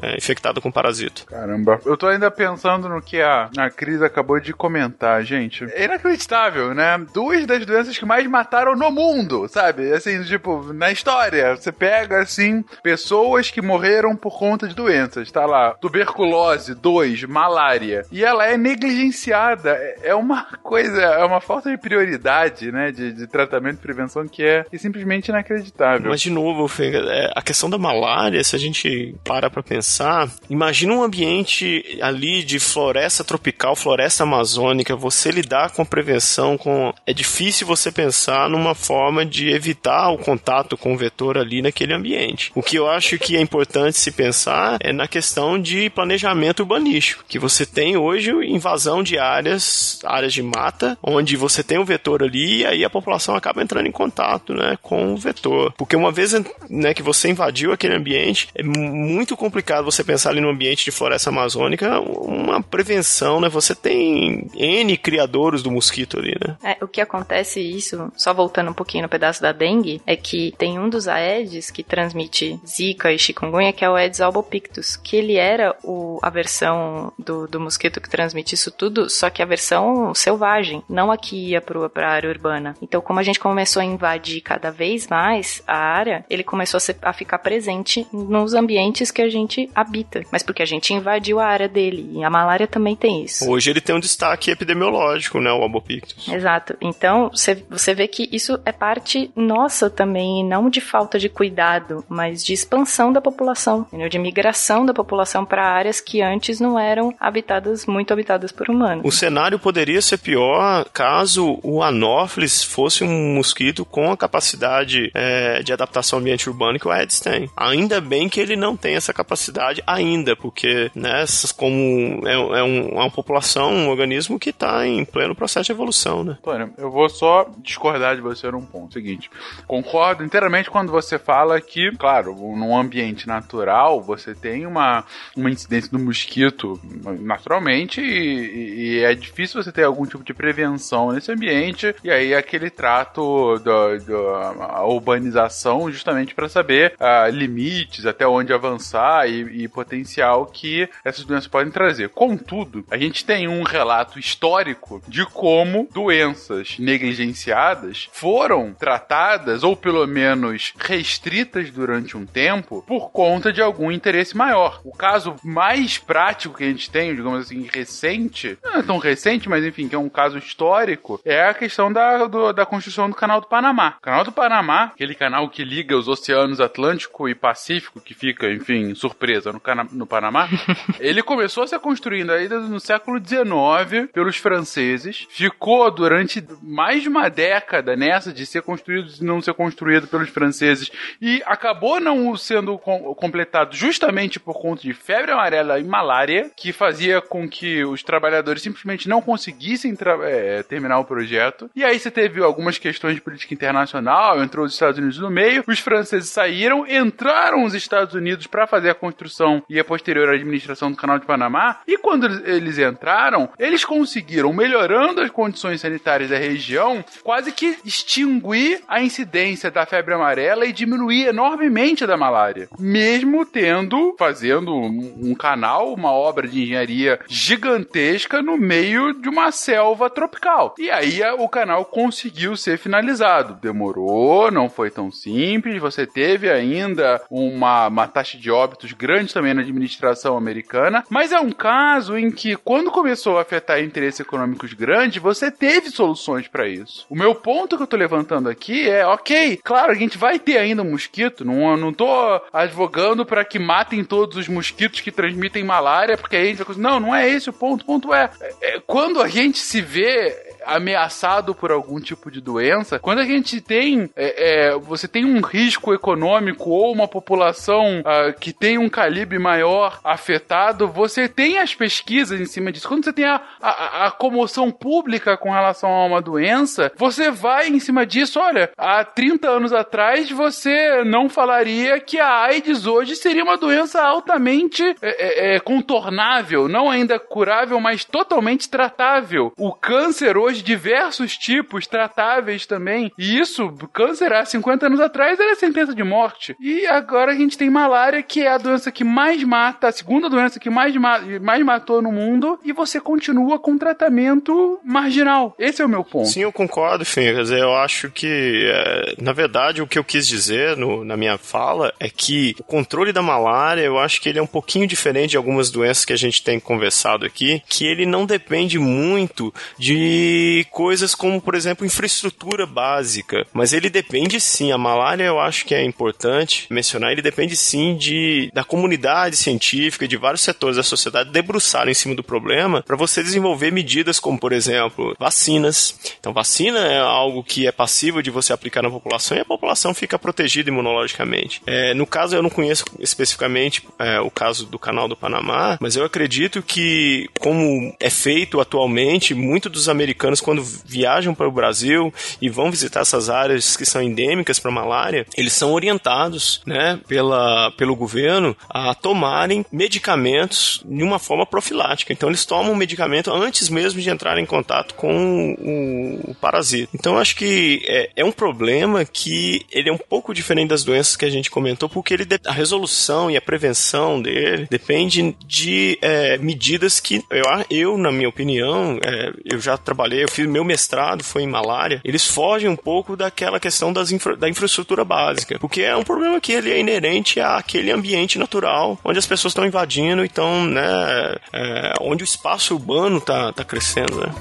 é, 0.03 0.17
infectada 0.17 0.61
com 0.61 0.71
parasito. 0.71 1.27
Caramba, 1.27 1.81
eu 1.85 1.97
tô 1.97 2.07
ainda 2.07 2.31
pensando 2.31 2.89
no 2.89 3.01
que 3.01 3.21
a, 3.21 3.51
a 3.57 3.71
Cris 3.71 4.03
acabou 4.03 4.41
de 4.41 4.53
comentar, 4.53 5.23
gente. 5.23 5.65
É 5.73 5.85
inacreditável, 5.85 6.75
né? 6.75 6.99
Duas 7.13 7.47
das 7.47 7.65
doenças 7.65 7.99
que 7.99 8.05
mais 8.05 8.27
mataram 8.27 8.75
no 8.77 8.91
mundo, 8.91 9.49
sabe? 9.49 9.93
Assim, 9.93 10.23
tipo, 10.25 10.73
na 10.73 10.91
história. 10.91 11.57
Você 11.57 11.73
pega, 11.73 12.21
assim, 12.21 12.65
pessoas 12.83 13.51
que 13.51 13.63
morreram 13.63 14.17
por 14.17 14.39
conta 14.39 14.69
de 14.69 14.75
doenças. 14.75 15.31
Tá 15.31 15.47
lá, 15.47 15.75
tuberculose, 15.75 16.75
dois, 16.75 17.23
malária. 17.25 18.05
E 18.11 18.25
ela 18.25 18.47
é 18.47 18.57
negligenciada. 18.57 19.73
É 20.03 20.15
uma 20.15 20.45
coisa, 20.63 21.01
é 21.03 21.25
uma 21.25 21.41
falta 21.41 21.71
de 21.71 21.79
prioridade, 21.79 22.36
né? 22.73 22.93
De, 22.93 23.13
de 23.13 23.27
tratamento 23.27 23.79
e 23.79 23.83
prevenção 23.83 24.27
que 24.27 24.43
é, 24.43 24.65
é 24.73 24.79
simplesmente 24.79 25.29
inacreditável. 25.29 26.11
Mas, 26.11 26.21
de 26.21 26.31
novo, 26.31 26.71
é, 26.83 27.33
a 27.35 27.43
questão 27.43 27.69
da 27.71 27.79
malária, 27.79 28.43
se 28.43 28.55
a 28.55 28.59
gente 28.59 29.15
para 29.25 29.51
pra 29.51 29.63
pensar, 29.63 30.31
imagina 30.49 30.93
um 30.93 31.03
ambiente 31.03 31.99
ali 32.01 32.43
de 32.43 32.59
floresta 32.59 33.25
tropical, 33.25 33.75
floresta 33.75 34.25
amazônica, 34.25 34.97
você 34.97 35.31
lidar 35.31 35.71
com 35.71 35.85
prevenção, 35.85 36.57
com 36.57 36.93
é 37.07 37.13
difícil 37.13 37.67
você 37.67 37.91
pensar 37.91 38.49
numa 38.49 38.75
forma 38.75 39.25
de 39.25 39.51
evitar 39.51 40.11
o 40.11 40.19
contato 40.19 40.77
com 40.77 40.95
o 40.95 40.97
vetor 40.97 41.39
ali 41.39 41.63
naquele 41.63 41.95
ambiente. 41.95 42.51
O 42.55 42.63
que 42.63 42.77
eu 42.77 42.89
acho 42.89 43.19
que 43.19 43.37
é 43.37 43.41
importante 43.41 43.99
se 43.99 44.11
pensar 44.11 44.79
é 44.81 44.93
na 44.93 45.09
questão 45.09 45.61
de 45.61 45.91
planejamento 45.91 46.61
urbanístico, 46.61 47.25
que 47.29 47.39
você 47.39 47.65
tem 47.65 47.97
hoje 47.97 48.31
invasão 48.45 49.03
de 49.03 49.19
áreas, 49.19 50.01
áreas 50.05 50.33
de 50.33 50.43
mata, 50.43 50.99
onde 51.03 51.37
você 51.37 51.63
tem 51.63 51.79
um 51.79 51.85
vetor 51.85 52.23
ali 52.27 52.59
e 52.59 52.67
aí 52.67 52.85
a 52.85 52.91
população 52.91 53.35
acaba 53.35 53.63
entrando 53.63 53.87
em 53.87 53.93
contato, 53.93 54.55
né, 54.55 54.79
com 54.83 55.15
o 55.15 55.17
vetor. 55.17 55.73
Porque 55.77 55.97
uma 55.97 56.13
vez, 56.13 56.33
né, 56.69 56.95
que 56.95 57.03
você 57.03 57.29
invadiu 57.29 57.73
aquele 57.73 57.95
ambiente, 57.95 58.49
é 58.55 58.63
muito 58.63 59.37
complicado 59.37 59.85
você 59.85 60.05
pensar 60.05 60.31
ali 60.31 60.41
no 60.41 60.51
ambiente 60.51 60.85
de 60.85 60.91
floresta 60.91 61.31
amazônica, 61.31 62.01
uma 62.01 62.63
prevenção, 62.63 63.41
né? 63.41 63.49
Você 63.49 63.75
tem 63.75 64.49
N 64.55 64.97
criadores 64.97 65.63
do 65.63 65.71
mosquito 65.71 66.19
ali, 66.19 66.35
né? 66.45 66.57
É, 66.63 66.85
o 66.85 66.89
que 66.89 67.01
acontece 67.01 67.61
isso, 67.61 68.11
só 68.17 68.33
voltando 68.33 68.71
um 68.71 68.75
pouquinho 68.75 69.03
no 69.03 69.09
pedaço 69.09 69.41
da 69.43 69.53
dengue, 69.53 70.01
é 70.07 70.17
que 70.17 70.55
tem 70.59 70.79
um 70.79 70.89
dos 70.89 71.09
Aedes 71.09 71.71
que 71.71 71.83
transmite 71.83 72.61
Zika 72.67 73.13
e 73.13 73.19
chikungunya, 73.19 73.73
que 73.73 73.85
é 73.85 73.91
o 73.91 73.95
Aedes 73.95 74.21
albopictus, 74.21 74.97
que 74.97 75.17
ele 75.17 75.37
era 75.37 75.77
o, 75.83 76.19
a 76.23 76.31
versão 76.31 77.13
do, 77.19 77.47
do 77.47 77.61
mosquito 77.61 78.01
que 78.01 78.11
transmite 78.11 78.55
isso 78.55 78.71
tudo, 78.71 79.09
só 79.09 79.31
que 79.31 79.43
a 79.43 79.47
versão 79.47 80.15
selvagem, 80.15 80.83
não 80.89 81.11
a 81.11 81.17
que 81.17 81.51
ia 81.51 81.61
para 81.61 81.79
área 82.17 82.31
urbana. 82.31 82.75
Então, 82.83 83.01
como 83.01 83.21
a 83.21 83.23
gente 83.23 83.39
começou 83.39 83.81
a 83.81 83.85
invadir 83.85 84.41
cada 84.41 84.71
vez 84.71 85.09
mais 85.09 85.63
a 85.67 85.77
área, 85.77 86.25
ele 86.29 86.43
começou 86.43 86.79
a, 86.79 86.81
ser, 86.81 86.97
a 87.03 87.13
ficar 87.13 87.39
presente 87.39 88.07
nos 88.13 88.55
ambientes 88.55 89.11
que 89.11 89.23
a 89.23 89.29
gente 89.29 89.71
habita, 89.75 90.23
mas 90.33 90.43
porque 90.43 90.63
a 90.63 90.67
gente 90.67 90.93
invadiu 90.93 91.39
a 91.39 91.47
área 91.47 91.69
dele, 91.69 92.11
e 92.13 92.25
a 92.25 92.31
malária 92.31 92.67
também 92.67 92.97
tem 92.97 93.23
isso. 93.23 93.49
Hoje 93.49 93.71
ele 93.71 93.81
tem 93.81 93.95
um 93.95 94.01
destaque 94.01 94.51
epidemiológico, 94.51 95.41
né, 95.41 95.51
o 95.53 95.63
albopictus. 95.63 96.29
Exato. 96.29 96.77
Então, 96.81 97.31
você 97.69 97.95
vê 97.95 98.09
que 98.09 98.29
isso 98.33 98.59
é 98.65 98.73
parte 98.73 99.31
nossa 99.37 99.91
também, 99.91 100.45
não 100.45 100.69
de 100.71 100.81
falta 100.81 101.19
de 101.19 101.29
cuidado, 101.29 102.05
mas 102.09 102.45
de 102.45 102.53
expansão 102.53 103.13
da 103.13 103.21
população, 103.21 103.81
entendeu? 103.81 104.09
de 104.09 104.19
migração 104.19 104.85
da 104.87 104.95
população 104.95 105.45
para 105.45 105.67
áreas 105.67 106.01
que 106.01 106.23
antes 106.23 106.61
não 106.61 106.79
eram 106.79 107.15
habitadas, 107.21 107.87
muito 107.87 108.13
habitadas 108.13 108.53
por 108.53 108.69
humanos. 108.69 109.05
O 109.05 109.11
cenário 109.11 109.59
poderia 109.59 110.01
ser 110.01 110.19
pior 110.19 110.87
caso 110.93 111.59
o 111.63 111.83
Anopheles 112.07 112.63
fosse 112.63 113.05
um 113.05 113.35
mosquito 113.35 113.85
com 113.85 114.11
a 114.11 114.17
capacidade 114.17 115.11
é, 115.15 115.63
de 115.63 115.73
adaptação 115.73 116.19
ao 116.19 116.21
ambiente 116.21 116.49
urbano 116.49 116.79
que 116.79 116.87
o 116.87 116.91
Aedes 116.91 117.21
tem. 117.21 117.51
Ainda 117.57 118.01
bem 118.01 118.29
que 118.29 118.41
ele 118.41 118.57
não 118.57 118.77
tem 118.77 118.95
essa 118.95 119.13
capacidade 119.13 119.83
ainda, 119.87 120.37
porque 120.37 120.91
né, 120.95 121.25
como 121.57 122.27
é, 122.27 122.33
é, 122.33 122.63
um, 122.63 122.89
é 122.89 123.01
uma 123.01 123.11
população, 123.11 123.73
um 123.73 123.89
organismo 123.89 124.39
que 124.39 124.51
está 124.51 124.87
em 124.87 125.05
pleno 125.05 125.35
processo 125.35 125.67
de 125.67 125.73
evolução. 125.73 126.25
Né? 126.25 126.33
Antônio, 126.33 126.73
eu 126.79 126.91
vou 126.91 127.09
só 127.09 127.51
discordar 127.59 128.17
de 128.17 128.23
você 128.23 128.51
num 128.51 128.65
ponto. 128.65 128.95
Seguinte, 128.95 129.31
concordo 129.67 130.25
inteiramente 130.25 130.71
quando 130.71 130.91
você 130.91 131.19
fala 131.19 131.61
que, 131.61 131.91
claro, 131.97 132.35
num 132.35 132.77
ambiente 132.77 133.27
natural, 133.27 134.01
você 134.01 134.35
tem 134.35 134.67
uma, 134.67 135.05
uma 135.37 135.51
incidência 135.51 135.91
do 135.91 135.99
mosquito 135.99 136.81
naturalmente 137.21 138.01
e, 138.01 138.99
e 138.99 139.05
é 139.05 139.15
difícil 139.15 139.63
você 139.63 139.71
ter 139.71 139.85
algum 139.85 140.07
tipo 140.07 140.25
de 140.25 140.33
prevenção 140.33 141.13
nesse 141.13 141.31
ambiente 141.31 141.86
e 142.03 142.11
aí 142.11 142.35
aquele 142.35 142.71
trato 142.71 143.59
da 143.59 144.85
urbanização 144.85 145.91
justamente 145.91 146.35
para 146.35 146.49
saber 146.49 146.95
uh, 147.01 147.31
limites, 147.31 148.07
até 148.07 148.27
onde 148.27 148.53
avançar 148.53 149.29
e, 149.29 149.65
e 149.65 149.69
potencial 149.69 150.47
que 150.47 150.89
essas 151.05 151.25
doenças 151.25 151.49
podem 151.49 151.73
trazer. 151.73 152.09
Contudo, 152.11 152.85
a 152.91 152.97
gente 152.97 153.25
tem 153.25 153.49
um 153.49 153.63
relato 153.63 154.19
histórico 154.19 155.03
de 155.07 155.25
como 155.27 155.89
doenças 155.93 156.79
negligenciadas 156.79 158.09
foram 158.13 158.73
tratadas 158.73 159.63
ou 159.63 159.77
pelo 159.77 160.07
menos 160.07 160.73
restritas 160.79 161.71
durante 161.71 162.17
um 162.17 162.27
tempo 162.27 162.83
por 162.87 163.11
conta 163.11 163.53
de 163.53 163.61
algum 163.61 163.91
interesse 163.91 164.37
maior. 164.37 164.81
O 164.85 164.93
caso 164.93 165.37
mais 165.43 165.99
prático 165.99 166.57
que 166.57 166.65
a 166.65 166.69
gente 166.69 166.91
tem, 166.91 167.15
digamos 167.15 167.47
assim, 167.47 167.69
recente, 167.73 168.59
não 168.63 168.77
é 168.77 168.83
tão 168.83 168.99
recente, 168.99 169.49
mas 169.49 169.65
enfim, 169.65 169.89
que 169.89 169.95
é 169.95 169.99
um 169.99 170.09
caso 170.09 170.39
histórico, 170.39 171.21
é 171.25 171.45
a 171.45 171.55
questão 171.55 171.76
da, 171.93 172.27
do, 172.27 172.53
da 172.53 172.65
construção 172.65 173.09
do 173.09 173.15
Canal 173.15 173.41
do 173.41 173.47
Panamá. 173.47 173.97
O 173.99 174.03
Canal 174.03 174.25
do 174.25 174.33
Panamá, 174.33 174.85
aquele 174.95 175.15
canal 175.15 175.49
que 175.49 175.65
liga 175.65 175.97
os 175.97 176.09
oceanos 176.09 176.61
Atlântico 176.61 177.29
e 177.29 177.35
Pacífico, 177.35 178.01
que 178.01 178.15
fica, 178.15 178.51
enfim, 178.51 178.95
surpresa, 178.95 179.53
no, 179.53 179.61
Cana 179.61 179.87
no 179.93 180.07
Panamá, 180.07 180.49
ele 180.99 181.23
começou 181.23 181.65
a 181.65 181.67
ser 181.67 181.79
construído 181.79 182.33
ainda 182.33 182.59
no 182.59 182.81
século 182.81 183.19
XIX 183.19 184.11
pelos 184.13 184.37
franceses, 184.37 185.27
ficou 185.29 185.91
durante 185.91 186.43
mais 186.63 187.03
de 187.03 187.09
uma 187.09 187.29
década 187.29 187.95
nessa 187.95 188.33
de 188.33 188.47
ser 188.47 188.63
construído 188.63 189.11
e 189.21 189.25
não 189.25 189.41
ser 189.41 189.55
construído 189.55 190.07
pelos 190.07 190.31
franceses 190.31 190.91
e 191.21 191.43
acabou 191.47 192.01
não 192.01 192.37
sendo 192.37 192.79
com 192.79 193.15
completado 193.15 193.75
justamente 193.75 194.39
por 194.39 194.61
conta 194.61 194.83
de 194.83 194.93
febre 194.95 195.33
amarela 195.33 195.79
e 195.79 195.85
malária, 195.85 196.51
que 196.57 196.73
fazia 196.73 197.21
com 197.21 197.49
que 197.49 197.85
os 197.85 198.03
trabalhadores 198.03 198.63
simplesmente 198.63 199.09
não 199.09 199.21
conseguissem 199.21 199.97
é, 200.23 200.63
terminar 200.63 200.99
o 200.99 201.05
projeto. 201.05 201.66
E 201.75 201.85
aí 201.85 201.99
você 201.99 202.11
teve 202.11 202.43
algumas 202.43 202.79
questões 202.79 203.15
de 203.15 203.21
política 203.21 203.55
internacional, 203.55 204.43
entrou 204.43 204.65
os 204.65 204.73
Estados 204.73 204.99
Unidos 204.99 205.19
no 205.19 205.31
meio, 205.31 205.65
os 205.67 205.79
franceses 205.81 206.31
saíram, 206.31 206.87
entraram 206.87 207.65
os 207.65 207.75
Estados 207.75 208.15
Unidos 208.15 208.47
para 208.47 208.67
fazer 208.67 208.91
a 208.91 208.95
construção 208.95 209.63
e 209.69 209.79
a 209.79 209.85
posterior 209.85 210.29
administração 210.29 210.91
do 210.91 210.97
Canal 210.97 211.19
de 211.19 211.27
Panamá. 211.27 211.81
E 211.87 211.99
quando 211.99 212.27
eles 212.49 212.79
entraram, 212.79 213.49
eles 213.59 213.85
conseguiram, 213.85 214.53
melhorando 214.53 215.21
as 215.21 215.31
condições 215.31 215.81
sanitárias 215.81 216.31
da 216.31 216.39
região, 216.39 217.05
quase 217.23 217.53
que 217.53 217.79
extinguir 217.85 218.83
a 218.89 219.03
incidência 219.03 219.71
da 219.71 219.87
febre 219.87 220.15
amarela 220.15 220.67
e 220.67 220.73
diminuir 220.73 221.27
enormemente 221.27 222.07
da 222.07 222.17
malária. 222.17 222.69
Mesmo 222.79 223.45
tendo, 223.45 224.15
fazendo 224.19 224.75
um 224.75 225.35
canal, 225.35 225.93
uma 225.93 226.13
obra 226.13 226.49
de 226.49 226.63
engenharia 226.63 227.19
gigantesca 227.29 228.43
no 228.43 228.57
meio 228.57 229.13
de 229.15 229.29
uma 229.29 229.51
selva 229.51 230.09
tropical. 230.11 230.75
E 230.79 230.91
aí 230.91 231.21
o 231.39 231.49
canal 231.57 231.87
conseguiu 231.87 232.55
ser 232.55 232.77
finalizado. 232.77 233.55
Demorou, 233.55 234.51
não 234.51 234.69
foi 234.69 234.91
tão 234.91 235.11
simples. 235.11 235.81
Você 235.81 236.07
teve 236.07 236.51
ainda 236.51 237.23
uma, 237.31 237.89
uma 237.89 238.07
taxa 238.07 238.37
de 238.37 238.51
óbitos 238.51 238.93
grande 238.93 239.33
também 239.33 239.55
na 239.55 239.63
administração 239.63 240.37
americana, 240.37 241.03
mas 241.09 241.33
é 241.33 241.41
um 241.41 241.51
caso 241.51 242.19
em 242.19 242.31
que, 242.31 242.57
quando 242.57 242.91
começou 242.91 243.39
a 243.39 243.41
afetar 243.41 243.81
interesses 243.81 244.21
econômicos 244.21 244.75
grandes, 244.75 245.23
você 245.23 245.51
teve 245.51 245.89
soluções 245.89 246.47
para 246.47 246.69
isso. 246.69 247.07
O 247.09 247.17
meu 247.17 247.35
ponto 247.35 247.79
que 247.79 247.83
eu 247.83 247.87
tô 247.87 247.97
levantando 247.97 248.51
aqui 248.51 248.87
é, 248.87 249.07
ok, 249.07 249.59
claro, 249.65 249.93
a 249.93 249.95
gente 249.95 250.19
vai 250.19 250.39
ter 250.39 250.59
ainda 250.59 250.83
um 250.83 250.91
mosquito, 250.91 251.43
não, 251.43 251.75
não 251.75 251.91
tô 251.91 252.07
advogando 252.53 253.25
para 253.25 253.47
que 253.47 253.59
matem 253.59 254.05
todos 254.05 254.37
os 254.37 254.47
mosquitos 254.47 255.01
que 255.01 255.11
transmitem 255.11 255.65
malária, 255.65 256.19
porque 256.19 256.37
aí 256.37 256.43
a 256.43 256.47
gente 256.49 256.63
vai... 256.63 256.77
Não, 256.77 257.01
não 257.01 257.15
é 257.15 257.27
esse 257.27 257.49
o 257.49 257.53
ponto. 257.53 257.81
O 257.81 257.87
ponto 257.87 258.13
é, 258.13 258.31
é 258.61 258.79
quando 258.87 259.23
a 259.23 259.29
gente 259.29 259.59
se 259.59 259.81
vê 259.81 260.46
ameaçado 260.67 261.55
por 261.55 261.71
algum 261.71 262.01
tipo 262.01 262.31
de 262.31 262.41
doença, 262.41 262.99
quando 262.99 263.21
a 263.21 263.25
gente 263.25 263.61
tem, 263.61 264.11
é, 264.17 264.71
é, 264.71 264.79
você 264.79 265.09
tem 265.09 265.25
um 265.25 265.41
risco 265.41 265.95
econômico 265.95 266.71
ou 266.71 266.93
uma 266.93 267.09
população 267.09 268.01
uh, 268.01 268.39
que 268.39 268.53
tem 268.53 268.79
um 268.79 268.89
calibre 268.89 269.39
maior 269.39 270.01
afetado, 270.05 270.89
você 270.89 271.29
tem 271.29 271.59
as 271.59 271.75
pesquisas 271.75 272.41
em 272.41 272.47
cima 272.47 272.73
disso. 272.73 272.89
Quando 272.89 273.05
você 273.05 273.13
tem 273.13 273.25
a, 273.25 273.41
a, 273.61 274.07
a 274.07 274.11
comoção 274.11 274.71
pública 274.71 275.37
com 275.37 275.51
relação 275.51 275.91
a 275.91 276.05
uma 276.05 276.21
doença, 276.21 276.93
você 276.97 277.31
vai 277.31 277.69
em 277.69 277.79
cima 277.79 278.05
disso. 278.07 278.41
Olha, 278.41 278.71
há 278.77 279.05
30 279.05 279.49
anos 279.49 279.73
atrás 279.73 280.31
você 280.31 281.05
não 281.05 281.29
falaria 281.29 282.01
que 282.01 282.19
a 282.19 282.45
AIDS 282.45 282.87
hoje 282.87 283.17
seria 283.17 283.45
uma 283.45 283.57
doença 283.57 284.03
altamente 284.03 284.83
é, 284.83 285.53
é, 285.53 285.57
é 285.57 285.61
contornável, 285.61 286.69
não 286.69 286.91
ainda 286.91 287.19
curável, 287.19 287.81
mas 287.81 288.05
totalmente 288.05 288.69
tratável. 288.69 289.53
O 289.59 289.73
câncer 289.73 290.37
hoje 290.37 290.56
diversos 290.63 291.37
tipos 291.37 291.87
tratáveis 291.87 292.67
também. 292.67 293.13
E 293.19 293.39
isso, 293.39 293.73
câncer 293.93 294.33
há 294.33 294.45
50 294.45 294.87
anos 294.87 295.01
atrás 295.01 295.39
era 295.39 295.55
sentença 295.55 295.95
de 295.95 296.03
morte. 296.03 296.57
E 296.61 296.87
agora 296.87 297.33
a 297.33 297.35
gente 297.35 297.57
tem 297.57 297.71
malária, 297.71 298.23
que 298.23 298.43
é 298.43 298.49
a 298.49 298.59
doença 298.59 298.93
que 298.93 299.05
mais 299.05 299.43
mata, 299.43 299.89
a 299.89 299.93
segunda 299.93 300.29
doença 300.29 300.59
que 300.59 300.71
mais, 300.71 300.95
ma 300.97 301.21
mais 301.41 301.65
matou 301.65 302.03
no 302.03 302.13
mundo, 302.13 302.59
e 302.65 302.73
você 302.73 303.01
continua 303.01 303.59
com 303.59 303.79
tratamento 303.79 304.81
marginal. 304.85 305.55
Esse 305.59 305.83
é 305.83 305.85
o 305.85 305.89
meu 305.89 306.05
ponto. 306.05 306.29
Sim, 306.29 306.43
eu 306.43 306.53
concordo, 306.53 307.05
Fincas. 307.05 307.51
Eu 307.51 307.75
acho 307.75 308.11
que, 308.11 308.71
é, 308.71 309.15
na 309.21 309.33
verdade, 309.33 309.83
o 309.83 309.87
que 309.87 309.99
eu 309.99 310.05
quis 310.05 310.27
dizer 310.27 310.77
no, 310.77 311.05
na 311.05 311.17
minha 311.17 311.39
fala 311.39 311.93
é 311.99 312.09
que 312.09 312.55
o 312.59 312.65
controle 312.65 313.13
da 313.13 313.23
malária, 313.23 313.83
eu 313.83 313.99
acho 313.99 314.21
que 314.21 314.29
ele 314.29 314.39
é 314.39 314.43
um 314.43 314.47
pouquinho 314.47 314.87
diferente 314.87 315.31
de 315.31 315.37
algumas 315.37 315.71
doenças 315.71 316.05
que 316.05 316.13
a 316.13 316.19
gente 316.19 316.43
tem 316.43 316.61
conversado 316.61 317.25
aqui, 317.25 317.63
que 317.69 317.87
ele 317.87 318.07
não 318.07 318.27
depende 318.27 318.79
muito 318.79 319.53
de 319.79 320.46
coisas 320.71 321.15
como, 321.15 321.41
por 321.41 321.55
exemplo, 321.55 321.87
infraestrutura 321.87 322.67
básica. 322.67 323.47
Mas 323.53 323.73
ele 323.73 323.89
depende 323.91 324.41
sim, 324.41 324.73
a 324.73 324.79
malária 324.79 325.25
eu 325.25 325.39
acho 325.39 325.65
que 325.65 325.75
é 325.75 325.85
importante 325.85 326.67
mencionar, 326.71 327.13
ele 327.13 327.23
depende 327.23 327.57
sim 327.57 327.97
de 327.97 328.51
da 328.53 328.65
comunidade 328.65 329.37
científica, 329.37 330.09
de 330.09 330.17
vários 330.17 330.43
setores 330.43 330.77
da 330.77 330.83
sociedade 330.83 331.31
debruçarem 331.31 331.93
em 331.93 331.95
cima 331.95 332.15
do 332.15 332.23
problema 332.23 332.83
para 332.83 332.97
você 332.97 333.23
desenvolver 333.23 333.71
medidas 333.71 334.19
como, 334.19 334.39
por 334.39 334.53
exemplo, 334.53 335.15
vacinas. 335.19 335.99
Então, 336.19 336.33
vacina 336.33 336.81
é 336.81 336.99
algo 336.99 337.43
que 337.43 337.67
é 337.67 337.73
passível 337.73 338.23
de 338.23 338.31
você 338.31 338.53
aplicar 338.53 338.83
na 338.83 338.91
população 338.91 339.37
e 339.37 339.41
a 339.41 339.45
população 339.45 339.95
fica 339.95 340.19
protegida 340.19 340.71
imunologicamente. 340.71 341.63
É, 341.67 341.95
no 341.95 342.07
caso, 342.07 342.37
eu 342.37 342.43
não 342.43 342.51
conheço 342.51 342.85
especificamente 342.99 343.83
é, 343.99 344.21
o 344.21 344.31
caso 344.31 344.67
do 344.67 344.79
canal 344.79 345.09
do 345.09 345.17
Panamá, 345.17 345.79
mas 345.81 345.97
eu 345.97 346.05
acredito 346.05 346.63
que, 346.63 347.29
como 347.39 347.95
é 348.01 348.11
feito 348.11 348.61
atualmente, 348.61 349.35
muitos 349.35 349.71
dos 349.71 349.89
americanos 349.89 350.36
quando 350.41 350.63
viajam 350.63 351.35
para 351.35 351.49
o 351.49 351.53
Brasil 351.53 352.13
e 352.41 352.49
vão 352.49 352.71
visitar 352.71 353.01
essas 353.01 353.29
áreas 353.31 353.77
que 353.77 353.85
são 353.85 354.03
endêmicas 354.03 354.59
para 354.59 354.71
malária, 354.71 355.27
eles 355.37 355.53
são 355.53 355.73
orientados, 355.73 356.61
né, 356.67 357.01
pela, 357.07 357.71
pelo 357.73 357.97
governo 357.97 358.57
a 358.69 358.95
tomarem 358.95 359.65
medicamentos 359.71 360.83
de 360.85 361.03
uma 361.03 361.19
forma 361.19 361.47
profilática. 361.47 362.13
Então, 362.13 362.29
eles 362.29 362.45
tomam 362.45 362.73
o 362.73 362.77
medicamento 362.77 363.33
antes 363.33 363.69
mesmo 363.69 364.01
de 364.01 364.11
entrar 364.11 364.39
em 364.39 364.47
contato 364.47 364.95
com 364.95 365.55
o, 365.59 366.31
o 366.31 366.35
parasita. 366.35 366.91
Então, 366.95 367.19
acho 367.19 367.37
que 367.37 367.83
é, 367.87 368.11
é, 368.17 368.25
um 368.25 368.33
problema 368.33 369.05
que 369.05 369.65
ele 369.71 369.89
é 369.89 369.93
um 369.93 369.99
pouco 369.99 370.35
diferente 370.35 370.69
das 370.69 370.85
doenças 370.85 371.17
que 371.17 371.25
a 371.25 371.31
gente 371.31 371.51
comentou, 371.51 371.89
porque 371.89 372.15
ele, 372.15 372.27
a 372.47 372.53
resolução 372.53 373.31
e 373.31 373.37
a 373.37 373.41
prevenção 373.41 374.21
dele 374.21 374.67
depende 374.71 375.37
de 375.47 375.99
é, 376.03 376.39
medidas 376.39 377.01
que 377.01 377.23
eu, 377.31 377.45
eu, 377.71 377.99
na 377.99 378.11
minha 378.11 378.29
opinião, 378.29 378.99
é, 379.05 379.33
eu 379.45 379.61
já 379.61 379.77
trabalhei, 379.77 380.16
eu 380.23 380.29
fiz 380.29 380.47
meu 380.47 380.65
mestrado 380.65 381.23
foi 381.23 381.43
em 381.43 381.47
malária. 381.47 382.01
Eles 382.05 382.27
fogem 382.27 382.69
um 382.69 382.77
pouco 382.77 383.17
daquela 383.17 383.61
questão 383.61 383.93
das 383.93 384.11
infra, 384.13 384.37
da 384.37 384.49
infraestrutura 384.49 385.05
básica, 385.05 385.59
porque 385.59 385.83
é 385.83 385.97
um 385.97 386.05
problema 386.05 386.41
que 386.41 386.53
ele 386.53 386.71
é 386.71 386.79
inerente 386.79 387.41
àquele 387.41 387.91
ambiente 387.91 388.39
natural 388.39 388.99
onde 389.05 389.19
as 389.19 389.27
pessoas 389.27 389.53
estão 389.53 389.67
invadindo, 389.67 390.25
então, 390.25 390.65
né, 390.65 391.37
é, 391.53 391.93
onde 392.01 392.23
o 392.23 392.25
espaço 392.25 392.75
urbano 392.75 393.19
está 393.19 393.53
tá 393.53 393.65
crescendo, 393.65 394.21
né? 394.21 394.33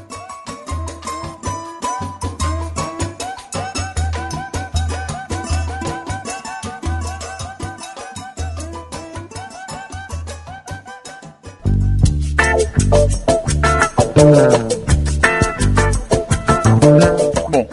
Bom, 14.15 14.74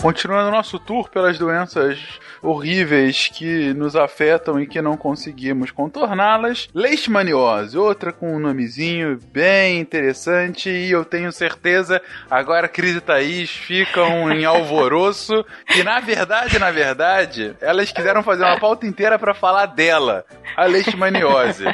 continuando 0.02 0.50
nosso 0.50 0.80
tour 0.80 1.08
pelas 1.08 1.38
doenças 1.38 2.18
horríveis 2.42 3.28
que 3.28 3.72
nos 3.72 3.94
afetam 3.94 4.60
e 4.60 4.66
que 4.66 4.82
não 4.82 4.96
conseguimos 4.96 5.70
contorná-las. 5.70 6.68
Leishmaniose, 6.74 7.78
outra 7.78 8.12
com 8.12 8.34
um 8.34 8.40
nomezinho 8.40 9.16
bem 9.32 9.78
interessante 9.78 10.68
e 10.68 10.90
eu 10.90 11.04
tenho 11.04 11.30
certeza 11.30 12.02
agora 12.28 12.66
Cris 12.66 12.96
e 12.96 13.00
Thaís 13.00 13.48
ficam 13.50 14.28
em 14.32 14.42
alvoroço 14.44 15.44
e 15.76 15.84
na 15.84 16.00
verdade, 16.00 16.58
na 16.58 16.72
verdade, 16.72 17.54
elas 17.60 17.92
quiseram 17.92 18.24
fazer 18.24 18.42
uma 18.42 18.58
pauta 18.58 18.84
inteira 18.84 19.20
para 19.20 19.32
falar 19.32 19.66
dela, 19.66 20.24
a 20.56 20.64
leishmaniose. 20.64 21.64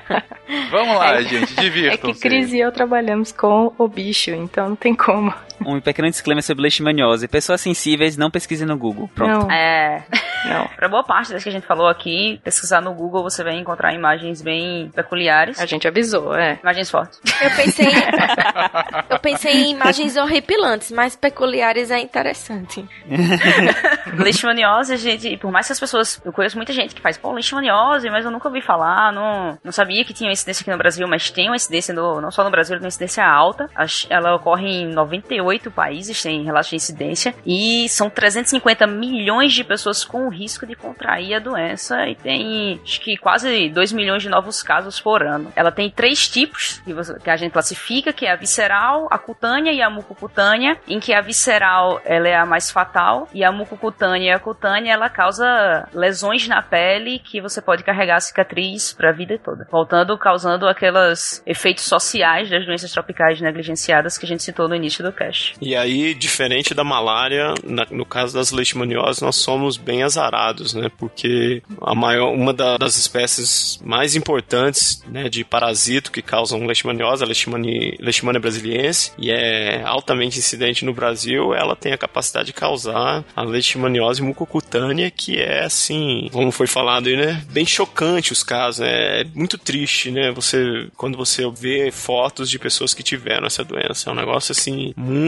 Vamos 0.70 0.98
lá, 0.98 1.14
é, 1.14 1.22
gente, 1.22 1.54
divirtam-se. 1.54 2.10
É 2.10 2.12
que 2.12 2.20
Cris 2.20 2.52
e 2.52 2.58
eu 2.58 2.70
trabalhamos 2.70 3.32
com 3.32 3.72
o 3.78 3.88
bicho, 3.88 4.32
então 4.32 4.68
não 4.68 4.76
tem 4.76 4.94
como. 4.94 5.32
Um 5.64 5.80
pequeno 5.80 6.08
disclaimer 6.08 6.42
sobre 6.42 6.62
leishmaniose. 6.62 7.28
Pessoas 7.28 7.60
sensíveis, 7.60 8.16
não 8.16 8.30
pesquisem 8.30 8.66
no 8.66 8.76
Google. 8.76 9.08
Pronto. 9.14 9.46
Não. 9.46 9.50
É. 9.50 10.04
Não. 10.44 10.66
Pra 10.76 10.88
boa 10.88 11.02
parte 11.02 11.32
das 11.32 11.42
que 11.42 11.48
a 11.48 11.52
gente 11.52 11.66
falou 11.66 11.88
aqui, 11.88 12.40
pesquisar 12.44 12.80
no 12.80 12.94
Google 12.94 13.22
você 13.22 13.42
vai 13.42 13.56
encontrar 13.56 13.92
imagens 13.92 14.40
bem 14.40 14.90
peculiares. 14.94 15.58
A 15.60 15.66
gente 15.66 15.88
avisou, 15.88 16.34
é. 16.34 16.58
Imagens 16.62 16.90
fortes. 16.90 17.20
Eu 17.40 17.50
pensei. 17.50 17.86
eu 19.10 19.18
pensei 19.18 19.52
em 19.52 19.70
imagens 19.72 20.16
horripilantes, 20.16 20.90
mas 20.90 21.16
peculiares 21.16 21.90
é 21.90 21.98
interessante. 21.98 22.86
leishmaniose, 24.16 24.96
gente, 24.96 25.36
por 25.38 25.50
mais 25.50 25.66
que 25.66 25.72
as 25.72 25.80
pessoas. 25.80 26.20
Eu 26.24 26.32
conheço 26.32 26.56
muita 26.56 26.72
gente 26.72 26.94
que 26.94 27.00
faz, 27.00 27.18
pô, 27.18 27.32
leishmaniose, 27.32 28.08
mas 28.10 28.24
eu 28.24 28.30
nunca 28.30 28.48
ouvi 28.48 28.60
falar, 28.60 29.12
não, 29.12 29.58
não 29.64 29.72
sabia 29.72 30.04
que 30.04 30.14
tinha 30.14 30.30
incidência 30.30 30.62
aqui 30.62 30.70
no 30.70 30.78
Brasil, 30.78 31.06
mas 31.08 31.30
tem 31.30 31.48
uma 31.48 31.56
incidência, 31.56 31.94
no, 31.94 32.20
não 32.20 32.30
só 32.30 32.44
no 32.44 32.50
Brasil, 32.50 32.76
tem 32.76 32.84
uma 32.84 32.88
incidência 32.88 33.24
alta. 33.24 33.68
Ela 34.08 34.34
ocorre 34.34 34.66
em 34.66 34.86
98 34.86 35.47
países, 35.70 36.22
tem 36.22 36.44
relato 36.44 36.70
de 36.70 36.76
incidência, 36.76 37.34
e 37.46 37.88
são 37.88 38.10
350 38.10 38.86
milhões 38.86 39.52
de 39.52 39.64
pessoas 39.64 40.04
com 40.04 40.28
risco 40.28 40.66
de 40.66 40.74
contrair 40.74 41.34
a 41.34 41.38
doença 41.38 42.06
e 42.06 42.14
tem 42.14 42.80
acho 42.82 43.00
que 43.00 43.16
quase 43.16 43.68
2 43.68 43.92
milhões 43.92 44.22
de 44.22 44.28
novos 44.28 44.62
casos 44.62 45.00
por 45.00 45.22
ano. 45.22 45.52
Ela 45.54 45.70
tem 45.70 45.90
três 45.90 46.28
tipos 46.28 46.82
que 47.22 47.30
a 47.30 47.36
gente 47.36 47.52
classifica, 47.52 48.12
que 48.12 48.26
é 48.26 48.32
a 48.32 48.36
visceral, 48.36 49.08
a 49.10 49.18
cutânea 49.18 49.72
e 49.72 49.82
a 49.82 49.90
mucocutânea, 49.90 50.78
em 50.86 51.00
que 51.00 51.12
a 51.12 51.20
visceral 51.20 52.00
ela 52.04 52.28
é 52.28 52.36
a 52.36 52.46
mais 52.46 52.70
fatal 52.70 53.28
e 53.32 53.44
a 53.44 53.52
mucocutânea 53.52 54.32
e 54.32 54.34
a 54.34 54.38
cutânea 54.38 54.92
ela 54.92 55.08
causa 55.08 55.88
lesões 55.92 56.46
na 56.48 56.62
pele 56.62 57.18
que 57.18 57.40
você 57.40 57.60
pode 57.60 57.84
carregar 57.84 58.16
a 58.16 58.20
cicatriz 58.20 58.92
para 58.92 59.10
a 59.10 59.12
vida 59.12 59.38
toda, 59.38 59.66
voltando 59.70 60.18
causando 60.18 60.66
aqueles 60.66 61.42
efeitos 61.46 61.84
sociais 61.84 62.50
das 62.50 62.66
doenças 62.66 62.92
tropicais 62.92 63.40
negligenciadas 63.40 64.18
que 64.18 64.26
a 64.26 64.28
gente 64.28 64.42
citou 64.42 64.68
no 64.68 64.74
início 64.74 65.04
do 65.04 65.12
cast. 65.12 65.37
E 65.60 65.74
aí, 65.74 66.14
diferente 66.14 66.74
da 66.74 66.84
malária, 66.84 67.54
na, 67.64 67.86
no 67.90 68.04
caso 68.04 68.34
das 68.34 68.50
leishmanioses, 68.50 69.20
nós 69.20 69.36
somos 69.36 69.76
bem 69.76 70.02
azarados, 70.02 70.74
né? 70.74 70.90
Porque 70.98 71.62
a 71.80 71.94
maior, 71.94 72.32
uma 72.32 72.52
da, 72.52 72.76
das 72.76 72.96
espécies 72.96 73.80
mais 73.84 74.16
importantes 74.16 75.02
né, 75.06 75.28
de 75.28 75.44
parasito 75.44 76.10
que 76.12 76.22
causam 76.22 76.66
leishmaniose, 76.66 77.22
a 77.22 77.26
leishmania, 77.26 77.96
leishmania 77.98 78.40
brasiliense, 78.40 79.12
e 79.18 79.30
é 79.30 79.82
altamente 79.84 80.38
incidente 80.38 80.84
no 80.84 80.92
Brasil, 80.92 81.54
ela 81.54 81.76
tem 81.76 81.92
a 81.92 81.98
capacidade 81.98 82.46
de 82.46 82.52
causar 82.52 83.24
a 83.34 83.42
leishmaniose 83.42 84.22
mucocutânea, 84.22 85.10
que 85.10 85.36
é 85.36 85.64
assim, 85.64 86.28
como 86.32 86.50
foi 86.50 86.66
falado 86.66 87.08
aí, 87.08 87.16
né? 87.16 87.44
Bem 87.50 87.66
chocante 87.66 88.32
os 88.32 88.42
casos, 88.42 88.80
né? 88.80 89.20
É 89.20 89.26
muito 89.34 89.58
triste, 89.58 90.10
né? 90.10 90.30
Você, 90.32 90.88
quando 90.96 91.16
você 91.16 91.48
vê 91.50 91.90
fotos 91.90 92.48
de 92.50 92.58
pessoas 92.58 92.94
que 92.94 93.02
tiveram 93.02 93.46
essa 93.46 93.64
doença, 93.64 94.08
é 94.08 94.12
um 94.12 94.16
negócio 94.16 94.52
assim, 94.52 94.92
muito 94.96 95.27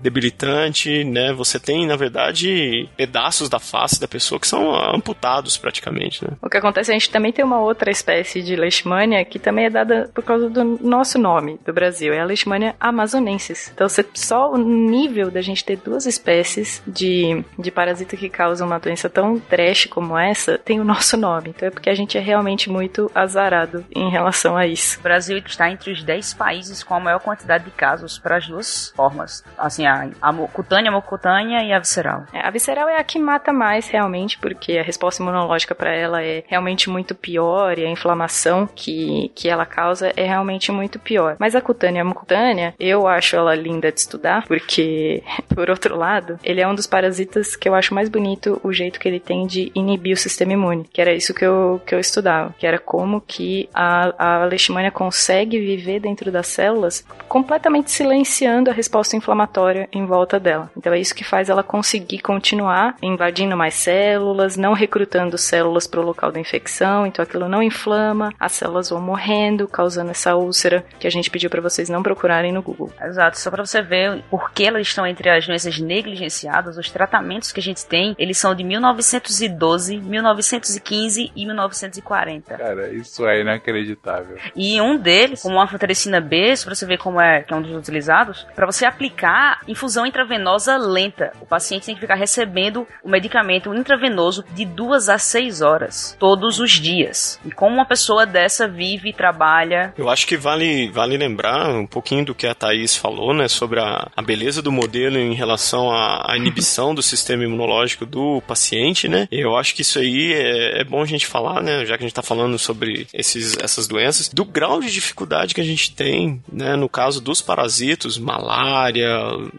debilitante, 0.00 1.04
né? 1.04 1.32
Você 1.32 1.58
tem, 1.58 1.86
na 1.86 1.96
verdade, 1.96 2.88
pedaços 2.96 3.48
da 3.48 3.58
face 3.58 4.00
da 4.00 4.08
pessoa 4.08 4.40
que 4.40 4.46
são 4.46 4.74
amputados 4.94 5.56
praticamente, 5.56 6.24
né? 6.24 6.36
O 6.42 6.48
que 6.48 6.56
acontece, 6.56 6.90
a 6.90 6.94
gente 6.94 7.10
também 7.10 7.32
tem 7.32 7.44
uma 7.44 7.60
outra 7.60 7.90
espécie 7.90 8.42
de 8.42 8.56
leishmania 8.56 9.24
que 9.24 9.38
também 9.38 9.66
é 9.66 9.70
dada 9.70 10.10
por 10.14 10.24
causa 10.24 10.48
do 10.48 10.64
nosso 10.64 11.18
nome 11.18 11.58
do 11.64 11.72
Brasil, 11.72 12.12
é 12.12 12.20
a 12.20 12.24
leishmania 12.24 12.74
amazonensis. 12.80 13.70
Então, 13.74 13.86
só 14.14 14.52
o 14.52 14.56
nível 14.56 15.30
da 15.30 15.40
gente 15.40 15.64
ter 15.64 15.76
duas 15.76 16.06
espécies 16.06 16.82
de, 16.86 17.44
de 17.58 17.70
parasita 17.70 18.16
que 18.16 18.28
causam 18.28 18.66
uma 18.66 18.78
doença 18.78 19.08
tão 19.08 19.38
trash 19.38 19.86
como 19.86 20.16
essa, 20.16 20.58
tem 20.58 20.80
o 20.80 20.84
nosso 20.84 21.16
nome. 21.16 21.50
Então 21.50 21.68
é 21.68 21.70
porque 21.70 21.90
a 21.90 21.94
gente 21.94 22.16
é 22.18 22.20
realmente 22.20 22.70
muito 22.70 23.10
azarado 23.14 23.84
em 23.94 24.10
relação 24.10 24.56
a 24.56 24.66
isso. 24.66 24.98
O 24.98 25.02
Brasil 25.02 25.38
está 25.38 25.70
entre 25.70 25.90
os 25.90 26.02
10 26.02 26.34
países 26.34 26.82
com 26.82 26.94
a 26.94 27.00
maior 27.00 27.20
quantidade 27.20 27.64
de 27.64 27.70
casos 27.70 28.18
para 28.18 28.36
as 28.36 28.46
duas 28.46 28.92
formas. 28.96 29.15
Assim, 29.56 29.86
a, 29.86 30.08
a 30.20 30.32
cutânea, 30.48 30.90
a 30.90 30.94
mucocutânea 30.94 31.62
e 31.62 31.72
a 31.72 31.78
visceral. 31.78 32.24
É, 32.32 32.40
a 32.40 32.50
visceral 32.50 32.88
é 32.88 32.98
a 32.98 33.04
que 33.04 33.18
mata 33.18 33.52
mais 33.52 33.88
realmente, 33.88 34.38
porque 34.38 34.78
a 34.78 34.82
resposta 34.82 35.22
imunológica 35.22 35.74
para 35.74 35.94
ela 35.94 36.22
é 36.22 36.44
realmente 36.46 36.88
muito 36.90 37.14
pior 37.14 37.78
e 37.78 37.84
a 37.84 37.90
inflamação 37.90 38.66
que, 38.66 39.30
que 39.34 39.48
ela 39.48 39.66
causa 39.66 40.12
é 40.16 40.24
realmente 40.24 40.70
muito 40.72 40.98
pior. 40.98 41.36
Mas 41.38 41.54
a 41.54 41.60
cutânea, 41.60 42.02
a 42.02 42.04
mucocutânea, 42.04 42.74
eu 42.78 43.06
acho 43.06 43.36
ela 43.36 43.54
linda 43.54 43.90
de 43.90 44.00
estudar, 44.00 44.44
porque, 44.46 45.22
por 45.54 45.70
outro 45.70 45.96
lado, 45.96 46.38
ele 46.42 46.60
é 46.60 46.68
um 46.68 46.74
dos 46.74 46.86
parasitas 46.86 47.56
que 47.56 47.68
eu 47.68 47.74
acho 47.74 47.94
mais 47.94 48.08
bonito 48.08 48.60
o 48.62 48.72
jeito 48.72 49.00
que 49.00 49.08
ele 49.08 49.20
tem 49.20 49.46
de 49.46 49.70
inibir 49.74 50.14
o 50.14 50.16
sistema 50.16 50.52
imune, 50.52 50.84
que 50.92 51.00
era 51.00 51.12
isso 51.12 51.34
que 51.34 51.44
eu, 51.44 51.80
que 51.86 51.94
eu 51.94 52.00
estudava, 52.00 52.54
que 52.58 52.66
era 52.66 52.78
como 52.78 53.20
que 53.20 53.68
a, 53.72 54.42
a 54.42 54.44
leishmania 54.44 54.90
consegue 54.90 55.58
viver 55.58 56.00
dentro 56.00 56.30
das 56.30 56.46
células 56.46 57.04
completamente 57.28 57.90
silenciando 57.90 58.70
a 58.70 58.72
resposta 58.72 58.95
inflamatória 59.16 59.88
em 59.92 60.06
volta 60.06 60.38
dela. 60.38 60.70
Então 60.76 60.92
é 60.92 60.98
isso 60.98 61.14
que 61.14 61.24
faz 61.24 61.48
ela 61.48 61.62
conseguir 61.62 62.20
continuar 62.20 62.96
invadindo 63.02 63.56
mais 63.56 63.74
células, 63.74 64.56
não 64.56 64.72
recrutando 64.72 65.36
células 65.36 65.86
para 65.86 66.00
o 66.00 66.04
local 66.04 66.32
da 66.32 66.40
infecção, 66.40 67.06
então 67.06 67.22
aquilo 67.22 67.48
não 67.48 67.62
inflama, 67.62 68.32
as 68.38 68.52
células 68.52 68.90
vão 68.90 69.00
morrendo, 69.00 69.68
causando 69.68 70.10
essa 70.10 70.34
úlcera 70.34 70.84
que 70.98 71.06
a 71.06 71.10
gente 71.10 71.30
pediu 71.30 71.50
para 71.50 71.60
vocês 71.60 71.88
não 71.88 72.02
procurarem 72.02 72.52
no 72.52 72.62
Google. 72.62 72.92
Exato, 73.00 73.38
só 73.38 73.50
para 73.50 73.64
você 73.64 73.82
ver 73.82 74.22
por 74.30 74.50
que 74.52 74.64
elas 74.64 74.86
estão 74.86 75.06
entre 75.06 75.28
as 75.28 75.46
doenças 75.46 75.78
negligenciadas, 75.78 76.78
os 76.78 76.90
tratamentos 76.90 77.52
que 77.52 77.60
a 77.60 77.62
gente 77.62 77.84
tem, 77.84 78.14
eles 78.18 78.38
são 78.38 78.54
de 78.54 78.64
1912, 78.64 79.98
1915 79.98 81.32
e 81.34 81.46
1940. 81.46 82.56
Cara, 82.56 82.88
isso 82.92 83.26
é 83.26 83.40
inacreditável. 83.40 84.36
E 84.54 84.80
um 84.80 84.96
deles, 84.96 85.42
como 85.42 85.58
a 85.58 85.64
anfotericina 85.64 86.20
B, 86.20 86.54
para 86.64 86.74
você 86.74 86.86
ver 86.86 86.98
como 86.98 87.20
é 87.20 87.42
que 87.42 87.52
é 87.52 87.56
um 87.56 87.62
dos 87.62 87.74
utilizados, 87.74 88.46
para 88.54 88.66
você 88.66 88.85
aplicar 88.86 89.60
infusão 89.68 90.06
intravenosa 90.06 90.76
lenta. 90.76 91.32
O 91.40 91.46
paciente 91.46 91.86
tem 91.86 91.94
que 91.94 92.00
ficar 92.00 92.14
recebendo 92.14 92.86
o 93.02 93.08
medicamento 93.08 93.74
intravenoso 93.74 94.44
de 94.54 94.64
duas 94.64 95.08
a 95.08 95.18
seis 95.18 95.60
horas, 95.60 96.16
todos 96.18 96.60
os 96.60 96.72
dias. 96.72 97.40
E 97.44 97.50
como 97.50 97.74
uma 97.74 97.86
pessoa 97.86 98.24
dessa 98.24 98.68
vive 98.68 99.10
e 99.10 99.12
trabalha. 99.12 99.92
Eu 99.96 100.08
acho 100.08 100.26
que 100.26 100.36
vale, 100.36 100.88
vale 100.90 101.16
lembrar 101.16 101.68
um 101.70 101.86
pouquinho 101.86 102.24
do 102.24 102.34
que 102.34 102.46
a 102.46 102.54
Thaís 102.54 102.96
falou, 102.96 103.34
né, 103.34 103.48
sobre 103.48 103.80
a, 103.80 104.08
a 104.14 104.22
beleza 104.22 104.62
do 104.62 104.72
modelo 104.72 105.18
em 105.18 105.34
relação 105.34 105.90
à, 105.90 106.32
à 106.32 106.36
inibição 106.36 106.94
do 106.94 107.02
sistema 107.02 107.44
imunológico 107.44 108.06
do 108.06 108.40
paciente, 108.46 109.08
né? 109.08 109.28
Eu 109.30 109.56
acho 109.56 109.74
que 109.74 109.82
isso 109.82 109.98
aí 109.98 110.32
é, 110.32 110.80
é 110.80 110.84
bom 110.84 111.02
a 111.02 111.06
gente 111.06 111.26
falar, 111.26 111.62
né, 111.62 111.84
já 111.84 111.96
que 111.96 112.04
a 112.04 112.06
gente 112.06 112.12
está 112.12 112.22
falando 112.22 112.58
sobre 112.58 113.06
esses, 113.12 113.56
essas 113.58 113.86
doenças, 113.86 114.28
do 114.28 114.44
grau 114.44 114.80
de 114.80 114.90
dificuldade 114.90 115.54
que 115.54 115.60
a 115.60 115.64
gente 115.64 115.94
tem, 115.94 116.42
né, 116.50 116.76
no 116.76 116.88
caso 116.88 117.20
dos 117.20 117.40
parasitos, 117.40 118.18
malária, 118.18 118.75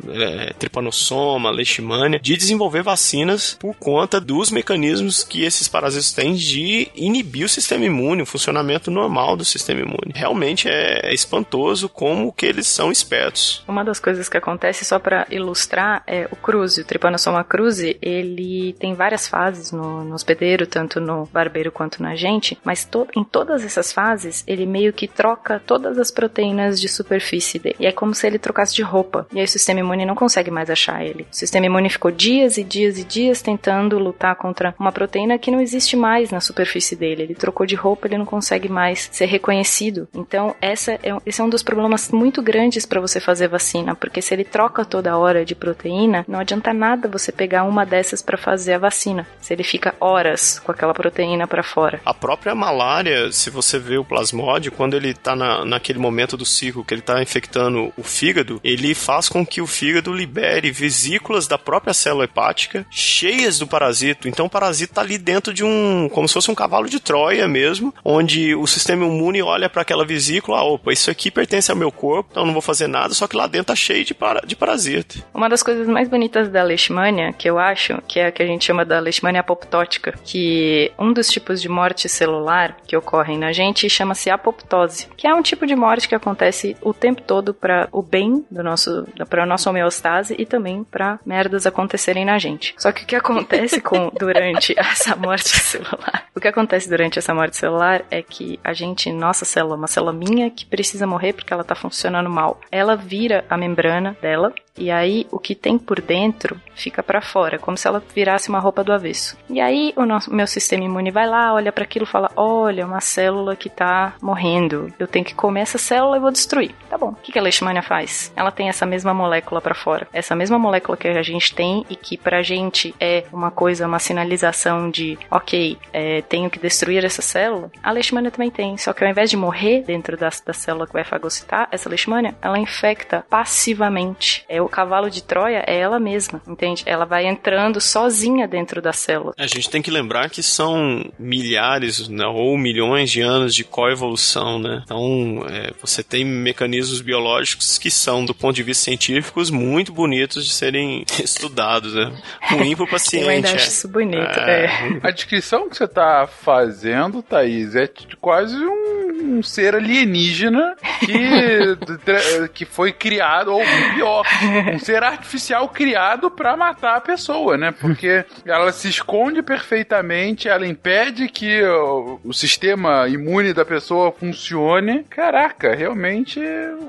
é, 0.09 0.53
tripanossoma, 0.53 1.51
leishmania, 1.51 2.19
de 2.19 2.35
desenvolver 2.35 2.83
vacinas 2.83 3.57
por 3.59 3.75
conta 3.75 4.19
dos 4.19 4.51
mecanismos 4.51 5.23
que 5.23 5.43
esses 5.43 5.67
parasitos 5.67 6.13
têm 6.13 6.33
de 6.33 6.89
inibir 6.95 7.45
o 7.45 7.49
sistema 7.49 7.85
imune, 7.85 8.21
o 8.21 8.25
funcionamento 8.25 8.91
normal 8.91 9.35
do 9.35 9.45
sistema 9.45 9.81
imune. 9.81 10.13
Realmente 10.13 10.67
é, 10.67 11.09
é 11.09 11.13
espantoso 11.13 11.89
como 11.89 12.31
que 12.31 12.45
eles 12.45 12.67
são 12.67 12.91
espertos. 12.91 13.63
Uma 13.67 13.83
das 13.83 13.99
coisas 13.99 14.29
que 14.29 14.37
acontece, 14.37 14.85
só 14.85 14.99
para 14.99 15.27
ilustrar, 15.29 16.03
é 16.05 16.27
o 16.31 16.35
cruze, 16.35 16.81
o 16.81 16.85
Trypanosoma 16.85 17.43
cruzi, 17.43 17.97
ele 18.01 18.73
tem 18.79 18.93
várias 18.93 19.27
fases 19.27 19.71
no, 19.71 20.03
no 20.03 20.15
hospedeiro, 20.15 20.65
tanto 20.67 20.99
no 20.99 21.25
barbeiro 21.25 21.71
quanto 21.71 22.01
na 22.01 22.15
gente, 22.15 22.57
mas 22.63 22.85
to, 22.85 23.07
em 23.15 23.23
todas 23.23 23.63
essas 23.63 23.91
fases, 23.91 24.43
ele 24.47 24.65
meio 24.65 24.93
que 24.93 25.07
troca 25.07 25.61
todas 25.65 25.97
as 25.97 26.11
proteínas 26.11 26.79
de 26.79 26.87
superfície 26.87 27.59
dele. 27.59 27.75
E 27.79 27.85
é 27.85 27.91
como 27.91 28.13
se 28.13 28.27
ele 28.27 28.39
trocasse 28.39 28.75
de 28.75 28.81
roupa. 28.81 29.06
E 29.33 29.39
aí 29.39 29.45
o 29.45 29.47
sistema 29.47 29.79
imune 29.79 30.05
não 30.05 30.15
consegue 30.15 30.51
mais 30.51 30.69
achar 30.69 31.03
ele. 31.03 31.23
O 31.31 31.35
sistema 31.35 31.65
imune 31.65 31.89
ficou 31.89 32.11
dias 32.11 32.57
e 32.57 32.63
dias 32.63 32.97
e 32.97 33.03
dias 33.03 33.41
tentando 33.41 33.99
lutar 33.99 34.35
contra 34.35 34.73
uma 34.79 34.91
proteína 34.91 35.37
que 35.37 35.51
não 35.51 35.61
existe 35.61 35.95
mais 35.95 36.31
na 36.31 36.39
superfície 36.39 36.95
dele. 36.95 37.23
Ele 37.23 37.35
trocou 37.35 37.65
de 37.65 37.75
roupa, 37.75 38.07
ele 38.07 38.17
não 38.17 38.25
consegue 38.25 38.69
mais 38.69 39.09
ser 39.11 39.25
reconhecido. 39.25 40.07
Então, 40.13 40.55
essa 40.61 40.93
é, 40.93 41.15
esse 41.25 41.41
é 41.41 41.43
um 41.43 41.49
dos 41.49 41.63
problemas 41.63 42.11
muito 42.11 42.41
grandes 42.41 42.85
para 42.85 43.01
você 43.01 43.19
fazer 43.19 43.47
vacina, 43.47 43.95
porque 43.95 44.21
se 44.21 44.33
ele 44.33 44.43
troca 44.43 44.85
toda 44.85 45.17
hora 45.17 45.45
de 45.45 45.55
proteína, 45.55 46.25
não 46.27 46.39
adianta 46.39 46.73
nada 46.73 47.07
você 47.07 47.31
pegar 47.31 47.63
uma 47.63 47.85
dessas 47.85 48.21
para 48.21 48.37
fazer 48.37 48.73
a 48.73 48.79
vacina. 48.79 49.27
Se 49.39 49.53
ele 49.53 49.63
fica 49.63 49.95
horas 49.99 50.59
com 50.59 50.71
aquela 50.71 50.93
proteína 50.93 51.47
para 51.47 51.63
fora. 51.63 52.01
A 52.05 52.13
própria 52.13 52.55
malária, 52.55 53.31
se 53.31 53.49
você 53.49 53.79
vê 53.79 53.97
o 53.97 54.05
plasmódio, 54.05 54.71
quando 54.71 54.95
ele 54.95 55.13
tá 55.13 55.35
na, 55.35 55.65
naquele 55.65 55.99
momento 55.99 56.37
do 56.37 56.45
ciclo 56.45 56.83
que 56.83 56.93
ele 56.93 57.01
tá 57.01 57.21
infectando 57.21 57.91
o 57.97 58.03
fígado, 58.03 58.59
ele 58.63 58.93
faz 58.97 59.29
com 59.29 59.45
que 59.45 59.61
o 59.61 59.67
fígado 59.67 60.11
libere 60.11 60.71
vesículas 60.71 61.47
da 61.47 61.57
própria 61.57 61.93
célula 61.93 62.25
hepática 62.25 62.85
cheias 62.89 63.59
do 63.59 63.67
parasito. 63.67 64.27
Então 64.27 64.45
o 64.45 64.49
parasito 64.49 64.93
tá 64.93 65.01
ali 65.01 65.17
dentro 65.17 65.53
de 65.53 65.63
um, 65.63 66.09
como 66.11 66.27
se 66.27 66.33
fosse 66.33 66.51
um 66.51 66.55
cavalo 66.55 66.89
de 66.89 66.99
Troia 66.99 67.47
mesmo, 67.47 67.93
onde 68.03 68.55
o 68.55 68.65
sistema 68.67 69.05
imune 69.05 69.41
olha 69.41 69.69
para 69.69 69.81
aquela 69.81 70.05
vesícula, 70.05 70.59
ah, 70.59 70.63
opa, 70.63 70.91
isso 70.91 71.11
aqui 71.11 71.29
pertence 71.29 71.71
ao 71.71 71.77
meu 71.77 71.91
corpo, 71.91 72.29
então 72.31 72.45
não 72.45 72.53
vou 72.53 72.61
fazer 72.61 72.87
nada, 72.87 73.13
só 73.13 73.27
que 73.27 73.35
lá 73.35 73.47
dentro 73.47 73.67
tá 73.67 73.75
cheio 73.75 74.03
de, 74.03 74.13
para, 74.13 74.41
de 74.45 74.55
parasito. 74.55 75.23
Uma 75.33 75.49
das 75.49 75.61
coisas 75.61 75.87
mais 75.87 76.07
bonitas 76.07 76.49
da 76.49 76.63
leishmania, 76.63 77.33
que 77.33 77.49
eu 77.49 77.59
acho, 77.59 78.01
que 78.07 78.19
é 78.19 78.27
a 78.27 78.31
que 78.31 78.41
a 78.41 78.45
gente 78.45 78.65
chama 78.65 78.85
da 78.85 78.99
leishmania 78.99 79.41
apoptótica, 79.41 80.13
que 80.23 80.91
um 80.97 81.11
dos 81.11 81.29
tipos 81.29 81.61
de 81.61 81.69
morte 81.69 82.07
celular 82.07 82.77
que 82.87 82.95
ocorrem 82.95 83.37
na 83.37 83.51
gente 83.51 83.89
chama-se 83.89 84.29
apoptose, 84.29 85.07
que 85.17 85.27
é 85.27 85.33
um 85.33 85.41
tipo 85.41 85.65
de 85.65 85.75
morte 85.75 86.07
que 86.07 86.15
acontece 86.15 86.75
o 86.81 86.93
tempo 86.93 87.21
todo 87.21 87.53
para 87.53 87.87
o 87.91 88.01
bem 88.01 88.45
do 88.49 88.63
nosso, 88.63 88.86
para 89.29 89.43
a 89.43 89.45
nossa 89.45 89.69
homeostase 89.69 90.35
e 90.37 90.45
também 90.45 90.83
para 90.83 91.19
merdas 91.25 91.65
acontecerem 91.65 92.25
na 92.25 92.37
gente. 92.37 92.73
Só 92.77 92.91
que 92.91 93.03
o 93.03 93.07
que 93.07 93.15
acontece 93.15 93.81
com 93.81 94.11
durante 94.17 94.73
essa 94.77 95.15
morte 95.15 95.49
celular? 95.49 96.25
O 96.35 96.39
que 96.39 96.47
acontece 96.47 96.89
durante 96.89 97.19
essa 97.19 97.33
morte 97.33 97.57
celular 97.57 98.03
é 98.11 98.21
que 98.21 98.59
a 98.63 98.73
gente, 98.73 99.11
nossa 99.11 99.45
célula, 99.45 99.75
uma 99.75 99.87
célula 99.87 100.13
minha 100.13 100.49
que 100.49 100.65
precisa 100.65 101.07
morrer 101.07 101.33
porque 101.33 101.53
ela 101.53 101.61
está 101.61 101.75
funcionando 101.75 102.29
mal, 102.29 102.59
ela 102.71 102.95
vira 102.95 103.45
a 103.49 103.57
membrana 103.57 104.15
dela 104.21 104.53
e 104.77 104.91
aí 104.91 105.25
o 105.31 105.39
que 105.39 105.55
tem 105.55 105.77
por 105.77 105.99
dentro 105.99 106.59
fica 106.75 107.01
para 107.01 107.21
fora, 107.21 107.57
como 107.57 107.75
se 107.75 107.87
ela 107.87 108.03
virasse 108.13 108.49
uma 108.49 108.59
roupa 108.59 108.83
do 108.83 108.93
avesso. 108.93 109.35
E 109.49 109.59
aí 109.59 109.91
o 109.95 110.05
nosso, 110.05 110.31
meu 110.31 110.45
sistema 110.45 110.83
imune 110.83 111.09
vai 111.09 111.27
lá, 111.27 111.53
olha 111.53 111.71
para 111.71 111.83
aquilo 111.83 112.05
e 112.05 112.09
fala: 112.09 112.29
"Olha, 112.35 112.85
uma 112.85 113.01
célula 113.01 113.55
que 113.55 113.69
tá 113.69 114.13
morrendo. 114.21 114.93
Eu 114.99 115.07
tenho 115.07 115.25
que 115.25 115.33
comer 115.33 115.61
essa 115.61 115.77
célula 115.77 116.17
e 116.17 116.19
vou 116.19 116.31
destruir". 116.31 116.75
Tá 116.89 116.97
bom. 116.97 117.09
O 117.09 117.15
que 117.15 117.31
que 117.31 117.39
a 117.39 117.41
leishmania 117.41 117.81
faz? 117.81 118.31
Ela 118.35 118.51
tem 118.51 118.69
essa 118.69 118.76
mesma 118.85 119.13
molécula 119.13 119.61
para 119.61 119.75
fora. 119.75 120.07
Essa 120.13 120.35
mesma 120.35 120.57
molécula 120.57 120.97
que 120.97 121.07
a 121.07 121.21
gente 121.21 121.53
tem 121.53 121.85
e 121.89 121.95
que 121.95 122.17
pra 122.17 122.41
gente 122.41 122.93
é 122.99 123.25
uma 123.31 123.51
coisa, 123.51 123.87
uma 123.87 123.99
sinalização 123.99 124.89
de, 124.89 125.17
OK, 125.29 125.77
é, 125.93 126.21
tenho 126.23 126.49
que 126.49 126.59
destruir 126.59 127.03
essa 127.03 127.21
célula. 127.21 127.71
A 127.83 127.91
leishmania 127.91 128.31
também 128.31 128.51
tem, 128.51 128.77
só 128.77 128.93
que 128.93 129.03
ao 129.03 129.09
invés 129.09 129.29
de 129.29 129.37
morrer 129.37 129.83
dentro 129.83 130.17
da, 130.17 130.29
da 130.45 130.53
célula 130.53 130.87
que 130.87 130.93
vai 130.93 131.03
fagocitar, 131.03 131.67
essa 131.71 131.89
leishmania, 131.89 132.35
ela 132.41 132.59
infecta 132.59 133.25
passivamente. 133.29 134.45
É 134.47 134.61
o 134.61 134.69
cavalo 134.69 135.09
de 135.09 135.23
Troia 135.23 135.63
é 135.65 135.77
ela 135.77 135.99
mesma, 135.99 136.41
entende? 136.47 136.83
Ela 136.85 137.05
vai 137.05 137.25
entrando 137.25 137.79
sozinha 137.79 138.47
dentro 138.47 138.81
da 138.81 138.93
célula. 138.93 139.33
A 139.37 139.47
gente 139.47 139.69
tem 139.69 139.81
que 139.81 139.91
lembrar 139.91 140.29
que 140.29 140.43
são 140.43 141.11
milhares 141.17 142.07
né, 142.07 142.25
ou 142.25 142.57
milhões 142.57 143.09
de 143.09 143.21
anos 143.21 143.53
de 143.53 143.63
coevolução, 143.63 144.59
né? 144.59 144.81
Então, 144.83 145.45
é, 145.49 145.73
você 145.81 146.03
tem 146.03 146.25
mecanismos 146.25 147.01
biológicos 147.01 147.77
que 147.77 147.91
são, 147.91 148.25
do 148.25 148.33
ponto 148.33 148.55
de 148.55 148.63
vista 148.67 148.83
científico, 148.83 149.41
muito 149.51 149.93
bonitos 149.93 150.45
de 150.45 150.53
serem 150.53 151.05
estudados, 151.23 151.93
né? 151.93 152.11
Ruim 152.41 152.75
pro 152.75 152.87
paciente. 152.87 153.23
Eu 153.23 153.29
ainda 153.29 153.49
é. 153.49 153.55
acho 153.55 153.67
isso 153.67 153.87
bonito, 153.87 154.39
é. 154.39 154.99
A 155.01 155.11
descrição 155.11 155.69
que 155.69 155.77
você 155.77 155.87
tá 155.87 156.27
fazendo, 156.27 157.21
Thaís, 157.21 157.75
é 157.75 157.89
quase 158.19 158.55
um, 158.55 159.37
um 159.37 159.43
ser 159.43 159.75
alienígena 159.75 160.75
que, 160.99 162.47
que 162.53 162.65
foi 162.65 162.91
criado, 162.91 163.53
ou 163.53 163.61
pior, 163.95 164.25
um 164.73 164.79
ser 164.79 165.03
artificial 165.03 165.69
criado 165.69 166.29
pra 166.29 166.57
matar 166.57 166.97
a 166.97 167.01
pessoa, 167.01 167.57
né? 167.57 167.71
Porque 167.71 168.25
ela 168.45 168.71
se 168.71 168.89
esconde 168.89 169.41
perfeitamente, 169.41 170.49
ela 170.49 170.67
impede 170.67 171.29
que 171.29 171.63
o, 171.63 172.19
o 172.23 172.33
sistema 172.33 173.07
imune 173.07 173.53
da 173.53 173.63
pessoa 173.63 174.11
funcione. 174.11 175.05
Caraca, 175.09 175.73
realmente 175.73 176.39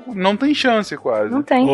não 0.07 0.35
tem 0.35 0.53
chance 0.53 0.95
quase. 0.97 1.31
Não 1.31 1.43
tem. 1.43 1.65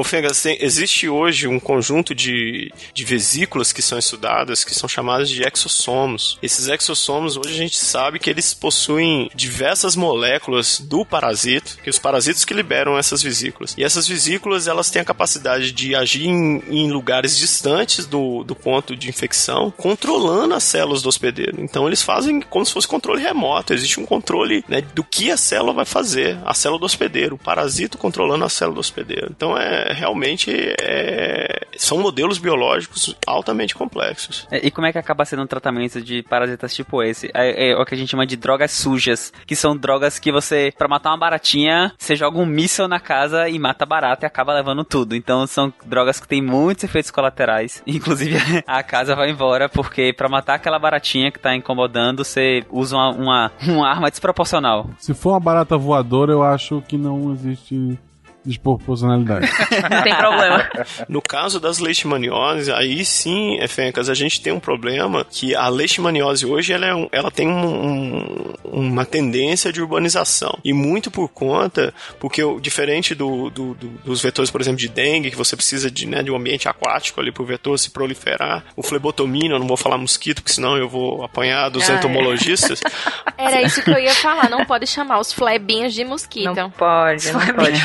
Tem- 0.42 0.58
existe 0.60 1.08
hoje 1.08 1.48
um 1.48 1.60
conjunto 1.60 2.14
de, 2.14 2.72
de 2.94 3.04
vesículas 3.04 3.72
que 3.72 3.82
são 3.82 3.98
estudadas 3.98 4.64
que 4.64 4.74
são 4.74 4.88
chamadas 4.88 5.30
de 5.30 5.44
exossomos. 5.44 6.38
Esses 6.42 6.68
exossomos, 6.68 7.38
hoje 7.38 7.54
a 7.54 7.58
gente 7.58 7.78
sabe 7.78 8.20
que 8.20 8.30
eles 8.30 8.54
possuem 8.54 9.30
diversas 9.34 9.96
moléculas 9.96 10.80
do 10.80 11.06
parasito, 11.06 11.78
que 11.84 11.90
os 11.90 12.00
parasitos 12.00 12.46
que 12.46 12.54
liberam 12.54 12.98
essas 12.98 13.22
vesículas. 13.22 13.76
E 13.78 13.84
essas 13.84 14.08
vesículas, 14.08 14.68
elas 14.68 14.90
têm 14.90 15.02
a 15.02 15.06
capacidade 15.06 15.72
de 15.72 15.96
agir 15.96 16.28
em, 16.28 16.64
em 16.70 16.92
lugares 16.92 17.38
distantes 17.38 18.06
do, 18.06 18.44
do 18.44 18.56
ponto 18.56 18.96
de 18.96 19.10
infecção, 19.10 19.72
controlando 19.76 20.54
as 20.54 20.64
células 20.64 21.02
do 21.02 21.10
hospedeiro. 21.10 21.62
Então 21.62 21.88
eles 21.88 22.02
fazem 22.02 22.42
como 22.42 22.66
se 22.66 22.74
fosse 22.74 22.88
controle 22.88 23.22
remoto. 23.22 23.74
Existe 23.74 24.00
um 24.00 24.06
controle 24.06 24.64
né, 24.68 24.82
do 24.94 25.04
que 25.04 25.32
a 25.32 25.38
célula 25.38 25.74
vai 25.74 25.86
fazer, 25.86 26.38
a 26.46 26.54
célula 26.54 26.80
do 26.80 26.86
hospedeiro, 26.86 27.36
o 27.36 27.40
parasito 27.40 27.98
controlando 27.98 28.46
a 28.46 28.50
célula 28.50 28.76
do 28.76 28.82
hospedeiro. 28.82 29.28
Então 29.36 29.58
é 29.58 29.75
realmente 29.94 30.52
é, 30.80 31.66
são 31.78 32.00
modelos 32.00 32.38
biológicos 32.38 33.16
altamente 33.26 33.76
complexos. 33.76 34.48
É, 34.52 34.66
E 34.66 34.72
como 34.72 34.88
é 34.88 34.92
que 34.92 34.98
acaba 34.98 35.26
sendo 35.26 35.44
um 35.44 35.48
tratamento 35.48 36.02
de 36.02 36.24
parasitas 36.24 36.74
tipo 36.74 37.02
esse? 37.04 37.30
É, 37.34 37.72
é 37.72 37.76
o 37.76 37.86
que 37.86 37.94
a 37.96 37.98
gente 37.98 38.10
chama 38.10 38.26
de 38.26 38.36
drogas 38.36 38.72
sujas, 38.72 39.32
que 39.46 39.56
são 39.56 39.76
drogas 39.76 40.20
que 40.20 40.32
você, 40.32 40.74
pra 40.78 40.88
matar 40.88 41.12
uma 41.12 41.18
baratinha, 41.18 41.94
você 41.98 42.16
joga 42.16 42.40
um 42.40 42.46
míssil 42.46 42.88
na 42.88 43.00
casa 43.00 43.48
e 43.50 43.58
mata 43.60 43.84
a 43.84 43.88
barata 43.88 44.26
e 44.26 44.28
acaba 44.28 44.54
levando 44.54 44.84
tudo. 44.84 45.16
Então 45.16 45.46
são 45.48 45.74
drogas 45.86 46.20
que 46.20 46.28
têm 46.28 46.42
muitos 46.42 46.84
efeitos 46.84 47.12
colaterais. 47.12 47.82
Inclusive 47.88 48.64
a 48.66 48.84
casa 48.84 49.16
vai 49.16 49.30
embora 49.30 49.70
porque 49.70 50.14
pra 50.14 50.30
matar 50.30 50.56
aquela 50.56 50.80
baratinha 50.80 51.32
que 51.32 51.40
tá 51.40 51.56
incomodando, 51.56 52.24
você 52.24 52.64
usa 52.70 52.96
uma, 52.96 53.10
uma, 53.12 53.52
uma 53.68 53.90
arma 53.90 54.10
desproporcional. 54.10 54.90
Se 54.98 55.14
for 55.14 55.32
uma 55.32 55.40
barata 55.40 55.78
voadora, 55.78 56.32
eu 56.32 56.44
acho 56.44 56.82
que 56.88 56.98
não 56.98 57.32
existe 57.34 57.98
desproporcionalidade. 58.46 59.50
Não 59.90 60.04
tem 60.04 60.16
problema. 60.16 60.70
No 61.08 61.22
caso 61.22 61.60
das 61.60 61.80
leishmanioses, 61.80 62.70
aí 62.70 63.04
sim, 63.06 63.58
é, 63.60 63.68
Fencas, 63.68 64.10
a 64.10 64.14
gente 64.14 64.42
tem 64.42 64.54
um 64.54 64.60
problema 64.60 65.26
que 65.30 65.56
a 65.56 65.68
leishmaniose 65.68 66.46
hoje 66.46 66.74
ela, 66.74 66.86
é 66.86 66.96
um- 66.96 67.08
ela 67.12 67.32
tem 67.32 67.48
um- 67.48 67.66
um- 67.86 68.54
uma 68.64 69.06
tendência 69.06 69.72
de 69.72 69.82
urbanização. 69.82 70.58
E 70.64 70.74
muito 70.74 71.10
por 71.12 71.30
conta, 71.30 71.94
porque 72.20 72.44
o- 72.44 72.60
diferente 72.60 73.16
do, 73.16 73.50
do- 73.50 73.74
do- 73.74 73.88
dos 74.06 74.22
vetores, 74.22 74.52
por 74.52 74.62
exemplo, 74.62 74.80
de 74.80 74.88
dengue, 74.88 75.32
que 75.32 75.38
você 75.38 75.56
precisa 75.56 75.90
de, 75.90 76.06
né, 76.08 76.22
de 76.24 76.32
um 76.32 76.36
ambiente 76.36 76.68
aquático 76.68 77.20
ali 77.20 77.32
pro 77.32 77.46
vetor 77.46 77.78
se 77.80 77.90
proliferar, 77.92 78.64
o 78.76 78.84
flebotomínio, 78.84 79.54
eu 79.56 79.60
não 79.60 79.68
vou 79.68 79.78
falar 79.78 79.98
mosquito, 79.98 80.42
porque 80.42 80.54
senão 80.54 80.78
eu 80.78 80.88
vou 80.90 81.24
apanhar 81.24 81.70
dos 81.70 81.90
Ah, 81.90 81.94
é. 81.94 81.96
entomologistas. 81.98 82.80
Era 83.38 83.62
isso 83.62 83.82
que 83.84 83.90
eu 83.92 84.00
ia 84.00 84.14
falar, 84.14 84.50
não 84.50 84.66
pode 84.66 84.88
chamar 84.88 85.20
os 85.20 85.32
flebinhos 85.34 85.94
de 85.94 86.04
mosquito. 86.04 86.54
Não 86.56 86.70
pode, 86.70 87.32
não 87.32 87.40
pode. 87.40 87.80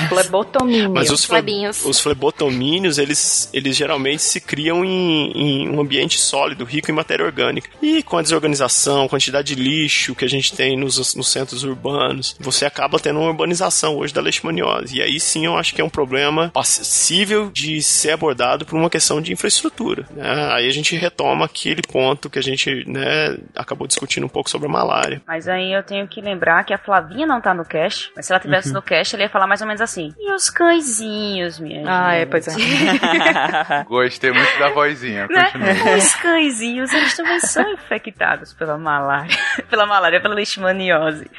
Flebotomínio. 0.51 0.91
Mas 0.93 1.11
os, 1.11 1.25
fle- 1.25 1.37
Flebinhos. 1.39 1.85
os 1.85 2.01
flebotomínios, 2.01 2.99
eles, 2.99 3.49
eles 3.53 3.77
geralmente 3.77 4.23
se 4.23 4.41
criam 4.41 4.85
em, 4.85 5.31
em 5.33 5.69
um 5.69 5.81
ambiente 5.81 6.19
sólido, 6.19 6.65
rico 6.65 6.91
em 6.91 6.95
matéria 6.95 7.25
orgânica. 7.25 7.69
E 7.83 8.03
com 8.03 8.19
a 8.19 8.23
desorganização, 8.23 9.09
quantidade 9.09 9.55
de 9.55 9.63
lixo 9.63 10.15
que 10.15 10.25
a 10.25 10.29
gente 10.29 10.53
tem 10.55 10.77
nos, 10.77 11.15
nos 11.15 11.29
centros 11.31 11.65
urbanos, 11.65 12.37
você 12.41 12.65
acaba 12.67 12.99
tendo 12.99 13.21
uma 13.21 13.29
urbanização 13.29 13.97
hoje 13.97 14.13
da 14.13 14.21
leishmaniose. 14.21 14.99
E 14.99 15.03
aí 15.03 15.19
sim 15.21 15.47
eu 15.47 15.57
acho 15.57 15.75
que 15.75 15.81
é 15.81 15.85
um 15.85 15.89
problema 15.91 16.51
passível 16.51 17.51
de 17.53 17.83
ser 17.83 18.13
abordado 18.13 18.65
por 18.65 18.77
uma 18.77 18.91
questão 18.91 19.21
de 19.21 19.33
infraestrutura. 19.33 20.07
né? 20.11 20.51
Aí 20.53 20.69
a 20.69 20.73
gente 20.73 20.97
retoma 20.97 21.45
aquele 21.45 21.83
ponto 21.83 22.29
que 22.31 22.39
a 22.39 22.43
gente 22.43 22.85
né, 22.89 23.39
acabou 23.55 23.87
discutindo 23.87 24.25
um 24.25 24.29
pouco 24.29 24.51
sobre 24.51 24.69
a 24.69 24.71
malária. 24.71 25.23
Mas 25.27 25.49
aí 25.49 25.73
eu 25.73 25.83
tenho 25.83 26.07
que 26.09 26.21
lembrar 26.21 26.65
que 26.65 26.73
a 26.75 26.79
Flavinha 26.79 27.27
não 27.27 27.41
tá 27.41 27.55
no 27.55 27.65
cast, 27.65 28.11
mas 28.17 28.27
se 28.27 28.33
ela 28.33 28.41
tivesse 28.41 28.69
Uhum. 28.69 28.75
no 28.75 28.83
cast, 28.83 29.15
ela 29.15 29.25
ia 29.25 29.29
falar 29.31 29.47
mais 29.47 29.61
ou 29.61 29.67
menos 29.67 29.81
assim. 29.81 30.13
E 30.19 30.33
os 30.33 30.40
cãezinhos, 30.49 31.59
minha 31.61 31.83
Ah, 31.87 32.13
gente? 32.13 32.23
é, 32.23 32.27
pois 32.27 32.49
é. 32.49 32.53
Gostei 33.87 34.31
muito 34.33 34.59
da 34.59 34.71
vozinha. 34.71 35.27
Né? 35.29 35.51
Continua. 35.51 35.97
Os 35.97 36.15
cãezinhos, 36.15 36.93
eles 36.93 37.17
também 37.17 37.41
são 37.41 37.71
infectados 37.73 38.53
pela 38.55 38.79
malária. 38.79 39.37
pela 39.69 39.87
malária, 39.87 40.21
pela 40.21 40.35
leishmaniose. 40.35 41.31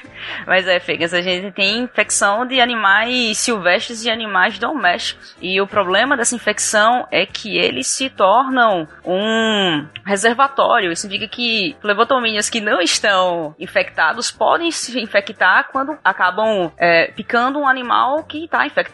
Mas 0.46 0.68
é, 0.68 0.80
Fegas, 0.80 1.14
a 1.14 1.22
gente 1.22 1.52
tem 1.54 1.80
infecção 1.80 2.46
de 2.46 2.60
animais 2.60 3.38
silvestres 3.38 4.04
e 4.06 4.10
animais 4.12 4.60
domésticos. 4.60 5.36
E 5.42 5.60
o 5.62 5.68
problema 5.68 6.16
dessa 6.18 6.36
infecção 6.36 7.08
é 7.12 7.26
que 7.26 7.58
eles 7.58 7.88
se 7.88 8.10
tornam 8.10 8.88
um 9.06 9.88
reservatório. 10.06 10.92
Isso 10.92 11.04
significa 11.04 11.32
que 11.34 11.76
flebotomínios 11.82 12.50
que 12.50 12.60
não 12.60 12.82
estão 12.82 13.56
infectados 13.60 14.30
podem 14.32 14.72
se 14.72 15.00
infectar 15.00 15.70
quando 15.72 15.98
acabam 16.04 16.72
é, 16.78 17.08
picando 17.12 17.60
um 17.60 17.68
animal 17.68 18.24
que 18.24 18.46
está 18.46 18.66
infectado, 18.66 18.91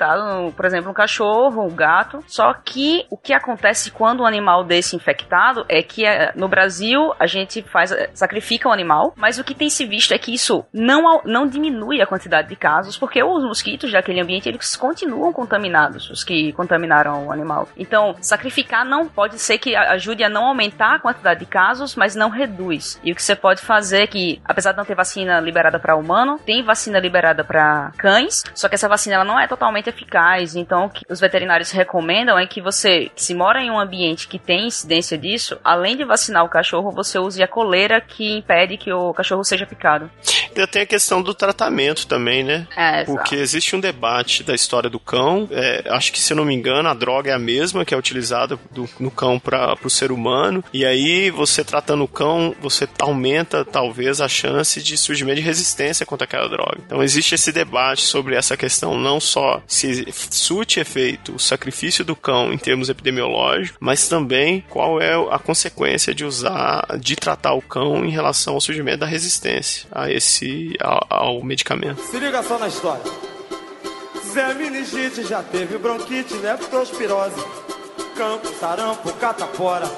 por 0.55 0.65
exemplo, 0.65 0.91
um 0.91 0.93
cachorro, 0.93 1.63
um 1.63 1.75
gato. 1.75 2.23
Só 2.27 2.53
que 2.53 3.05
o 3.09 3.17
que 3.17 3.33
acontece 3.33 3.91
quando 3.91 4.21
um 4.21 4.25
animal 4.25 4.63
desse 4.63 4.95
infectado 4.95 5.65
é 5.69 5.81
que 5.81 6.05
é, 6.05 6.31
no 6.35 6.47
Brasil 6.47 7.13
a 7.19 7.27
gente 7.27 7.61
faz 7.63 7.91
é, 7.91 8.09
sacrifica 8.13 8.69
o 8.69 8.71
animal, 8.71 9.13
mas 9.15 9.39
o 9.39 9.43
que 9.43 9.55
tem 9.55 9.69
se 9.69 9.85
visto 9.85 10.13
é 10.13 10.17
que 10.17 10.33
isso 10.33 10.65
não, 10.73 11.21
não 11.25 11.47
diminui 11.47 12.01
a 12.01 12.07
quantidade 12.07 12.49
de 12.49 12.55
casos, 12.55 12.97
porque 12.97 13.23
os 13.23 13.43
mosquitos 13.43 13.91
daquele 13.91 14.19
ambiente 14.19 14.47
eles 14.47 14.75
continuam 14.75 15.33
contaminados, 15.33 16.09
os 16.09 16.23
que 16.23 16.51
contaminaram 16.53 17.27
o 17.27 17.31
animal. 17.31 17.67
Então, 17.77 18.15
sacrificar 18.21 18.85
não 18.85 19.07
pode 19.07 19.39
ser 19.39 19.57
que 19.57 19.75
ajude 19.75 20.23
a 20.23 20.29
não 20.29 20.45
aumentar 20.45 20.95
a 20.95 20.99
quantidade 20.99 21.39
de 21.39 21.45
casos, 21.45 21.95
mas 21.95 22.15
não 22.15 22.29
reduz. 22.29 22.99
E 23.03 23.11
o 23.11 23.15
que 23.15 23.23
você 23.23 23.35
pode 23.35 23.61
fazer 23.61 24.03
é 24.03 24.07
que, 24.07 24.41
apesar 24.45 24.71
de 24.71 24.77
não 24.77 24.85
ter 24.85 24.95
vacina 24.95 25.39
liberada 25.39 25.79
para 25.79 25.95
humano, 25.95 26.39
tem 26.45 26.63
vacina 26.63 26.99
liberada 26.99 27.43
para 27.43 27.91
cães, 27.97 28.43
só 28.53 28.67
que 28.67 28.75
essa 28.75 28.87
vacina 28.87 29.15
ela 29.15 29.25
não 29.25 29.39
é 29.39 29.47
totalmente 29.47 29.86
eficaz. 29.89 30.55
Então, 30.55 30.85
o 30.85 30.89
que 30.89 31.05
os 31.09 31.19
veterinários 31.19 31.71
recomendam 31.71 32.37
é 32.37 32.45
que 32.45 32.61
você, 32.61 33.09
se 33.15 33.33
mora 33.33 33.61
em 33.61 33.69
um 33.71 33.79
ambiente 33.79 34.27
que 34.27 34.39
tem 34.39 34.67
incidência 34.67 35.17
disso, 35.17 35.57
além 35.63 35.95
de 35.97 36.03
vacinar 36.05 36.43
o 36.45 36.49
cachorro, 36.49 36.91
você 36.91 37.17
use 37.19 37.41
a 37.41 37.47
coleira 37.47 37.99
que 38.01 38.37
impede 38.37 38.77
que 38.77 38.91
o 38.91 39.13
cachorro 39.13 39.43
seja 39.43 39.65
picado. 39.65 40.09
Ainda 40.49 40.67
tem 40.67 40.81
a 40.81 40.85
questão 40.85 41.21
do 41.21 41.33
tratamento 41.33 42.07
também, 42.07 42.43
né? 42.43 42.67
É, 42.75 43.03
Porque 43.03 43.35
exato. 43.35 43.43
existe 43.43 43.75
um 43.75 43.79
debate 43.79 44.43
da 44.43 44.55
história 44.55 44.89
do 44.89 44.99
cão. 44.99 45.47
É, 45.51 45.83
acho 45.89 46.11
que, 46.11 46.19
se 46.19 46.33
eu 46.33 46.37
não 46.37 46.45
me 46.45 46.53
engano, 46.55 46.89
a 46.89 46.93
droga 46.93 47.31
é 47.31 47.33
a 47.33 47.39
mesma 47.39 47.85
que 47.85 47.93
é 47.93 47.97
utilizada 47.97 48.57
do- 48.71 48.89
no 48.99 49.11
cão 49.11 49.39
para 49.39 49.75
o 49.83 49.89
ser 49.89 50.11
humano. 50.11 50.63
E 50.73 50.85
aí, 50.85 51.29
você 51.29 51.63
tratando 51.63 52.03
o 52.03 52.07
cão, 52.07 52.55
você 52.59 52.87
aumenta, 52.99 53.63
talvez, 53.63 54.19
a 54.19 54.27
chance 54.27 54.81
de 54.81 54.97
surgimento 54.97 55.35
de 55.39 55.45
resistência 55.45 56.05
contra 56.05 56.25
aquela 56.25 56.49
droga. 56.49 56.77
Então, 56.85 57.03
existe 57.03 57.35
esse 57.35 57.51
debate 57.51 58.01
sobre 58.03 58.35
essa 58.35 58.57
questão, 58.57 58.97
não 58.97 59.19
só 59.19 59.61
se 59.77 60.05
surte 60.31 60.79
efeito 60.79 61.35
o 61.35 61.39
sacrifício 61.39 62.03
do 62.03 62.15
cão 62.15 62.51
em 62.51 62.57
termos 62.57 62.89
epidemiológicos, 62.89 63.77
mas 63.79 64.07
também 64.07 64.65
qual 64.69 64.99
é 64.99 65.13
a 65.13 65.37
consequência 65.37 66.13
de 66.15 66.25
usar, 66.25 66.97
de 66.99 67.15
tratar 67.15 67.53
o 67.53 67.61
cão 67.61 68.03
em 68.03 68.09
relação 68.09 68.55
ao 68.55 68.61
surgimento 68.61 68.99
da 68.99 69.05
resistência 69.05 69.87
a 69.91 70.11
esse, 70.11 70.75
ao, 70.79 71.05
ao 71.09 71.43
medicamento. 71.43 72.01
Se 72.01 72.17
liga 72.17 72.41
só 72.41 72.57
na 72.57 72.67
história. 72.67 73.03
Zé 74.33 74.53
Meningite 74.53 75.23
já 75.23 75.43
teve 75.43 75.77
bronquite, 75.77 76.33
leptospirose, 76.35 77.35
campo, 78.15 78.47
sarampo, 78.59 79.13
catapora, 79.13 79.89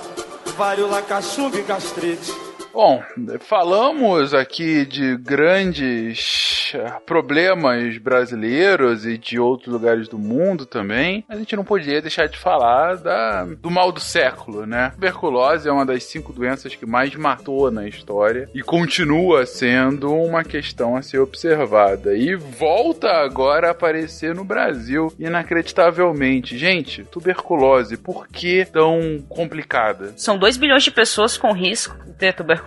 varíola, 0.58 1.02
cachumba 1.02 1.58
e 1.58 1.64
gastrite. 1.64 2.49
Bom, 2.74 3.02
falamos 3.40 4.34
aqui 4.34 4.86
de 4.86 5.18
grandes 5.18 6.72
eh, 6.74 6.94
problemas 7.06 7.98
brasileiros 7.98 9.06
e 9.06 9.18
de 9.18 9.40
outros 9.40 9.74
lugares 9.74 10.08
do 10.08 10.20
mundo 10.20 10.66
também. 10.66 11.26
A 11.28 11.36
gente 11.36 11.56
não 11.56 11.64
podia 11.64 12.02
deixar 12.02 12.28
de 12.28 12.38
falar 12.38 12.98
da, 12.98 13.46
do 13.46 13.72
mal 13.72 13.92
do 13.92 14.00
século, 14.00 14.66
né? 14.66 14.92
Tuberculose 14.92 15.68
é 15.68 15.72
uma 15.72 15.86
das 15.86 16.04
cinco 16.04 16.32
doenças 16.32 16.76
que 16.76 16.86
mais 16.86 17.14
matou 17.16 17.72
na 17.72 17.88
história 17.88 18.48
e 18.54 18.62
continua 18.62 19.46
sendo 19.46 20.14
uma 20.14 20.44
questão 20.44 20.96
a 20.96 21.02
ser 21.02 21.20
observada. 21.20 22.16
E 22.16 22.36
volta 22.36 23.10
agora 23.10 23.70
a 23.70 23.72
aparecer 23.72 24.36
no 24.36 24.44
Brasil, 24.44 25.12
inacreditavelmente. 25.18 26.58
Gente, 26.58 27.04
tuberculose, 27.06 27.98
por 27.98 28.28
que 28.28 28.66
tão 28.66 29.24
complicada? 29.28 30.14
São 30.16 30.38
2 30.38 30.58
bilhões 30.58 30.84
de 30.84 30.92
pessoas 30.92 31.36
com 31.36 31.52
risco 31.52 31.98
de 32.06 32.14
ter 32.14 32.34
tuberculose. 32.34 32.59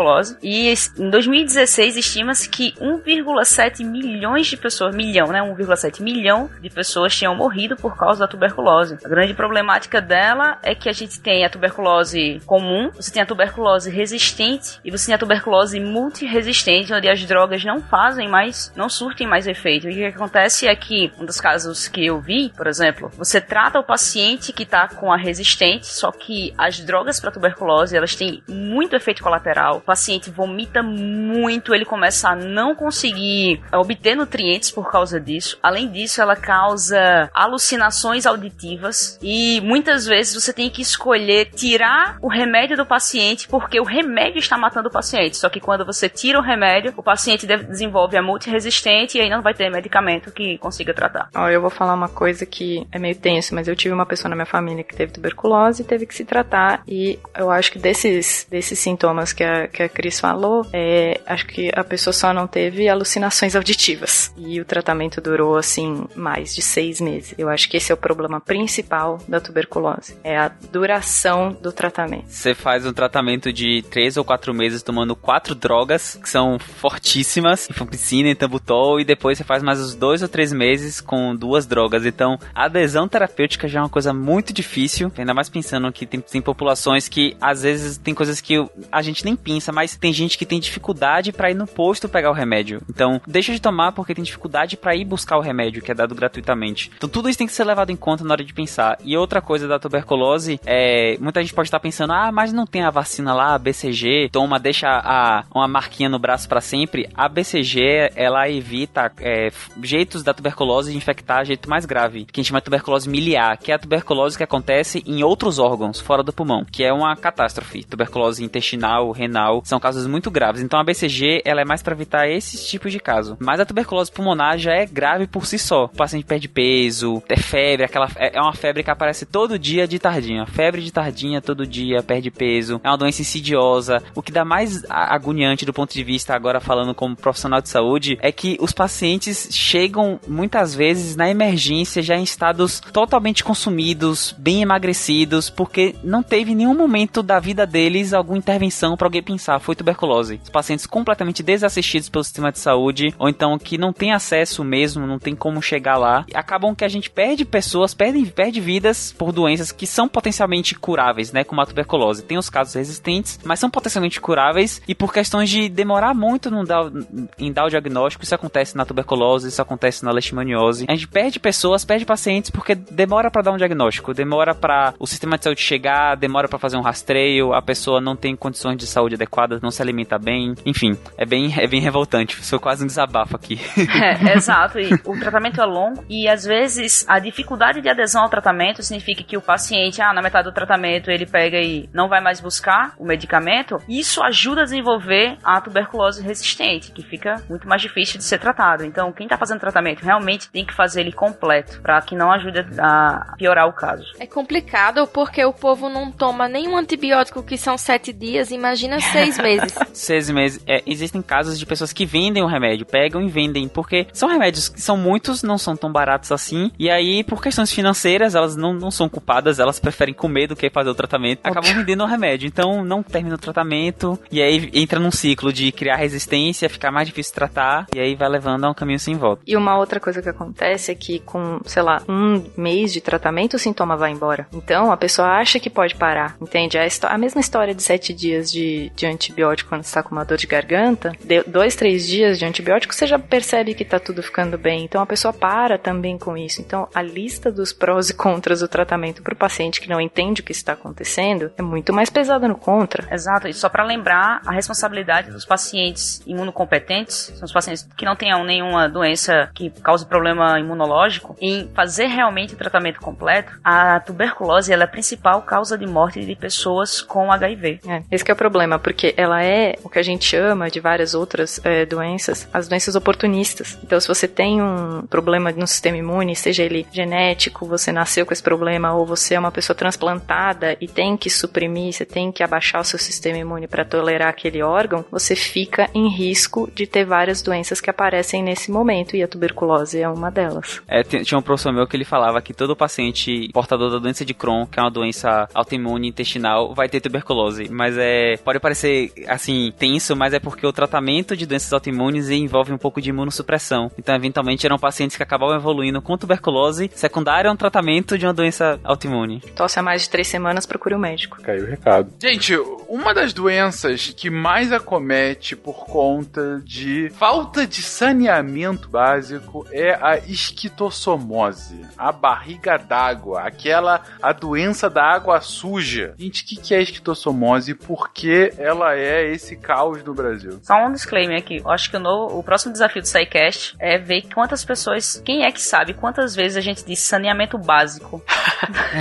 E 0.43 0.69
es- 0.70 0.93
em 0.98 1.09
2016 1.10 1.97
estima-se 1.97 2.48
que 2.48 2.74
1,7 2.81 3.85
milhões 3.85 4.47
de 4.47 4.56
pessoas, 4.56 4.94
milhão, 4.94 5.28
né? 5.28 5.43
1,7 5.43 6.02
milhão 6.02 6.51
de 6.60 6.70
pessoas 6.70 7.14
tinham 7.14 7.35
morrido 7.35 7.77
por 7.77 7.97
causa 7.97 8.20
da 8.20 8.28
tuberculose. 8.28 8.98
A 9.05 9.09
grande 9.09 9.35
problemática 9.35 10.01
dela 10.01 10.59
é 10.62 10.74
que 10.74 10.89
a 10.89 10.93
gente 10.93 11.20
tem 11.20 11.44
a 11.44 11.51
tuberculose 11.51 12.40
comum, 12.47 12.90
você 12.94 13.10
tem 13.12 13.23
a 13.23 13.27
tuberculose 13.27 13.90
resistente 13.90 14.78
e 14.85 14.90
você 14.90 15.06
tem 15.06 15.14
a 15.14 15.19
tuberculose 15.19 15.78
multiresistente, 15.81 16.93
onde 16.93 17.09
as 17.09 17.24
drogas 17.24 17.64
não 17.64 17.81
fazem 17.81 18.28
mais, 18.28 18.73
não 18.77 18.89
surtem 18.89 19.27
mais 19.27 19.47
efeito. 19.47 19.89
E 19.89 19.93
o 19.93 19.94
que 19.94 20.05
acontece 20.16 20.66
é 20.66 20.74
que, 20.74 21.10
um 21.19 21.24
dos 21.24 21.40
casos 21.40 21.89
que 21.89 22.06
eu 22.06 22.20
vi, 22.20 22.51
por 22.56 22.66
exemplo, 22.66 23.10
você 23.16 23.40
trata 23.40 23.78
o 23.78 23.85
paciente 23.85 24.52
que 24.52 24.64
tá 24.64 24.89
com 24.89 25.12
a 25.12 25.16
resistente, 25.16 25.86
só 25.86 26.10
que 26.10 26.55
as 26.56 26.81
drogas 26.81 27.20
para 27.20 27.31
tuberculose, 27.31 27.97
elas 27.97 28.14
têm 28.14 28.43
muito 28.48 28.94
efeito 28.94 29.23
colateral. 29.23 29.82
O 29.83 29.85
paciente 29.85 30.31
vomita 30.31 30.83
muito, 30.83 31.75
ele 31.75 31.85
começa 31.85 32.31
a 32.31 32.37
não 32.37 32.75
conseguir 32.75 33.61
obter 33.73 34.15
nutrientes 34.17 34.71
por 34.71 34.91
causa 34.91 35.21
disso. 35.21 35.59
Além 35.63 35.91
disso, 35.91 36.21
ela 36.23 36.37
causa 36.37 37.29
alucinações 37.35 38.27
auditivas 38.27 39.19
e 39.23 39.61
muitas 39.63 40.07
vezes 40.07 40.35
você 40.35 40.53
tem 40.53 40.71
que 40.71 40.83
escolher 40.83 41.47
tirar 41.55 42.17
o 42.21 42.29
remédio 42.29 42.77
do 42.77 42.87
paciente 42.87 43.47
porque 43.49 43.79
o 43.81 43.85
remédio 43.85 44.39
está 44.39 44.57
matando 44.57 44.89
o 44.89 44.93
paciente. 44.93 45.37
Só 45.37 45.49
que 45.49 45.61
quando 45.61 45.85
você 45.85 46.09
tira 46.09 46.39
o 46.39 46.43
remédio, 46.43 46.93
o 46.97 47.03
paciente 47.03 47.47
de- 47.47 47.57
desenvolve 47.65 48.17
a 48.17 48.23
multiresistente 48.23 49.19
e 49.19 49.21
aí 49.21 49.29
não 49.31 49.43
vai 49.43 49.55
ter 49.55 49.71
medicamento 49.71 50.31
que 50.31 50.59
consiga 50.59 50.95
tratar. 50.95 51.29
Ó, 51.35 51.49
eu 51.49 51.61
vou 51.61 51.71
falar 51.71 51.95
uma 51.95 52.09
coisa 52.09 52.47
que 52.47 52.87
é 52.93 52.99
meio 52.99 53.17
tenso, 53.17 53.55
mas 53.55 53.69
eu 53.69 53.77
tive 53.77 53.95
uma 53.95 54.07
pessoa 54.07 54.29
na 54.31 54.37
minha 54.37 54.47
família 54.47 54.85
que 54.85 54.95
teve 54.97 55.13
tuberculose 55.13 55.83
e 55.83 55.85
teve 55.85 56.07
que 56.07 56.15
se 56.15 56.25
tratar. 56.25 56.83
E 56.87 57.19
eu 57.37 57.51
acho 57.51 57.71
que 57.73 57.79
desses, 57.79 58.47
desses 58.51 58.79
sintomas 58.79 59.33
que 59.33 59.45
a, 59.45 59.69
que 59.73 59.82
a 59.82 59.89
Cris 59.89 60.20
falou, 60.20 60.66
é, 60.73 61.20
acho 61.27 61.47
que 61.47 61.70
a 61.74 61.82
pessoa 61.82 62.12
só 62.12 62.32
não 62.32 62.47
teve 62.47 62.89
alucinações 62.89 63.57
auditivas. 63.57 64.32
E 64.36 64.61
o 64.61 64.65
tratamento 64.65 65.20
durou, 65.20 65.57
assim, 65.57 66.05
mais 66.15 66.55
de 66.55 66.62
seis 66.62 67.01
meses. 67.01 67.35
Eu 67.39 67.49
acho 67.49 67.69
que 67.69 67.77
esse 67.77 67.90
é 67.90 67.94
o 67.94 67.99
problema 67.99 68.40
principal 68.40 69.19
da 69.27 69.40
tuberculose. 69.40 70.16
É 70.23 70.36
a 70.36 70.49
duração 70.70 71.57
do 71.61 71.73
tratamento. 71.73 72.27
Você 72.28 72.55
faz 72.55 72.86
um 72.86 72.93
tratamento 72.93 73.53
de 73.53 73.82
três 73.90 74.16
ou 74.16 74.24
quatro 74.24 74.53
meses 74.53 74.82
tomando 74.82 75.15
quatro 75.15 75.55
drogas 75.55 76.19
que 76.23 76.28
são 76.28 76.59
fortíssimas, 76.59 77.66
rifampicina 77.66 78.31
e 78.31 78.35
tambutol, 78.35 79.01
e 79.01 79.05
depois 79.05 79.39
você 79.39 79.44
faz 79.44 79.62
mais 79.62 79.81
uns 79.81 79.94
dois 79.94 80.23
ou 80.23 80.28
três 80.28 80.53
meses 80.53 81.01
com 81.01 81.35
duas 81.35 81.66
drogas. 81.66 82.05
Então, 82.05 82.39
a 82.55 82.65
adesão 82.65 83.07
terapêutica 83.09 83.69
já 83.69 83.78
é 83.78 83.82
uma 83.82 83.89
coisa 83.89 84.12
muito 84.12 84.53
difícil, 84.53 85.12
ainda 85.16 85.35
mais 85.35 85.49
pensando 85.49 85.93
que 85.93 86.07
tem, 86.07 86.20
tem 86.20 86.43
populações 86.43 87.09
que 87.09 87.36
às 87.40 87.62
vezes 87.62 87.99
tem 87.99 88.15
coisas 88.15 88.40
que 88.40 88.55
a 88.90 89.03
gente 89.03 89.24
nem 89.24 89.36
pensa, 89.36 89.62
mas 89.71 89.97
tem 89.97 90.13
gente 90.13 90.39
que 90.39 90.47
tem 90.47 90.59
dificuldade 90.59 91.33
pra 91.33 91.51
ir 91.51 91.55
no 91.55 91.67
posto 91.67 92.09
pegar 92.09 92.31
o 92.31 92.35
remédio. 92.35 92.81
Então, 92.89 93.21
deixa 93.27 93.53
de 93.53 93.61
tomar 93.61 93.93
porque 93.93 94.15
tem 94.15 94.25
dificuldade 94.25 94.77
pra 94.77 94.97
ir 94.97 95.05
buscar 95.05 95.37
o 95.37 95.41
remédio 95.41 95.83
que 95.83 95.91
é 95.91 95.95
dado 95.95 96.15
gratuitamente. 96.15 96.91
Então, 96.97 97.09
tudo 97.09 97.29
isso 97.29 97.39
tem 97.39 97.47
que 97.47 97.53
ser 97.53 97.65
levado 97.65 97.91
em 97.91 97.97
conta 97.97 98.25
na 98.25 98.33
hora 98.33 98.45
de 98.45 98.53
pensar. 98.53 98.99
E 99.05 99.17
outra 99.17 99.41
coisa 99.41 99.69
da 99.69 99.79
tuberculose 99.79 100.61
é, 100.65 101.17
muita 101.21 101.41
gente 101.41 101.55
pode 101.55 101.69
estar 101.69 101.81
pensando, 101.81 102.13
ah, 102.13 102.33
mas 102.33 102.53
não 102.53 102.67
tem 102.67 102.83
a 102.83 102.91
vacina 102.91 103.35
lá, 103.35 103.55
a 103.55 103.59
BCG, 103.59 104.31
toma, 104.33 104.59
deixa 104.59 104.89
a, 104.89 105.45
uma 105.55 105.69
marquinha 105.69 106.09
no 106.09 106.19
braço 106.19 106.49
pra 106.49 106.61
sempre. 106.61 107.09
A 107.15 107.29
BCG, 107.29 108.13
ela 108.17 108.49
evita 108.49 109.13
é, 109.21 109.51
jeitos 109.83 110.23
da 110.23 110.33
tuberculose 110.33 110.93
de 110.93 110.97
infectar 110.97 111.45
jeito 111.45 111.69
mais 111.69 111.85
grave, 111.85 112.25
que 112.25 112.41
a 112.41 112.43
gente 112.43 112.49
chama 112.49 112.61
de 112.61 112.65
tuberculose 112.65 113.09
miliar, 113.09 113.59
que 113.59 113.73
é 113.73 113.75
a 113.75 113.79
tuberculose 113.79 114.37
que 114.37 114.45
acontece 114.45 115.03
em 115.07 115.23
outros 115.23 115.59
órgãos, 115.59 116.01
fora 116.01 116.23
do 116.23 116.33
pulmão, 116.33 116.65
que 116.65 116.85
é 116.85 116.93
uma 116.93 117.15
catástrofe. 117.17 117.85
Tuberculose 117.85 118.45
intestinal, 118.45 119.11
renal, 119.11 119.52
são 119.65 119.81
casos 119.81 120.07
muito 120.07 120.31
graves. 120.31 120.62
Então 120.62 120.79
a 120.79 120.85
BCG, 120.85 121.43
ela 121.45 121.61
é 121.61 121.65
mais 121.65 121.83
pra 121.83 121.95
evitar 121.95 122.29
esses 122.29 122.66
tipos 122.66 122.93
de 122.93 123.01
caso. 123.01 123.37
Mas 123.41 123.61
a 123.61 123.66
tuberculose 123.66 124.11
pulmonar 124.11 124.59
já 124.59 124.73
é 124.73 124.87
grave 124.87 125.27
por 125.27 125.47
si 125.47 125.59
só. 125.59 125.85
O 125.85 125.89
paciente 125.89 126.24
perde 126.24 126.49
peso, 126.49 127.23
é 127.29 127.37
febre, 127.37 127.85
aquela 127.85 128.09
é 128.16 128.41
uma 128.41 128.55
febre 128.55 128.83
que 128.83 128.91
aparece 128.91 129.27
todo 129.27 129.59
dia 129.59 129.87
de 129.87 129.99
tardinha. 129.99 130.47
Febre 130.47 130.83
de 130.83 130.93
tardinha 130.93 131.41
todo 131.41 131.66
dia, 131.66 132.03
perde 132.03 132.31
peso. 132.31 132.81
É 132.85 132.89
uma 132.89 132.99
doença 132.99 133.23
insidiosa. 133.23 134.03
O 134.15 134.23
que 134.23 134.33
dá 134.33 134.45
mais 134.45 134.83
agoniante 134.89 135.66
do 135.66 135.73
ponto 135.73 135.93
de 135.93 136.05
vista 136.05 136.35
agora 136.35 136.61
falando 136.61 136.95
como 136.95 137.16
profissional 137.16 137.61
de 137.61 137.69
saúde 137.69 138.19
é 138.20 138.31
que 138.31 138.57
os 138.61 138.73
pacientes 138.73 139.49
chegam 139.51 140.20
muitas 140.27 140.74
vezes 140.74 141.16
na 141.16 141.29
emergência 141.29 142.03
já 142.03 142.16
em 142.16 142.23
estados 142.23 142.81
totalmente 142.81 143.45
consumidos, 143.45 144.35
bem 144.39 144.62
emagrecidos, 144.62 145.51
porque 145.51 145.95
não 146.03 146.23
teve 146.23 146.55
nenhum 146.55 146.74
momento 146.74 147.23
da 147.23 147.39
vida 147.39 147.66
deles 147.66 148.12
alguma 148.12 148.39
intervenção 148.39 148.97
para 148.97 149.07
alguém 149.07 149.23
pensar 149.43 149.59
foi 149.59 149.74
tuberculose. 149.74 150.40
Os 150.44 150.51
pacientes 150.51 150.86
completamente 150.86 151.43
desassistidos 151.43 152.09
pelo 152.09 152.23
sistema 152.23 152.52
de 152.52 152.60
saúde 152.60 153.12
ou 153.19 153.28
então 153.28 153.59
que 153.59 153.77
não 153.77 153.93
tem 153.93 154.12
acesso 154.12 154.62
mesmo, 154.62 155.06
não 155.06 155.19
tem 155.19 155.35
como 155.35 155.60
chegar 155.60 155.97
lá, 155.97 156.24
acabam 156.32 156.74
que 156.74 156.85
a 156.85 156.89
gente 156.89 157.10
perde 157.10 157.44
pessoas, 157.44 157.93
perde, 157.93 158.24
perde 158.27 158.60
vidas 158.60 159.12
por 159.12 159.32
doenças 159.32 159.73
que 159.73 159.86
são 159.86 160.09
potencialmente 160.09 160.77
curáveis, 160.77 161.32
né, 161.32 161.43
como 161.43 161.60
a 161.60 161.66
tuberculose. 161.66 162.23
Tem 162.23 162.39
os 162.39 162.48
casos 162.48 162.74
resistentes, 162.74 163.40
mas 163.43 163.59
são 163.59 163.69
potencialmente 163.69 164.20
curáveis 164.20 164.81
e 164.86 164.94
por 164.94 165.12
questões 165.12 165.51
de 165.51 165.69
demorar 165.69 166.14
muito 166.14 166.51
dar, 166.64 166.90
em 167.39 167.52
dar 167.52 167.64
o 167.64 167.70
diagnóstico, 167.70 168.23
isso 168.23 168.35
acontece 168.35 168.77
na 168.77 168.85
tuberculose, 168.85 169.48
isso 169.48 169.60
acontece 169.60 170.05
na 170.05 170.12
leishmaniose. 170.12 170.86
A 170.89 170.94
gente 170.94 171.09
perde 171.09 171.40
pessoas, 171.40 171.85
perde 171.85 172.05
pacientes 172.05 172.51
porque 172.51 172.74
demora 172.74 173.31
para 173.31 173.43
dar 173.43 173.52
um 173.52 173.56
diagnóstico, 173.56 174.14
demora 174.14 174.55
para 174.55 174.94
o 175.01 175.06
sistema 175.06 175.36
de 175.36 175.44
saúde 175.44 175.62
chegar, 175.62 176.16
demora 176.16 176.48
para 176.48 176.59
fazer 176.59 176.77
um 176.77 176.82
rastreio, 176.82 177.52
a 177.52 177.62
pessoa 177.62 178.01
não 178.01 178.14
tem 178.14 178.36
condições 178.36 178.77
de 178.77 178.86
saúde 178.86 179.14
adequadas, 179.14 179.32
não 179.63 179.71
se 179.71 179.83
alimenta 179.83 180.19
bem, 180.19 180.55
enfim, 180.65 180.97
é 181.17 181.25
bem, 181.25 181.53
é 181.59 181.67
bem 181.67 181.81
revoltante. 181.81 182.37
Foi 182.37 182.59
quase 182.59 182.85
um 182.85 182.87
desabafo 182.87 183.37
aqui. 183.37 183.59
É, 183.93 184.35
exato. 184.35 184.79
E 184.79 184.95
o 185.05 185.19
tratamento 185.19 185.61
é 185.61 185.65
longo 185.65 186.05
e 186.09 186.29
às 186.29 186.45
vezes 186.45 187.05
a 187.09 187.19
dificuldade 187.19 187.81
de 187.81 187.89
adesão 187.89 188.23
ao 188.23 188.29
tratamento 188.29 188.83
significa 188.83 189.23
que 189.23 189.37
o 189.37 189.41
paciente, 189.41 190.01
ah, 190.01 190.13
na 190.13 190.23
metade 190.23 190.49
do 190.49 190.55
tratamento 190.55 191.11
ele 191.11 191.27
pega 191.27 191.59
e 191.59 191.89
não 191.93 192.09
vai 192.09 192.21
mais 192.21 192.41
buscar 192.41 192.95
o 192.99 193.05
medicamento. 193.05 193.79
Isso 193.89 194.23
ajuda 194.23 194.63
a 194.63 194.65
desenvolver 194.65 195.37
a 195.45 195.61
tuberculose 195.61 196.23
resistente, 196.23 196.91
que 196.91 197.03
fica 197.03 197.43
muito 197.49 197.69
mais 197.69 197.83
difícil 197.83 198.19
de 198.19 198.25
ser 198.25 198.39
tratado. 198.39 198.85
Então, 198.85 199.13
quem 199.13 199.27
está 199.27 199.37
fazendo 199.37 199.61
tratamento 199.61 200.03
realmente 200.03 200.51
tem 200.51 200.65
que 200.65 200.75
fazer 200.75 201.01
ele 201.01 201.13
completo 201.13 201.81
para 201.81 202.01
que 202.03 202.17
não 202.17 202.33
ajude 202.33 202.61
a 202.79 203.35
piorar 203.37 203.69
o 203.69 203.73
caso. 203.73 204.05
É 204.19 204.27
complicado 204.27 205.07
porque 205.07 205.45
o 205.45 205.53
povo 205.53 205.89
não 205.89 206.11
toma 206.11 206.49
nenhum 206.49 206.77
antibiótico 206.77 207.43
que 207.43 207.57
são 207.57 207.77
sete 207.77 208.13
dias, 208.13 208.51
imagina 208.51 208.99
seis 209.13 209.22
meses. 209.39 209.74
seis 209.93 210.31
meses. 210.31 210.62
É, 210.66 210.82
existem 210.86 211.23
casos 211.23 211.59
de 211.59 211.66
pessoas 211.66 211.93
que 211.93 212.07
vendem 212.07 212.43
o 212.43 212.47
remédio, 212.47 212.86
pegam 212.86 213.23
e 213.23 213.28
vendem, 213.28 213.69
porque 213.69 214.07
são 214.12 214.28
remédios 214.28 214.69
que 214.69 214.81
são 214.81 214.97
muitos, 214.97 215.43
não 215.43 215.59
são 215.59 215.77
tão 215.77 215.90
baratos 215.90 216.32
assim, 216.32 216.70
e 216.78 216.90
aí, 216.90 217.24
por 217.24 217.43
questões 217.43 217.73
financeiras, 217.73 218.35
elas 218.35 218.57
não, 218.57 218.73
não 218.73 218.90
são 218.90 219.09
culpadas, 219.09 219.59
elas 219.59 219.78
preferem 219.78 220.15
comer 220.15 220.47
do 220.47 220.57
que 220.57 220.70
fazer 220.70 220.90
o 220.90 220.94
tratamento, 220.94 221.40
acabam 221.44 221.74
vendendo 221.74 222.03
o 222.05 222.07
remédio. 222.07 222.47
Então, 222.47 222.85
não 222.85 223.03
termina 223.03 223.35
o 223.35 223.39
tratamento, 223.39 224.19
e 224.31 224.43
aí 224.43 224.70
entra 224.73 224.99
num 224.99 225.11
ciclo 225.11 225.53
de 225.53 225.70
criar 225.73 225.97
resistência, 225.97 226.69
ficar 226.69 226.90
mais 226.90 227.07
difícil 227.09 227.31
de 227.31 227.35
tratar, 227.35 227.86
e 227.94 228.01
aí 228.01 228.15
vai 228.15 228.28
levando 228.28 228.65
a 228.65 228.70
um 228.70 228.74
caminho 228.74 228.99
sem 228.99 229.16
volta. 229.16 229.43
E 229.47 229.57
uma 229.57 229.77
outra 229.77 230.01
coisa 230.01 230.23
que 230.23 230.28
acontece 230.28 230.90
é 230.90 230.94
que 230.94 231.19
com, 231.20 231.61
sei 231.65 231.82
lá, 231.82 232.03
um 232.09 232.44
mês 232.57 232.93
de 232.93 233.01
tratamento, 233.01 233.55
o 233.55 233.59
sintoma 233.59 233.97
vai 233.97 234.11
embora. 234.11 234.47
Então, 234.53 234.90
a 234.90 234.97
pessoa 234.97 235.28
acha 235.28 235.59
que 235.61 235.70
pode 235.70 235.94
parar, 235.94 236.36
entende? 236.40 236.78
A, 236.78 236.86
a 237.09 237.19
mesma 237.19 237.40
história 237.40 237.74
de 237.74 237.82
sete 237.82 238.12
dias 238.12 238.51
de, 238.51 238.90
de 238.94 239.07
antibiótico 239.13 239.71
quando 239.71 239.85
está 239.85 240.03
com 240.03 240.13
uma 240.13 240.25
dor 240.25 240.39
de 240.39 240.47
garganta, 240.47 241.13
de, 241.23 241.43
dois, 241.45 241.77
três 241.77 242.07
dias 242.07 242.39
de 242.39 242.45
antibiótico, 242.45 242.95
você 242.95 243.07
já 243.07 243.19
percebe 243.19 243.75
que 243.75 243.85
tá 243.85 243.99
tudo 243.99 244.23
ficando 244.23 244.59
bem. 244.59 244.85
Então, 244.85 245.03
a 245.03 245.07
pessoa 245.07 245.33
para 245.33 245.79
também 245.79 246.19
com 246.19 246.37
isso. 246.37 246.61
Então, 246.61 246.89
a 246.95 247.03
lista 247.03 247.51
dos 247.51 247.73
prós 247.73 248.11
e 248.11 248.15
contras 248.15 248.61
do 248.61 248.69
tratamento 248.69 249.23
para 249.23 249.35
o 249.35 249.37
paciente 249.37 249.81
que 249.81 249.89
não 249.89 250.01
entende 250.01 250.41
o 250.41 250.45
que 250.45 250.53
está 250.53 250.73
acontecendo 250.73 251.51
é 251.57 251.63
muito 251.63 251.93
mais 251.93 252.11
pesada 252.11 252.49
no 252.49 252.57
contra. 252.57 253.13
Exato. 253.13 253.49
E 253.49 253.55
só 253.55 253.69
para 253.69 253.85
lembrar, 253.85 254.41
a 254.47 254.53
responsabilidade 254.53 255.31
dos 255.31 255.45
pacientes 255.45 256.23
imunocompetentes, 256.27 257.33
são 257.37 257.45
os 257.45 257.53
pacientes 257.53 257.89
que 257.97 258.05
não 258.05 258.17
tenham 258.17 258.45
nenhuma 258.45 258.89
doença 258.89 259.51
que 259.55 259.71
cause 259.71 260.07
problema 260.07 260.59
imunológico, 260.59 261.37
em 261.41 261.71
fazer 261.75 262.07
realmente 262.07 262.55
o 262.55 262.57
tratamento 262.57 263.01
completo, 263.01 263.59
a 263.65 264.01
tuberculose 264.01 264.73
é 264.73 264.83
a 264.83 264.87
principal 264.87 265.43
causa 265.43 265.79
de 265.79 265.87
morte 265.87 266.25
de 266.25 266.35
pessoas 266.35 267.01
com 267.01 267.31
HIV. 267.31 267.81
É, 267.87 268.03
esse 268.11 268.29
é 268.29 268.35
o 268.35 268.37
problema, 268.37 268.79
porque 268.93 269.14
ela 269.16 269.43
é 269.43 269.77
o 269.82 269.89
que 269.89 269.98
a 269.98 270.02
gente 270.02 270.27
chama 270.27 270.70
de 270.70 270.78
várias 270.78 271.14
outras 271.14 271.59
é, 271.64 271.86
doenças, 271.86 272.47
as 272.52 272.69
doenças 272.69 272.94
oportunistas. 272.94 273.78
Então, 273.82 273.98
se 273.98 274.06
você 274.06 274.28
tem 274.28 274.60
um 274.62 275.06
problema 275.09 275.51
no 275.51 275.66
sistema 275.66 275.97
imune, 275.97 276.36
seja 276.36 276.62
ele 276.62 276.86
genético, 276.93 277.66
você 277.66 277.90
nasceu 277.90 278.27
com 278.27 278.35
esse 278.35 278.43
problema, 278.43 278.93
ou 278.94 279.06
você 279.06 279.35
é 279.35 279.39
uma 279.39 279.51
pessoa 279.51 279.74
transplantada 279.74 280.77
e 280.78 280.86
tem 280.86 281.16
que 281.16 281.31
suprimir, 281.31 281.94
você 281.94 282.05
tem 282.05 282.31
que 282.31 282.43
abaixar 282.43 282.82
o 282.82 282.85
seu 282.85 282.98
sistema 282.98 283.39
imune 283.39 283.66
para 283.66 283.82
tolerar 283.82 284.28
aquele 284.28 284.62
órgão, 284.62 285.05
você 285.10 285.35
fica 285.35 285.89
em 285.94 286.09
risco 286.09 286.70
de 286.74 286.86
ter 286.86 287.06
várias 287.06 287.40
doenças 287.40 287.81
que 287.81 287.89
aparecem 287.89 288.43
nesse 288.43 288.70
momento, 288.70 289.16
e 289.16 289.23
a 289.23 289.28
tuberculose 289.28 290.01
é 290.01 290.09
uma 290.09 290.31
delas. 290.31 290.82
É, 290.86 291.02
tinha 291.02 291.39
um 291.39 291.43
professor 291.43 291.73
meu 291.73 291.86
que 291.86 291.97
ele 291.97 292.05
falava 292.05 292.43
que 292.43 292.52
todo 292.52 292.77
paciente 292.77 293.48
portador 293.55 293.90
da 293.90 293.98
doença 293.98 294.23
de 294.23 294.35
Crohn, 294.35 294.66
que 294.66 294.78
é 294.78 294.82
uma 294.82 294.90
doença 294.90 295.48
autoimune 295.55 296.09
intestinal, 296.09 296.74
vai 296.74 296.90
ter 296.90 297.01
tuberculose. 297.01 297.70
Mas 297.70 297.97
é. 297.97 298.36
Pode 298.44 298.60
parecer 298.60 298.82
assim, 299.29 299.73
tenso, 299.79 300.15
mas 300.17 300.33
é 300.33 300.41
porque 300.41 300.67
o 300.67 300.73
tratamento 300.73 301.37
de 301.37 301.47
doenças 301.47 301.73
autoimunes 301.73 302.31
envolve 302.31 302.73
um 302.73 302.79
pouco 302.79 303.01
de 303.01 303.11
imunossupressão. 303.11 303.91
Então, 303.99 304.15
eventualmente, 304.15 304.67
eram 304.67 304.79
pacientes 304.79 305.17
que 305.17 305.23
acabavam 305.23 305.57
evoluindo 305.57 306.01
com 306.01 306.17
tuberculose 306.17 306.91
secundária 306.95 307.51
a 307.51 307.53
um 307.53 307.57
tratamento 307.57 308.19
de 308.19 308.27
uma 308.27 308.35
doença 308.35 308.81
autoimune. 308.85 309.41
Tosse 309.55 309.79
há 309.79 309.83
mais 309.83 310.03
de 310.03 310.11
três 310.11 310.29
semanas, 310.29 310.67
procure 310.67 310.95
o 310.95 310.99
um 310.99 311.01
médico. 311.01 311.41
Caiu 311.43 311.65
o 311.65 311.69
recado. 311.69 312.13
Gente, 312.21 312.55
uma 312.89 313.15
das 313.15 313.33
doenças 313.33 314.13
que 314.17 314.31
mais 314.31 314.73
acomete 314.73 315.57
por 315.57 315.87
conta 315.87 316.61
de 316.65 317.11
falta 317.11 317.67
de 317.67 317.83
saneamento 317.83 318.89
básico 318.89 319.67
é 319.71 319.95
a 319.95 320.19
esquistossomose, 320.19 321.81
a 321.97 322.13
barriga 322.13 322.77
d'água, 322.77 323.43
aquela 323.43 324.03
a 324.21 324.33
doença 324.33 324.89
da 324.89 325.05
água 325.05 325.41
suja. 325.41 326.15
Gente, 326.19 326.43
o 326.43 326.47
que, 326.47 326.57
que 326.57 326.75
é 326.75 326.83
esquistossomose 326.83 327.73
e 327.73 327.75
por 327.75 328.13
que 328.13 328.53
ela 328.59 328.72
é 328.97 329.31
esse 329.31 329.57
caos 329.57 330.03
no 330.03 330.15
Brasil? 330.15 330.59
Só 330.62 330.74
um 330.86 330.93
disclaimer 330.93 331.39
aqui. 331.39 331.59
Eu 331.59 331.70
acho 331.70 331.90
que 331.90 331.97
o, 331.97 332.01
novo, 332.01 332.39
o 332.39 332.43
próximo 332.43 332.73
desafio 332.73 333.03
do 333.03 333.09
SciCast 333.09 333.77
é 333.78 333.99
ver 333.99 334.23
quantas 334.35 334.65
pessoas, 334.65 335.20
quem 335.24 335.44
é 335.44 335.53
que 335.53 335.61
sabe 335.61 335.94
quantas 335.94 336.35
vezes 336.35 336.57
a 336.57 336.61
gente 336.61 336.85
diz 336.85 336.99
saneamento 337.01 337.59
básico. 337.59 338.23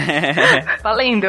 Valendo! 0.81 1.27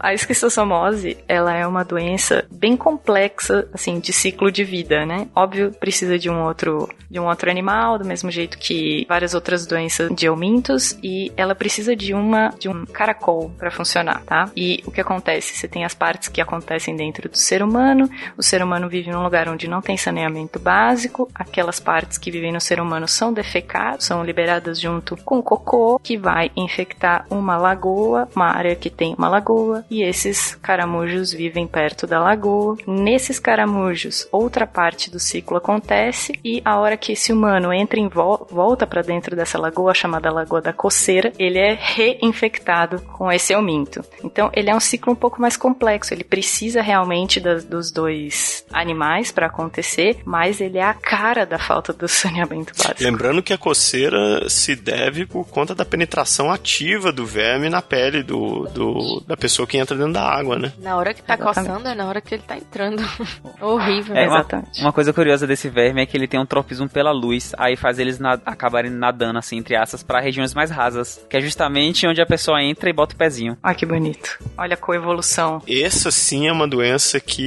A 0.00 0.14
esquistossomose, 0.14 1.18
ela 1.28 1.54
é 1.54 1.66
uma 1.66 1.84
doença 1.84 2.44
bem 2.50 2.76
complexa, 2.76 3.68
assim, 3.72 4.00
de 4.00 4.12
ciclo 4.12 4.50
de 4.50 4.64
vida, 4.64 5.04
né? 5.04 5.28
Óbvio, 5.34 5.72
precisa 5.72 6.18
de 6.18 6.30
um 6.30 6.42
outro, 6.44 6.88
de 7.10 7.20
um 7.20 7.26
outro 7.26 7.50
animal, 7.50 7.98
do 7.98 8.04
mesmo 8.04 8.30
jeito 8.30 8.58
que 8.58 9.04
várias 9.08 9.34
outras 9.34 9.66
doenças 9.66 10.10
de 10.14 10.26
eumintos, 10.26 10.98
e 11.02 11.32
ela 11.36 11.54
precisa 11.54 11.94
de 11.94 12.14
uma, 12.14 12.48
de 12.58 12.68
um 12.68 12.84
caracol 12.86 13.50
para 13.58 13.70
funcionar, 13.70 14.22
tá? 14.24 14.50
E 14.56 14.82
o 14.86 14.90
que 14.90 15.00
acontece? 15.00 15.56
Você 15.56 15.68
tem 15.68 15.84
as 15.84 15.94
partes 15.94 16.28
que 16.28 16.40
acontecem 16.40 16.96
dentro 16.96 17.28
do 17.28 17.36
ser 17.36 17.59
humano, 17.62 18.08
o 18.36 18.42
ser 18.42 18.62
humano 18.62 18.88
vive 18.88 19.10
num 19.10 19.22
lugar 19.22 19.48
onde 19.48 19.68
não 19.68 19.80
tem 19.80 19.96
saneamento 19.96 20.58
básico, 20.58 21.28
aquelas 21.34 21.80
partes 21.80 22.18
que 22.18 22.30
vivem 22.30 22.52
no 22.52 22.60
ser 22.60 22.80
humano 22.80 23.06
são 23.06 23.32
defecadas, 23.32 24.04
são 24.04 24.24
liberadas 24.24 24.80
junto 24.80 25.16
com 25.18 25.42
cocô, 25.42 25.98
que 26.02 26.16
vai 26.16 26.50
infectar 26.56 27.26
uma 27.30 27.56
lagoa, 27.56 28.28
uma 28.34 28.46
área 28.46 28.76
que 28.76 28.90
tem 28.90 29.14
uma 29.16 29.28
lagoa, 29.28 29.84
e 29.90 30.02
esses 30.02 30.54
caramujos 30.56 31.32
vivem 31.32 31.66
perto 31.66 32.06
da 32.06 32.20
lagoa. 32.20 32.76
Nesses 32.86 33.38
caramujos, 33.38 34.26
outra 34.30 34.66
parte 34.66 35.10
do 35.10 35.18
ciclo 35.18 35.56
acontece, 35.56 36.38
e 36.44 36.60
a 36.64 36.78
hora 36.78 36.96
que 36.96 37.12
esse 37.12 37.32
humano 37.32 37.72
entra 37.72 37.98
em 37.98 38.08
vo 38.08 38.46
volta 38.50 38.86
para 38.86 39.02
dentro 39.02 39.34
dessa 39.36 39.58
lagoa, 39.58 39.94
chamada 39.94 40.30
Lagoa 40.30 40.60
da 40.60 40.72
Coceira, 40.72 41.32
ele 41.38 41.58
é 41.58 41.76
reinfectado 41.78 43.00
com 43.02 43.30
esse 43.30 43.52
euminto. 43.52 44.04
Então, 44.22 44.50
ele 44.52 44.70
é 44.70 44.74
um 44.74 44.80
ciclo 44.80 45.12
um 45.12 45.16
pouco 45.16 45.40
mais 45.40 45.56
complexo, 45.56 46.14
ele 46.14 46.24
precisa 46.24 46.82
realmente 46.82 47.40
das, 47.50 47.64
dos 47.64 47.90
dois 47.90 48.64
animais 48.72 49.32
para 49.32 49.46
acontecer, 49.46 50.18
mas 50.24 50.60
ele 50.60 50.78
é 50.78 50.84
a 50.84 50.94
cara 50.94 51.44
da 51.44 51.58
falta 51.58 51.92
do 51.92 52.06
saneamento 52.08 52.72
básico. 52.76 53.02
Lembrando 53.02 53.42
que 53.42 53.52
a 53.52 53.58
coceira 53.58 54.48
se 54.48 54.76
deve 54.76 55.26
por 55.26 55.46
conta 55.48 55.74
da 55.74 55.84
penetração 55.84 56.50
ativa 56.50 57.12
do 57.12 57.26
verme 57.26 57.68
na 57.68 57.82
pele 57.82 58.22
do, 58.22 58.68
do 58.68 59.20
da 59.26 59.36
pessoa 59.36 59.66
que 59.66 59.76
entra 59.76 59.96
dentro 59.96 60.12
da 60.12 60.22
água, 60.22 60.58
né? 60.58 60.72
Na 60.78 60.96
hora 60.96 61.12
que 61.12 61.22
tá 61.22 61.34
Exatamente. 61.34 61.68
coçando 61.68 61.88
é 61.88 61.94
na 61.94 62.06
hora 62.06 62.20
que 62.20 62.34
ele 62.34 62.42
tá 62.42 62.56
entrando. 62.56 63.02
Horrível. 63.60 64.16
É, 64.16 64.24
Exatamente. 64.24 64.78
Uma, 64.78 64.86
uma, 64.86 64.92
coisa 64.92 65.12
curiosa 65.12 65.46
desse 65.46 65.68
verme 65.68 66.02
é 66.02 66.06
que 66.06 66.16
ele 66.16 66.28
tem 66.28 66.38
um 66.38 66.46
tropismo 66.46 66.88
pela 66.88 67.12
luz, 67.12 67.52
aí 67.58 67.76
faz 67.76 67.98
eles 67.98 68.18
na, 68.18 68.38
acabarem 68.44 68.90
nadando, 68.90 69.38
assim, 69.38 69.58
entre 69.58 69.76
aspas, 69.76 70.02
para 70.02 70.20
regiões 70.20 70.54
mais 70.54 70.70
rasas, 70.70 71.24
que 71.28 71.36
é 71.36 71.40
justamente 71.40 72.06
onde 72.06 72.20
a 72.20 72.26
pessoa 72.26 72.62
entra 72.62 72.88
e 72.88 72.92
bota 72.92 73.14
o 73.14 73.18
pezinho. 73.18 73.56
Ai, 73.62 73.74
que 73.74 73.86
bonito. 73.86 74.38
Olha 74.56 74.74
a 74.74 74.76
coevolução. 74.76 75.62
Essa 75.68 76.10
sim 76.10 76.48
é 76.48 76.52
uma 76.52 76.68
doença 76.68 77.18
que 77.20 77.39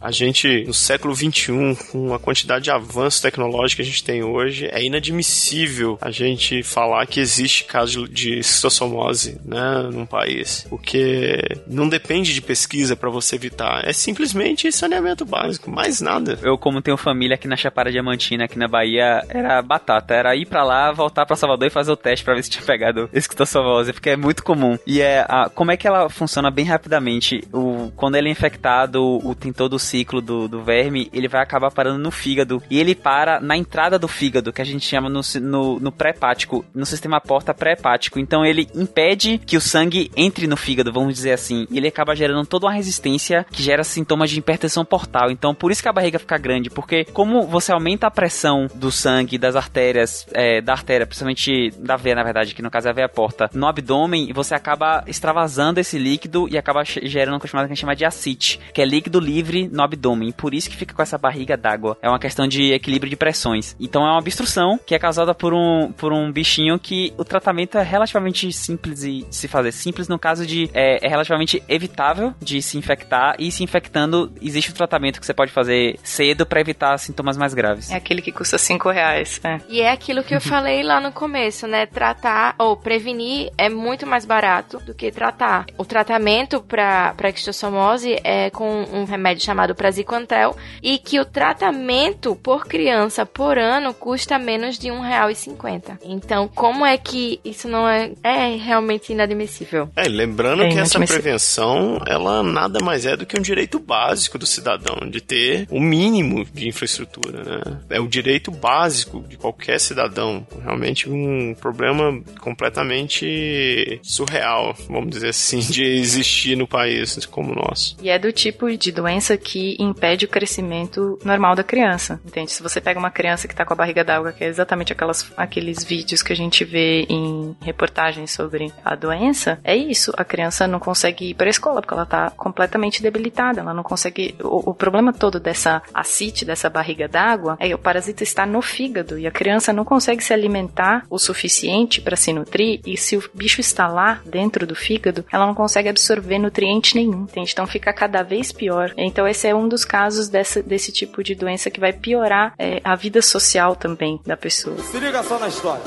a 0.00 0.10
gente, 0.10 0.64
no 0.66 0.74
século 0.74 1.14
XXI, 1.14 1.76
com 1.90 2.14
a 2.14 2.18
quantidade 2.18 2.64
de 2.64 2.70
avanço 2.70 3.22
tecnológicos 3.22 3.74
que 3.74 3.82
a 3.82 3.84
gente 3.84 4.04
tem 4.04 4.22
hoje, 4.22 4.68
é 4.70 4.82
inadmissível 4.82 5.98
a 6.00 6.10
gente 6.10 6.62
falar 6.62 7.06
que 7.06 7.20
existe 7.20 7.64
caso 7.64 8.08
de 8.08 8.42
cistossomose, 8.42 9.40
né, 9.44 9.88
num 9.92 10.06
país. 10.06 10.66
Porque 10.68 11.42
não 11.66 11.88
depende 11.88 12.32
de 12.34 12.40
pesquisa 12.40 12.96
para 12.96 13.10
você 13.10 13.36
evitar. 13.36 13.86
É 13.86 13.92
simplesmente 13.92 14.70
saneamento 14.72 15.24
básico, 15.24 15.70
mais 15.70 16.00
nada. 16.00 16.38
Eu, 16.42 16.56
como 16.56 16.82
tenho 16.82 16.96
família 16.96 17.34
aqui 17.34 17.48
na 17.48 17.56
Chapada 17.56 17.90
Diamantina, 17.90 18.44
aqui 18.44 18.58
na 18.58 18.68
Bahia, 18.68 19.24
era 19.28 19.60
batata. 19.62 20.14
Era 20.14 20.36
ir 20.36 20.46
para 20.46 20.64
lá, 20.64 20.92
voltar 20.92 21.26
para 21.26 21.36
Salvador 21.36 21.66
e 21.66 21.70
fazer 21.70 21.92
o 21.92 21.96
teste 21.96 22.24
para 22.24 22.34
ver 22.34 22.42
se 22.42 22.50
tinha 22.50 22.64
pegado 22.64 23.08
esquistossomose, 23.12 23.92
porque 23.92 24.10
é 24.10 24.16
muito 24.16 24.42
comum. 24.42 24.78
E 24.86 25.00
é 25.00 25.24
a, 25.28 25.50
como 25.52 25.70
é 25.70 25.76
que 25.76 25.86
ela 25.86 26.08
funciona 26.08 26.50
bem 26.50 26.64
rapidamente? 26.64 27.42
O, 27.52 27.90
quando 27.96 28.16
ele 28.16 28.28
é 28.28 28.32
infectado, 28.32 29.02
o, 29.30 29.34
tem 29.34 29.52
todo 29.52 29.74
o 29.74 29.78
ciclo 29.78 30.20
do, 30.20 30.48
do 30.48 30.62
verme, 30.62 31.08
ele 31.12 31.28
vai 31.28 31.42
acabar 31.42 31.70
parando 31.70 31.98
no 31.98 32.10
fígado. 32.10 32.62
E 32.70 32.78
ele 32.78 32.94
para 32.94 33.40
na 33.40 33.56
entrada 33.56 33.98
do 33.98 34.08
fígado, 34.08 34.52
que 34.52 34.62
a 34.62 34.64
gente 34.64 34.86
chama 34.86 35.08
no, 35.08 35.20
no, 35.40 35.80
no 35.80 35.92
pré-hepático, 35.92 36.64
no 36.74 36.86
sistema 36.86 37.20
porta 37.20 37.54
pré-hepático. 37.54 38.18
Então 38.18 38.44
ele 38.44 38.68
impede 38.74 39.38
que 39.38 39.56
o 39.56 39.60
sangue 39.60 40.10
entre 40.16 40.46
no 40.46 40.56
fígado, 40.56 40.92
vamos 40.92 41.14
dizer 41.14 41.32
assim. 41.32 41.66
E 41.70 41.78
ele 41.78 41.88
acaba 41.88 42.14
gerando 42.14 42.46
toda 42.46 42.66
uma 42.66 42.72
resistência 42.72 43.46
que 43.50 43.62
gera 43.62 43.84
sintomas 43.84 44.30
de 44.30 44.38
hipertensão 44.38 44.84
portal. 44.84 45.30
Então 45.30 45.54
por 45.54 45.70
isso 45.70 45.82
que 45.82 45.88
a 45.88 45.92
barriga 45.92 46.18
fica 46.18 46.38
grande, 46.38 46.70
porque 46.70 47.04
como 47.04 47.46
você 47.46 47.72
aumenta 47.72 48.06
a 48.06 48.10
pressão 48.10 48.66
do 48.74 48.90
sangue, 48.90 49.38
das 49.38 49.56
artérias, 49.56 50.26
é, 50.32 50.60
da 50.60 50.72
artéria, 50.72 51.06
principalmente 51.06 51.70
da 51.78 51.96
veia, 51.96 52.14
na 52.14 52.22
verdade, 52.22 52.54
que 52.54 52.62
no 52.62 52.70
caso 52.70 52.88
é 52.88 52.90
a 52.90 52.94
veia 52.94 53.08
porta, 53.08 53.50
no 53.52 53.66
abdômen, 53.66 54.32
você 54.32 54.54
acaba 54.54 55.04
extravasando 55.06 55.80
esse 55.80 55.98
líquido 55.98 56.48
e 56.48 56.58
acaba 56.58 56.82
gerando 56.84 57.34
uma 57.34 57.46
chamada 57.46 57.68
que 57.68 57.72
a 57.72 57.74
gente 57.74 57.80
chama 57.80 57.96
de 57.96 58.04
ascite, 58.04 58.60
que 58.72 58.80
é 58.80 58.84
líquido 58.84 59.15
livre 59.18 59.68
no 59.68 59.82
abdômen. 59.82 60.32
Por 60.32 60.54
isso 60.54 60.70
que 60.70 60.76
fica 60.76 60.94
com 60.94 61.02
essa 61.02 61.18
barriga 61.18 61.56
d'água. 61.56 61.96
É 62.02 62.08
uma 62.08 62.18
questão 62.18 62.46
de 62.46 62.72
equilíbrio 62.72 63.10
de 63.10 63.16
pressões. 63.16 63.76
Então 63.80 64.02
é 64.02 64.10
uma 64.10 64.18
obstrução 64.18 64.78
que 64.84 64.94
é 64.94 64.98
causada 64.98 65.34
por 65.34 65.52
um, 65.52 65.92
por 65.92 66.12
um 66.12 66.30
bichinho 66.30 66.78
que 66.78 67.12
o 67.16 67.24
tratamento 67.24 67.78
é 67.78 67.82
relativamente 67.82 68.52
simples 68.52 69.00
de 69.00 69.24
se 69.30 69.48
fazer. 69.48 69.72
Simples 69.72 70.08
no 70.08 70.18
caso 70.18 70.46
de 70.46 70.70
é, 70.72 71.04
é 71.04 71.08
relativamente 71.08 71.62
evitável 71.68 72.34
de 72.40 72.60
se 72.62 72.78
infectar 72.78 73.36
e 73.38 73.50
se 73.50 73.62
infectando 73.62 74.32
existe 74.40 74.70
um 74.70 74.74
tratamento 74.74 75.20
que 75.20 75.26
você 75.26 75.34
pode 75.34 75.52
fazer 75.52 75.98
cedo 76.02 76.46
para 76.46 76.60
evitar 76.60 76.98
sintomas 76.98 77.36
mais 77.36 77.54
graves. 77.54 77.90
É 77.90 77.96
aquele 77.96 78.22
que 78.22 78.32
custa 78.32 78.58
5 78.58 78.90
reais. 78.90 79.40
É. 79.44 79.60
E 79.68 79.80
é 79.80 79.90
aquilo 79.90 80.22
que 80.22 80.34
eu 80.34 80.40
falei 80.42 80.82
lá 80.82 81.00
no 81.00 81.12
começo, 81.12 81.66
né? 81.66 81.86
Tratar 81.86 82.54
ou 82.58 82.76
prevenir 82.76 83.50
é 83.56 83.68
muito 83.68 84.06
mais 84.06 84.24
barato 84.24 84.78
do 84.80 84.94
que 84.94 85.10
tratar. 85.10 85.66
O 85.78 85.84
tratamento 85.84 86.60
para 86.60 87.14
extossomose 87.28 88.18
é 88.22 88.50
com 88.50 88.82
um 88.96 89.04
remédio 89.04 89.44
chamado 89.44 89.74
Praziquantel 89.74 90.56
e 90.82 90.98
que 90.98 91.20
o 91.20 91.24
tratamento 91.24 92.34
por 92.36 92.66
criança 92.66 93.24
por 93.26 93.58
ano 93.58 93.92
custa 93.94 94.38
menos 94.38 94.78
de 94.78 94.90
um 94.90 95.00
real 95.00 95.30
e 95.30 95.34
cinquenta. 95.34 95.98
Então, 96.02 96.48
como 96.48 96.84
é 96.84 96.96
que 96.96 97.40
isso 97.44 97.68
não 97.68 97.88
é, 97.88 98.12
é 98.22 98.56
realmente 98.56 99.12
inadmissível? 99.12 99.88
É, 99.96 100.08
lembrando 100.08 100.62
é 100.62 100.68
que 100.68 100.78
essa 100.78 100.98
prevenção, 101.00 102.00
ela 102.06 102.42
nada 102.42 102.78
mais 102.82 103.06
é 103.06 103.16
do 103.16 103.26
que 103.26 103.38
um 103.38 103.42
direito 103.42 103.78
básico 103.78 104.38
do 104.38 104.46
cidadão, 104.46 105.08
de 105.08 105.20
ter 105.20 105.66
o 105.70 105.80
mínimo 105.80 106.44
de 106.44 106.68
infraestrutura, 106.68 107.42
né? 107.42 107.80
É 107.90 108.00
o 108.00 108.08
direito 108.08 108.50
básico 108.50 109.20
de 109.28 109.36
qualquer 109.36 109.78
cidadão. 109.78 110.46
Realmente 110.62 111.08
um 111.08 111.54
problema 111.54 112.20
completamente 112.40 114.00
surreal, 114.02 114.74
vamos 114.88 115.10
dizer 115.10 115.28
assim, 115.28 115.60
de 115.60 115.84
existir 115.84 116.56
no 116.56 116.66
país 116.66 117.26
como 117.26 117.52
o 117.52 117.54
nosso. 117.54 117.96
E 118.02 118.08
é 118.08 118.18
do 118.18 118.32
tipo 118.32 118.74
de 118.76 118.85
doença 118.92 119.36
que 119.36 119.76
impede 119.78 120.24
o 120.24 120.28
crescimento 120.28 121.18
normal 121.24 121.54
da 121.54 121.62
criança, 121.62 122.20
entende? 122.24 122.52
Se 122.52 122.62
você 122.62 122.80
pega 122.80 122.98
uma 122.98 123.10
criança 123.10 123.48
que 123.48 123.54
tá 123.54 123.64
com 123.64 123.72
a 123.72 123.76
barriga 123.76 124.04
d'água, 124.04 124.32
que 124.32 124.44
é 124.44 124.48
exatamente 124.48 124.92
aquelas, 124.92 125.32
aqueles 125.36 125.84
vídeos 125.84 126.22
que 126.22 126.32
a 126.32 126.36
gente 126.36 126.64
vê 126.64 127.06
em 127.08 127.56
reportagens 127.60 128.30
sobre 128.30 128.72
a 128.84 128.94
doença, 128.94 129.58
é 129.64 129.76
isso. 129.76 130.12
A 130.16 130.24
criança 130.24 130.66
não 130.66 130.78
consegue 130.78 131.30
ir 131.30 131.34
para 131.34 131.46
a 131.46 131.50
escola 131.50 131.80
porque 131.80 131.94
ela 131.94 132.06
tá 132.06 132.30
completamente 132.30 133.02
debilitada, 133.02 133.60
ela 133.60 133.74
não 133.74 133.82
consegue. 133.82 134.34
O, 134.42 134.70
o 134.70 134.74
problema 134.74 135.12
todo 135.12 135.38
dessa 135.40 135.82
acite, 135.92 136.44
dessa 136.44 136.68
barriga 136.68 137.08
d'água, 137.08 137.56
é 137.58 137.68
que 137.68 137.74
o 137.74 137.78
parasita 137.78 138.22
está 138.22 138.46
no 138.46 138.60
fígado 138.62 139.18
e 139.18 139.26
a 139.26 139.30
criança 139.30 139.72
não 139.72 139.84
consegue 139.84 140.22
se 140.22 140.32
alimentar 140.32 141.04
o 141.08 141.18
suficiente 141.18 142.00
para 142.00 142.16
se 142.16 142.32
nutrir 142.32 142.80
e 142.84 142.96
se 142.96 143.16
o 143.16 143.24
bicho 143.34 143.60
está 143.60 143.86
lá 143.88 144.20
dentro 144.24 144.66
do 144.66 144.74
fígado, 144.74 145.24
ela 145.32 145.46
não 145.46 145.54
consegue 145.54 145.88
absorver 145.88 146.38
nutriente 146.38 146.94
nenhum, 146.94 147.22
entende? 147.22 147.52
Então 147.52 147.66
fica 147.66 147.92
cada 147.92 148.22
vez 148.22 148.52
pior. 148.52 148.75
Então 148.96 149.26
esse 149.26 149.46
é 149.46 149.54
um 149.54 149.68
dos 149.68 149.84
casos 149.84 150.28
dessa, 150.28 150.62
desse 150.62 150.92
tipo 150.92 151.22
de 151.22 151.34
doença 151.34 151.70
que 151.70 151.80
vai 151.80 151.92
piorar 151.92 152.54
é, 152.58 152.80
a 152.84 152.94
vida 152.94 153.22
social 153.22 153.76
também 153.76 154.20
da 154.26 154.36
pessoa. 154.36 154.78
Se 154.78 154.98
liga 154.98 155.22
só 155.22 155.38
na 155.38 155.48
história. 155.48 155.84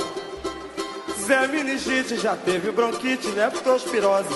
Zé 1.26 1.48
Meningite 1.48 2.18
já 2.18 2.36
teve 2.36 2.72
bronquite, 2.72 3.28
leptospirose, 3.28 4.30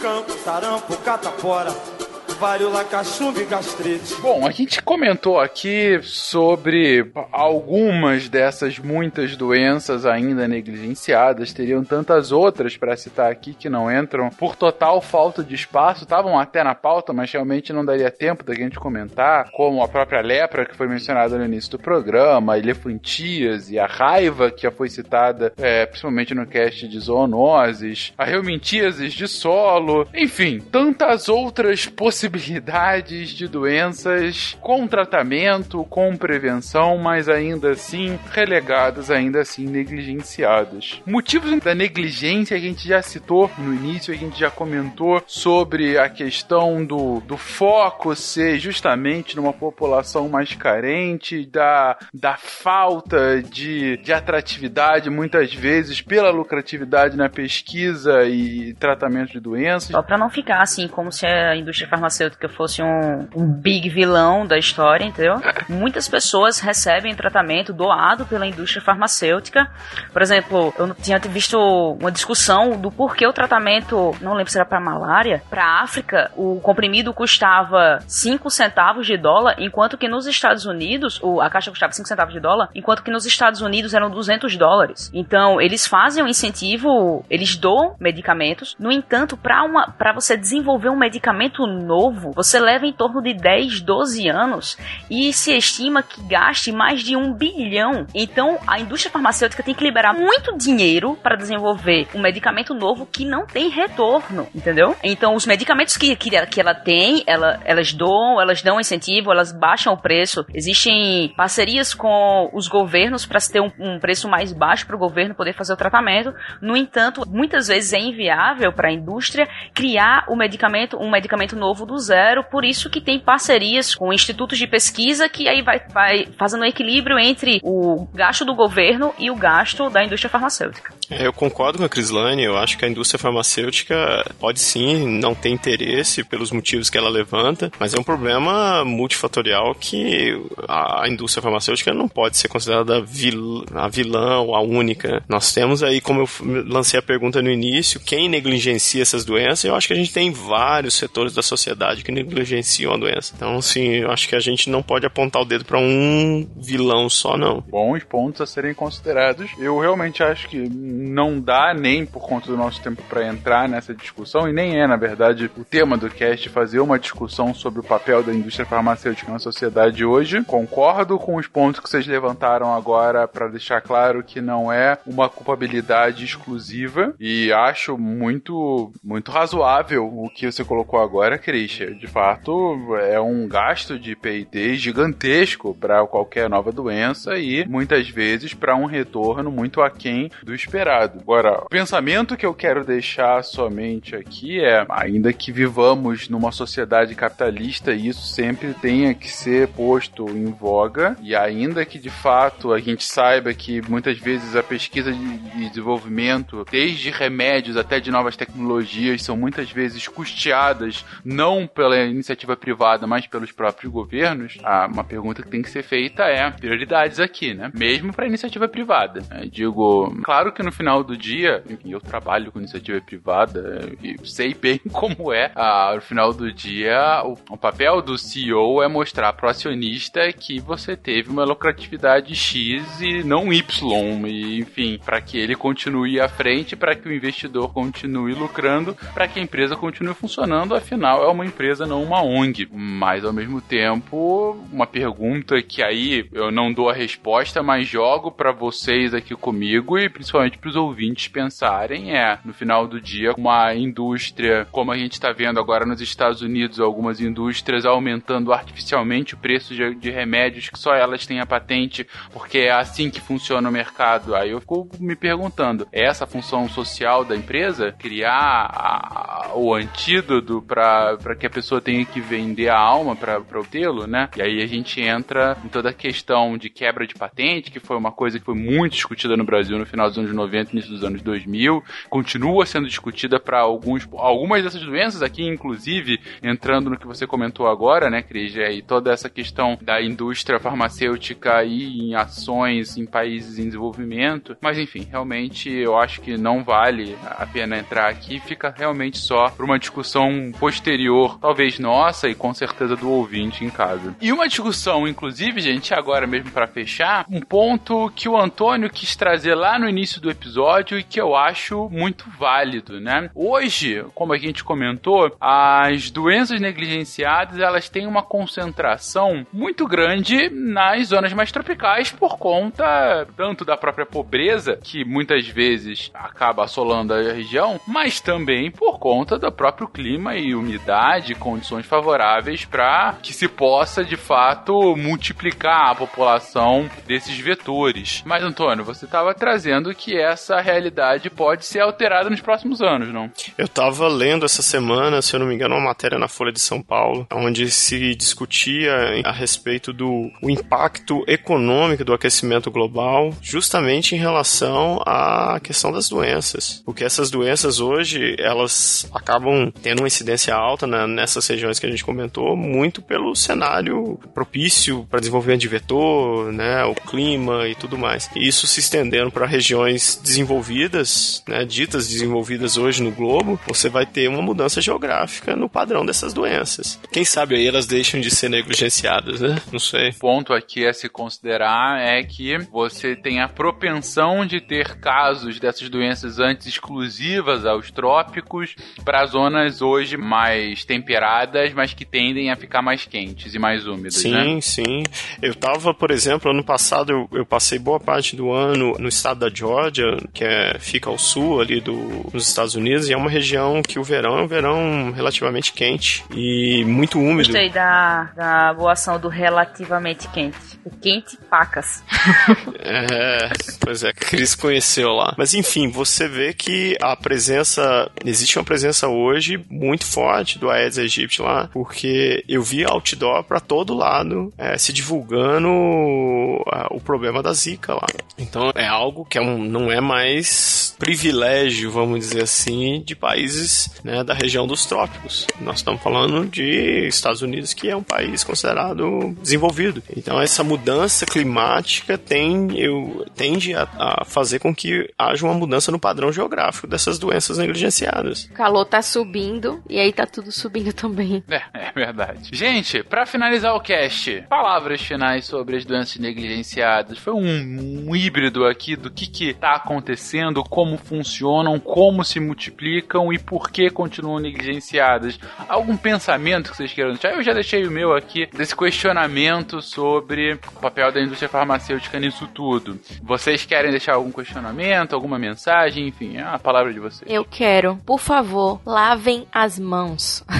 campo, 0.00 0.32
sarampo, 0.44 0.96
catapora 0.98 1.99
varíola, 2.40 2.82
cachumba 2.84 3.38
e 3.38 3.44
gastrite. 3.44 4.14
Bom, 4.22 4.46
a 4.46 4.50
gente 4.50 4.82
comentou 4.82 5.38
aqui 5.38 6.00
sobre 6.02 7.12
algumas 7.30 8.30
dessas 8.30 8.78
muitas 8.78 9.36
doenças 9.36 10.06
ainda 10.06 10.48
negligenciadas, 10.48 11.52
teriam 11.52 11.84
tantas 11.84 12.32
outras 12.32 12.78
para 12.78 12.96
citar 12.96 13.30
aqui 13.30 13.52
que 13.52 13.68
não 13.68 13.92
entram 13.92 14.30
por 14.30 14.56
total 14.56 15.02
falta 15.02 15.44
de 15.44 15.54
espaço, 15.54 16.04
estavam 16.04 16.38
até 16.38 16.64
na 16.64 16.74
pauta, 16.74 17.12
mas 17.12 17.30
realmente 17.30 17.74
não 17.74 17.84
daria 17.84 18.10
tempo 18.10 18.42
da 18.42 18.54
gente 18.54 18.80
comentar, 18.80 19.50
como 19.50 19.82
a 19.82 19.88
própria 19.88 20.22
lepra 20.22 20.64
que 20.64 20.74
foi 20.74 20.88
mencionada 20.88 21.36
no 21.36 21.44
início 21.44 21.72
do 21.72 21.78
programa, 21.78 22.54
a 22.54 22.58
elefantíase, 22.58 23.78
a 23.78 23.86
raiva 23.86 24.50
que 24.50 24.62
já 24.62 24.70
foi 24.70 24.88
citada 24.88 25.52
é, 25.58 25.84
principalmente 25.84 26.34
no 26.34 26.46
cast 26.46 26.88
de 26.88 26.98
zoonoses, 26.98 28.14
a 28.16 28.24
reumintíase 28.24 29.10
de 29.10 29.28
solo, 29.28 30.08
enfim, 30.14 30.58
tantas 30.58 31.28
outras 31.28 31.84
possibilidades 31.84 32.29
possibilidades 32.30 33.30
de 33.30 33.48
doenças 33.48 34.56
com 34.60 34.86
tratamento, 34.86 35.84
com 35.84 36.16
prevenção, 36.16 36.96
mas 36.98 37.28
ainda 37.28 37.70
assim 37.70 38.18
relegadas, 38.32 39.10
ainda 39.10 39.40
assim 39.40 39.66
negligenciadas. 39.66 41.00
Motivos 41.06 41.58
da 41.60 41.74
negligência 41.74 42.56
a 42.56 42.60
gente 42.60 42.86
já 42.86 43.02
citou 43.02 43.50
no 43.58 43.74
início, 43.74 44.14
a 44.14 44.16
gente 44.16 44.38
já 44.38 44.50
comentou 44.50 45.22
sobre 45.26 45.98
a 45.98 46.08
questão 46.08 46.84
do, 46.84 47.20
do 47.20 47.36
foco 47.36 48.14
ser 48.14 48.58
justamente 48.58 49.36
numa 49.36 49.52
população 49.52 50.28
mais 50.28 50.54
carente, 50.54 51.44
da, 51.46 51.98
da 52.14 52.36
falta 52.36 53.42
de, 53.42 53.96
de 53.98 54.12
atratividade, 54.12 55.10
muitas 55.10 55.52
vezes 55.52 56.00
pela 56.00 56.30
lucratividade 56.30 57.16
na 57.16 57.28
pesquisa 57.28 58.24
e 58.24 58.74
tratamento 58.74 59.32
de 59.32 59.40
doenças. 59.40 59.90
Só 59.90 60.02
para 60.02 60.18
não 60.18 60.30
ficar 60.30 60.60
assim, 60.60 60.86
como 60.88 61.10
se 61.10 61.26
a 61.26 61.56
indústria 61.56 61.88
farmacêutica 61.88 62.19
farmacêutica 62.20 62.48
fosse 62.48 62.82
um, 62.82 63.28
um 63.34 63.46
big 63.46 63.88
vilão 63.88 64.46
da 64.46 64.58
história, 64.58 65.04
entendeu? 65.04 65.36
Muitas 65.68 66.08
pessoas 66.08 66.60
recebem 66.60 67.14
tratamento 67.14 67.72
doado 67.72 68.26
pela 68.26 68.46
indústria 68.46 68.82
farmacêutica. 68.82 69.70
Por 70.12 70.20
exemplo, 70.20 70.74
eu 70.78 70.94
tinha 70.94 71.18
visto 71.18 71.58
uma 71.58 72.10
discussão 72.10 72.78
do 72.78 72.90
porquê 72.90 73.26
o 73.26 73.32
tratamento, 73.32 74.14
não 74.20 74.34
lembro 74.34 74.50
se 74.50 74.58
era 74.58 74.66
para 74.66 74.80
malária, 74.80 75.42
para 75.48 75.80
África, 75.82 76.30
o 76.36 76.60
comprimido 76.60 77.14
custava 77.14 78.00
5 78.06 78.50
centavos 78.50 79.06
de 79.06 79.16
dólar, 79.16 79.54
enquanto 79.58 79.96
que 79.96 80.08
nos 80.08 80.26
Estados 80.26 80.66
Unidos, 80.66 81.20
a 81.40 81.48
caixa 81.48 81.70
custava 81.70 81.92
5 81.92 82.06
centavos 82.06 82.34
de 82.34 82.40
dólar, 82.40 82.68
enquanto 82.74 83.02
que 83.02 83.10
nos 83.10 83.24
Estados 83.24 83.62
Unidos 83.62 83.94
eram 83.94 84.10
200 84.10 84.56
dólares. 84.56 85.10
Então, 85.14 85.60
eles 85.60 85.86
fazem 85.86 86.22
um 86.22 86.28
incentivo, 86.28 87.24
eles 87.30 87.56
doam 87.56 87.94
medicamentos, 87.98 88.76
no 88.78 88.92
entanto, 88.92 89.36
para 89.36 90.12
você 90.12 90.36
desenvolver 90.36 90.88
um 90.88 90.98
medicamento 90.98 91.66
novo, 91.66 92.09
novo, 92.10 92.32
você 92.34 92.58
leva 92.58 92.86
em 92.86 92.92
torno 92.92 93.22
de 93.22 93.34
10, 93.34 93.80
12 93.80 94.28
anos 94.28 94.76
e 95.10 95.32
se 95.32 95.56
estima 95.56 96.02
que 96.02 96.22
gaste 96.28 96.72
mais 96.72 97.02
de 97.02 97.16
um 97.16 97.32
bilhão. 97.32 98.06
Então, 98.14 98.58
a 98.66 98.80
indústria 98.80 99.12
farmacêutica 99.12 99.62
tem 99.62 99.74
que 99.74 99.84
liberar 99.84 100.12
muito 100.12 100.56
dinheiro 100.56 101.16
para 101.22 101.36
desenvolver 101.36 102.08
um 102.14 102.20
medicamento 102.20 102.74
novo 102.74 103.06
que 103.06 103.24
não 103.24 103.46
tem 103.46 103.68
retorno, 103.68 104.46
entendeu? 104.54 104.96
Então, 105.02 105.34
os 105.34 105.46
medicamentos 105.46 105.96
que, 105.96 106.14
que, 106.16 106.30
que 106.46 106.60
ela 106.60 106.74
tem, 106.74 107.22
ela, 107.26 107.60
elas 107.64 107.92
doam, 107.92 108.40
elas 108.40 108.62
dão 108.62 108.80
incentivo, 108.80 109.32
elas 109.32 109.52
baixam 109.52 109.92
o 109.92 110.00
preço. 110.00 110.44
Existem 110.54 111.32
parcerias 111.36 111.94
com 111.94 112.50
os 112.52 112.68
governos 112.68 113.26
para 113.26 113.40
se 113.40 113.52
ter 113.52 113.60
um, 113.60 113.70
um 113.78 113.98
preço 113.98 114.28
mais 114.28 114.52
baixo 114.52 114.86
para 114.86 114.96
o 114.96 114.98
governo 114.98 115.34
poder 115.34 115.54
fazer 115.54 115.72
o 115.72 115.76
tratamento. 115.76 116.32
No 116.60 116.76
entanto, 116.76 117.22
muitas 117.28 117.68
vezes 117.68 117.92
é 117.92 117.98
inviável 117.98 118.72
para 118.72 118.88
a 118.88 118.92
indústria 118.92 119.46
criar 119.74 120.24
o 120.28 120.36
medicamento, 120.36 120.96
um 120.96 121.10
medicamento 121.10 121.56
novo 121.56 121.86
do 121.86 121.98
zero, 122.00 122.44
por 122.44 122.64
isso 122.64 122.90
que 122.90 123.00
tem 123.00 123.18
parcerias 123.18 123.94
com 123.94 124.12
institutos 124.12 124.58
de 124.58 124.66
pesquisa 124.66 125.28
que 125.28 125.48
aí 125.48 125.62
vai, 125.62 125.80
vai 125.92 126.26
fazendo 126.38 126.62
um 126.62 126.66
equilíbrio 126.66 127.18
entre 127.18 127.60
o 127.62 128.06
gasto 128.14 128.44
do 128.44 128.54
governo 128.54 129.12
e 129.18 129.30
o 129.30 129.36
gasto 129.36 129.88
da 129.90 130.04
indústria 130.04 130.30
farmacêutica. 130.30 130.92
É, 131.10 131.26
eu 131.26 131.32
concordo 131.32 131.78
com 131.78 131.84
a 131.84 131.88
Crislane, 131.88 132.44
eu 132.44 132.56
acho 132.56 132.78
que 132.78 132.84
a 132.84 132.88
indústria 132.88 133.18
farmacêutica 133.18 134.24
pode 134.38 134.60
sim 134.60 135.18
não 135.18 135.34
ter 135.34 135.48
interesse 135.48 136.22
pelos 136.22 136.52
motivos 136.52 136.88
que 136.88 136.96
ela 136.96 137.10
levanta, 137.10 137.70
mas 137.80 137.92
é 137.94 137.98
um 137.98 138.04
problema 138.04 138.84
multifatorial 138.84 139.74
que 139.74 140.40
a 140.68 141.08
indústria 141.08 141.42
farmacêutica 141.42 141.92
não 141.92 142.08
pode 142.08 142.36
ser 142.36 142.46
considerada 142.48 143.00
vil, 143.00 143.64
a 143.74 143.88
vilã 143.88 144.38
ou 144.38 144.54
a 144.54 144.60
única. 144.60 145.22
Nós 145.28 145.52
temos 145.52 145.82
aí, 145.82 146.00
como 146.00 146.20
eu 146.20 146.28
lancei 146.68 146.98
a 146.98 147.02
pergunta 147.02 147.42
no 147.42 147.50
início, 147.50 148.00
quem 148.00 148.28
negligencia 148.28 149.02
essas 149.02 149.24
doenças? 149.24 149.64
Eu 149.64 149.74
acho 149.74 149.88
que 149.88 149.92
a 149.94 149.96
gente 149.96 150.12
tem 150.12 150.30
vários 150.30 150.94
setores 150.94 151.34
da 151.34 151.42
sociedade 151.42 151.89
que 151.96 152.12
negligenciam 152.12 152.92
a 152.92 152.96
doença. 152.96 153.32
Então, 153.36 153.60
sim, 153.60 153.96
eu 153.96 154.10
acho 154.10 154.28
que 154.28 154.36
a 154.36 154.40
gente 154.40 154.70
não 154.70 154.82
pode 154.82 155.06
apontar 155.06 155.42
o 155.42 155.44
dedo 155.44 155.64
para 155.64 155.78
um 155.78 156.48
vilão 156.56 157.08
só, 157.08 157.36
não. 157.36 157.60
Bons 157.60 158.04
pontos 158.04 158.40
a 158.40 158.46
serem 158.46 158.74
considerados. 158.74 159.50
Eu 159.58 159.78
realmente 159.78 160.22
acho 160.22 160.48
que 160.48 160.68
não 160.68 161.40
dá 161.40 161.74
nem 161.74 162.04
por 162.06 162.26
conta 162.26 162.46
do 162.46 162.56
nosso 162.56 162.80
tempo 162.82 163.02
para 163.08 163.26
entrar 163.26 163.68
nessa 163.68 163.94
discussão, 163.94 164.48
e 164.48 164.52
nem 164.52 164.80
é, 164.80 164.86
na 164.86 164.96
verdade, 164.96 165.50
o 165.56 165.64
tema 165.64 165.96
do 165.96 166.10
cast 166.10 166.48
fazer 166.48 166.80
uma 166.80 166.98
discussão 166.98 167.54
sobre 167.54 167.80
o 167.80 167.84
papel 167.84 168.22
da 168.22 168.32
indústria 168.32 168.66
farmacêutica 168.66 169.30
na 169.30 169.38
sociedade 169.38 170.04
hoje. 170.04 170.42
Concordo 170.44 171.18
com 171.18 171.36
os 171.36 171.46
pontos 171.46 171.80
que 171.80 171.88
vocês 171.88 172.06
levantaram 172.06 172.72
agora 172.74 173.26
para 173.26 173.48
deixar 173.48 173.80
claro 173.80 174.22
que 174.22 174.40
não 174.40 174.72
é 174.72 174.98
uma 175.06 175.28
culpabilidade 175.28 176.24
exclusiva 176.24 177.14
e 177.18 177.52
acho 177.52 177.96
muito 177.98 178.92
muito 179.02 179.30
razoável 179.30 180.06
o 180.06 180.28
que 180.28 180.50
você 180.50 180.64
colocou 180.64 181.00
agora, 181.00 181.38
De 181.78 182.06
fato, 182.06 182.96
é 182.96 183.20
um 183.20 183.46
gasto 183.46 183.98
de 183.98 184.16
P&D 184.16 184.74
gigantesco 184.74 185.74
para 185.74 186.04
qualquer 186.06 186.50
nova 186.50 186.72
doença 186.72 187.38
e 187.38 187.64
muitas 187.66 188.08
vezes 188.08 188.52
para 188.52 188.74
um 188.74 188.86
retorno 188.86 189.50
muito 189.50 189.80
aquém 189.80 190.30
do 190.42 190.54
esperado. 190.54 191.20
Agora, 191.20 191.62
o 191.64 191.68
pensamento 191.68 192.36
que 192.36 192.44
eu 192.44 192.52
quero 192.52 192.84
deixar 192.84 193.44
somente 193.44 194.16
aqui 194.16 194.60
é, 194.60 194.84
ainda 194.88 195.32
que 195.32 195.52
vivamos 195.52 196.28
numa 196.28 196.50
sociedade 196.50 197.14
capitalista, 197.14 197.92
isso 197.92 198.26
sempre 198.26 198.74
tenha 198.74 199.14
que 199.14 199.30
ser 199.30 199.68
posto 199.68 200.28
em 200.28 200.46
voga 200.46 201.16
e 201.22 201.36
ainda 201.36 201.84
que 201.84 201.98
de 201.98 202.10
fato 202.10 202.72
a 202.72 202.80
gente 202.80 203.04
saiba 203.04 203.54
que 203.54 203.80
muitas 203.88 204.18
vezes 204.18 204.56
a 204.56 204.62
pesquisa 204.62 205.12
de 205.12 205.68
desenvolvimento, 205.68 206.66
desde 206.70 207.10
remédios 207.10 207.76
até 207.76 208.00
de 208.00 208.10
novas 208.10 208.36
tecnologias, 208.36 209.22
são 209.22 209.36
muitas 209.36 209.70
vezes 209.70 210.08
custeadas 210.08 211.04
não 211.24 211.59
pela 211.66 211.98
iniciativa 212.04 212.56
privada, 212.56 213.06
mas 213.06 213.26
pelos 213.26 213.52
próprios 213.52 213.92
governos, 213.92 214.58
uma 214.92 215.04
pergunta 215.04 215.42
que 215.42 215.48
tem 215.48 215.62
que 215.62 215.70
ser 215.70 215.82
feita 215.82 216.24
é 216.24 216.50
prioridades 216.50 217.20
aqui, 217.20 217.54
né? 217.54 217.70
Mesmo 217.74 218.12
para 218.12 218.26
iniciativa 218.26 218.68
privada. 218.68 219.22
Eu 219.30 219.48
digo, 219.48 220.14
claro 220.22 220.52
que 220.52 220.62
no 220.62 220.72
final 220.72 221.02
do 221.02 221.16
dia, 221.16 221.62
enfim, 221.68 221.92
eu 221.92 222.00
trabalho 222.00 222.52
com 222.52 222.58
iniciativa 222.58 223.00
privada 223.00 223.80
e 224.02 224.16
sei 224.24 224.54
bem 224.54 224.80
como 224.92 225.32
é. 225.32 225.50
Ah, 225.54 225.92
no 225.94 226.00
final 226.00 226.32
do 226.32 226.52
dia, 226.52 227.22
o, 227.24 227.36
o 227.50 227.56
papel 227.56 228.02
do 228.02 228.16
CEO 228.18 228.82
é 228.82 228.88
mostrar 228.88 229.32
para 229.32 229.46
o 229.46 229.50
acionista 229.50 230.32
que 230.32 230.60
você 230.60 230.96
teve 230.96 231.30
uma 231.30 231.44
lucratividade 231.44 232.34
X 232.34 233.00
e 233.00 233.22
não 233.22 233.52
Y, 233.52 234.26
e, 234.26 234.60
enfim, 234.60 234.98
para 235.04 235.20
que 235.20 235.38
ele 235.38 235.54
continue 235.54 236.20
à 236.20 236.28
frente, 236.28 236.76
para 236.76 236.94
que 236.94 237.08
o 237.08 237.12
investidor 237.12 237.72
continue 237.72 238.34
lucrando, 238.34 238.96
para 239.14 239.28
que 239.28 239.38
a 239.38 239.42
empresa 239.42 239.76
continue 239.76 240.14
funcionando. 240.14 240.74
Afinal, 240.74 241.24
é 241.24 241.28
uma 241.28 241.46
empresa, 241.50 241.86
não 241.86 242.02
uma 242.02 242.22
ONG. 242.22 242.68
Mas 242.72 243.24
ao 243.24 243.32
mesmo 243.32 243.60
tempo, 243.60 244.58
uma 244.72 244.86
pergunta 244.86 245.60
que 245.62 245.82
aí 245.82 246.26
eu 246.32 246.50
não 246.50 246.72
dou 246.72 246.88
a 246.88 246.94
resposta, 246.94 247.62
mas 247.62 247.86
jogo 247.86 248.30
para 248.30 248.52
vocês 248.52 249.12
aqui 249.12 249.34
comigo 249.34 249.98
e 249.98 250.08
principalmente 250.08 250.58
para 250.58 250.70
os 250.70 250.76
ouvintes 250.76 251.28
pensarem 251.28 252.16
é, 252.16 252.38
no 252.44 252.54
final 252.54 252.86
do 252.86 253.00
dia, 253.00 253.34
uma 253.36 253.74
indústria 253.74 254.66
como 254.70 254.92
a 254.92 254.96
gente 254.96 255.12
está 255.12 255.32
vendo 255.32 255.60
agora 255.60 255.84
nos 255.84 256.00
Estados 256.00 256.42
Unidos, 256.42 256.80
algumas 256.80 257.20
indústrias 257.20 257.84
aumentando 257.84 258.52
artificialmente 258.52 259.34
o 259.34 259.38
preço 259.38 259.74
de, 259.74 259.94
de 259.94 260.10
remédios 260.10 260.68
que 260.68 260.78
só 260.78 260.94
elas 260.94 261.26
têm 261.26 261.40
a 261.40 261.46
patente, 261.46 262.06
porque 262.32 262.58
é 262.58 262.72
assim 262.72 263.10
que 263.10 263.20
funciona 263.20 263.68
o 263.68 263.72
mercado. 263.72 264.34
Aí 264.34 264.50
eu 264.50 264.60
fico 264.60 264.88
me 264.98 265.16
perguntando, 265.16 265.86
é 265.92 266.04
essa 266.04 266.26
função 266.26 266.68
social 266.68 267.24
da 267.24 267.36
empresa? 267.36 267.92
Criar 267.98 268.30
a, 268.32 269.48
a, 269.48 269.56
o 269.56 269.74
antídoto 269.74 270.62
para 270.62 271.36
que 271.40 271.46
a 271.46 271.50
pessoa 271.50 271.80
tenha 271.80 272.04
que 272.04 272.20
vender 272.20 272.68
a 272.68 272.78
alma 272.78 273.16
para 273.16 273.38
obtê-lo, 273.38 274.06
né? 274.06 274.28
E 274.36 274.42
aí 274.42 274.62
a 274.62 274.66
gente 274.66 275.00
entra 275.00 275.56
em 275.64 275.68
toda 275.68 275.90
a 275.90 275.94
questão 275.94 276.56
de 276.56 276.68
quebra 276.68 277.06
de 277.06 277.14
patente, 277.14 277.70
que 277.70 277.80
foi 277.80 277.96
uma 277.96 278.12
coisa 278.12 278.38
que 278.38 278.44
foi 278.44 278.54
muito 278.54 278.92
discutida 278.92 279.36
no 279.36 279.44
Brasil 279.44 279.78
no 279.78 279.86
final 279.86 280.08
dos 280.08 280.18
anos 280.18 280.32
90 280.32 280.72
início 280.72 280.90
dos 280.90 281.02
anos 281.02 281.22
2000, 281.22 281.82
continua 282.08 282.66
sendo 282.66 282.86
discutida 282.86 283.40
para 283.40 283.60
alguns 283.60 284.06
algumas 284.12 284.62
dessas 284.62 284.82
doenças 284.82 285.22
aqui, 285.22 285.44
inclusive, 285.44 286.20
entrando 286.42 286.90
no 286.90 286.98
que 286.98 287.06
você 287.06 287.26
comentou 287.26 287.66
agora, 287.66 288.10
né, 288.10 288.22
Cris, 288.22 288.54
e 288.54 288.82
toda 288.82 289.12
essa 289.12 289.30
questão 289.30 289.78
da 289.80 290.02
indústria 290.02 290.60
farmacêutica 290.60 291.56
aí 291.56 291.98
em 291.98 292.14
ações 292.14 292.96
em 292.96 293.06
países 293.06 293.58
em 293.58 293.64
desenvolvimento. 293.64 294.56
Mas 294.60 294.78
enfim, 294.78 295.06
realmente 295.10 295.70
eu 295.70 295.96
acho 295.96 296.20
que 296.20 296.36
não 296.36 296.62
vale 296.62 297.16
a 297.24 297.46
pena 297.46 297.78
entrar 297.78 298.08
aqui, 298.08 298.40
fica 298.40 298.74
realmente 298.76 299.18
só 299.18 299.48
para 299.48 299.64
uma 299.64 299.78
discussão 299.78 300.52
posterior, 300.58 301.29
talvez 301.38 301.78
nossa 301.78 302.28
e 302.28 302.34
com 302.34 302.52
certeza 302.54 302.96
do 302.96 303.10
ouvinte 303.10 303.64
em 303.64 303.70
casa. 303.70 304.14
E 304.20 304.32
uma 304.32 304.48
discussão, 304.48 305.06
inclusive, 305.06 305.60
gente, 305.60 305.94
agora 305.94 306.26
mesmo 306.26 306.50
para 306.50 306.66
fechar, 306.66 307.24
um 307.30 307.40
ponto 307.40 308.10
que 308.14 308.28
o 308.28 308.36
Antônio 308.36 308.90
quis 308.90 309.16
trazer 309.16 309.54
lá 309.54 309.78
no 309.78 309.88
início 309.88 310.20
do 310.20 310.30
episódio 310.30 310.98
e 310.98 311.02
que 311.02 311.20
eu 311.20 311.36
acho 311.36 311.88
muito 311.90 312.24
válido, 312.38 313.00
né? 313.00 313.30
Hoje, 313.34 314.04
como 314.14 314.32
a 314.32 314.38
gente 314.38 314.64
comentou, 314.64 315.34
as 315.40 316.10
doenças 316.10 316.60
negligenciadas 316.60 317.58
elas 317.58 317.88
têm 317.88 318.06
uma 318.06 318.22
concentração 318.22 319.46
muito 319.52 319.86
grande 319.86 320.48
nas 320.50 321.08
zonas 321.08 321.32
mais 321.32 321.52
tropicais 321.52 322.10
por 322.10 322.38
conta 322.38 323.26
tanto 323.36 323.64
da 323.64 323.76
própria 323.76 324.06
pobreza, 324.06 324.78
que 324.82 325.04
muitas 325.04 325.46
vezes 325.46 326.10
acaba 326.14 326.64
assolando 326.64 327.14
a 327.14 327.32
região, 327.32 327.80
mas 327.86 328.20
também 328.20 328.70
por 328.70 328.98
conta 328.98 329.38
do 329.38 329.50
próprio 329.50 329.88
clima 329.88 330.36
e 330.36 330.54
umidade, 330.54 331.19
condições 331.34 331.86
favoráveis 331.86 332.64
para 332.64 333.14
que 333.22 333.32
se 333.32 333.48
possa 333.48 334.04
de 334.04 334.16
fato 334.16 334.96
multiplicar 334.96 335.90
a 335.90 335.94
população 335.94 336.88
desses 337.06 337.38
vetores. 337.38 338.22
Mas 338.24 338.42
Antônio, 338.42 338.84
você 338.84 339.04
estava 339.04 339.34
trazendo 339.34 339.94
que 339.94 340.18
essa 340.18 340.60
realidade 340.60 341.30
pode 341.30 341.64
ser 341.64 341.80
alterada 341.80 342.30
nos 342.30 342.40
próximos 342.40 342.80
anos, 342.80 343.12
não? 343.12 343.30
Eu 343.56 343.66
estava 343.66 344.08
lendo 344.08 344.44
essa 344.44 344.62
semana, 344.62 345.22
se 345.22 345.34
eu 345.34 345.40
não 345.40 345.46
me 345.46 345.54
engano, 345.54 345.74
uma 345.74 345.84
matéria 345.84 346.18
na 346.18 346.28
Folha 346.28 346.52
de 346.52 346.60
São 346.60 346.82
Paulo, 346.82 347.26
onde 347.32 347.70
se 347.70 348.14
discutia 348.14 349.22
a 349.24 349.32
respeito 349.32 349.92
do 349.92 350.30
impacto 350.42 351.24
econômico 351.26 352.04
do 352.04 352.12
aquecimento 352.12 352.70
global, 352.70 353.32
justamente 353.40 354.14
em 354.14 354.18
relação 354.18 355.02
à 355.06 355.60
questão 355.62 355.92
das 355.92 356.08
doenças. 356.08 356.82
Porque 356.84 357.04
essas 357.04 357.30
doenças 357.30 357.80
hoje, 357.80 358.36
elas 358.38 359.08
acabam 359.14 359.72
tendo 359.82 360.00
uma 360.00 360.08
incidência 360.08 360.54
alta 360.54 360.86
né, 360.86 361.06
nessas 361.10 361.46
regiões 361.46 361.78
que 361.78 361.86
a 361.86 361.90
gente 361.90 362.04
comentou, 362.04 362.56
muito 362.56 363.02
pelo 363.02 363.34
cenário 363.34 364.18
propício 364.34 365.06
para 365.10 365.20
desenvolvimento 365.20 365.60
de 365.60 365.68
vetor, 365.68 366.52
né, 366.52 366.84
o 366.84 366.94
clima 366.94 367.68
e 367.68 367.74
tudo 367.74 367.98
mais. 367.98 368.30
E 368.34 368.46
isso 368.46 368.66
se 368.66 368.80
estendendo 368.80 369.30
para 369.30 369.46
regiões 369.46 370.20
desenvolvidas, 370.22 371.42
né, 371.48 371.64
ditas 371.64 372.08
desenvolvidas 372.08 372.76
hoje 372.76 373.02
no 373.02 373.10
globo, 373.10 373.58
você 373.66 373.88
vai 373.88 374.06
ter 374.06 374.28
uma 374.28 374.42
mudança 374.42 374.80
geográfica 374.80 375.56
no 375.56 375.68
padrão 375.68 376.04
dessas 376.04 376.32
doenças. 376.32 376.98
Quem 377.12 377.24
sabe 377.24 377.56
aí 377.56 377.66
elas 377.66 377.86
deixam 377.86 378.20
de 378.20 378.30
ser 378.30 378.48
negligenciadas, 378.48 379.40
né? 379.40 379.56
Não 379.72 379.78
sei. 379.78 380.10
O 380.10 380.18
ponto 380.18 380.52
aqui 380.52 380.86
a 380.86 380.92
se 380.92 381.08
considerar 381.08 382.00
é 382.00 382.22
que 382.22 382.58
você 382.70 383.16
tem 383.16 383.40
a 383.40 383.48
propensão 383.48 384.46
de 384.46 384.60
ter 384.60 384.96
casos 384.98 385.58
dessas 385.58 385.88
doenças 385.88 386.38
antes 386.38 386.66
exclusivas 386.66 387.66
aos 387.66 387.90
trópicos 387.90 388.74
para 389.04 389.26
zonas 389.26 389.82
hoje 389.82 390.16
mais 390.16 390.84
temperadas, 391.00 391.72
mas 391.72 391.94
que 391.94 392.04
tendem 392.04 392.50
a 392.50 392.56
ficar 392.56 392.82
mais 392.82 393.06
quentes 393.06 393.54
e 393.54 393.58
mais 393.58 393.86
úmidas, 393.86 394.14
sim, 394.14 394.30
né? 394.30 394.44
Sim, 394.44 394.60
sim. 394.60 395.02
Eu 395.40 395.54
tava, 395.54 395.94
por 395.94 396.10
exemplo, 396.10 396.50
ano 396.50 396.62
passado 396.62 397.10
eu, 397.10 397.28
eu, 397.32 397.46
passei 397.46 397.78
boa 397.78 397.98
parte 397.98 398.36
do 398.36 398.52
ano 398.52 398.94
no 398.98 399.08
estado 399.08 399.40
da 399.40 399.50
Georgia, 399.52 400.18
que 400.32 400.44
é, 400.44 400.78
fica 400.78 401.08
ao 401.08 401.18
sul 401.18 401.60
ali 401.60 401.80
do, 401.80 402.24
dos 402.30 402.46
Estados 402.46 402.74
Unidos, 402.74 403.08
e 403.08 403.12
é 403.12 403.16
uma 403.16 403.30
região 403.30 403.82
que 403.82 403.98
o 403.98 404.04
verão 404.04 404.38
é 404.38 404.42
um 404.42 404.46
verão 404.46 405.12
relativamente 405.12 405.72
quente 405.72 406.24
e 406.34 406.84
muito 406.84 407.18
úmido. 407.18 407.48
Gostei 407.48 407.70
da, 407.70 408.24
da 408.36 408.74
boa 408.74 408.92
ação 408.92 409.18
do 409.18 409.28
relativamente 409.28 410.28
quente. 410.28 410.58
O 410.84 410.90
quente 410.90 411.36
pacas. 411.48 412.02
é, 412.78 413.50
pois 413.80 414.02
é, 414.02 414.12
Cris 414.12 414.54
conheceu 414.54 415.10
lá. 415.10 415.34
Mas 415.36 415.54
enfim, 415.54 415.88
você 415.88 416.28
vê 416.28 416.52
que 416.52 416.96
a 417.00 417.16
presença, 417.16 418.10
existe 418.24 418.58
uma 418.58 418.64
presença 418.64 419.08
hoje 419.08 419.62
muito 419.68 420.04
forte 420.04 420.58
do 420.58 420.70
Aedes 420.80 420.98
aegypti 420.98 421.42
lá, 421.42 421.68
porque 421.72 422.44
eu 422.48 422.62
vi 422.62 422.84
outdoor 422.84 423.44
para 423.44 423.60
todo 423.60 423.94
lado 423.94 424.52
é, 424.56 424.76
se 424.78 424.92
divulgando 424.92 425.68
o 425.68 427.00
problema 427.00 427.42
da 427.42 427.52
zika 427.52 427.94
lá. 427.94 428.06
Então 428.38 428.70
é 428.74 428.86
algo 428.86 429.24
que 429.24 429.38
é 429.38 429.40
um, 429.40 429.62
não 429.62 429.90
é 429.90 430.00
mais 430.00 430.94
privilégio, 430.98 431.90
vamos 431.90 432.20
dizer 432.20 432.42
assim, 432.42 433.02
de 433.04 433.14
países 433.14 433.90
né, 434.04 434.22
da 434.22 434.34
região 434.34 434.66
dos 434.66 434.86
trópicos. 434.86 435.46
Nós 435.60 435.76
estamos 435.76 436.02
falando 436.02 436.46
de 436.46 437.06
Estados 437.06 437.42
Unidos, 437.42 437.72
que 437.72 437.88
é 437.88 437.96
um 437.96 438.02
país 438.02 438.44
considerado 438.44 439.36
desenvolvido. 439.40 440.02
Então 440.16 440.40
essa 440.40 440.62
mudança 440.62 441.26
climática 441.26 442.16
tem, 442.18 442.78
eu, 442.78 443.26
tende 443.34 443.74
a, 443.74 443.88
a 443.98 444.24
fazer 444.24 444.58
com 444.58 444.74
que 444.74 445.08
haja 445.18 445.44
uma 445.44 445.54
mudança 445.54 445.90
no 445.90 445.98
padrão 445.98 446.32
geográfico 446.32 446.86
dessas 446.86 447.18
doenças 447.18 447.58
negligenciadas. 447.58 448.44
O 448.44 448.54
calor 448.54 448.84
tá 448.84 449.02
subindo 449.02 449.82
e 449.88 449.98
aí 449.98 450.12
tá 450.12 450.26
tudo 450.26 450.52
subindo 450.52 450.69
também. 450.94 451.42
É, 451.50 451.88
é 451.88 451.92
verdade. 451.92 452.50
Gente, 452.52 453.02
para 453.02 453.26
finalizar 453.26 453.74
o 453.74 453.80
cast, 453.80 454.44
palavras 454.48 455.00
finais 455.00 455.44
sobre 455.44 455.76
as 455.76 455.84
doenças 455.84 456.16
negligenciadas. 456.16 457.18
Foi 457.18 457.34
um, 457.34 458.08
um 458.08 458.16
híbrido 458.16 458.64
aqui 458.64 458.96
do 458.96 459.10
que 459.10 459.26
que 459.26 459.52
tá 459.54 459.72
acontecendo, 459.72 460.62
como 460.62 460.96
funcionam, 460.96 461.78
como 461.78 462.24
se 462.24 462.38
multiplicam 462.40 463.32
e 463.32 463.38
por 463.38 463.70
que 463.70 463.90
continuam 463.90 464.38
negligenciadas. 464.38 465.38
Algum 465.68 465.96
pensamento 465.96 466.70
que 466.70 466.76
vocês 466.76 466.92
queiram 466.92 467.12
deixar? 467.12 467.32
Eu 467.32 467.42
já 467.42 467.52
deixei 467.52 467.84
o 467.86 467.90
meu 467.90 468.14
aqui 468.14 468.46
desse 468.46 468.76
questionamento 468.76 469.82
sobre 469.82 470.54
o 470.54 470.80
papel 470.80 471.12
da 471.12 471.20
indústria 471.20 471.48
farmacêutica 471.48 472.18
nisso 472.18 472.46
tudo. 472.54 472.98
Vocês 473.22 473.64
querem 473.64 473.90
deixar 473.90 474.14
algum 474.14 474.30
questionamento, 474.30 475.14
alguma 475.14 475.38
mensagem, 475.38 476.08
enfim, 476.08 476.36
é 476.36 476.42
a 476.42 476.58
palavra 476.58 476.92
de 476.92 477.00
vocês. 477.00 477.30
Eu 477.30 477.44
quero, 477.44 477.96
por 478.06 478.18
favor, 478.18 478.80
lavem 478.84 479.46
as 479.52 479.78
mãos. 479.78 480.44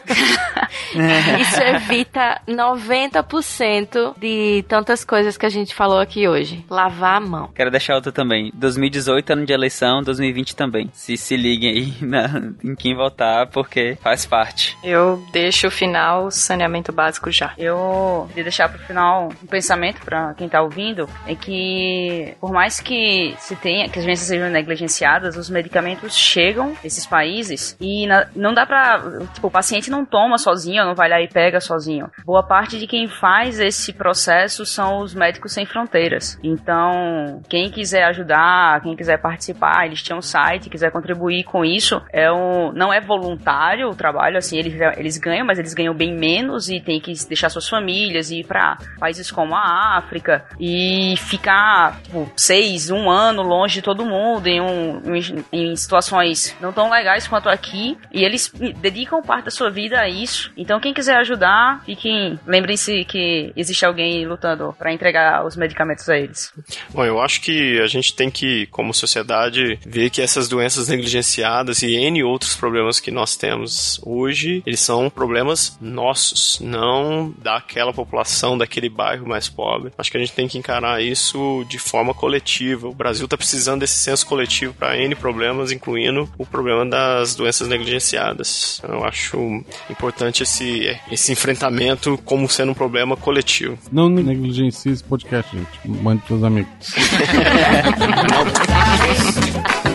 Isso 1.39 1.61
evita 1.61 2.41
90% 2.47 4.15
de 4.17 4.63
tantas 4.67 5.03
coisas 5.03 5.37
que 5.37 5.45
a 5.45 5.49
gente 5.49 5.73
falou 5.73 5.99
aqui 5.99 6.27
hoje. 6.27 6.65
Lavar 6.69 7.17
a 7.17 7.19
mão. 7.19 7.49
Quero 7.53 7.71
deixar 7.71 7.95
outra 7.95 8.11
também. 8.11 8.51
2018 8.53 9.33
ano 9.33 9.45
de 9.45 9.53
eleição, 9.53 10.01
2020 10.01 10.55
também. 10.55 10.89
Se 10.93 11.17
se 11.17 11.35
liguem 11.35 11.69
aí 11.69 11.93
na, 12.01 12.51
em 12.63 12.75
quem 12.75 12.95
votar, 12.95 13.47
porque 13.47 13.97
faz 14.01 14.25
parte. 14.25 14.77
Eu 14.83 15.23
deixo 15.31 15.67
o 15.67 15.71
final 15.71 16.29
saneamento 16.31 16.91
básico 16.91 17.31
já. 17.31 17.53
Eu 17.57 18.29
de 18.35 18.43
deixar 18.43 18.69
pro 18.69 18.79
final 18.79 19.29
um 19.41 19.47
pensamento 19.47 20.01
para 20.03 20.33
quem 20.33 20.49
tá 20.49 20.61
ouvindo 20.61 21.07
é 21.25 21.35
que 21.35 22.33
por 22.39 22.51
mais 22.51 22.79
que 22.79 23.35
se 23.39 23.55
tenha 23.55 23.89
que 23.89 23.99
as 23.99 24.05
doenças 24.05 24.27
sejam 24.27 24.49
negligenciadas, 24.49 25.35
os 25.37 25.49
medicamentos 25.49 26.15
chegam 26.15 26.75
nesses 26.83 27.05
países 27.05 27.75
e 27.79 28.07
na, 28.07 28.27
não 28.35 28.53
dá 28.53 28.65
para 28.65 28.99
tipo 29.33 29.47
o 29.47 29.51
paciente 29.51 29.89
não 29.89 30.00
toma 30.05 30.37
sozinho, 30.37 30.85
não 30.85 30.95
vai 30.95 31.09
lá 31.09 31.21
e 31.21 31.27
pega 31.27 31.59
sozinho. 31.59 32.09
Boa 32.25 32.43
parte 32.43 32.79
de 32.79 32.87
quem 32.87 33.07
faz 33.07 33.59
esse 33.59 33.93
processo 33.93 34.65
são 34.65 34.99
os 34.99 35.13
médicos 35.13 35.53
sem 35.53 35.65
fronteiras. 35.65 36.39
Então, 36.43 37.41
quem 37.49 37.69
quiser 37.69 38.03
ajudar, 38.05 38.81
quem 38.81 38.95
quiser 38.95 39.17
participar, 39.17 39.85
eles 39.85 40.01
tinham 40.01 40.19
um 40.19 40.21
site, 40.21 40.69
quiser 40.69 40.91
contribuir 40.91 41.43
com 41.43 41.63
isso, 41.63 42.01
é 42.11 42.31
um, 42.31 42.71
não 42.71 42.93
é 42.93 42.99
voluntário 42.99 43.89
o 43.89 43.95
trabalho, 43.95 44.37
assim, 44.37 44.57
eles, 44.57 44.73
eles 44.97 45.17
ganham, 45.17 45.45
mas 45.45 45.59
eles 45.59 45.73
ganham 45.73 45.93
bem 45.93 46.13
menos 46.13 46.69
e 46.69 46.79
tem 46.79 46.99
que 46.99 47.13
deixar 47.27 47.49
suas 47.49 47.67
famílias 47.67 48.31
e 48.31 48.39
ir 48.39 48.45
para 48.45 48.77
países 48.99 49.31
como 49.31 49.55
a 49.55 49.97
África 49.97 50.45
e 50.59 51.15
ficar 51.17 52.01
tipo, 52.01 52.31
seis, 52.35 52.89
um 52.89 53.09
ano 53.09 53.41
longe 53.41 53.75
de 53.75 53.81
todo 53.81 54.05
mundo 54.05 54.47
em, 54.47 54.61
um, 54.61 55.01
em, 55.15 55.45
em 55.51 55.75
situações 55.75 56.55
não 56.59 56.71
tão 56.71 56.89
legais 56.89 57.27
quanto 57.27 57.49
aqui 57.49 57.97
e 58.11 58.23
eles 58.23 58.51
dedicam 58.79 59.21
parte 59.21 59.45
da 59.45 59.51
sua 59.51 59.69
vida 59.69 59.90
a 59.95 60.09
isso. 60.09 60.51
Então 60.57 60.79
quem 60.79 60.93
quiser 60.93 61.15
ajudar, 61.17 61.83
fiquem, 61.85 62.39
lembrem-se 62.45 63.03
que 63.05 63.51
existe 63.55 63.85
alguém 63.85 64.25
lutando 64.25 64.73
para 64.77 64.91
entregar 64.91 65.45
os 65.45 65.55
medicamentos 65.55 66.07
a 66.09 66.17
eles. 66.17 66.53
Bom, 66.89 67.05
eu 67.05 67.21
acho 67.21 67.41
que 67.41 67.79
a 67.79 67.87
gente 67.87 68.15
tem 68.15 68.29
que, 68.29 68.65
como 68.67 68.93
sociedade, 68.93 69.79
ver 69.85 70.09
que 70.09 70.21
essas 70.21 70.47
doenças 70.47 70.87
negligenciadas 70.87 71.81
e 71.81 71.95
N 71.95 72.23
outros 72.23 72.55
problemas 72.55 72.99
que 72.99 73.11
nós 73.11 73.35
temos 73.35 73.99
hoje, 74.05 74.63
eles 74.65 74.79
são 74.79 75.09
problemas 75.09 75.77
nossos, 75.81 76.59
não 76.59 77.33
daquela 77.37 77.93
população, 77.93 78.57
daquele 78.57 78.89
bairro 78.89 79.27
mais 79.27 79.49
pobre. 79.49 79.91
Acho 79.97 80.11
que 80.11 80.17
a 80.17 80.19
gente 80.19 80.33
tem 80.33 80.47
que 80.47 80.57
encarar 80.57 81.01
isso 81.01 81.65
de 81.69 81.79
forma 81.79 82.13
coletiva. 82.13 82.87
O 82.87 82.95
Brasil 82.95 83.25
está 83.25 83.37
precisando 83.37 83.81
desse 83.81 83.99
senso 83.99 84.25
coletivo 84.25 84.73
para 84.73 84.97
N 84.97 85.15
problemas, 85.15 85.71
incluindo 85.71 86.29
o 86.37 86.45
problema 86.45 86.85
das 86.85 87.35
doenças 87.35 87.67
negligenciadas. 87.67 88.81
Eu 88.87 89.03
acho 89.03 89.63
importante 89.89 90.43
esse, 90.43 90.97
esse 91.11 91.31
enfrentamento 91.31 92.19
como 92.23 92.49
sendo 92.49 92.71
um 92.71 92.75
problema 92.75 93.17
coletivo. 93.17 93.77
Não 93.91 94.09
negligencie 94.09 94.91
esse 94.91 95.03
podcast, 95.03 95.55
gente. 95.55 95.69
Mande 95.85 96.21
pros 96.23 96.43
amigos. 96.43 96.71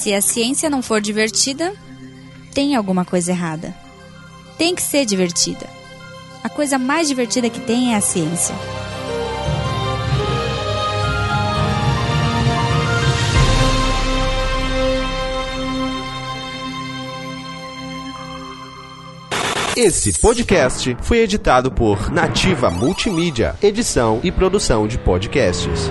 Se 0.00 0.14
a 0.14 0.22
ciência 0.22 0.70
não 0.70 0.82
for 0.82 0.98
divertida, 0.98 1.74
tem 2.54 2.74
alguma 2.74 3.04
coisa 3.04 3.32
errada. 3.32 3.74
Tem 4.60 4.74
que 4.74 4.82
ser 4.82 5.06
divertida. 5.06 5.66
A 6.44 6.48
coisa 6.50 6.78
mais 6.78 7.08
divertida 7.08 7.48
que 7.48 7.60
tem 7.60 7.94
é 7.94 7.96
a 7.96 8.00
ciência. 8.02 8.54
Esse 19.74 20.20
podcast 20.20 20.94
foi 21.00 21.20
editado 21.20 21.72
por 21.72 22.12
Nativa 22.12 22.70
Multimídia, 22.70 23.56
edição 23.62 24.20
e 24.22 24.30
produção 24.30 24.86
de 24.86 24.98
podcasts. 24.98 25.90